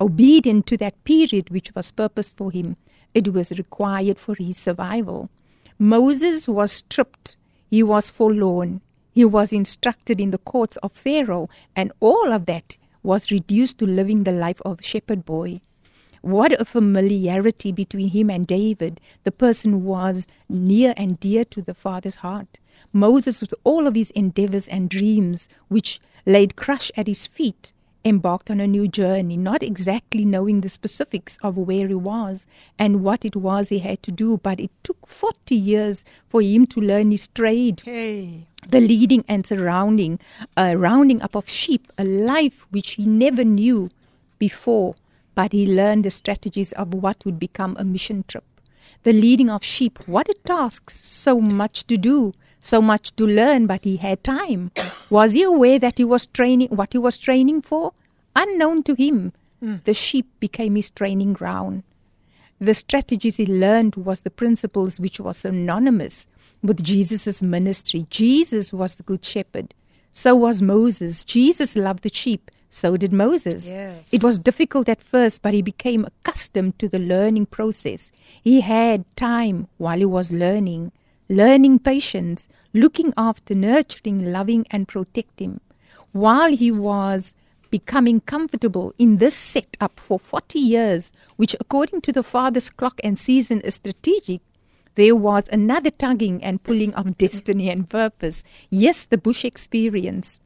obedient 0.00 0.66
to 0.66 0.76
that 0.78 1.02
period 1.04 1.50
which 1.50 1.74
was 1.74 1.90
purposed 1.90 2.36
for 2.36 2.50
him. 2.50 2.76
It 3.14 3.32
was 3.32 3.52
required 3.52 4.18
for 4.18 4.34
his 4.34 4.56
survival. 4.58 5.30
Moses 5.78 6.48
was 6.48 6.72
stripped. 6.72 7.36
He 7.70 7.82
was 7.82 8.10
forlorn. 8.10 8.80
He 9.12 9.24
was 9.24 9.52
instructed 9.52 10.20
in 10.20 10.30
the 10.30 10.38
courts 10.38 10.76
of 10.78 10.92
Pharaoh, 10.92 11.48
and 11.76 11.92
all 12.00 12.32
of 12.32 12.46
that 12.46 12.78
was 13.02 13.30
reduced 13.30 13.78
to 13.78 13.86
living 13.86 14.24
the 14.24 14.32
life 14.32 14.60
of 14.64 14.80
a 14.80 14.82
shepherd 14.82 15.24
boy. 15.24 15.60
What 16.22 16.58
a 16.60 16.64
familiarity 16.64 17.72
between 17.72 18.08
him 18.10 18.30
and 18.30 18.46
David, 18.46 19.00
the 19.24 19.32
person 19.32 19.72
who 19.72 19.78
was 19.78 20.26
near 20.48 20.94
and 20.96 21.18
dear 21.18 21.44
to 21.46 21.60
the 21.60 21.74
father's 21.74 22.16
heart. 22.16 22.58
Moses, 22.92 23.40
with 23.40 23.52
all 23.64 23.86
of 23.86 23.94
his 23.94 24.10
endeavors 24.12 24.68
and 24.68 24.88
dreams, 24.88 25.48
which 25.68 26.00
laid 26.24 26.54
crush 26.56 26.90
at 26.96 27.08
his 27.08 27.26
feet, 27.26 27.72
embarked 28.04 28.50
on 28.50 28.60
a 28.60 28.66
new 28.66 28.86
journey, 28.86 29.36
not 29.36 29.62
exactly 29.62 30.24
knowing 30.24 30.60
the 30.60 30.68
specifics 30.68 31.38
of 31.42 31.56
where 31.56 31.88
he 31.88 31.94
was 31.94 32.46
and 32.78 33.02
what 33.02 33.24
it 33.24 33.34
was 33.34 33.68
he 33.68 33.78
had 33.80 34.02
to 34.02 34.12
do, 34.12 34.38
but 34.42 34.60
it 34.60 34.70
took 34.82 35.06
40 35.06 35.54
years 35.56 36.04
for 36.28 36.40
him 36.42 36.66
to 36.66 36.80
learn 36.80 37.10
his 37.10 37.28
trade 37.28 37.82
Hey. 37.84 38.46
the 38.68 38.80
leading 38.80 39.24
and 39.28 39.44
surrounding, 39.46 40.18
uh, 40.56 40.74
rounding 40.76 41.20
up 41.22 41.34
of 41.34 41.48
sheep, 41.48 41.92
a 41.98 42.04
life 42.04 42.64
which 42.70 42.92
he 42.92 43.06
never 43.06 43.44
knew 43.44 43.88
before, 44.38 44.94
but 45.34 45.52
he 45.52 45.66
learned 45.66 46.04
the 46.04 46.10
strategies 46.10 46.72
of 46.72 46.94
what 46.94 47.24
would 47.24 47.38
become 47.38 47.76
a 47.78 47.84
mission 47.84 48.24
trip. 48.28 48.44
The 49.02 49.12
leading 49.12 49.50
of 49.50 49.64
sheep, 49.64 49.98
what 50.06 50.28
a 50.28 50.34
task, 50.44 50.90
so 50.90 51.40
much 51.40 51.86
to 51.86 51.96
do, 51.96 52.34
so 52.60 52.80
much 52.80 53.14
to 53.16 53.26
learn, 53.26 53.66
but 53.66 53.84
he 53.84 53.96
had 53.96 54.22
time. 54.22 54.70
Was 55.10 55.32
he 55.32 55.42
aware 55.42 55.78
that 55.78 55.98
he 55.98 56.04
was 56.04 56.26
training, 56.26 56.68
what 56.68 56.92
he 56.92 56.98
was 56.98 57.18
training 57.18 57.62
for? 57.62 57.92
Unknown 58.36 58.82
to 58.84 58.94
him, 58.94 59.32
hmm. 59.60 59.76
the 59.84 59.94
sheep 59.94 60.26
became 60.38 60.76
his 60.76 60.90
training 60.90 61.32
ground. 61.32 61.82
The 62.60 62.74
strategies 62.74 63.38
he 63.38 63.46
learned 63.46 63.96
was 63.96 64.22
the 64.22 64.30
principles 64.30 65.00
which 65.00 65.18
was 65.18 65.38
synonymous 65.38 66.28
with 66.62 66.82
Jesus' 66.82 67.42
ministry. 67.42 68.06
Jesus 68.08 68.72
was 68.72 68.94
the 68.94 69.02
good 69.02 69.24
shepherd. 69.24 69.74
So 70.12 70.36
was 70.36 70.62
Moses. 70.62 71.24
Jesus 71.24 71.74
loved 71.74 72.04
the 72.04 72.14
sheep. 72.14 72.50
So 72.74 72.96
did 72.96 73.12
Moses. 73.12 73.68
Yes. 73.68 74.08
It 74.14 74.24
was 74.24 74.38
difficult 74.38 74.88
at 74.88 75.02
first, 75.02 75.42
but 75.42 75.52
he 75.52 75.60
became 75.60 76.06
accustomed 76.06 76.78
to 76.78 76.88
the 76.88 76.98
learning 76.98 77.46
process. 77.46 78.10
He 78.42 78.62
had 78.62 79.04
time 79.14 79.68
while 79.76 79.98
he 79.98 80.06
was 80.06 80.32
learning, 80.32 80.90
learning 81.28 81.80
patience, 81.80 82.48
looking 82.72 83.12
after, 83.14 83.54
nurturing, 83.54 84.32
loving, 84.32 84.66
and 84.70 84.88
protecting. 84.88 85.60
While 86.12 86.56
he 86.56 86.72
was 86.72 87.34
becoming 87.70 88.22
comfortable 88.22 88.94
in 88.98 89.18
this 89.18 89.34
setup 89.34 90.00
for 90.00 90.18
40 90.18 90.58
years, 90.58 91.12
which 91.36 91.54
according 91.60 92.00
to 92.00 92.12
the 92.12 92.22
father's 92.22 92.70
clock 92.70 92.98
and 93.04 93.18
season 93.18 93.60
is 93.60 93.74
strategic, 93.74 94.40
there 94.94 95.14
was 95.14 95.44
another 95.52 95.90
tugging 95.90 96.42
and 96.42 96.62
pulling 96.62 96.94
of 96.94 97.18
destiny 97.18 97.68
and 97.68 97.90
purpose. 97.90 98.44
Yes, 98.70 99.04
the 99.04 99.18
bush 99.18 99.44
experience. 99.44 100.40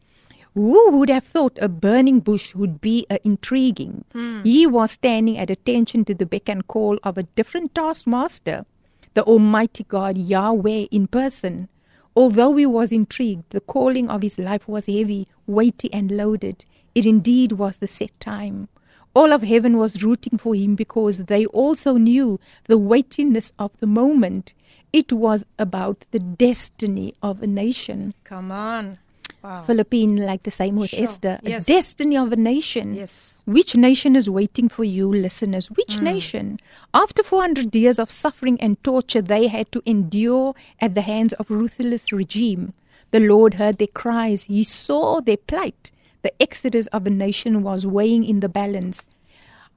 Who 0.56 0.90
would 0.92 1.10
have 1.10 1.24
thought 1.24 1.58
a 1.60 1.68
burning 1.68 2.20
bush 2.20 2.54
would 2.54 2.80
be 2.80 3.06
uh, 3.10 3.18
intriguing? 3.24 4.06
He 4.42 4.66
was 4.66 4.92
standing 4.92 5.36
at 5.36 5.50
attention 5.50 6.06
to 6.06 6.14
the 6.14 6.24
beck 6.24 6.48
and 6.48 6.66
call 6.66 6.98
of 7.02 7.18
a 7.18 7.24
different 7.24 7.74
taskmaster, 7.74 8.64
the 9.12 9.22
Almighty 9.24 9.84
God 9.84 10.16
Yahweh 10.16 10.86
in 10.90 11.08
person. 11.08 11.68
Although 12.16 12.56
he 12.56 12.64
was 12.64 12.90
intrigued, 12.90 13.50
the 13.50 13.60
calling 13.60 14.08
of 14.08 14.22
his 14.22 14.38
life 14.38 14.66
was 14.66 14.86
heavy, 14.86 15.28
weighty, 15.46 15.92
and 15.92 16.10
loaded. 16.10 16.64
It 16.94 17.04
indeed 17.04 17.52
was 17.52 17.76
the 17.76 17.86
set 17.86 18.18
time. 18.18 18.68
All 19.14 19.34
of 19.34 19.42
heaven 19.42 19.76
was 19.76 20.02
rooting 20.02 20.38
for 20.38 20.54
him 20.54 20.74
because 20.74 21.26
they 21.26 21.44
also 21.44 21.98
knew 21.98 22.40
the 22.64 22.78
weightiness 22.78 23.52
of 23.58 23.72
the 23.80 23.86
moment. 23.86 24.54
It 24.90 25.12
was 25.12 25.44
about 25.58 26.06
the 26.12 26.18
destiny 26.18 27.14
of 27.22 27.42
a 27.42 27.46
nation. 27.46 28.14
Come 28.24 28.50
on. 28.50 28.98
Wow. 29.46 29.62
Philippine, 29.62 30.16
like 30.16 30.42
the 30.42 30.50
same 30.50 30.74
with 30.74 30.90
Sure, 30.90 31.04
Esther, 31.04 31.38
yes. 31.44 31.62
a 31.62 31.72
destiny 31.72 32.16
of 32.16 32.32
a 32.32 32.36
nation. 32.36 32.96
Yes. 32.96 33.40
Which 33.44 33.76
nation 33.76 34.16
is 34.16 34.28
waiting 34.28 34.68
for 34.68 34.82
you, 34.82 35.08
listeners? 35.08 35.70
Which 35.70 35.98
mm. 35.98 36.02
nation? 36.02 36.58
After 36.92 37.22
400 37.22 37.72
years 37.72 38.00
of 38.00 38.10
suffering 38.10 38.60
and 38.60 38.82
torture 38.82 39.22
they 39.22 39.46
had 39.46 39.70
to 39.70 39.82
endure 39.86 40.56
at 40.80 40.96
the 40.96 41.02
hands 41.02 41.32
of 41.34 41.48
ruthless 41.48 42.10
regime, 42.10 42.72
the 43.12 43.20
Lord 43.20 43.54
heard 43.54 43.78
their 43.78 43.86
cries. 43.86 44.44
He 44.44 44.64
saw 44.64 45.20
their 45.20 45.36
plight. 45.36 45.92
The 46.22 46.42
exodus 46.42 46.88
of 46.88 47.06
a 47.06 47.10
nation 47.10 47.62
was 47.62 47.86
weighing 47.86 48.24
in 48.24 48.40
the 48.40 48.48
balance. 48.48 49.04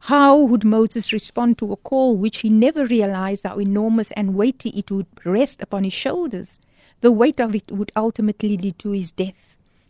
How 0.04 0.36
would 0.36 0.64
Moses 0.64 1.14
respond 1.14 1.60
to 1.60 1.72
a 1.72 1.76
call 1.76 2.18
which 2.18 2.40
he 2.40 2.50
never 2.50 2.88
realized 2.88 3.44
how 3.44 3.60
enormous 3.60 4.12
and 4.14 4.34
weighty 4.34 4.70
it 4.70 4.90
would 4.90 5.06
rest 5.24 5.62
upon 5.62 5.84
his 5.84 5.94
shoulders? 5.94 6.60
The 7.02 7.12
weight 7.12 7.40
of 7.40 7.54
it 7.54 7.72
would 7.72 7.92
ultimately 7.96 8.58
lead 8.58 8.80
to 8.80 8.92
his 8.92 9.12
death. 9.12 9.49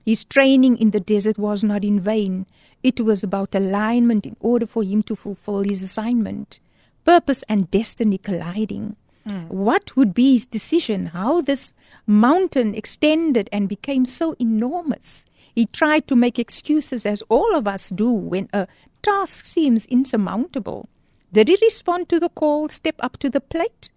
His 0.09 0.25
training 0.25 0.77
in 0.77 0.89
the 0.89 0.99
desert 0.99 1.37
was 1.37 1.63
not 1.63 1.83
in 1.83 1.99
vain. 1.99 2.47
It 2.81 2.99
was 2.99 3.23
about 3.23 3.53
alignment 3.53 4.25
in 4.25 4.35
order 4.39 4.65
for 4.65 4.83
him 4.83 5.03
to 5.03 5.15
fulfill 5.15 5.61
his 5.61 5.83
assignment. 5.83 6.59
Purpose 7.05 7.43
and 7.47 7.69
destiny 7.69 8.17
colliding. 8.17 8.95
Hmm. 9.27 9.41
What 9.49 9.95
would 9.95 10.15
be 10.15 10.33
his 10.33 10.47
decision? 10.47 11.05
How 11.17 11.41
this 11.41 11.73
mountain 12.07 12.73
extended 12.73 13.51
and 13.51 13.69
became 13.69 14.07
so 14.07 14.35
enormous? 14.39 15.27
He 15.53 15.67
tried 15.67 16.07
to 16.07 16.15
make 16.15 16.39
excuses, 16.39 17.05
as 17.05 17.21
all 17.29 17.53
of 17.53 17.67
us 17.67 17.91
do 17.91 18.09
when 18.11 18.49
a 18.51 18.65
task 19.03 19.45
seems 19.45 19.85
insurmountable. 19.85 20.89
Did 21.31 21.49
he 21.49 21.57
respond 21.61 22.09
to 22.09 22.19
the 22.19 22.29
call, 22.29 22.69
step 22.69 22.95
up 23.01 23.17
to 23.17 23.29
the 23.29 23.41
plate? 23.41 23.91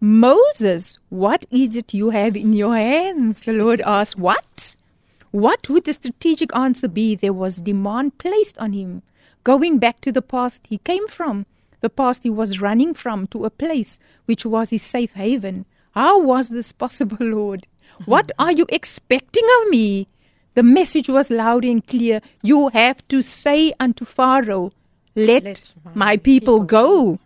Moses, 0.00 0.98
what 1.08 1.46
is 1.52 1.76
it 1.76 1.94
you 1.94 2.10
have 2.10 2.36
in 2.36 2.52
your 2.52 2.74
hands? 2.74 3.42
The 3.42 3.52
Lord 3.52 3.80
asked. 3.82 4.18
What? 4.18 4.74
What 5.32 5.70
would 5.70 5.84
the 5.84 5.94
strategic 5.94 6.54
answer 6.54 6.88
be? 6.88 7.14
There 7.14 7.32
was 7.32 7.56
demand 7.56 8.18
placed 8.18 8.58
on 8.58 8.74
him. 8.74 9.02
Going 9.44 9.78
back 9.78 9.98
to 10.00 10.12
the 10.12 10.22
past 10.22 10.66
he 10.68 10.78
came 10.78 11.08
from, 11.08 11.46
the 11.80 11.90
past 11.90 12.22
he 12.22 12.30
was 12.30 12.60
running 12.60 12.92
from, 12.94 13.26
to 13.28 13.44
a 13.44 13.50
place 13.50 13.98
which 14.26 14.44
was 14.46 14.70
his 14.70 14.82
safe 14.82 15.14
haven. 15.14 15.64
How 15.94 16.20
was 16.20 16.50
this 16.50 16.70
possible, 16.70 17.16
Lord? 17.26 17.66
What 18.04 18.30
are 18.38 18.52
you 18.52 18.66
expecting 18.68 19.44
of 19.60 19.70
me? 19.70 20.06
The 20.54 20.62
message 20.62 21.08
was 21.08 21.30
loud 21.30 21.64
and 21.64 21.86
clear. 21.86 22.20
You 22.42 22.68
have 22.68 23.06
to 23.08 23.22
say 23.22 23.72
unto 23.80 24.04
Pharaoh, 24.04 24.72
Let, 25.16 25.44
Let 25.44 25.74
my, 25.94 26.16
people, 26.18 26.60
go. 26.60 27.18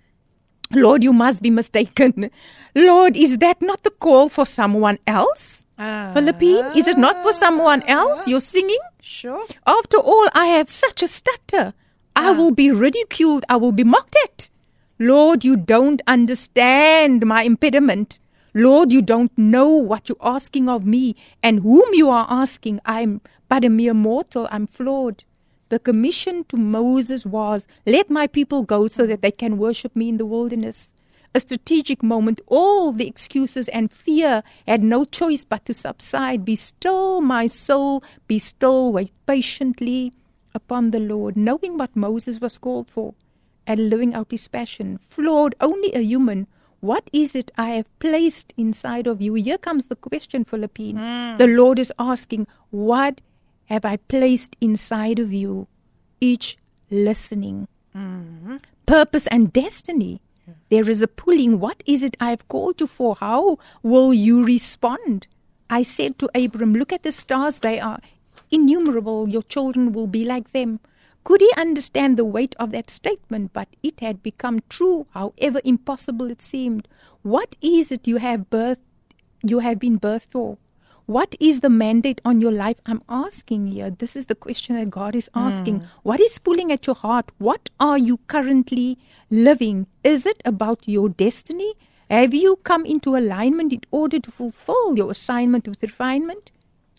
Lord, 0.73 1.03
you 1.03 1.13
must 1.13 1.43
be 1.43 1.51
mistaken. 1.51 2.31
Lord, 2.75 3.17
is 3.17 3.39
that 3.39 3.61
not 3.61 3.83
the 3.83 3.91
call 3.91 4.29
for 4.29 4.47
someone 4.47 4.99
else? 5.07 5.66
Ah. 5.79 6.11
Philippine, 6.15 6.65
is 6.75 6.89
it 6.89 6.97
not 6.97 7.23
for 7.23 7.33
someone 7.33 7.83
else 7.83 8.27
you're 8.27 8.41
singing? 8.41 8.79
Sure. 9.03 9.47
After 9.67 9.99
all, 9.99 10.29
I 10.35 10.47
have 10.47 10.71
such 10.71 11.03
a 11.03 11.09
stutter. 11.09 11.75
I 12.15 12.31
will 12.31 12.51
be 12.51 12.71
ridiculed. 12.71 13.45
I 13.49 13.57
will 13.57 13.73
be 13.73 13.85
mocked 13.85 14.17
at. 14.25 14.49
Lord, 14.99 15.45
you 15.45 15.57
don't 15.59 16.01
understand 16.07 17.27
my 17.27 17.43
impediment. 17.43 18.19
Lord, 18.55 18.91
you 18.91 19.03
don't 19.03 19.37
know 19.37 19.69
what 19.69 20.09
you're 20.09 20.17
asking 20.23 20.71
of 20.71 20.87
me 20.87 21.15
and 21.43 21.61
whom 21.61 21.93
you 21.93 22.09
are 22.09 22.27
asking. 22.31 22.81
I'm 22.87 23.21
but 23.49 23.65
a 23.65 23.69
mere 23.69 23.93
mortal. 23.93 24.49
I'm 24.51 24.67
flawed. 24.67 25.25
The 25.69 25.79
commission 25.79 26.45
to 26.45 26.57
Moses 26.57 27.27
was, 27.27 27.67
Let 27.85 28.09
my 28.09 28.27
people 28.27 28.63
go 28.63 28.89
so 28.89 29.07
that 29.07 29.21
they 29.21 29.31
can 29.31 29.59
worship 29.59 29.95
me 29.95 30.09
in 30.09 30.17
the 30.17 30.25
wilderness. 30.25 30.95
A 31.37 31.41
strategic 31.41 32.03
moment, 32.03 32.41
all 32.47 32.93
the 32.93 33.07
excuses 33.07 33.69
and 33.69 33.93
fear 33.93 34.43
had 34.67 34.83
no 34.83 35.05
choice 35.05 35.45
but 35.45 35.67
to 35.67 35.75
subside. 35.75 36.47
Be 36.47 36.57
still, 36.57 37.21
my 37.21 37.47
soul, 37.47 38.03
be 38.27 38.39
still, 38.39 38.91
wait 38.91 39.13
patiently 39.27 40.15
upon 40.55 40.93
the 40.93 40.99
Lord, 40.99 41.37
knowing 41.37 41.77
what 41.77 41.95
Moses 41.95 42.41
was 42.41 42.57
called 42.57 42.91
for 42.91 43.13
and 43.67 43.91
living 43.91 44.15
out 44.15 44.31
his 44.31 44.49
passion. 44.49 44.99
Flawed, 45.11 45.55
only 45.61 45.93
a 45.93 46.01
human. 46.01 46.47
What 46.81 47.11
is 47.13 47.35
it 47.35 47.51
I 47.59 47.69
have 47.77 47.99
placed 47.99 48.55
inside 48.57 49.07
of 49.07 49.21
you? 49.21 49.35
Here 49.35 49.59
comes 49.59 49.89
the 49.89 49.97
question, 49.97 50.43
Philippine. 50.43 50.97
Hmm. 50.97 51.37
The 51.37 51.49
Lord 51.49 51.79
is 51.79 51.93
asking, 51.99 52.47
What 52.71 53.21
have 53.67 53.85
I 53.85 53.99
placed 53.99 54.57
inside 54.63 55.19
of 55.19 55.35
you? 55.35 55.69
Each 56.19 56.57
listening. 56.91 57.69
Mm-hmm. 57.95 58.57
Purpose 58.87 59.27
and 59.27 59.53
destiny. 59.53 60.23
There 60.69 60.91
is 60.91 61.01
a 61.01 61.09
pulling. 61.09 61.61
What 61.61 61.83
is 61.87 62.03
it 62.03 62.17
I 62.21 62.31
have 62.31 62.49
called 62.49 62.81
you 62.81 62.87
for? 62.87 63.17
How 63.17 63.59
will 63.83 64.13
you 64.13 64.45
respond? 64.45 65.29
I 65.71 65.83
said 65.83 66.19
to 66.19 66.31
Abram, 66.35 66.75
Look 66.75 66.93
at 66.93 67.03
the 67.03 67.13
stars. 67.13 67.61
They 67.61 67.79
are 67.79 68.01
innumerable. 68.51 69.29
Your 69.29 69.43
children 69.43 69.93
will 69.93 70.07
be 70.07 70.25
like 70.25 70.53
them. 70.53 70.81
Could 71.25 71.41
he 71.41 71.53
understand 71.57 72.17
the 72.17 72.25
weight 72.25 72.55
of 72.59 72.71
that 72.73 72.91
statement? 72.91 73.53
But 73.53 73.69
it 73.83 74.01
had 74.01 74.23
become 74.23 74.61
true, 74.69 75.07
however 75.11 75.61
impossible 75.65 76.31
it 76.31 76.43
seemed. 76.43 76.87
What 77.23 77.57
is 77.61 77.91
it 77.91 78.07
you 78.07 78.19
have 78.19 78.51
birthed, 78.51 78.87
you 79.43 79.59
have 79.61 79.79
been 79.81 79.99
birthed 79.99 80.31
for? 80.31 80.59
What 81.07 81.37
is 81.39 81.61
the 81.61 81.71
mandate 81.71 82.21
on 82.25 82.41
your 82.41 82.51
life? 82.51 82.79
I'm 82.85 83.01
asking 83.09 83.69
here. 83.69 83.91
This 83.91 84.17
is 84.17 84.27
the 84.27 84.35
question 84.35 84.75
that 84.75 84.91
God 84.91 85.15
is 85.15 85.31
asking. 85.37 85.81
Hmm. 85.81 85.87
What 86.03 86.21
is 86.21 86.39
pulling 86.39 86.73
at 86.73 86.87
your 86.87 86.97
heart? 86.97 87.31
What 87.39 87.71
are 87.79 87.97
you 87.97 88.19
currently 88.27 88.99
living? 89.31 89.87
Is 90.03 90.27
it 90.27 90.43
about 90.45 90.89
your 90.89 91.09
destiny? 91.09 91.75
Have 92.11 92.35
you 92.35 92.57
come 92.65 92.85
into 92.85 93.15
alignment 93.15 93.73
in 93.73 93.83
order 93.93 94.19
to 94.19 94.31
fulfill 94.33 94.97
your 94.97 95.13
assignment 95.13 95.69
with 95.69 95.81
refinement? 95.81 96.51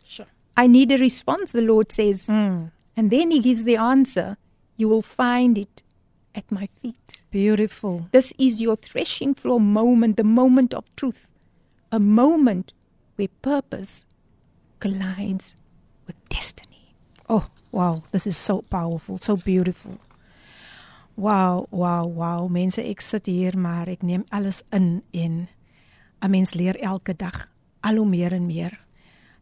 Sure. 0.05 0.27
I 0.55 0.67
need 0.67 0.89
a 0.93 0.97
response, 0.97 1.51
the 1.51 1.61
Lord 1.61 1.91
says. 1.91 2.27
Hmm. 2.27 2.67
And 2.95 3.11
then 3.11 3.29
He 3.31 3.41
gives 3.41 3.65
the 3.65 3.75
answer. 3.75 4.37
You 4.77 4.87
will 4.87 5.01
find 5.01 5.57
it 5.57 5.83
at 6.33 6.49
my 6.49 6.69
feet. 6.81 7.23
Beautiful. 7.29 8.07
This 8.13 8.31
is 8.37 8.61
your 8.61 8.77
threshing 8.77 9.33
floor 9.33 9.59
moment, 9.59 10.15
the 10.15 10.23
moment 10.23 10.73
of 10.73 10.85
truth, 10.95 11.27
a 11.91 11.99
moment 11.99 12.71
where 13.17 13.27
purpose 13.41 14.05
collides 14.79 15.55
with 16.05 16.15
destiny. 16.29 16.95
Oh, 17.27 17.49
wow. 17.71 18.03
This 18.11 18.25
is 18.27 18.37
so 18.37 18.61
powerful, 18.61 19.17
so 19.17 19.35
beautiful. 19.35 19.99
Wow, 21.17 21.67
wow, 21.71 22.05
wow. 22.05 22.47
Mense, 22.47 22.77
ek 22.77 23.01
sit 23.01 23.25
hier 23.25 23.57
maar 23.57 23.89
ek 23.89 24.05
neem 24.05 24.23
alles 24.29 24.61
in 24.71 25.01
en 25.11 25.49
'n 26.21 26.29
mens 26.29 26.53
leer 26.53 26.77
elke 26.77 27.15
dag 27.17 27.49
al 27.81 27.97
hoe 27.97 28.05
meer 28.05 28.33
en 28.33 28.45
meer 28.45 28.77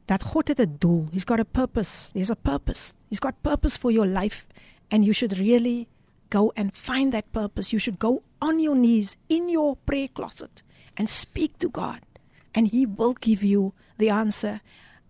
dat 0.08 0.24
God 0.24 0.48
het 0.48 0.60
'n 0.60 0.76
doel. 0.80 1.08
He's 1.12 1.28
got 1.28 1.40
a 1.40 1.44
purpose. 1.44 2.12
There's 2.14 2.32
a 2.32 2.36
purpose. 2.36 2.94
He's 3.10 3.20
got 3.20 3.42
purpose 3.42 3.78
for 3.78 3.92
your 3.92 4.08
life 4.08 4.48
and 4.90 5.04
you 5.04 5.14
should 5.14 5.38
really 5.38 5.88
go 6.30 6.52
and 6.56 6.74
find 6.74 7.12
that 7.12 7.32
purpose. 7.32 7.72
You 7.72 7.80
should 7.80 8.00
go 8.00 8.24
on 8.40 8.60
your 8.60 8.76
knees 8.76 9.18
in 9.28 9.50
your 9.50 9.76
prayer 9.76 10.08
closet 10.08 10.64
and 10.96 11.10
speak 11.10 11.60
to 11.60 11.70
God 11.70 12.00
and 12.56 12.72
he 12.72 12.88
will 12.88 13.15
give 13.19 13.44
you 13.44 13.73
the 13.98 14.10
answer. 14.11 14.61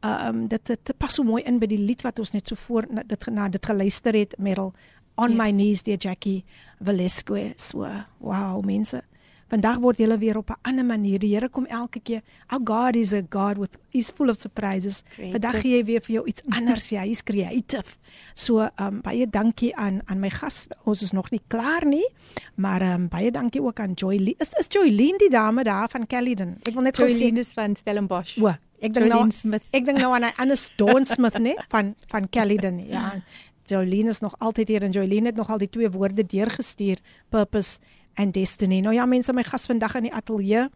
Um 0.03 0.47
dit 0.47 0.65
dit 0.65 0.97
pas 0.97 1.13
so 1.13 1.23
mooi 1.23 1.43
in 1.45 1.59
by 1.59 1.69
die 1.69 1.81
lied 1.81 2.03
wat 2.05 2.19
ons 2.19 2.33
net 2.35 2.47
so 2.47 2.55
voor 2.55 2.85
na 2.89 3.03
dit 3.07 3.25
na 3.31 3.47
dit 3.49 3.65
geluister 3.65 4.13
het 4.13 4.35
Merel 4.37 4.73
on 5.15 5.31
yes. 5.31 5.39
my 5.39 5.51
knees 5.51 5.83
deur 5.83 5.97
Jackie 5.97 6.43
Velasquez. 6.79 7.69
So 7.69 7.87
wow 8.19 8.61
mense. 8.65 9.01
Vandag 9.45 9.77
word 9.77 9.99
julle 10.01 10.17
weer 10.17 10.37
op 10.37 10.49
'n 10.49 10.57
ander 10.61 10.85
manier. 10.85 11.19
Die 11.19 11.33
Here 11.33 11.49
kom 11.49 11.65
elke 11.65 11.99
keer. 11.99 12.21
Our 12.47 12.61
God 12.63 12.95
is 12.95 13.13
a 13.13 13.21
God 13.29 13.57
with 13.57 13.77
he's 13.89 14.09
full 14.09 14.29
of 14.29 14.37
surprises. 14.39 15.03
Creative. 15.15 15.31
Vandag 15.31 15.61
gee 15.61 15.77
hy 15.77 15.83
weer 15.83 16.01
vir 16.01 16.13
jou 16.15 16.25
iets 16.25 16.41
anders. 16.49 16.89
Ja, 16.89 17.01
hy's 17.01 17.23
creative. 17.23 17.85
So 18.33 18.67
um 18.79 19.01
baie 19.01 19.27
dankie 19.29 19.75
aan 19.75 20.01
aan 20.05 20.19
my 20.19 20.29
gas. 20.29 20.67
Ons 20.83 21.01
is 21.01 21.11
nog 21.11 21.29
nie 21.31 21.41
klaar 21.47 21.85
nie, 21.85 22.05
maar 22.55 22.81
um 22.81 23.07
baie 23.07 23.31
dankie 23.31 23.61
ook 23.61 23.79
aan 23.79 23.93
Joy. 23.93 24.35
Is 24.39 24.49
is 24.59 24.67
Joylene 24.69 25.17
die 25.17 25.29
dame 25.29 25.63
daar 25.63 25.89
van 25.89 26.07
Caledon? 26.07 26.57
Ek 26.63 26.73
wil 26.73 26.83
net 26.83 26.97
gou 26.97 27.07
sê 27.07 27.11
Jolene 27.11 27.39
is 27.39 27.53
van 27.53 27.75
Stellenbosch. 27.75 28.37
O, 28.41 28.47
ek 28.81 28.93
dink 28.93 29.07
nou 29.07 29.29
Smith. 29.29 29.63
ek 29.71 29.85
dink 29.85 29.97
nou 29.97 30.13
aan 30.13 30.23
'n 30.25 30.33
ander 30.37 30.57
Dawn 30.77 31.05
Smith 31.05 31.37
nê 31.39 31.53
van 31.69 31.95
van 32.07 32.29
Caledon. 32.29 32.79
Ja. 32.89 33.21
Jolene 33.65 34.09
is 34.09 34.19
nog 34.21 34.35
altyd 34.39 34.67
hier 34.67 34.83
en 34.83 34.91
Jolene 34.91 35.25
het 35.25 35.35
nog 35.35 35.49
al 35.49 35.57
die 35.57 35.69
twee 35.69 35.89
woorde 35.89 36.25
deurgestuur, 36.25 36.97
purpose 37.29 37.79
and 38.15 38.33
destiny. 38.33 38.79
Nou 38.81 38.93
ja, 38.95 39.05
mense, 39.05 39.33
my 39.33 39.43
gas 39.43 39.65
vandag 39.65 39.95
in 39.95 40.03
die 40.09 40.13
ateljee, 40.13 40.69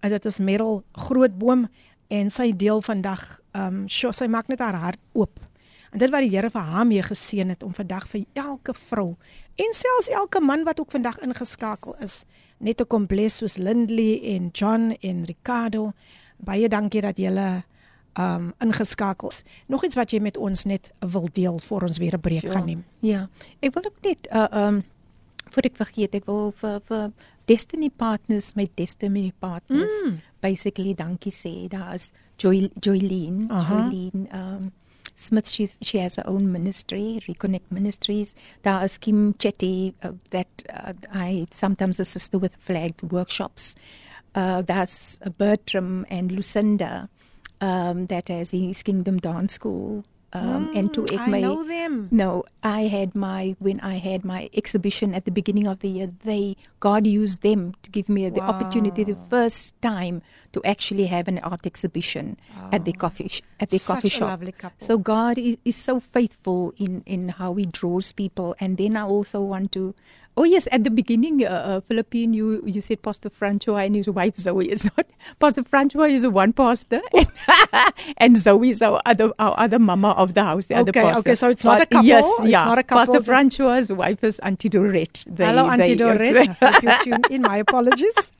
en 0.00 0.10
dit 0.10 0.24
is 0.24 0.38
Merel 0.38 0.82
Grootboom 0.92 1.68
en 2.08 2.30
sy 2.30 2.52
deel 2.56 2.82
vandag 2.82 3.40
ehm 3.54 3.66
um, 3.66 3.88
sjo, 3.88 4.12
sy 4.12 4.26
maak 4.26 4.48
net 4.48 4.60
haar 4.60 4.74
hart 4.74 5.00
oop. 5.12 5.40
En 5.92 5.98
dit 5.98 6.10
wat 6.10 6.20
die 6.20 6.30
Here 6.30 6.50
vir 6.50 6.60
haar 6.60 6.86
mee 6.86 7.02
geseën 7.02 7.48
het 7.48 7.62
om 7.62 7.74
vandag 7.74 8.08
vir 8.10 8.24
elke 8.34 8.74
vrou 8.74 9.14
en 9.56 9.72
selfs 9.72 10.08
elke 10.10 10.40
man 10.40 10.64
wat 10.64 10.80
ook 10.80 10.90
vandag 10.90 11.18
ingeskakel 11.22 11.94
is, 12.02 12.24
net 12.58 12.76
te 12.76 12.84
kom 12.84 13.06
bless 13.06 13.36
soos 13.38 13.56
Lindley 13.56 14.20
en 14.34 14.50
John 14.52 14.96
en 15.00 15.24
Ricardo. 15.24 15.92
Baie 16.38 16.68
dankie 16.68 17.00
dat 17.00 17.16
julle 17.16 17.62
um 18.18 18.52
ingeskakel 18.62 19.28
is. 19.28 19.42
Nog 19.66 19.84
iets 19.84 19.94
wat 19.94 20.10
jy 20.10 20.20
met 20.20 20.36
ons 20.36 20.64
net 20.64 20.90
wil 21.00 21.28
deel 21.32 21.58
voor 21.58 21.82
ons 21.82 21.98
weer 21.98 22.14
'n 22.14 22.20
breek 22.20 22.40
Sure. 22.40 22.52
gaan 22.52 22.66
neem. 22.66 22.84
Ja, 23.00 23.28
ek 23.60 23.74
wil 23.74 23.84
ook 23.84 24.00
net 24.02 24.28
uh 24.32 24.46
um 24.66 24.82
voor 25.54 25.66
ek 25.70 25.76
vergeet, 25.78 26.14
ek 26.18 26.26
wil 26.28 26.50
vir 26.60 26.80
vir 26.88 27.10
Destiny 27.48 27.90
Partners 27.90 28.54
met 28.58 28.70
Destiny 28.78 29.32
Partners 29.40 30.04
Mm. 30.06 30.20
basically 30.42 30.94
dankie 30.94 31.32
sê. 31.32 31.68
Daar's 31.68 32.10
Joy 32.38 32.70
Joylene, 32.80 33.46
Aha. 33.50 33.68
Joylene 33.74 34.28
um 34.34 34.72
Smith 35.16 35.48
she's 35.48 35.78
she 35.80 35.98
has 36.02 36.16
her 36.16 36.26
own 36.26 36.50
ministry, 36.50 37.20
Reconnect 37.28 37.70
Ministries. 37.70 38.34
Daar 38.64 38.84
is 38.84 38.98
Kim 38.98 39.34
Chetty 39.38 39.94
uh, 40.02 40.10
that 40.30 40.48
uh, 40.68 40.92
I 41.12 41.46
sometimes 41.52 42.00
assist 42.00 42.34
with 42.34 42.56
flagged 42.58 43.02
workshops. 43.12 43.74
Uh 44.34 44.62
that's 44.62 45.18
Bertram 45.38 46.04
and 46.10 46.32
Lucinda 46.32 47.08
um 47.60 48.06
that 48.06 48.28
has 48.28 48.50
his 48.50 48.82
Kingdom 48.82 49.18
Dance 49.20 49.54
School. 49.54 50.02
Um 50.34 50.74
and 50.74 50.92
to 50.94 51.06
I 51.16 51.30
my 51.30 51.40
know 51.40 51.62
them. 51.62 52.08
no, 52.10 52.42
I 52.64 52.90
had 52.90 53.14
my 53.14 53.54
when 53.60 53.78
I 53.80 54.02
had 54.02 54.24
my 54.24 54.50
exhibition 54.52 55.14
at 55.14 55.26
the 55.26 55.30
beginning 55.30 55.68
of 55.68 55.78
the 55.78 55.88
year. 55.88 56.10
They 56.24 56.56
God 56.80 57.06
used 57.06 57.42
them 57.42 57.74
to 57.84 57.90
give 57.90 58.08
me 58.08 58.28
the 58.30 58.42
opportunity 58.42 59.04
the 59.04 59.16
first 59.30 59.80
time 59.80 60.22
to 60.50 60.58
actually 60.64 61.06
have 61.06 61.28
an 61.28 61.38
art 61.38 61.66
exhibition 61.66 62.36
at 62.72 62.84
the 62.84 62.92
coffee 62.92 63.28
sh- 63.28 63.42
at 63.60 63.70
the 63.70 63.78
Such 63.78 63.86
coffee 64.02 64.08
a 64.08 64.10
shop. 64.10 64.28
lovely 64.34 64.50
couple. 64.52 64.84
So 64.84 64.98
God 64.98 65.38
is, 65.38 65.56
is 65.64 65.76
so 65.76 66.00
faithful 66.00 66.74
in 66.78 67.02
in 67.06 67.28
how 67.38 67.54
He 67.54 67.66
draws 67.66 68.10
people. 68.10 68.56
And 68.58 68.74
then 68.76 68.96
I 68.96 69.04
also 69.06 69.38
want 69.40 69.70
to. 69.78 69.94
Oh 70.36 70.42
yes, 70.42 70.66
at 70.72 70.82
the 70.82 70.90
beginning, 70.90 71.44
uh, 71.46 71.48
uh, 71.50 71.80
Philippine, 71.86 72.34
you 72.34 72.60
you 72.66 72.82
said 72.82 73.02
Pastor 73.02 73.30
Francois 73.30 73.76
and 73.86 73.94
his 73.94 74.08
wife 74.10 74.36
Zoe 74.36 74.68
is 74.76 74.84
not 74.96 75.06
Pastor 75.38 75.62
Francois 75.62 76.06
is 76.10 76.26
one 76.26 76.52
pastor, 76.52 77.00
and, 77.14 77.28
and 78.18 78.36
Zoe 78.36 78.70
is 78.70 78.82
our 78.82 79.00
other 79.06 79.30
our 79.38 79.54
other 79.56 79.78
mama 79.78 80.10
of 80.10 80.34
the 80.34 80.42
house, 80.42 80.66
the 80.66 80.74
other 80.74 80.90
Okay, 80.90 81.02
pastor. 81.02 81.20
okay, 81.20 81.34
so 81.36 81.48
it's 81.50 81.64
not 81.64 81.80
a 81.82 81.86
couple, 81.86 82.04
Yes, 82.04 82.24
it's 82.40 82.48
yeah. 82.50 82.64
not 82.64 82.78
a 82.78 82.82
couple 82.82 82.98
Pastor 83.06 83.20
that- 83.20 83.24
Francois' 83.26 83.94
wife 83.94 84.24
is 84.24 84.40
Auntie 84.40 84.68
Dorette. 84.68 85.24
They- 85.26 85.46
Hello 85.46 85.68
Auntie 85.70 85.94
Dorette. 85.96 87.02
Tune 87.04 87.22
in. 87.30 87.42
My 87.42 87.58
apologies. 87.58 88.32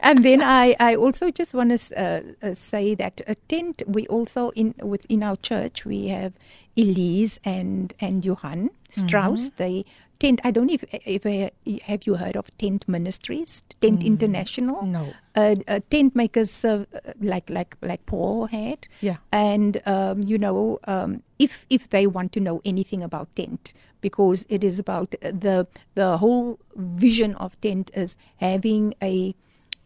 and 0.00 0.24
then 0.24 0.42
I, 0.42 0.74
I 0.80 0.94
also 0.96 1.30
just 1.30 1.52
want 1.52 1.78
to 1.78 2.02
uh, 2.02 2.22
uh, 2.42 2.54
say 2.54 2.94
that 2.94 3.20
a 3.26 3.34
tent 3.34 3.82
we 3.86 4.06
also 4.06 4.50
in 4.56 4.74
within 4.82 5.22
our 5.22 5.36
church 5.36 5.84
we 5.84 6.08
have 6.08 6.32
Elise 6.78 7.38
and 7.44 7.92
and 8.00 8.24
Johan 8.24 8.70
Strauss. 8.90 9.50
They 9.56 9.84
tent. 10.18 10.40
I 10.44 10.50
don't 10.50 10.66
know 10.66 10.74
if 10.74 10.84
if 11.04 11.26
uh, 11.26 11.50
have 11.84 12.06
you 12.06 12.16
heard 12.16 12.36
of 12.36 12.56
Tent 12.58 12.88
Ministries, 12.88 13.64
Tent 13.80 14.02
International. 14.02 14.84
No. 14.84 15.12
Uh, 15.34 15.56
uh, 15.68 15.80
tent 15.90 16.16
makers 16.16 16.64
uh, 16.64 16.84
like 17.20 17.50
like 17.50 17.76
like 17.82 18.04
Paul 18.06 18.46
had. 18.46 18.86
Yeah. 19.00 19.16
And 19.32 19.82
um, 19.86 20.22
you 20.22 20.38
know, 20.38 20.78
um, 20.84 21.22
if 21.38 21.66
if 21.70 21.90
they 21.90 22.06
want 22.06 22.32
to 22.32 22.40
know 22.40 22.60
anything 22.64 23.02
about 23.02 23.34
tent, 23.36 23.74
because 24.00 24.46
it 24.48 24.64
is 24.64 24.78
about 24.78 25.10
the 25.20 25.66
the 25.94 26.16
whole 26.18 26.58
vision 26.74 27.34
of 27.36 27.60
tent 27.60 27.90
is 27.94 28.16
having 28.36 28.94
a 29.02 29.34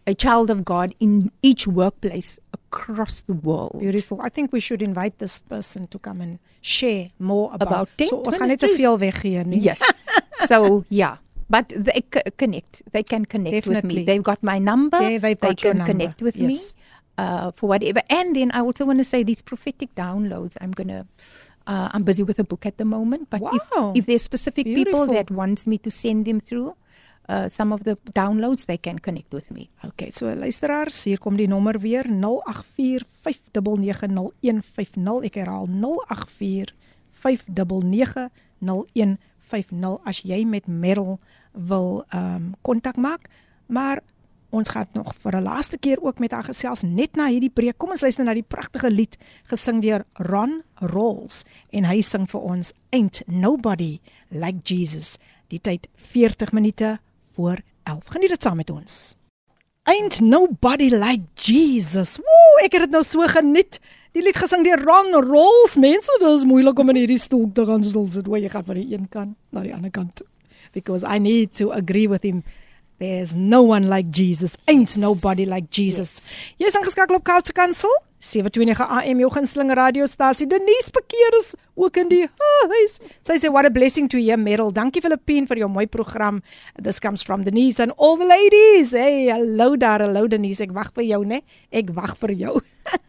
a 0.07 0.15
child 0.15 0.51
of 0.51 0.65
God 0.65 0.95
in 1.01 1.31
each 1.43 1.67
workplace 1.67 2.39
across 2.53 3.21
the 3.23 3.35
world. 3.35 3.79
Beautiful. 3.79 4.21
I 4.23 4.29
think 4.29 4.53
we 4.53 4.61
should 4.61 4.83
invite 4.83 5.19
this 5.19 5.39
person 5.41 5.87
to 5.89 5.99
come 5.99 6.21
and 6.21 6.39
share 6.63 7.09
more 7.19 7.51
about, 7.53 7.69
About 7.69 7.89
tent 7.99 8.11
so 8.11 8.23
ons 8.25 8.37
gaan 8.37 8.49
net 8.49 8.61
te 8.61 8.69
veel 8.77 8.99
weggee 8.99 9.45
nie. 9.47 9.61
Yes. 9.61 9.83
so 10.49 10.85
yeah. 10.89 11.17
But 11.51 11.69
they 11.77 12.03
c- 12.15 12.31
connect. 12.39 12.83
They 12.93 13.03
can 13.03 13.25
connect 13.27 13.67
with 13.67 13.85
me. 13.85 14.05
They've 14.05 14.23
got 14.23 14.43
my 14.43 14.59
number. 14.59 14.99
They- 14.99 15.19
they've 15.19 15.39
got 15.41 15.63
your 15.63 15.73
can 15.75 15.79
number. 15.79 15.93
connect 15.93 16.23
with 16.23 16.37
Yes. 16.37 16.49
me 16.49 16.59
uh, 17.19 17.51
for 17.53 17.67
whatever. 17.69 18.03
And 18.09 18.35
then 18.37 18.51
I 18.53 18.61
also 18.61 18.85
want 18.87 18.99
to 19.01 19.05
say 19.05 19.23
these 19.23 19.43
prophetic 19.43 19.95
downloads. 19.95 20.57
I'm 20.61 20.71
gonna. 20.73 21.07
Uh, 21.67 21.89
I'm 21.93 22.03
busy 22.03 22.23
with 22.25 22.39
a 22.39 22.45
book 22.45 22.65
at 22.67 22.79
the 22.79 22.85
moment, 22.85 23.29
but 23.31 23.41
Wow. 23.43 23.53
if, 23.95 24.03
if 24.03 24.07
there's 24.07 24.23
specific 24.23 24.65
people 24.67 25.07
that 25.07 25.31
wants 25.31 25.67
me 25.67 25.77
to 25.79 25.91
send 25.91 26.25
them 26.25 26.41
through 26.41 26.75
uh, 27.31 27.49
some 27.49 27.73
of 27.73 27.85
the 27.85 27.97
downloads, 28.13 28.67
they 28.67 28.77
can 28.77 28.99
connect 28.99 29.33
with 29.33 29.51
me. 29.51 29.71
Okay, 29.85 30.11
so 30.11 30.35
luisteraars, 30.35 31.05
hier 31.05 31.19
kom 31.19 31.37
die 31.39 31.49
nommer 31.49 31.81
weer 31.81 32.05
0845990150. 32.11 32.17
Ek 35.31 35.35
herhaal 35.39 35.69
0845990150 35.71 35.79
as 40.11 40.19
jy 40.27 40.45
met 40.45 40.67
Merel 40.67 41.19
wil 41.53 42.05
ehm 42.11 42.35
um, 42.35 42.55
kontak 42.63 42.97
maak. 42.97 43.29
Maar 43.67 44.01
ons 44.51 44.69
gaan 44.69 44.87
nog 44.93 45.15
vir 45.15 45.37
'n 45.37 45.43
laaste 45.43 45.79
keer 45.79 46.03
ook 46.03 46.19
met 46.19 46.31
haar 46.31 46.45
gesels 46.45 46.83
net 46.83 47.17
na 47.17 47.29
hierdie 47.29 47.51
preek. 47.51 47.79
Kom 47.79 47.91
ons 47.91 48.01
luister 48.01 48.25
na 48.25 48.35
die 48.35 48.43
pragtige 48.43 48.91
lied 48.91 49.19
gesing 49.45 49.83
deur 49.83 50.05
Ron 50.13 50.63
Rolls 50.75 51.45
en 51.71 51.85
hy 51.85 52.01
sing 52.01 52.27
vir 52.27 52.41
ons 52.41 52.73
Ain't 52.91 53.23
Nobody 53.27 54.01
Like 54.29 54.59
Jesus. 54.65 55.19
Die 55.49 55.61
tyd 55.61 55.89
40 55.95 56.53
minute 56.53 56.99
voor 57.41 57.61
11. 57.83 58.13
Geniet 58.13 58.29
dit 58.29 58.43
saam 58.43 58.57
met 58.61 58.71
ons. 58.71 59.15
Ain't 59.89 60.21
nobody 60.21 60.91
like 60.93 61.25
Jesus. 61.35 62.19
Woe, 62.21 62.65
ek 62.65 62.77
het 62.77 62.85
dit 62.87 62.95
nou 62.95 63.03
so 63.07 63.25
geniet. 63.33 63.79
Die 64.15 64.23
lied 64.23 64.37
gesing 64.37 64.67
deur 64.67 64.83
Ron 64.85 65.15
Rolls. 65.25 65.79
Mense, 65.81 66.13
dit 66.21 66.29
is 66.29 66.45
moeilik 66.45 66.79
om 66.79 66.93
in 66.93 67.01
hierdie 67.01 67.19
stoel 67.19 67.49
te 67.57 67.65
gaan 67.67 67.85
stil 67.87 68.07
sit. 68.13 68.29
Hoe 68.29 68.43
jy 68.43 68.51
gaan 68.53 68.67
van 68.67 68.77
die 68.77 68.91
een 68.93 69.09
kant 69.09 69.39
na 69.55 69.65
die 69.65 69.73
ander 69.75 69.93
kant 69.95 70.21
toe. 70.21 70.29
Because 70.77 71.07
I 71.07 71.19
need 71.19 71.57
to 71.59 71.73
agree 71.75 72.07
with 72.11 72.27
him. 72.27 72.45
There's 73.01 73.33
no 73.35 73.63
one 73.65 73.89
like 73.89 74.13
Jesus. 74.13 74.59
Ain't 74.69 74.99
nobody 75.01 75.49
like 75.49 75.73
Jesus. 75.73 76.21
Jy 76.61 76.69
is 76.69 76.77
ingeskakel 76.77 77.17
op 77.17 77.25
Kaapse 77.25 77.57
Kansel. 77.57 77.95
729 78.21 78.85
AM 78.85 79.21
jou 79.23 79.31
gunsteling 79.33 79.73
radiostasie. 79.73 80.47
Denise 80.49 80.93
Bekeer 80.93 81.37
is 81.39 81.55
ook 81.75 81.97
in 81.97 82.11
die 82.11 82.27
huis. 82.69 82.99
Sy 83.25 83.39
sê 83.41 83.49
what 83.53 83.65
a 83.65 83.73
blessing 83.73 84.11
to 84.13 84.21
hear 84.21 84.37
Meryl. 84.37 84.73
Dankie 84.77 85.01
Filippine 85.01 85.49
vir 85.49 85.63
jou 85.63 85.71
mooi 85.73 85.87
program. 85.89 86.43
This 86.77 87.01
comes 87.01 87.25
from 87.25 87.47
Denise 87.49 87.81
and 87.81 87.97
all 87.97 88.19
the 88.21 88.29
ladies. 88.29 88.93
Hey, 88.93 89.31
hallo 89.33 89.73
daar, 89.81 90.05
hallo 90.05 90.27
Denise. 90.29 90.61
Ek 90.67 90.77
wag 90.77 90.93
vir 90.97 91.09
jou, 91.09 91.23
né? 91.25 91.41
Ek 91.73 91.95
wag 91.97 92.19
vir 92.21 92.37
jou. 92.45 92.61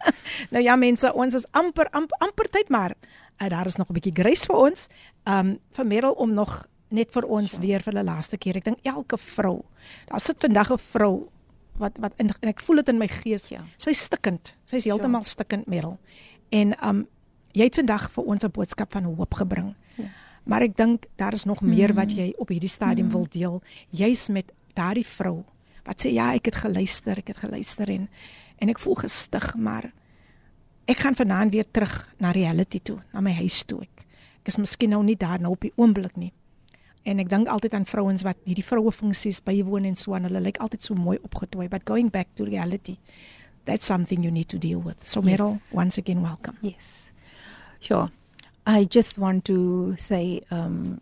nou 0.55 0.63
ja 0.63 0.79
mense, 0.79 1.11
ons 1.11 1.35
is 1.35 1.47
amper 1.51 1.91
amper, 1.91 2.15
amper 2.23 2.51
tyd 2.51 2.71
maar 2.71 2.95
uh, 2.95 3.49
daar 3.51 3.67
is 3.67 3.75
nog 3.75 3.89
'n 3.91 3.99
bietjie 3.99 4.15
grace 4.15 4.47
vir 4.47 4.55
ons. 4.55 4.87
Um 5.27 5.59
vir 5.75 5.85
Meryl 5.85 6.15
om 6.15 6.33
nog 6.33 6.63
net 6.89 7.11
vir 7.11 7.27
ons 7.27 7.59
weer 7.59 7.83
vir 7.83 7.99
die 7.99 8.03
laaste 8.03 8.37
keer. 8.37 8.57
Ek 8.57 8.63
dink 8.63 8.79
elke 8.83 9.17
vrou. 9.17 9.63
Daar 10.07 10.19
sit 10.19 10.39
vandag 10.39 10.71
'n 10.71 10.77
vrou 10.77 11.27
wat 11.81 11.97
wat 12.01 12.15
en, 12.21 12.31
en 12.39 12.51
ek 12.51 12.61
voel 12.63 12.81
dit 12.81 12.93
in 12.93 12.99
my 13.01 13.09
gees. 13.11 13.49
Ja. 13.53 13.63
Sy's 13.81 14.05
stikkend. 14.07 14.55
Sy's 14.69 14.87
heeltemal 14.89 15.25
stikkend, 15.27 15.67
Meryl. 15.71 15.97
En 16.49 16.75
um 16.87 17.05
jy 17.57 17.67
het 17.67 17.79
vandag 17.81 18.07
vir 18.15 18.23
ons 18.23 18.43
'n 18.45 18.51
boodskap 18.51 18.91
van 18.95 19.03
hoop 19.03 19.33
gebring. 19.33 19.75
Ja. 19.97 20.09
Maar 20.43 20.61
ek 20.61 20.77
dink 20.77 21.05
daar 21.15 21.33
is 21.33 21.45
nog 21.45 21.61
meer 21.61 21.93
wat 21.93 22.11
jy 22.11 22.33
op 22.37 22.49
hierdie 22.49 22.69
stadium 22.69 23.09
wil 23.11 23.27
deel, 23.29 23.61
juis 23.89 24.29
met 24.29 24.51
daardie 24.73 25.05
vrou 25.05 25.43
wat 25.85 26.03
sê 26.05 26.13
ja, 26.13 26.33
ek 26.33 26.51
het 26.51 26.55
geluister, 26.55 27.17
ek 27.17 27.33
het 27.33 27.37
geluister 27.37 27.89
en 27.89 28.09
en 28.61 28.69
ek 28.69 28.79
voel 28.79 28.95
gestig, 28.95 29.55
maar 29.57 29.87
ek 30.85 30.99
gaan 31.01 31.15
vanaand 31.17 31.51
weer 31.51 31.65
terug 31.65 31.95
na 32.21 32.29
reality 32.31 32.79
toe, 32.83 32.99
na 33.13 33.21
my 33.21 33.33
huis 33.33 33.63
toe. 33.65 33.79
Ek, 33.81 34.03
ek 34.43 34.51
is 34.53 34.59
miskien 34.61 34.93
nou 34.93 35.01
nie 35.03 35.17
daar 35.17 35.41
nou 35.41 35.55
op 35.55 35.65
die 35.65 35.73
oomblik 35.75 36.13
nie. 36.15 36.29
En 37.03 37.19
ek 37.19 37.29
dink 37.29 37.47
altyd 37.49 37.73
aan 37.73 37.85
vrouens 37.89 38.21
wat 38.21 38.37
hierdie 38.45 38.65
vroue 38.65 38.91
funksies 38.93 39.41
bywoon 39.43 39.85
en 39.89 39.95
so 39.97 40.13
aan. 40.13 40.27
Hulle 40.29 40.41
lyk 40.41 40.59
altyd 40.61 40.83
so 40.85 40.93
mooi 40.95 41.17
opgetooi, 41.25 41.67
but 41.69 41.85
going 41.85 42.11
back 42.13 42.27
to 42.35 42.45
reality, 42.45 42.97
that's 43.65 43.85
something 43.85 44.23
you 44.23 44.31
need 44.31 44.49
to 44.49 44.57
deal 44.57 44.81
with. 44.81 45.07
So 45.09 45.21
Merel, 45.21 45.59
once 45.71 45.97
again 45.97 46.21
welcome. 46.21 46.57
Yes, 46.61 47.11
sure. 47.79 48.09
I 48.67 48.85
just 48.85 49.17
want 49.17 49.45
to 49.45 49.95
say, 49.97 50.41
um, 50.51 51.01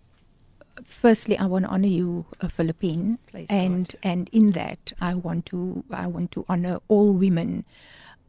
firstly, 0.86 1.38
I 1.38 1.46
want 1.46 1.66
to 1.66 1.72
honor 1.72 1.88
you, 1.92 2.26
a 2.40 2.48
Philippine, 2.48 3.20
Praise 3.32 3.48
and 3.50 3.88
God. 3.90 4.00
and 4.04 4.30
in 4.32 4.52
that, 4.54 4.94
I 5.02 5.16
want 5.16 5.46
to 5.48 5.84
I 5.92 6.08
want 6.08 6.32
to 6.32 6.46
honor 6.48 6.80
all 6.88 7.12
women. 7.12 7.66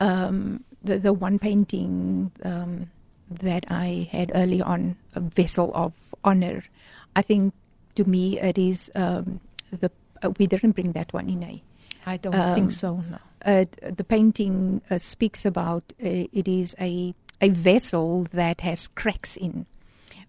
Um, 0.01 0.65
the 0.83 0.99
the 0.99 1.13
one 1.13 1.39
painting 1.39 2.33
um, 2.43 2.91
that 3.31 3.65
I 3.71 4.09
had 4.11 4.33
early 4.35 4.61
on, 4.61 4.97
a 5.15 5.21
vessel 5.21 5.71
of 5.75 5.95
honor. 6.25 6.65
I 7.15 7.23
think 7.23 7.55
to 8.01 8.09
me 8.11 8.39
it 8.41 8.59
is 8.59 8.91
um, 8.95 9.41
the 9.71 9.91
uh, 10.23 10.31
we 10.39 10.47
didn't 10.47 10.73
bring 10.73 10.93
that 10.93 11.13
one 11.13 11.29
in. 11.29 11.43
Eh? 11.43 11.59
I 12.07 12.17
don't 12.17 12.35
Um, 12.35 12.55
think 12.55 12.73
so. 12.73 13.03
No. 13.11 13.19
uh, 13.45 13.65
the 14.01 14.05
painting 14.05 14.81
uh, 14.91 14.99
speaks 14.99 15.45
about 15.47 15.85
uh, 16.03 16.25
it 16.41 16.47
is 16.49 16.75
a 16.81 17.15
a 17.41 17.49
vessel 17.49 18.27
that 18.33 18.61
has 18.61 18.89
cracks 18.89 19.37
in 19.37 19.67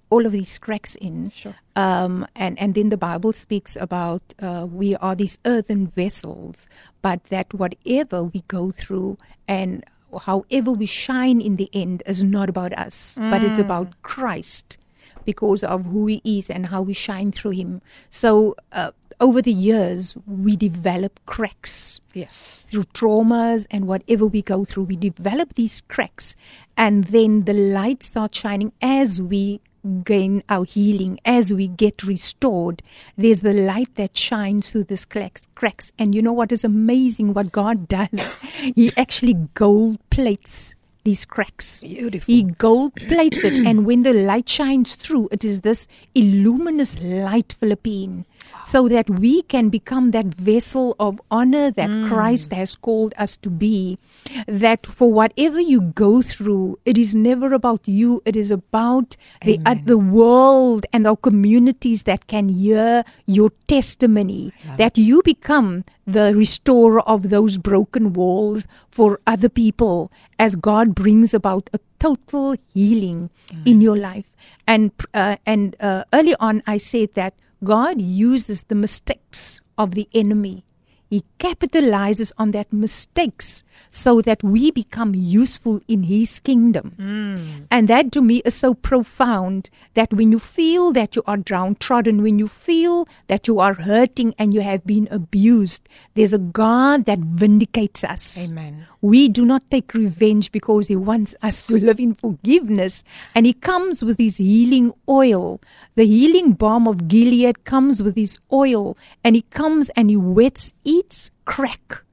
all 0.10 0.26
of 0.26 0.31
these 0.31 0.57
cracks 0.65 0.95
in 0.95 1.31
Sure. 1.41 1.56
um, 1.76 2.26
and 2.35 2.53
and 2.61 2.76
then 2.76 2.89
the 2.89 2.98
bible 3.10 3.34
speaks 3.34 3.76
about 3.88 4.22
uh, 4.48 4.65
we 4.81 4.95
are 5.07 5.15
these 5.15 5.38
earthen 5.45 5.88
vessels 5.88 6.68
but 7.02 7.19
that 7.34 7.53
whatever 7.53 8.19
we 8.23 8.39
go 8.48 8.72
through 8.72 9.18
and 9.48 9.84
however 10.27 10.72
we 10.72 10.85
shine 10.85 11.39
in 11.41 11.56
the 11.56 11.69
end 11.73 12.03
is 12.06 12.22
not 12.23 12.48
about 12.49 12.73
us, 12.88 12.98
but 13.31 13.39
it's 13.48 13.60
about 13.68 13.88
Christ 14.03 14.77
because 15.26 15.64
of 15.64 15.85
who 15.85 16.07
He 16.07 16.22
is 16.23 16.49
and 16.49 16.68
how 16.68 16.81
we 16.81 16.93
shine 16.93 17.31
through 17.31 17.52
Him. 17.52 17.81
So, 18.10 18.56
uh, 18.72 18.91
over 19.19 19.41
the 19.41 19.53
years, 19.53 20.18
we 20.26 20.56
develop 20.56 21.19
cracks 21.27 21.99
Yes. 22.14 22.65
through 22.68 22.85
traumas 22.85 23.68
and 23.69 23.88
whatever 23.88 24.26
we 24.26 24.41
go 24.41 24.65
through, 24.65 24.85
we 24.85 24.95
develop 24.95 25.53
these 25.53 25.81
cracks, 25.81 26.35
and 26.76 27.03
then 27.06 27.43
the 27.43 27.53
light 27.53 28.02
starts 28.02 28.39
shining 28.39 28.72
as 28.81 29.22
we 29.22 29.61
gain 30.03 30.43
our 30.49 30.64
healing, 30.64 31.19
as 31.26 31.52
we 31.52 31.68
get 31.68 32.03
restored. 32.03 32.81
There's 33.18 33.41
the 33.41 33.53
light 33.53 33.95
that 33.95 34.15
shines 34.15 34.72
through 34.72 34.85
these 34.85 35.06
cracks. 35.06 35.48
cracks. 35.56 35.91
And 35.98 36.14
you 36.14 36.22
know 36.22 36.34
what 36.34 36.52
is 36.52 36.64
amazing? 36.64 37.34
What 37.34 37.52
God 37.52 37.88
does, 37.88 38.38
He 38.76 38.91
actually 38.95 39.34
gold 39.53 39.98
plates 40.10 40.76
these 41.03 41.26
cracks. 41.26 41.82
Beautiful. 41.82 42.34
He 42.34 42.44
gold 42.44 42.95
plates 42.95 43.44
it, 43.44 43.65
and 43.65 43.86
when 43.86 44.03
the 44.03 44.14
light 44.14 44.48
shines 44.49 44.95
through, 44.95 45.30
it 45.32 45.44
is 45.44 45.61
this 45.61 45.88
illuminous 46.15 46.99
light, 46.99 47.56
Philippine, 47.60 48.26
so 48.66 48.88
that 48.88 49.10
we 49.10 49.42
can 49.44 49.70
become 49.70 50.12
that 50.12 50.26
vessel 50.36 50.96
of 51.00 51.20
honor 51.32 51.72
that 51.72 51.90
Mm. 51.90 52.08
Christ 52.08 52.54
has 52.54 52.76
called 52.76 53.14
us 53.18 53.36
to 53.38 53.50
be. 53.50 53.98
That 54.46 54.86
for 54.86 55.12
whatever 55.12 55.60
you 55.60 55.82
go 55.82 56.22
through, 56.22 56.78
it 56.86 56.98
is 56.98 57.16
never 57.16 57.54
about 57.54 57.88
you, 57.88 58.22
it 58.24 58.36
is 58.36 58.52
about 58.52 59.18
the, 59.44 59.60
uh, 59.66 59.76
the 59.84 59.98
world 59.98 60.86
and 60.94 61.08
our 61.08 61.18
communities 61.18 62.04
that 62.04 62.28
can 62.28 62.50
hear 62.50 63.04
your 63.26 63.52
testimony, 63.68 64.54
that 64.78 64.98
you 64.98 65.22
become 65.26 65.84
the 66.06 66.36
restorer 66.36 67.02
of 67.02 67.30
those 67.30 67.58
broken 67.58 68.14
walls 68.14 68.68
for 68.90 69.20
other 69.26 69.50
people 69.50 70.12
as 70.38 70.56
God 70.56 70.94
brings 70.94 71.34
about 71.34 71.70
a 71.74 71.80
total 72.00 72.56
healing 72.74 73.30
in 73.66 73.82
your 73.82 73.98
life. 73.98 74.26
And 74.68 74.92
uh, 75.14 75.38
and 75.46 75.76
uh, 75.80 76.04
early 76.14 76.36
on, 76.40 76.62
I 76.68 76.78
said 76.78 77.10
that 77.16 77.34
God 77.64 78.02
uses 78.02 78.64
the 78.64 78.76
mistakes 78.76 79.62
of 79.78 79.94
the 79.94 80.10
enemy. 80.14 80.66
He 81.12 81.26
capitalizes 81.40 82.32
on 82.38 82.52
that 82.52 82.72
mistakes 82.72 83.66
so 83.90 84.22
that 84.22 84.42
we 84.42 84.72
become 84.72 85.14
useful 85.14 85.82
in 85.90 86.04
his 86.04 86.40
kingdom. 86.40 86.94
Hmm. 86.96 87.66
And 87.70 87.90
that 87.90 88.14
to 88.14 88.22
me 88.22 88.42
is 88.46 88.56
so 88.56 88.74
profound 88.74 89.70
that 89.94 90.14
when 90.14 90.32
you 90.32 90.40
feel 90.40 90.94
that 90.94 91.18
you 91.18 91.24
are 91.28 91.36
downtrodden, 91.36 92.24
when 92.24 92.40
you 92.40 92.48
feel 92.48 93.10
that 93.28 93.46
you 93.48 93.60
are 93.60 93.74
hurting 93.74 94.34
and 94.40 94.54
you 94.54 94.62
have 94.62 94.86
been 94.86 95.10
abused, 95.12 95.90
there's 96.14 96.32
a 96.32 96.38
God 96.38 97.04
that 97.06 97.20
vindicates 97.20 98.06
us. 98.06 98.48
Amen. 98.48 98.88
We 99.02 99.28
do 99.28 99.44
not 99.46 99.70
take 99.70 99.94
revenge 99.94 100.52
because 100.52 100.88
He 100.88 100.96
wants 100.96 101.36
us 101.42 101.68
to 101.68 101.76
live 101.76 102.00
in 102.00 102.14
forgiveness. 102.16 103.04
And 103.36 103.46
He 103.46 103.54
comes 103.54 104.04
with 104.04 104.18
His 104.18 104.38
healing 104.38 104.94
oil. 105.10 105.60
The 105.96 106.06
healing 106.06 106.54
balm 106.54 106.88
of 106.88 107.10
Gilead 107.10 107.66
comes 107.66 108.02
with 108.02 108.16
His 108.16 108.40
oil. 108.54 108.98
And 109.24 109.36
He 109.36 109.42
comes 109.42 109.90
and 109.98 110.10
He 110.10 110.16
wets 110.16 110.74
each 110.84 111.01
crack. 111.45 112.03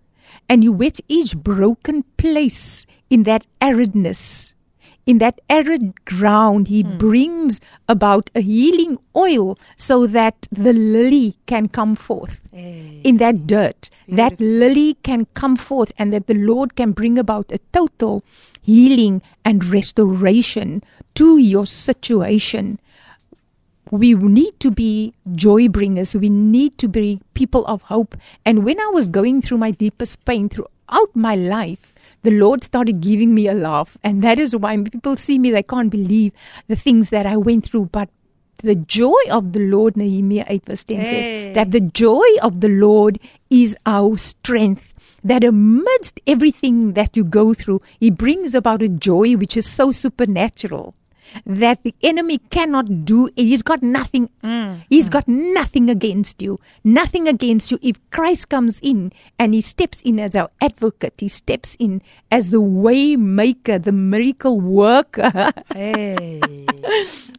And 0.48 0.64
you 0.64 0.72
wet 0.72 1.00
each 1.08 1.36
broken 1.36 2.04
place 2.16 2.86
in 3.10 3.24
that 3.24 3.46
aridness. 3.60 4.54
In 5.06 5.18
that 5.18 5.40
arid 5.48 6.04
ground, 6.04 6.68
He 6.68 6.82
hmm. 6.82 6.98
brings 6.98 7.60
about 7.88 8.30
a 8.34 8.40
healing 8.40 8.98
oil 9.16 9.58
so 9.78 10.06
that 10.06 10.46
the 10.52 10.74
lily 10.74 11.36
can 11.46 11.68
come 11.68 11.96
forth 11.96 12.40
in 12.52 13.16
that 13.18 13.46
dirt. 13.46 13.88
That 14.08 14.38
lily 14.38 14.94
can 15.02 15.26
come 15.34 15.56
forth 15.56 15.92
and 15.98 16.12
that 16.12 16.26
the 16.26 16.34
Lord 16.34 16.76
can 16.76 16.92
bring 16.92 17.18
about 17.18 17.52
a 17.52 17.58
total 17.72 18.22
healing 18.60 19.22
and 19.44 19.64
restoration 19.64 20.82
to 21.14 21.38
your 21.38 21.66
situation. 21.66 22.78
We 23.90 24.14
need 24.14 24.58
to 24.60 24.70
be 24.70 25.14
joy 25.34 25.68
bringers. 25.68 26.14
We 26.14 26.28
need 26.28 26.78
to 26.78 26.88
be 26.88 27.20
people 27.34 27.64
of 27.66 27.82
hope. 27.82 28.16
And 28.44 28.64
when 28.64 28.80
I 28.80 28.86
was 28.88 29.08
going 29.08 29.40
through 29.42 29.58
my 29.58 29.70
deepest 29.70 30.24
pain 30.24 30.48
throughout 30.48 31.14
my 31.14 31.34
life, 31.34 31.94
the 32.22 32.30
Lord 32.30 32.64
started 32.64 33.00
giving 33.00 33.34
me 33.34 33.48
a 33.48 33.54
laugh. 33.54 33.96
And 34.02 34.22
that 34.22 34.38
is 34.38 34.54
why 34.54 34.76
people 34.76 35.16
see 35.16 35.38
me, 35.38 35.50
they 35.50 35.62
can't 35.62 35.90
believe 35.90 36.32
the 36.66 36.76
things 36.76 37.10
that 37.10 37.26
I 37.26 37.36
went 37.36 37.64
through. 37.64 37.86
But 37.86 38.10
the 38.58 38.74
joy 38.74 39.20
of 39.30 39.52
the 39.52 39.60
Lord, 39.60 39.96
Nehemiah 39.96 40.44
8 40.48 40.66
verse 40.66 40.84
10 40.84 41.00
Hey. 41.00 41.22
says, 41.22 41.54
that 41.54 41.70
the 41.70 41.80
joy 41.80 42.26
of 42.42 42.60
the 42.60 42.68
Lord 42.68 43.18
is 43.50 43.76
our 43.86 44.16
strength. 44.16 44.92
That 45.24 45.44
amidst 45.44 46.20
everything 46.26 46.92
that 46.92 47.16
you 47.16 47.24
go 47.24 47.52
through, 47.52 47.82
He 47.98 48.10
brings 48.10 48.54
about 48.54 48.82
a 48.82 48.88
joy 48.88 49.34
which 49.34 49.56
is 49.56 49.68
so 49.68 49.90
supernatural 49.90 50.94
that 51.46 51.82
the 51.82 51.94
enemy 52.02 52.38
cannot 52.50 53.04
do. 53.04 53.30
He's 53.36 53.62
got 53.62 53.82
nothing. 53.82 54.30
He's 54.88 55.08
got 55.08 55.26
nothing 55.28 55.90
against 55.90 56.42
you. 56.42 56.60
Nothing 56.84 57.28
against 57.28 57.70
you. 57.70 57.78
If 57.82 57.96
Christ 58.10 58.48
comes 58.48 58.80
in 58.80 59.12
and 59.38 59.54
He 59.54 59.60
steps 59.60 60.02
in 60.02 60.18
as 60.18 60.34
our 60.34 60.50
advocate, 60.60 61.14
He 61.18 61.28
steps 61.28 61.76
in 61.78 62.02
as 62.30 62.50
the 62.50 62.60
way 62.60 63.16
maker, 63.16 63.78
the 63.78 63.92
miracle 63.92 64.60
worker. 64.60 65.52
Hey. 65.74 66.40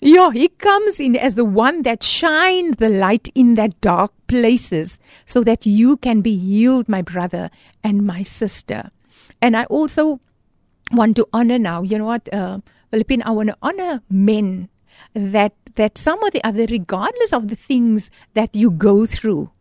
Yeah, 0.02 0.32
he 0.32 0.48
comes 0.48 1.00
in 1.00 1.18
as 1.18 1.36
the 1.36 1.44
one 1.44 1.82
that 1.84 2.04
shines 2.04 2.78
the 2.78 2.88
light 2.88 3.28
in 3.36 3.56
that 3.56 3.80
dark 3.82 4.14
places 4.28 4.98
so 5.26 5.44
that 5.44 5.66
you 5.66 5.98
can 5.98 6.22
be 6.22 6.38
healed, 6.38 6.88
my 6.88 7.02
brother 7.02 7.50
and 7.84 8.08
my 8.08 8.24
sister. 8.24 8.92
And 9.42 9.58
I 9.58 9.66
also 9.66 10.22
want 10.92 11.18
to 11.18 11.28
honor 11.34 11.60
now, 11.60 11.82
you 11.82 11.98
know 11.98 12.06
what, 12.06 12.34
uh, 12.34 12.60
Philippine, 12.92 13.22
I 13.26 13.32
want 13.32 13.50
to 13.50 13.58
honor 13.62 14.02
men 14.10 14.70
that, 15.14 15.54
that 15.76 15.98
some 15.98 16.20
or 16.22 16.30
the 16.30 16.44
other, 16.44 16.66
regardless 16.70 17.34
of 17.34 17.48
the 17.48 17.56
things 17.56 18.12
that 18.34 18.56
you 18.56 18.72
go 18.72 19.06
through, 19.06 19.52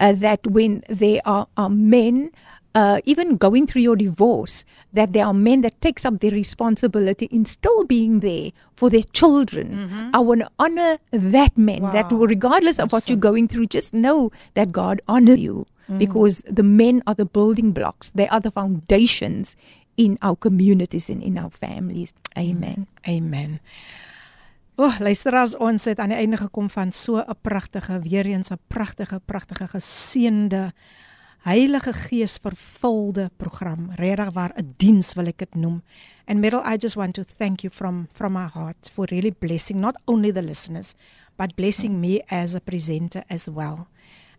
uh, 0.00 0.12
that 0.14 0.46
when 0.46 0.82
there 0.88 1.20
are, 1.24 1.46
are 1.56 1.68
men 1.70 2.30
uh, 2.74 3.00
even 3.04 3.36
going 3.36 3.66
through 3.66 3.82
your 3.82 3.96
divorce, 3.96 4.64
that 4.92 5.12
there 5.12 5.26
are 5.26 5.34
men 5.34 5.62
that 5.62 5.80
takes 5.80 6.04
up 6.04 6.20
their 6.20 6.30
responsibility 6.30 7.26
in 7.26 7.44
still 7.44 7.84
being 7.84 8.20
there 8.20 8.52
for 8.76 8.88
their 8.90 9.02
children. 9.12 10.10
I 10.14 10.18
want 10.20 10.42
to 10.42 10.50
honor 10.58 10.98
that 11.10 11.56
man. 11.58 11.82
That 11.92 12.12
Wow. 12.12 12.18
regardless 12.26 12.78
of 12.78 12.92
what 12.92 13.08
you're 13.08 13.16
going 13.18 13.48
through, 13.48 13.66
just 13.66 13.92
know 13.92 14.30
that 14.54 14.70
God 14.72 15.00
honors 15.08 15.38
you 15.38 15.66
because 15.98 16.44
the 16.46 16.62
men 16.62 17.02
are 17.06 17.14
the 17.14 17.24
building 17.24 17.72
blocks. 17.72 18.10
They 18.14 18.28
are 18.28 18.40
the 18.40 18.50
foundations 18.50 19.56
in 19.98 20.16
our 20.22 20.38
communities 20.38 21.10
and 21.10 21.22
in 21.22 21.38
our 21.38 21.50
families. 21.50 22.14
Amen. 22.38 22.86
Amen. 23.08 23.58
O, 24.78 24.84
oh, 24.86 24.98
luisteraars, 25.02 25.56
ons 25.58 25.88
het 25.90 25.98
aan 25.98 26.12
die 26.14 26.20
einde 26.22 26.38
gekom 26.38 26.70
van 26.70 26.92
so 26.92 27.18
'n 27.18 27.34
pragtige, 27.42 27.98
weer 28.00 28.26
eens 28.26 28.50
'n 28.50 28.60
pragtige, 28.66 29.20
pragtige 29.24 29.66
geseënde 29.66 30.72
Heilige 31.38 31.92
Gees 31.92 32.38
vervulde 32.42 33.30
program. 33.36 33.90
Regtig 33.94 34.30
waar 34.32 34.52
'n 34.56 34.74
diens 34.76 35.14
wil 35.14 35.26
ek 35.26 35.38
dit 35.38 35.54
noem. 35.54 35.82
And 36.26 36.40
Meryl, 36.40 36.62
I 36.72 36.76
just 36.76 36.96
want 36.96 37.14
to 37.14 37.22
thank 37.22 37.60
you 37.60 37.72
from 37.72 38.08
from 38.12 38.32
my 38.32 38.48
heart 38.54 38.90
for 38.92 39.06
really 39.06 39.32
blessing 39.38 39.80
not 39.80 39.96
only 40.04 40.32
the 40.32 40.42
listeners, 40.42 40.94
but 41.36 41.54
blessing 41.54 42.00
me 42.00 42.22
as 42.26 42.54
a 42.54 42.60
presenter 42.60 43.22
as 43.28 43.48
well. 43.48 43.86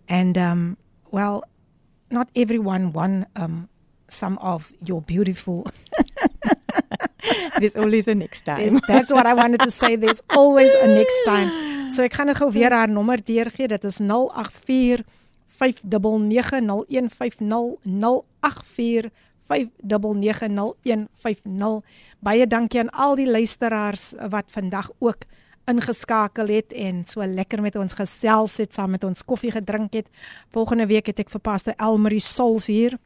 And 0.05 0.37
um 0.37 0.77
well, 1.11 1.43
not 2.09 2.29
everyone 2.33 2.91
won 2.91 3.25
um 3.33 3.69
some 4.09 4.37
of 4.41 4.71
your 4.83 5.01
beautiful 5.01 5.65
There's 7.59 7.75
always 7.75 8.07
a 8.07 8.15
next 8.15 8.47
Yes, 8.47 8.73
that's 8.87 9.11
what 9.11 9.25
I 9.25 9.33
wanted 9.33 9.59
to 9.61 9.71
say. 9.71 9.95
There's 9.95 10.21
always 10.29 10.73
a 10.75 10.87
next 10.87 11.23
time. 11.25 11.89
So 11.89 12.03
ek 12.05 12.13
gaan 12.15 12.27
nou 12.31 12.37
gou 12.37 12.51
weer 12.53 12.71
haar 12.71 12.89
nommer 12.89 13.17
deurgee. 13.19 13.67
Dit 13.67 13.83
is 13.83 13.99
084 13.99 15.03
5990150 15.59 17.77
084 17.83 19.11
Baie 22.19 22.47
dankie 22.47 22.79
aan 22.79 22.89
al 22.89 23.15
die 23.19 23.27
luisteraars 23.27 24.13
wat 24.31 24.51
vandag 24.51 24.91
ook 24.99 25.17
ingeskakel 25.69 26.47
het 26.47 26.73
en 26.73 27.05
so 27.05 27.25
lekker 27.25 27.61
met 27.61 27.75
ons 27.75 27.93
gesels 27.93 28.57
het, 28.57 28.73
saam 28.73 28.89
met 28.95 29.03
ons 29.03 29.25
koffie 29.25 29.51
gedrink 29.53 29.93
het. 29.93 30.07
Volgende 30.53 30.87
week 30.89 31.05
het 31.11 31.19
ek 31.19 31.29
vir 31.29 31.41
Pastor 31.45 31.73
Elmarie 31.77 32.23
Sols 32.23 32.67
hier. 32.71 32.97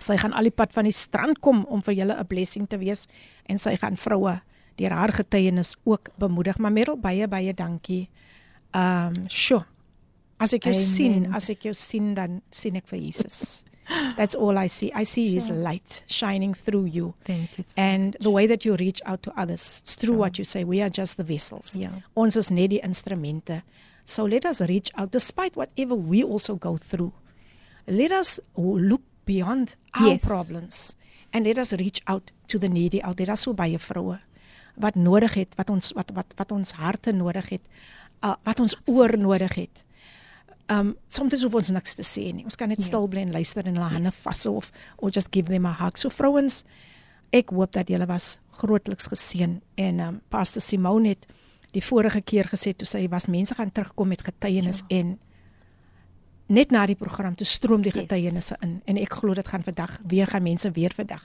Sy 0.00 0.16
gaan 0.20 0.32
al 0.32 0.48
die 0.48 0.54
pad 0.54 0.72
van 0.72 0.88
die 0.88 0.96
strand 0.96 1.40
kom 1.44 1.64
om 1.68 1.82
vir 1.82 1.94
julle 1.94 2.16
'n 2.18 2.26
blessing 2.26 2.68
te 2.68 2.78
wees 2.78 3.06
en 3.46 3.58
sy 3.58 3.76
gaan 3.76 3.96
vroue 3.96 4.40
deur 4.76 4.90
haar 4.90 5.12
getuienis 5.12 5.76
ook 5.84 6.08
bemoedig. 6.18 6.58
Maar 6.58 6.72
Merel 6.72 6.96
baie 6.96 7.28
baie 7.28 7.54
dankie. 7.54 8.08
Ehm, 8.72 9.06
um, 9.06 9.28
sure. 9.28 9.64
As 10.38 10.52
ek 10.52 10.64
jou 10.64 10.74
Amen. 10.74 10.86
sien, 10.86 11.34
as 11.34 11.50
ek 11.50 11.62
jou 11.62 11.74
sien 11.74 12.14
dan 12.14 12.40
sien 12.50 12.76
ek 12.76 12.88
vir 12.88 12.98
Jesus. 12.98 13.64
That's 14.16 14.34
all 14.34 14.56
I 14.56 14.68
see. 14.68 14.92
I 14.94 15.04
see 15.04 15.34
his 15.34 15.50
light 15.50 16.04
shining 16.06 16.54
through 16.54 16.86
you. 16.86 17.14
Thank 17.24 17.58
you. 17.58 17.64
so 17.64 17.74
And 17.76 18.16
the 18.20 18.30
way 18.30 18.46
that 18.46 18.64
you 18.64 18.76
reach 18.76 19.00
out 19.04 19.22
to 19.22 19.32
others, 19.36 19.80
it's 19.82 19.96
through 19.96 20.16
what 20.16 20.38
you 20.38 20.44
say. 20.44 20.64
We 20.64 20.80
are 20.80 20.90
just 20.90 21.16
the 21.16 21.24
vessels. 21.24 21.76
Ja. 21.76 21.90
Ons 22.14 22.36
is 22.36 22.50
net 22.50 22.70
die 22.70 22.80
instrumente. 22.80 23.62
So 24.04 24.24
let 24.24 24.44
us 24.44 24.60
reach 24.60 24.90
out 24.94 25.10
despite 25.12 25.56
whatever 25.56 25.94
we 25.94 26.22
also 26.22 26.54
go 26.54 26.76
through. 26.76 27.12
Let 27.86 28.12
us 28.12 28.40
look 28.56 29.02
beyond 29.24 29.76
our 29.92 30.12
Yes. 30.14 30.24
problems 30.24 30.96
and 31.32 31.46
let 31.46 31.58
us 31.58 31.72
reach 31.72 32.00
out 32.06 32.32
to 32.48 32.58
the 32.58 32.68
needy 32.68 33.00
out 33.02 33.16
there. 33.16 33.26
Daar's 33.26 33.42
so 33.42 33.54
baie 33.54 33.78
vroue 33.78 34.18
wat 34.76 34.94
nodig 34.94 35.34
het, 35.34 35.54
wat 35.56 35.70
ons 35.70 35.92
wat 35.92 36.10
wat 36.14 36.32
wat 36.36 36.52
ons 36.52 36.72
harte 36.72 37.12
nodig 37.12 37.48
het, 37.48 37.60
uh, 38.24 38.34
wat 38.44 38.60
ons 38.60 38.76
oor 38.86 39.16
nodig 39.18 39.54
het. 39.54 39.84
Um 40.70 40.96
soms 41.08 41.42
hoef 41.42 41.54
ons 41.54 41.70
niks 41.70 41.94
te 41.94 42.02
sê 42.06 42.32
nie. 42.34 42.44
Ons 42.44 42.56
kan 42.56 42.68
net 42.68 42.78
Ja. 42.78 42.84
stil 42.84 43.08
bly 43.08 43.20
en 43.20 43.32
luister 43.32 43.66
en 43.66 43.74
hulle 43.74 43.88
hande 43.90 44.10
vashou 44.10 44.56
of 44.56 44.70
or 44.98 45.10
just 45.10 45.28
give 45.32 45.48
them 45.50 45.66
a 45.66 45.72
hug. 45.72 45.98
So 45.98 46.08
vrouens, 46.10 46.64
ek 47.32 47.50
hoop 47.50 47.72
dat 47.72 47.88
julle 47.88 48.06
was 48.06 48.38
grootliks 48.52 49.08
geseën 49.08 49.60
en 49.76 50.00
um 50.00 50.20
Pastor 50.28 50.62
Simone 50.62 51.08
het 51.08 51.26
die 51.72 51.82
vorige 51.82 52.20
keer 52.20 52.44
gesê 52.44 52.72
toe 52.76 52.86
sy 52.86 53.08
was 53.08 53.26
mense 53.26 53.54
gaan 53.54 53.72
terugkom 53.72 54.08
met 54.08 54.22
getuienis 54.22 54.82
ja. 54.88 54.96
en 54.98 55.18
net 56.50 56.70
na 56.74 56.86
die 56.86 56.98
program 56.98 57.34
toe 57.38 57.46
stroom 57.46 57.82
die 57.82 57.92
Yes. 57.94 58.02
getuienisse 58.02 58.56
in 58.60 58.80
en 58.84 58.96
ek 58.98 59.12
glo 59.20 59.34
dit 59.34 59.48
gaan 59.48 59.62
vandag 59.62 59.98
weer 60.06 60.26
gaan 60.26 60.42
mense 60.42 60.70
weer 60.70 60.92
vandag 60.96 61.22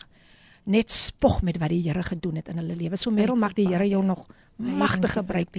net 0.65 0.91
spog 0.91 1.41
met 1.45 1.57
wat 1.61 1.69
die 1.69 1.83
Here 1.85 2.03
gedoen 2.03 2.35
het 2.41 2.47
in 2.49 2.57
hulle 2.57 2.75
lewe. 2.75 2.97
So 2.97 3.11
Merel 3.13 3.35
mag 3.37 3.53
die 3.53 3.67
Here 3.69 3.85
jou 3.87 4.03
nog 4.03 4.25
magtig 4.57 5.11
gebruik. 5.13 5.49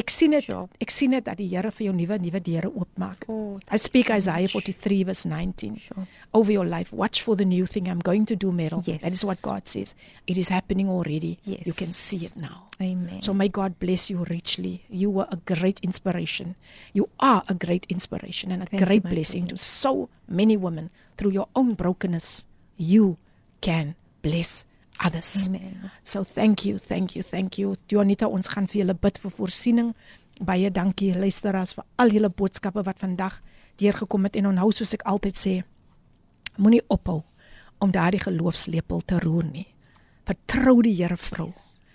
Ek 0.00 0.08
sien 0.10 0.32
dit 0.32 0.46
ek 0.80 0.90
sien 0.90 1.10
dit 1.12 1.24
dat 1.24 1.36
die 1.36 1.48
Here 1.52 1.70
vir 1.70 1.86
jou 1.90 1.92
nuwe 1.94 2.16
nuwe 2.18 2.40
deure 2.40 2.70
oopmaak. 2.72 3.26
Oh, 3.28 3.58
I 3.70 3.76
speak 3.78 4.08
Isaiah 4.10 4.48
43 4.48 5.04
verse 5.04 5.28
19 5.28 5.76
Sure. 5.78 6.06
over 6.32 6.50
your 6.52 6.64
life. 6.66 6.90
Watch 6.96 7.20
for 7.22 7.36
the 7.36 7.44
new 7.44 7.66
thing 7.66 7.86
I'm 7.86 8.00
going 8.00 8.24
to 8.26 8.36
do, 8.36 8.50
Meryl. 8.50 8.82
Yes. 8.86 9.02
That 9.02 9.12
is 9.12 9.22
what 9.24 9.42
God 9.42 9.68
says. 9.68 9.94
It 10.26 10.38
is 10.38 10.48
happening 10.48 10.88
already. 10.88 11.38
Yes. 11.44 11.66
You 11.66 11.74
can 11.74 11.92
see 11.92 12.24
it 12.26 12.36
now. 12.36 12.68
Amen. 12.80 13.20
So 13.20 13.34
may 13.34 13.48
God 13.48 13.78
bless 13.78 14.08
you 14.10 14.24
richly. 14.24 14.82
You 14.88 15.10
were 15.10 15.28
a 15.30 15.36
great 15.36 15.78
inspiration. 15.82 16.56
You 16.94 17.10
are 17.20 17.42
a 17.46 17.54
great 17.54 17.84
inspiration 17.90 18.50
and 18.52 18.62
a 18.62 18.66
Thank 18.66 18.80
you, 18.80 18.86
great 18.86 19.04
my 19.04 19.10
blessing 19.10 19.42
to 19.52 19.54
goodness. 19.54 19.62
so 19.62 20.08
many 20.26 20.56
women 20.56 20.88
through 21.18 21.32
your 21.32 21.48
own 21.54 21.74
brokenness. 21.74 22.46
You 22.78 23.18
can 23.60 23.96
bless 24.22 24.64
others. 25.04 25.48
Amen. 25.48 25.90
So 26.02 26.24
thank 26.24 26.64
you, 26.64 26.78
thank 26.78 27.16
you, 27.16 27.22
thank 27.22 27.58
you. 27.58 27.74
Jonita, 27.88 28.28
ons 28.28 28.48
gaan 28.48 28.68
vir 28.68 28.84
julle 28.84 28.94
bid 28.94 29.18
vir 29.18 29.30
voorsiening. 29.30 29.94
Baie 30.40 30.70
dankie 30.72 31.12
luisteraars 31.16 31.74
vir 31.76 31.84
al 32.00 32.12
julle 32.14 32.30
boodskappe 32.32 32.84
wat 32.84 33.00
vandag 33.00 33.40
deurgekom 33.80 34.28
het 34.28 34.36
en 34.36 34.52
onthou 34.52 34.70
soos 34.72 34.94
ek 34.96 35.04
altyd 35.08 35.40
sê, 35.40 35.54
moenie 36.60 36.82
ophou 36.92 37.22
om 37.80 37.92
daardie 37.92 38.20
geloofslepel 38.20 39.04
te 39.08 39.20
roer 39.24 39.48
nie. 39.48 39.66
Vertrou 40.28 40.80
die 40.84 40.94
Here 40.98 41.16
vrou. 41.16 41.48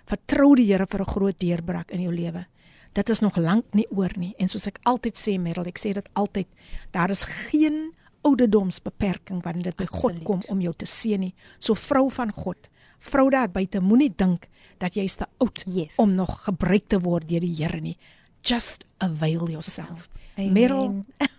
Vertrou 0.10 0.56
die 0.58 0.66
Here 0.72 0.86
vir 0.86 1.02
'n 1.02 1.14
groot 1.14 1.40
deurbraak 1.40 1.92
in 1.92 2.02
jou 2.02 2.14
lewe. 2.14 2.46
Dit 2.94 3.10
is 3.10 3.20
nog 3.20 3.38
lank 3.38 3.66
nie 3.74 3.88
oor 3.90 4.12
nie 4.18 4.34
en 4.40 4.48
soos 4.48 4.68
ek 4.68 4.80
altyd 4.84 5.18
sê 5.18 5.40
Merel, 5.40 5.68
ek 5.68 5.78
sê 5.80 5.94
dit 5.94 6.10
altyd, 6.14 6.48
daar 6.92 7.10
is 7.10 7.26
geen 7.26 7.94
ouderdomsbeperking 8.26 9.44
wanneer 9.46 9.70
dit 9.72 9.78
by 9.78 9.86
God 9.90 10.16
Absoluut. 10.18 10.24
kom 10.26 10.42
om 10.56 10.62
jou 10.66 10.74
te 10.78 10.88
seën 10.90 11.20
nie. 11.22 11.34
So 11.62 11.76
vrou 11.78 12.08
van 12.12 12.32
God, 12.34 12.70
vrou 13.00 13.30
daar 13.34 13.50
buite, 13.52 13.80
moenie 13.82 14.12
dink 14.18 14.48
dat 14.82 14.98
jy's 14.98 15.16
te 15.20 15.26
oud 15.40 15.64
Yes. 15.70 15.96
om 16.02 16.16
nog 16.16 16.40
gebruik 16.48 16.88
te 16.92 17.00
word 17.00 17.28
deur 17.30 17.40
die 17.46 17.54
Here 17.56 17.80
nie. 17.82 17.98
Just 18.46 18.86
avail 18.98 19.48
yourself. 19.50 20.08
Amen. 20.38 20.54
Merel, 20.54 21.06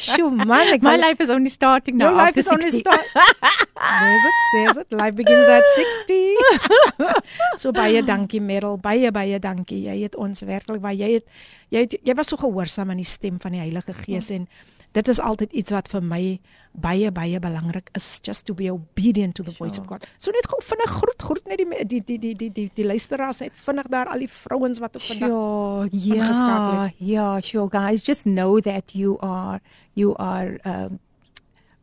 sjoe 0.00 0.30
man, 0.32 0.72
ek 0.74 0.82
My 0.86 0.96
wil- 0.96 1.06
life 1.08 1.22
is 1.22 1.30
only 1.30 1.50
starting 1.52 1.96
now 1.98 2.10
Your 2.10 2.24
life 2.24 2.38
is 2.40 2.48
only 2.48 2.70
60. 2.70 2.80
start. 2.80 3.04
there's 4.00 4.24
it, 4.24 4.36
there's 4.54 4.76
it. 4.82 4.92
Life 4.92 5.14
begins 5.16 5.48
at 5.48 5.64
60. 5.76 6.36
so 7.60 7.72
baie 7.72 8.02
dankie 8.06 8.40
Merel, 8.40 8.76
baie 8.80 9.10
baie 9.14 9.38
dankie. 9.38 9.84
Jy 9.88 10.02
het 10.06 10.16
ons 10.16 10.42
werklik 10.48 10.80
waar 10.82 10.96
jy 10.96 11.14
het 11.18 11.26
jy 11.70 11.84
het, 11.86 11.96
jy 12.02 12.14
was 12.18 12.28
so 12.32 12.36
gehoorsaam 12.40 12.90
aan 12.90 13.00
die 13.02 13.08
stem 13.08 13.38
van 13.40 13.54
die 13.56 13.60
Heilige 13.62 13.94
Gees 14.02 14.30
en 14.34 14.48
dit 14.92 15.08
is 15.08 15.20
altyd 15.20 15.52
iets 15.52 15.70
wat 15.70 15.88
vir 15.88 16.02
my 16.02 16.40
baie 16.72 17.10
baie 17.12 17.38
belangrik 17.38 17.90
is 17.94 18.18
just 18.22 18.46
to 18.46 18.54
be 18.54 18.70
obedient 18.72 19.34
to 19.34 19.42
the 19.42 19.52
voice 19.52 19.78
of 19.78 19.86
God. 19.86 20.06
So 20.18 20.30
net 20.30 20.46
gou 20.46 20.58
vinnig 20.62 20.90
groet 20.90 21.22
groet 21.22 21.44
net 21.46 21.58
die 21.58 21.66
me- 21.66 21.84
die 21.84 22.00
die 22.04 22.18
die 22.18 22.34
die 22.34 22.50
die, 22.50 22.70
die 22.74 22.84
luisteraars 22.84 23.40
net 23.40 23.52
vinnig 23.54 23.86
daar 23.88 24.06
al 24.08 24.18
die 24.18 24.28
vrouens 24.28 24.78
wat 24.78 24.96
op 24.96 25.02
vandag 25.02 25.28
Sure. 25.28 25.88
Yeah. 25.90 26.84
het. 26.86 26.94
Yeah. 26.98 27.40
Sure, 27.42 27.68
guys. 27.70 28.02
Just 28.06 28.24
know 28.24 28.60
that 28.60 28.92
you 28.94 29.16
are 29.20 29.60
you 29.94 30.14
are 30.16 30.58
um, 30.64 30.98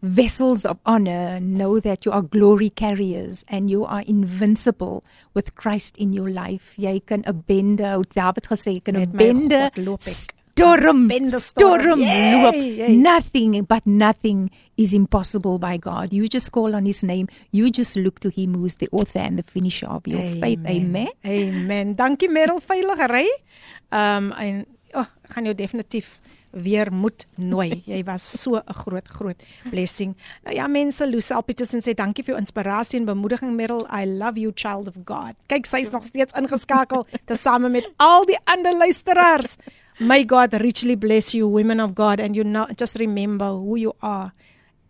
vessels 0.02 0.66
of 0.66 0.78
honor. 0.86 1.40
Know 1.42 1.80
that 1.80 2.06
you 2.06 2.12
are 2.14 2.22
glory 2.24 2.70
carriers 2.70 3.44
and 3.48 3.70
you 3.70 3.86
are 3.86 4.04
invincible 4.06 5.04
with 5.34 5.56
Christ 5.56 5.98
in 5.98 6.14
your 6.14 6.30
life. 6.30 6.74
Jy 6.78 7.00
kan 7.06 7.24
'n 7.26 7.44
bende, 7.48 8.04
David 8.14 8.48
gesê, 8.48 8.72
jy 8.74 8.80
kan 8.82 8.96
'n 8.96 9.12
bende 9.12 9.72
God. 9.74 10.34
Storm, 10.58 11.10
storm. 11.40 12.00
Yay, 12.02 12.44
loop. 12.44 12.56
yay. 12.56 12.96
Nothing, 12.98 13.64
but 13.64 13.86
nothing 13.86 14.50
is 14.78 14.94
impossible 14.94 15.60
by 15.60 15.78
God. 15.78 16.14
You 16.14 16.28
just 16.28 16.52
call 16.52 16.76
on 16.76 16.86
His 16.86 17.04
name. 17.04 17.28
You 17.52 17.70
just 17.70 17.96
look 17.96 18.20
to 18.22 18.30
Him, 18.30 18.56
who 18.56 18.66
is 18.66 18.76
the 18.76 18.90
author 18.92 19.20
and 19.20 19.38
the 19.38 19.44
finisher 19.44 19.88
of 19.88 20.08
your 20.08 20.22
faith. 20.42 20.60
Amen. 20.66 21.10
Amen. 21.26 21.96
Dankie 21.96 22.30
Merel 22.30 22.60
veilige 22.60 23.08
ry. 23.08 23.28
Ehm 23.92 24.32
um, 24.32 24.34
en 24.34 24.66
oh, 24.94 25.06
ek 25.24 25.36
gaan 25.36 25.46
jou 25.48 25.56
definitief 25.56 26.18
weer 26.52 26.90
moet 26.94 27.26
nooi. 27.36 27.82
Jy 27.92 28.02
was 28.08 28.24
so 28.42 28.58
'n 28.58 28.74
groot 28.84 29.08
groot 29.08 29.44
blessing. 29.70 30.16
Nou 30.44 30.56
ja 30.56 30.68
mense, 30.68 31.08
Lucille 31.08 31.44
Petersen 31.44 31.82
sê 31.82 31.94
dankie 31.94 32.24
vir 32.24 32.34
jou 32.36 32.42
inspirasie 32.42 33.00
en 33.00 33.06
bemoediging 33.06 33.56
Merel. 33.56 33.86
I 33.92 34.06
love 34.06 34.40
you 34.40 34.52
child 34.56 34.88
of 34.88 34.96
God. 35.06 35.36
Kyk, 35.48 35.66
sy's 35.66 35.92
nog 35.92 36.04
steeds 36.04 36.34
ingeskakel 36.34 37.08
tesame 37.30 37.70
met 37.70 37.90
al 37.98 38.26
die 38.26 38.40
ander 38.46 38.74
luisteraars. 38.74 39.58
May 40.00 40.26
God 40.26 40.54
richly 40.62 40.94
bless 40.94 41.34
you 41.34 41.48
women 41.48 41.80
of 41.80 41.96
God 41.96 42.20
and 42.20 42.36
you 42.36 42.44
know 42.44 42.68
just 42.78 43.00
remember 43.00 43.50
who 43.50 43.78
you 43.78 43.94
are. 44.00 44.32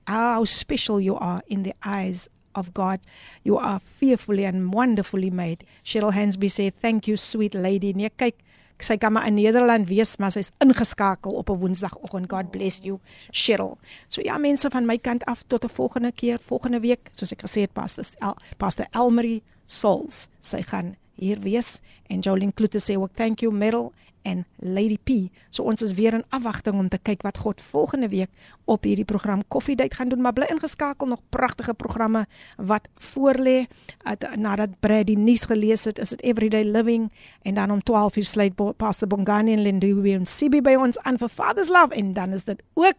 How 0.06 0.44
special 0.44 1.00
you 1.00 1.16
are 1.16 1.42
in 1.48 1.64
the 1.64 1.74
eyes 1.86 2.28
of 2.56 2.74
God. 2.74 3.00
You 3.44 3.58
are 3.58 3.80
fearfully 3.80 4.44
and 4.44 4.74
wonderfully 4.74 5.30
made. 5.30 5.64
Cheryl 5.86 6.12
Hansby 6.12 6.52
sê 6.52 6.74
thank 6.76 7.08
you 7.08 7.16
sweet 7.16 7.56
lady. 7.56 7.94
Nee, 7.96 8.12
kyk, 8.20 8.36
sy 8.84 8.98
kan 9.00 9.16
maar 9.16 9.32
in 9.32 9.40
Nederland 9.40 9.88
wees, 9.88 10.18
maar 10.20 10.36
sy's 10.36 10.52
ingeskakel 10.60 11.40
op 11.40 11.50
'n 11.50 11.60
Woensdagoggend. 11.64 12.28
God 12.28 12.52
bless 12.52 12.84
you, 12.84 13.00
Cheryl. 13.32 13.78
So 14.10 14.22
ja, 14.22 14.38
mense 14.38 14.70
van 14.70 14.86
my 14.86 14.98
kant 14.98 15.24
af 15.26 15.44
tot 15.48 15.64
'n 15.64 15.70
volgende 15.70 16.12
keer, 16.12 16.40
volgende 16.40 16.80
week, 16.80 17.10
soos 17.16 17.32
ek 17.32 17.48
gesê 17.48 17.62
het, 17.62 17.74
Pastor 17.74 18.04
El, 18.20 18.36
Pastor 18.58 18.88
Elmarie 18.92 19.44
Souls, 19.66 20.28
sy 20.42 20.62
gaan 20.62 20.96
hier 21.18 21.40
wees 21.40 21.82
en 22.10 22.22
Jolene 22.22 22.54
Kloete 22.54 22.80
sê 22.80 22.96
ook 22.98 23.16
thank 23.16 23.42
you 23.42 23.52
Merrill 23.54 23.92
en 24.28 24.42
Lady 24.60 24.98
P. 25.04 25.10
So 25.50 25.64
ons 25.64 25.82
is 25.86 25.94
weer 25.96 26.14
in 26.18 26.24
afwagting 26.36 26.76
om 26.76 26.90
te 26.92 26.98
kyk 27.00 27.22
wat 27.24 27.38
God 27.38 27.62
volgende 27.64 28.10
week 28.12 28.30
op 28.66 28.84
hierdie 28.84 29.06
program 29.08 29.44
Coffee 29.48 29.76
Date 29.80 29.96
gaan 29.96 30.10
doen, 30.12 30.22
maar 30.22 30.34
bly 30.36 30.50
ingeskakel 30.52 31.08
nog 31.08 31.22
pragtige 31.30 31.74
programme 31.74 32.26
wat 32.58 32.88
voorlê. 33.00 33.66
At- 34.04 34.36
Nadat 34.36 34.80
Brad 34.80 35.06
die 35.08 35.18
nuus 35.18 35.46
gelees 35.48 35.86
het, 35.88 36.00
is 36.00 36.10
dit 36.10 36.22
Everyday 36.28 36.64
Living 36.64 37.12
en 37.42 37.54
dan 37.56 37.72
om 37.72 37.80
12:00 37.84 38.24
sluit 38.28 38.56
Bo- 38.56 38.74
Pastor 38.74 39.08
Bongani 39.08 39.54
en 39.54 39.62
Lindu 39.62 40.12
en 40.14 40.26
Sibi 40.26 40.62
by 40.62 40.76
ons 40.76 41.00
aan 41.00 41.18
vir 41.18 41.30
Father's 41.30 41.70
Love 41.70 41.96
en 41.96 42.14
dan 42.14 42.34
is 42.34 42.44
dit 42.44 42.64
ook 42.74 42.96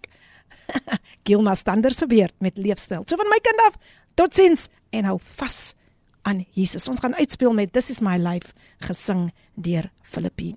Gilma 1.27 1.55
Stander 1.55 1.93
se 1.95 2.07
beurt 2.07 2.35
met 2.39 2.57
leefstyl. 2.57 3.03
So 3.07 3.17
van 3.17 3.29
my 3.29 3.39
kant 3.43 3.61
af, 3.69 3.77
totsiens 4.15 4.69
en 4.91 5.05
hou 5.05 5.19
vas 5.21 5.75
aan 6.23 6.45
Jesus. 6.57 6.89
Ons 6.89 7.01
gaan 7.01 7.15
uitspeel 7.15 7.53
met 7.53 7.73
This 7.73 7.91
is 7.91 8.01
my 8.01 8.17
life 8.17 8.53
gesing 8.79 9.31
deur 9.55 9.91
Filippine. 10.03 10.57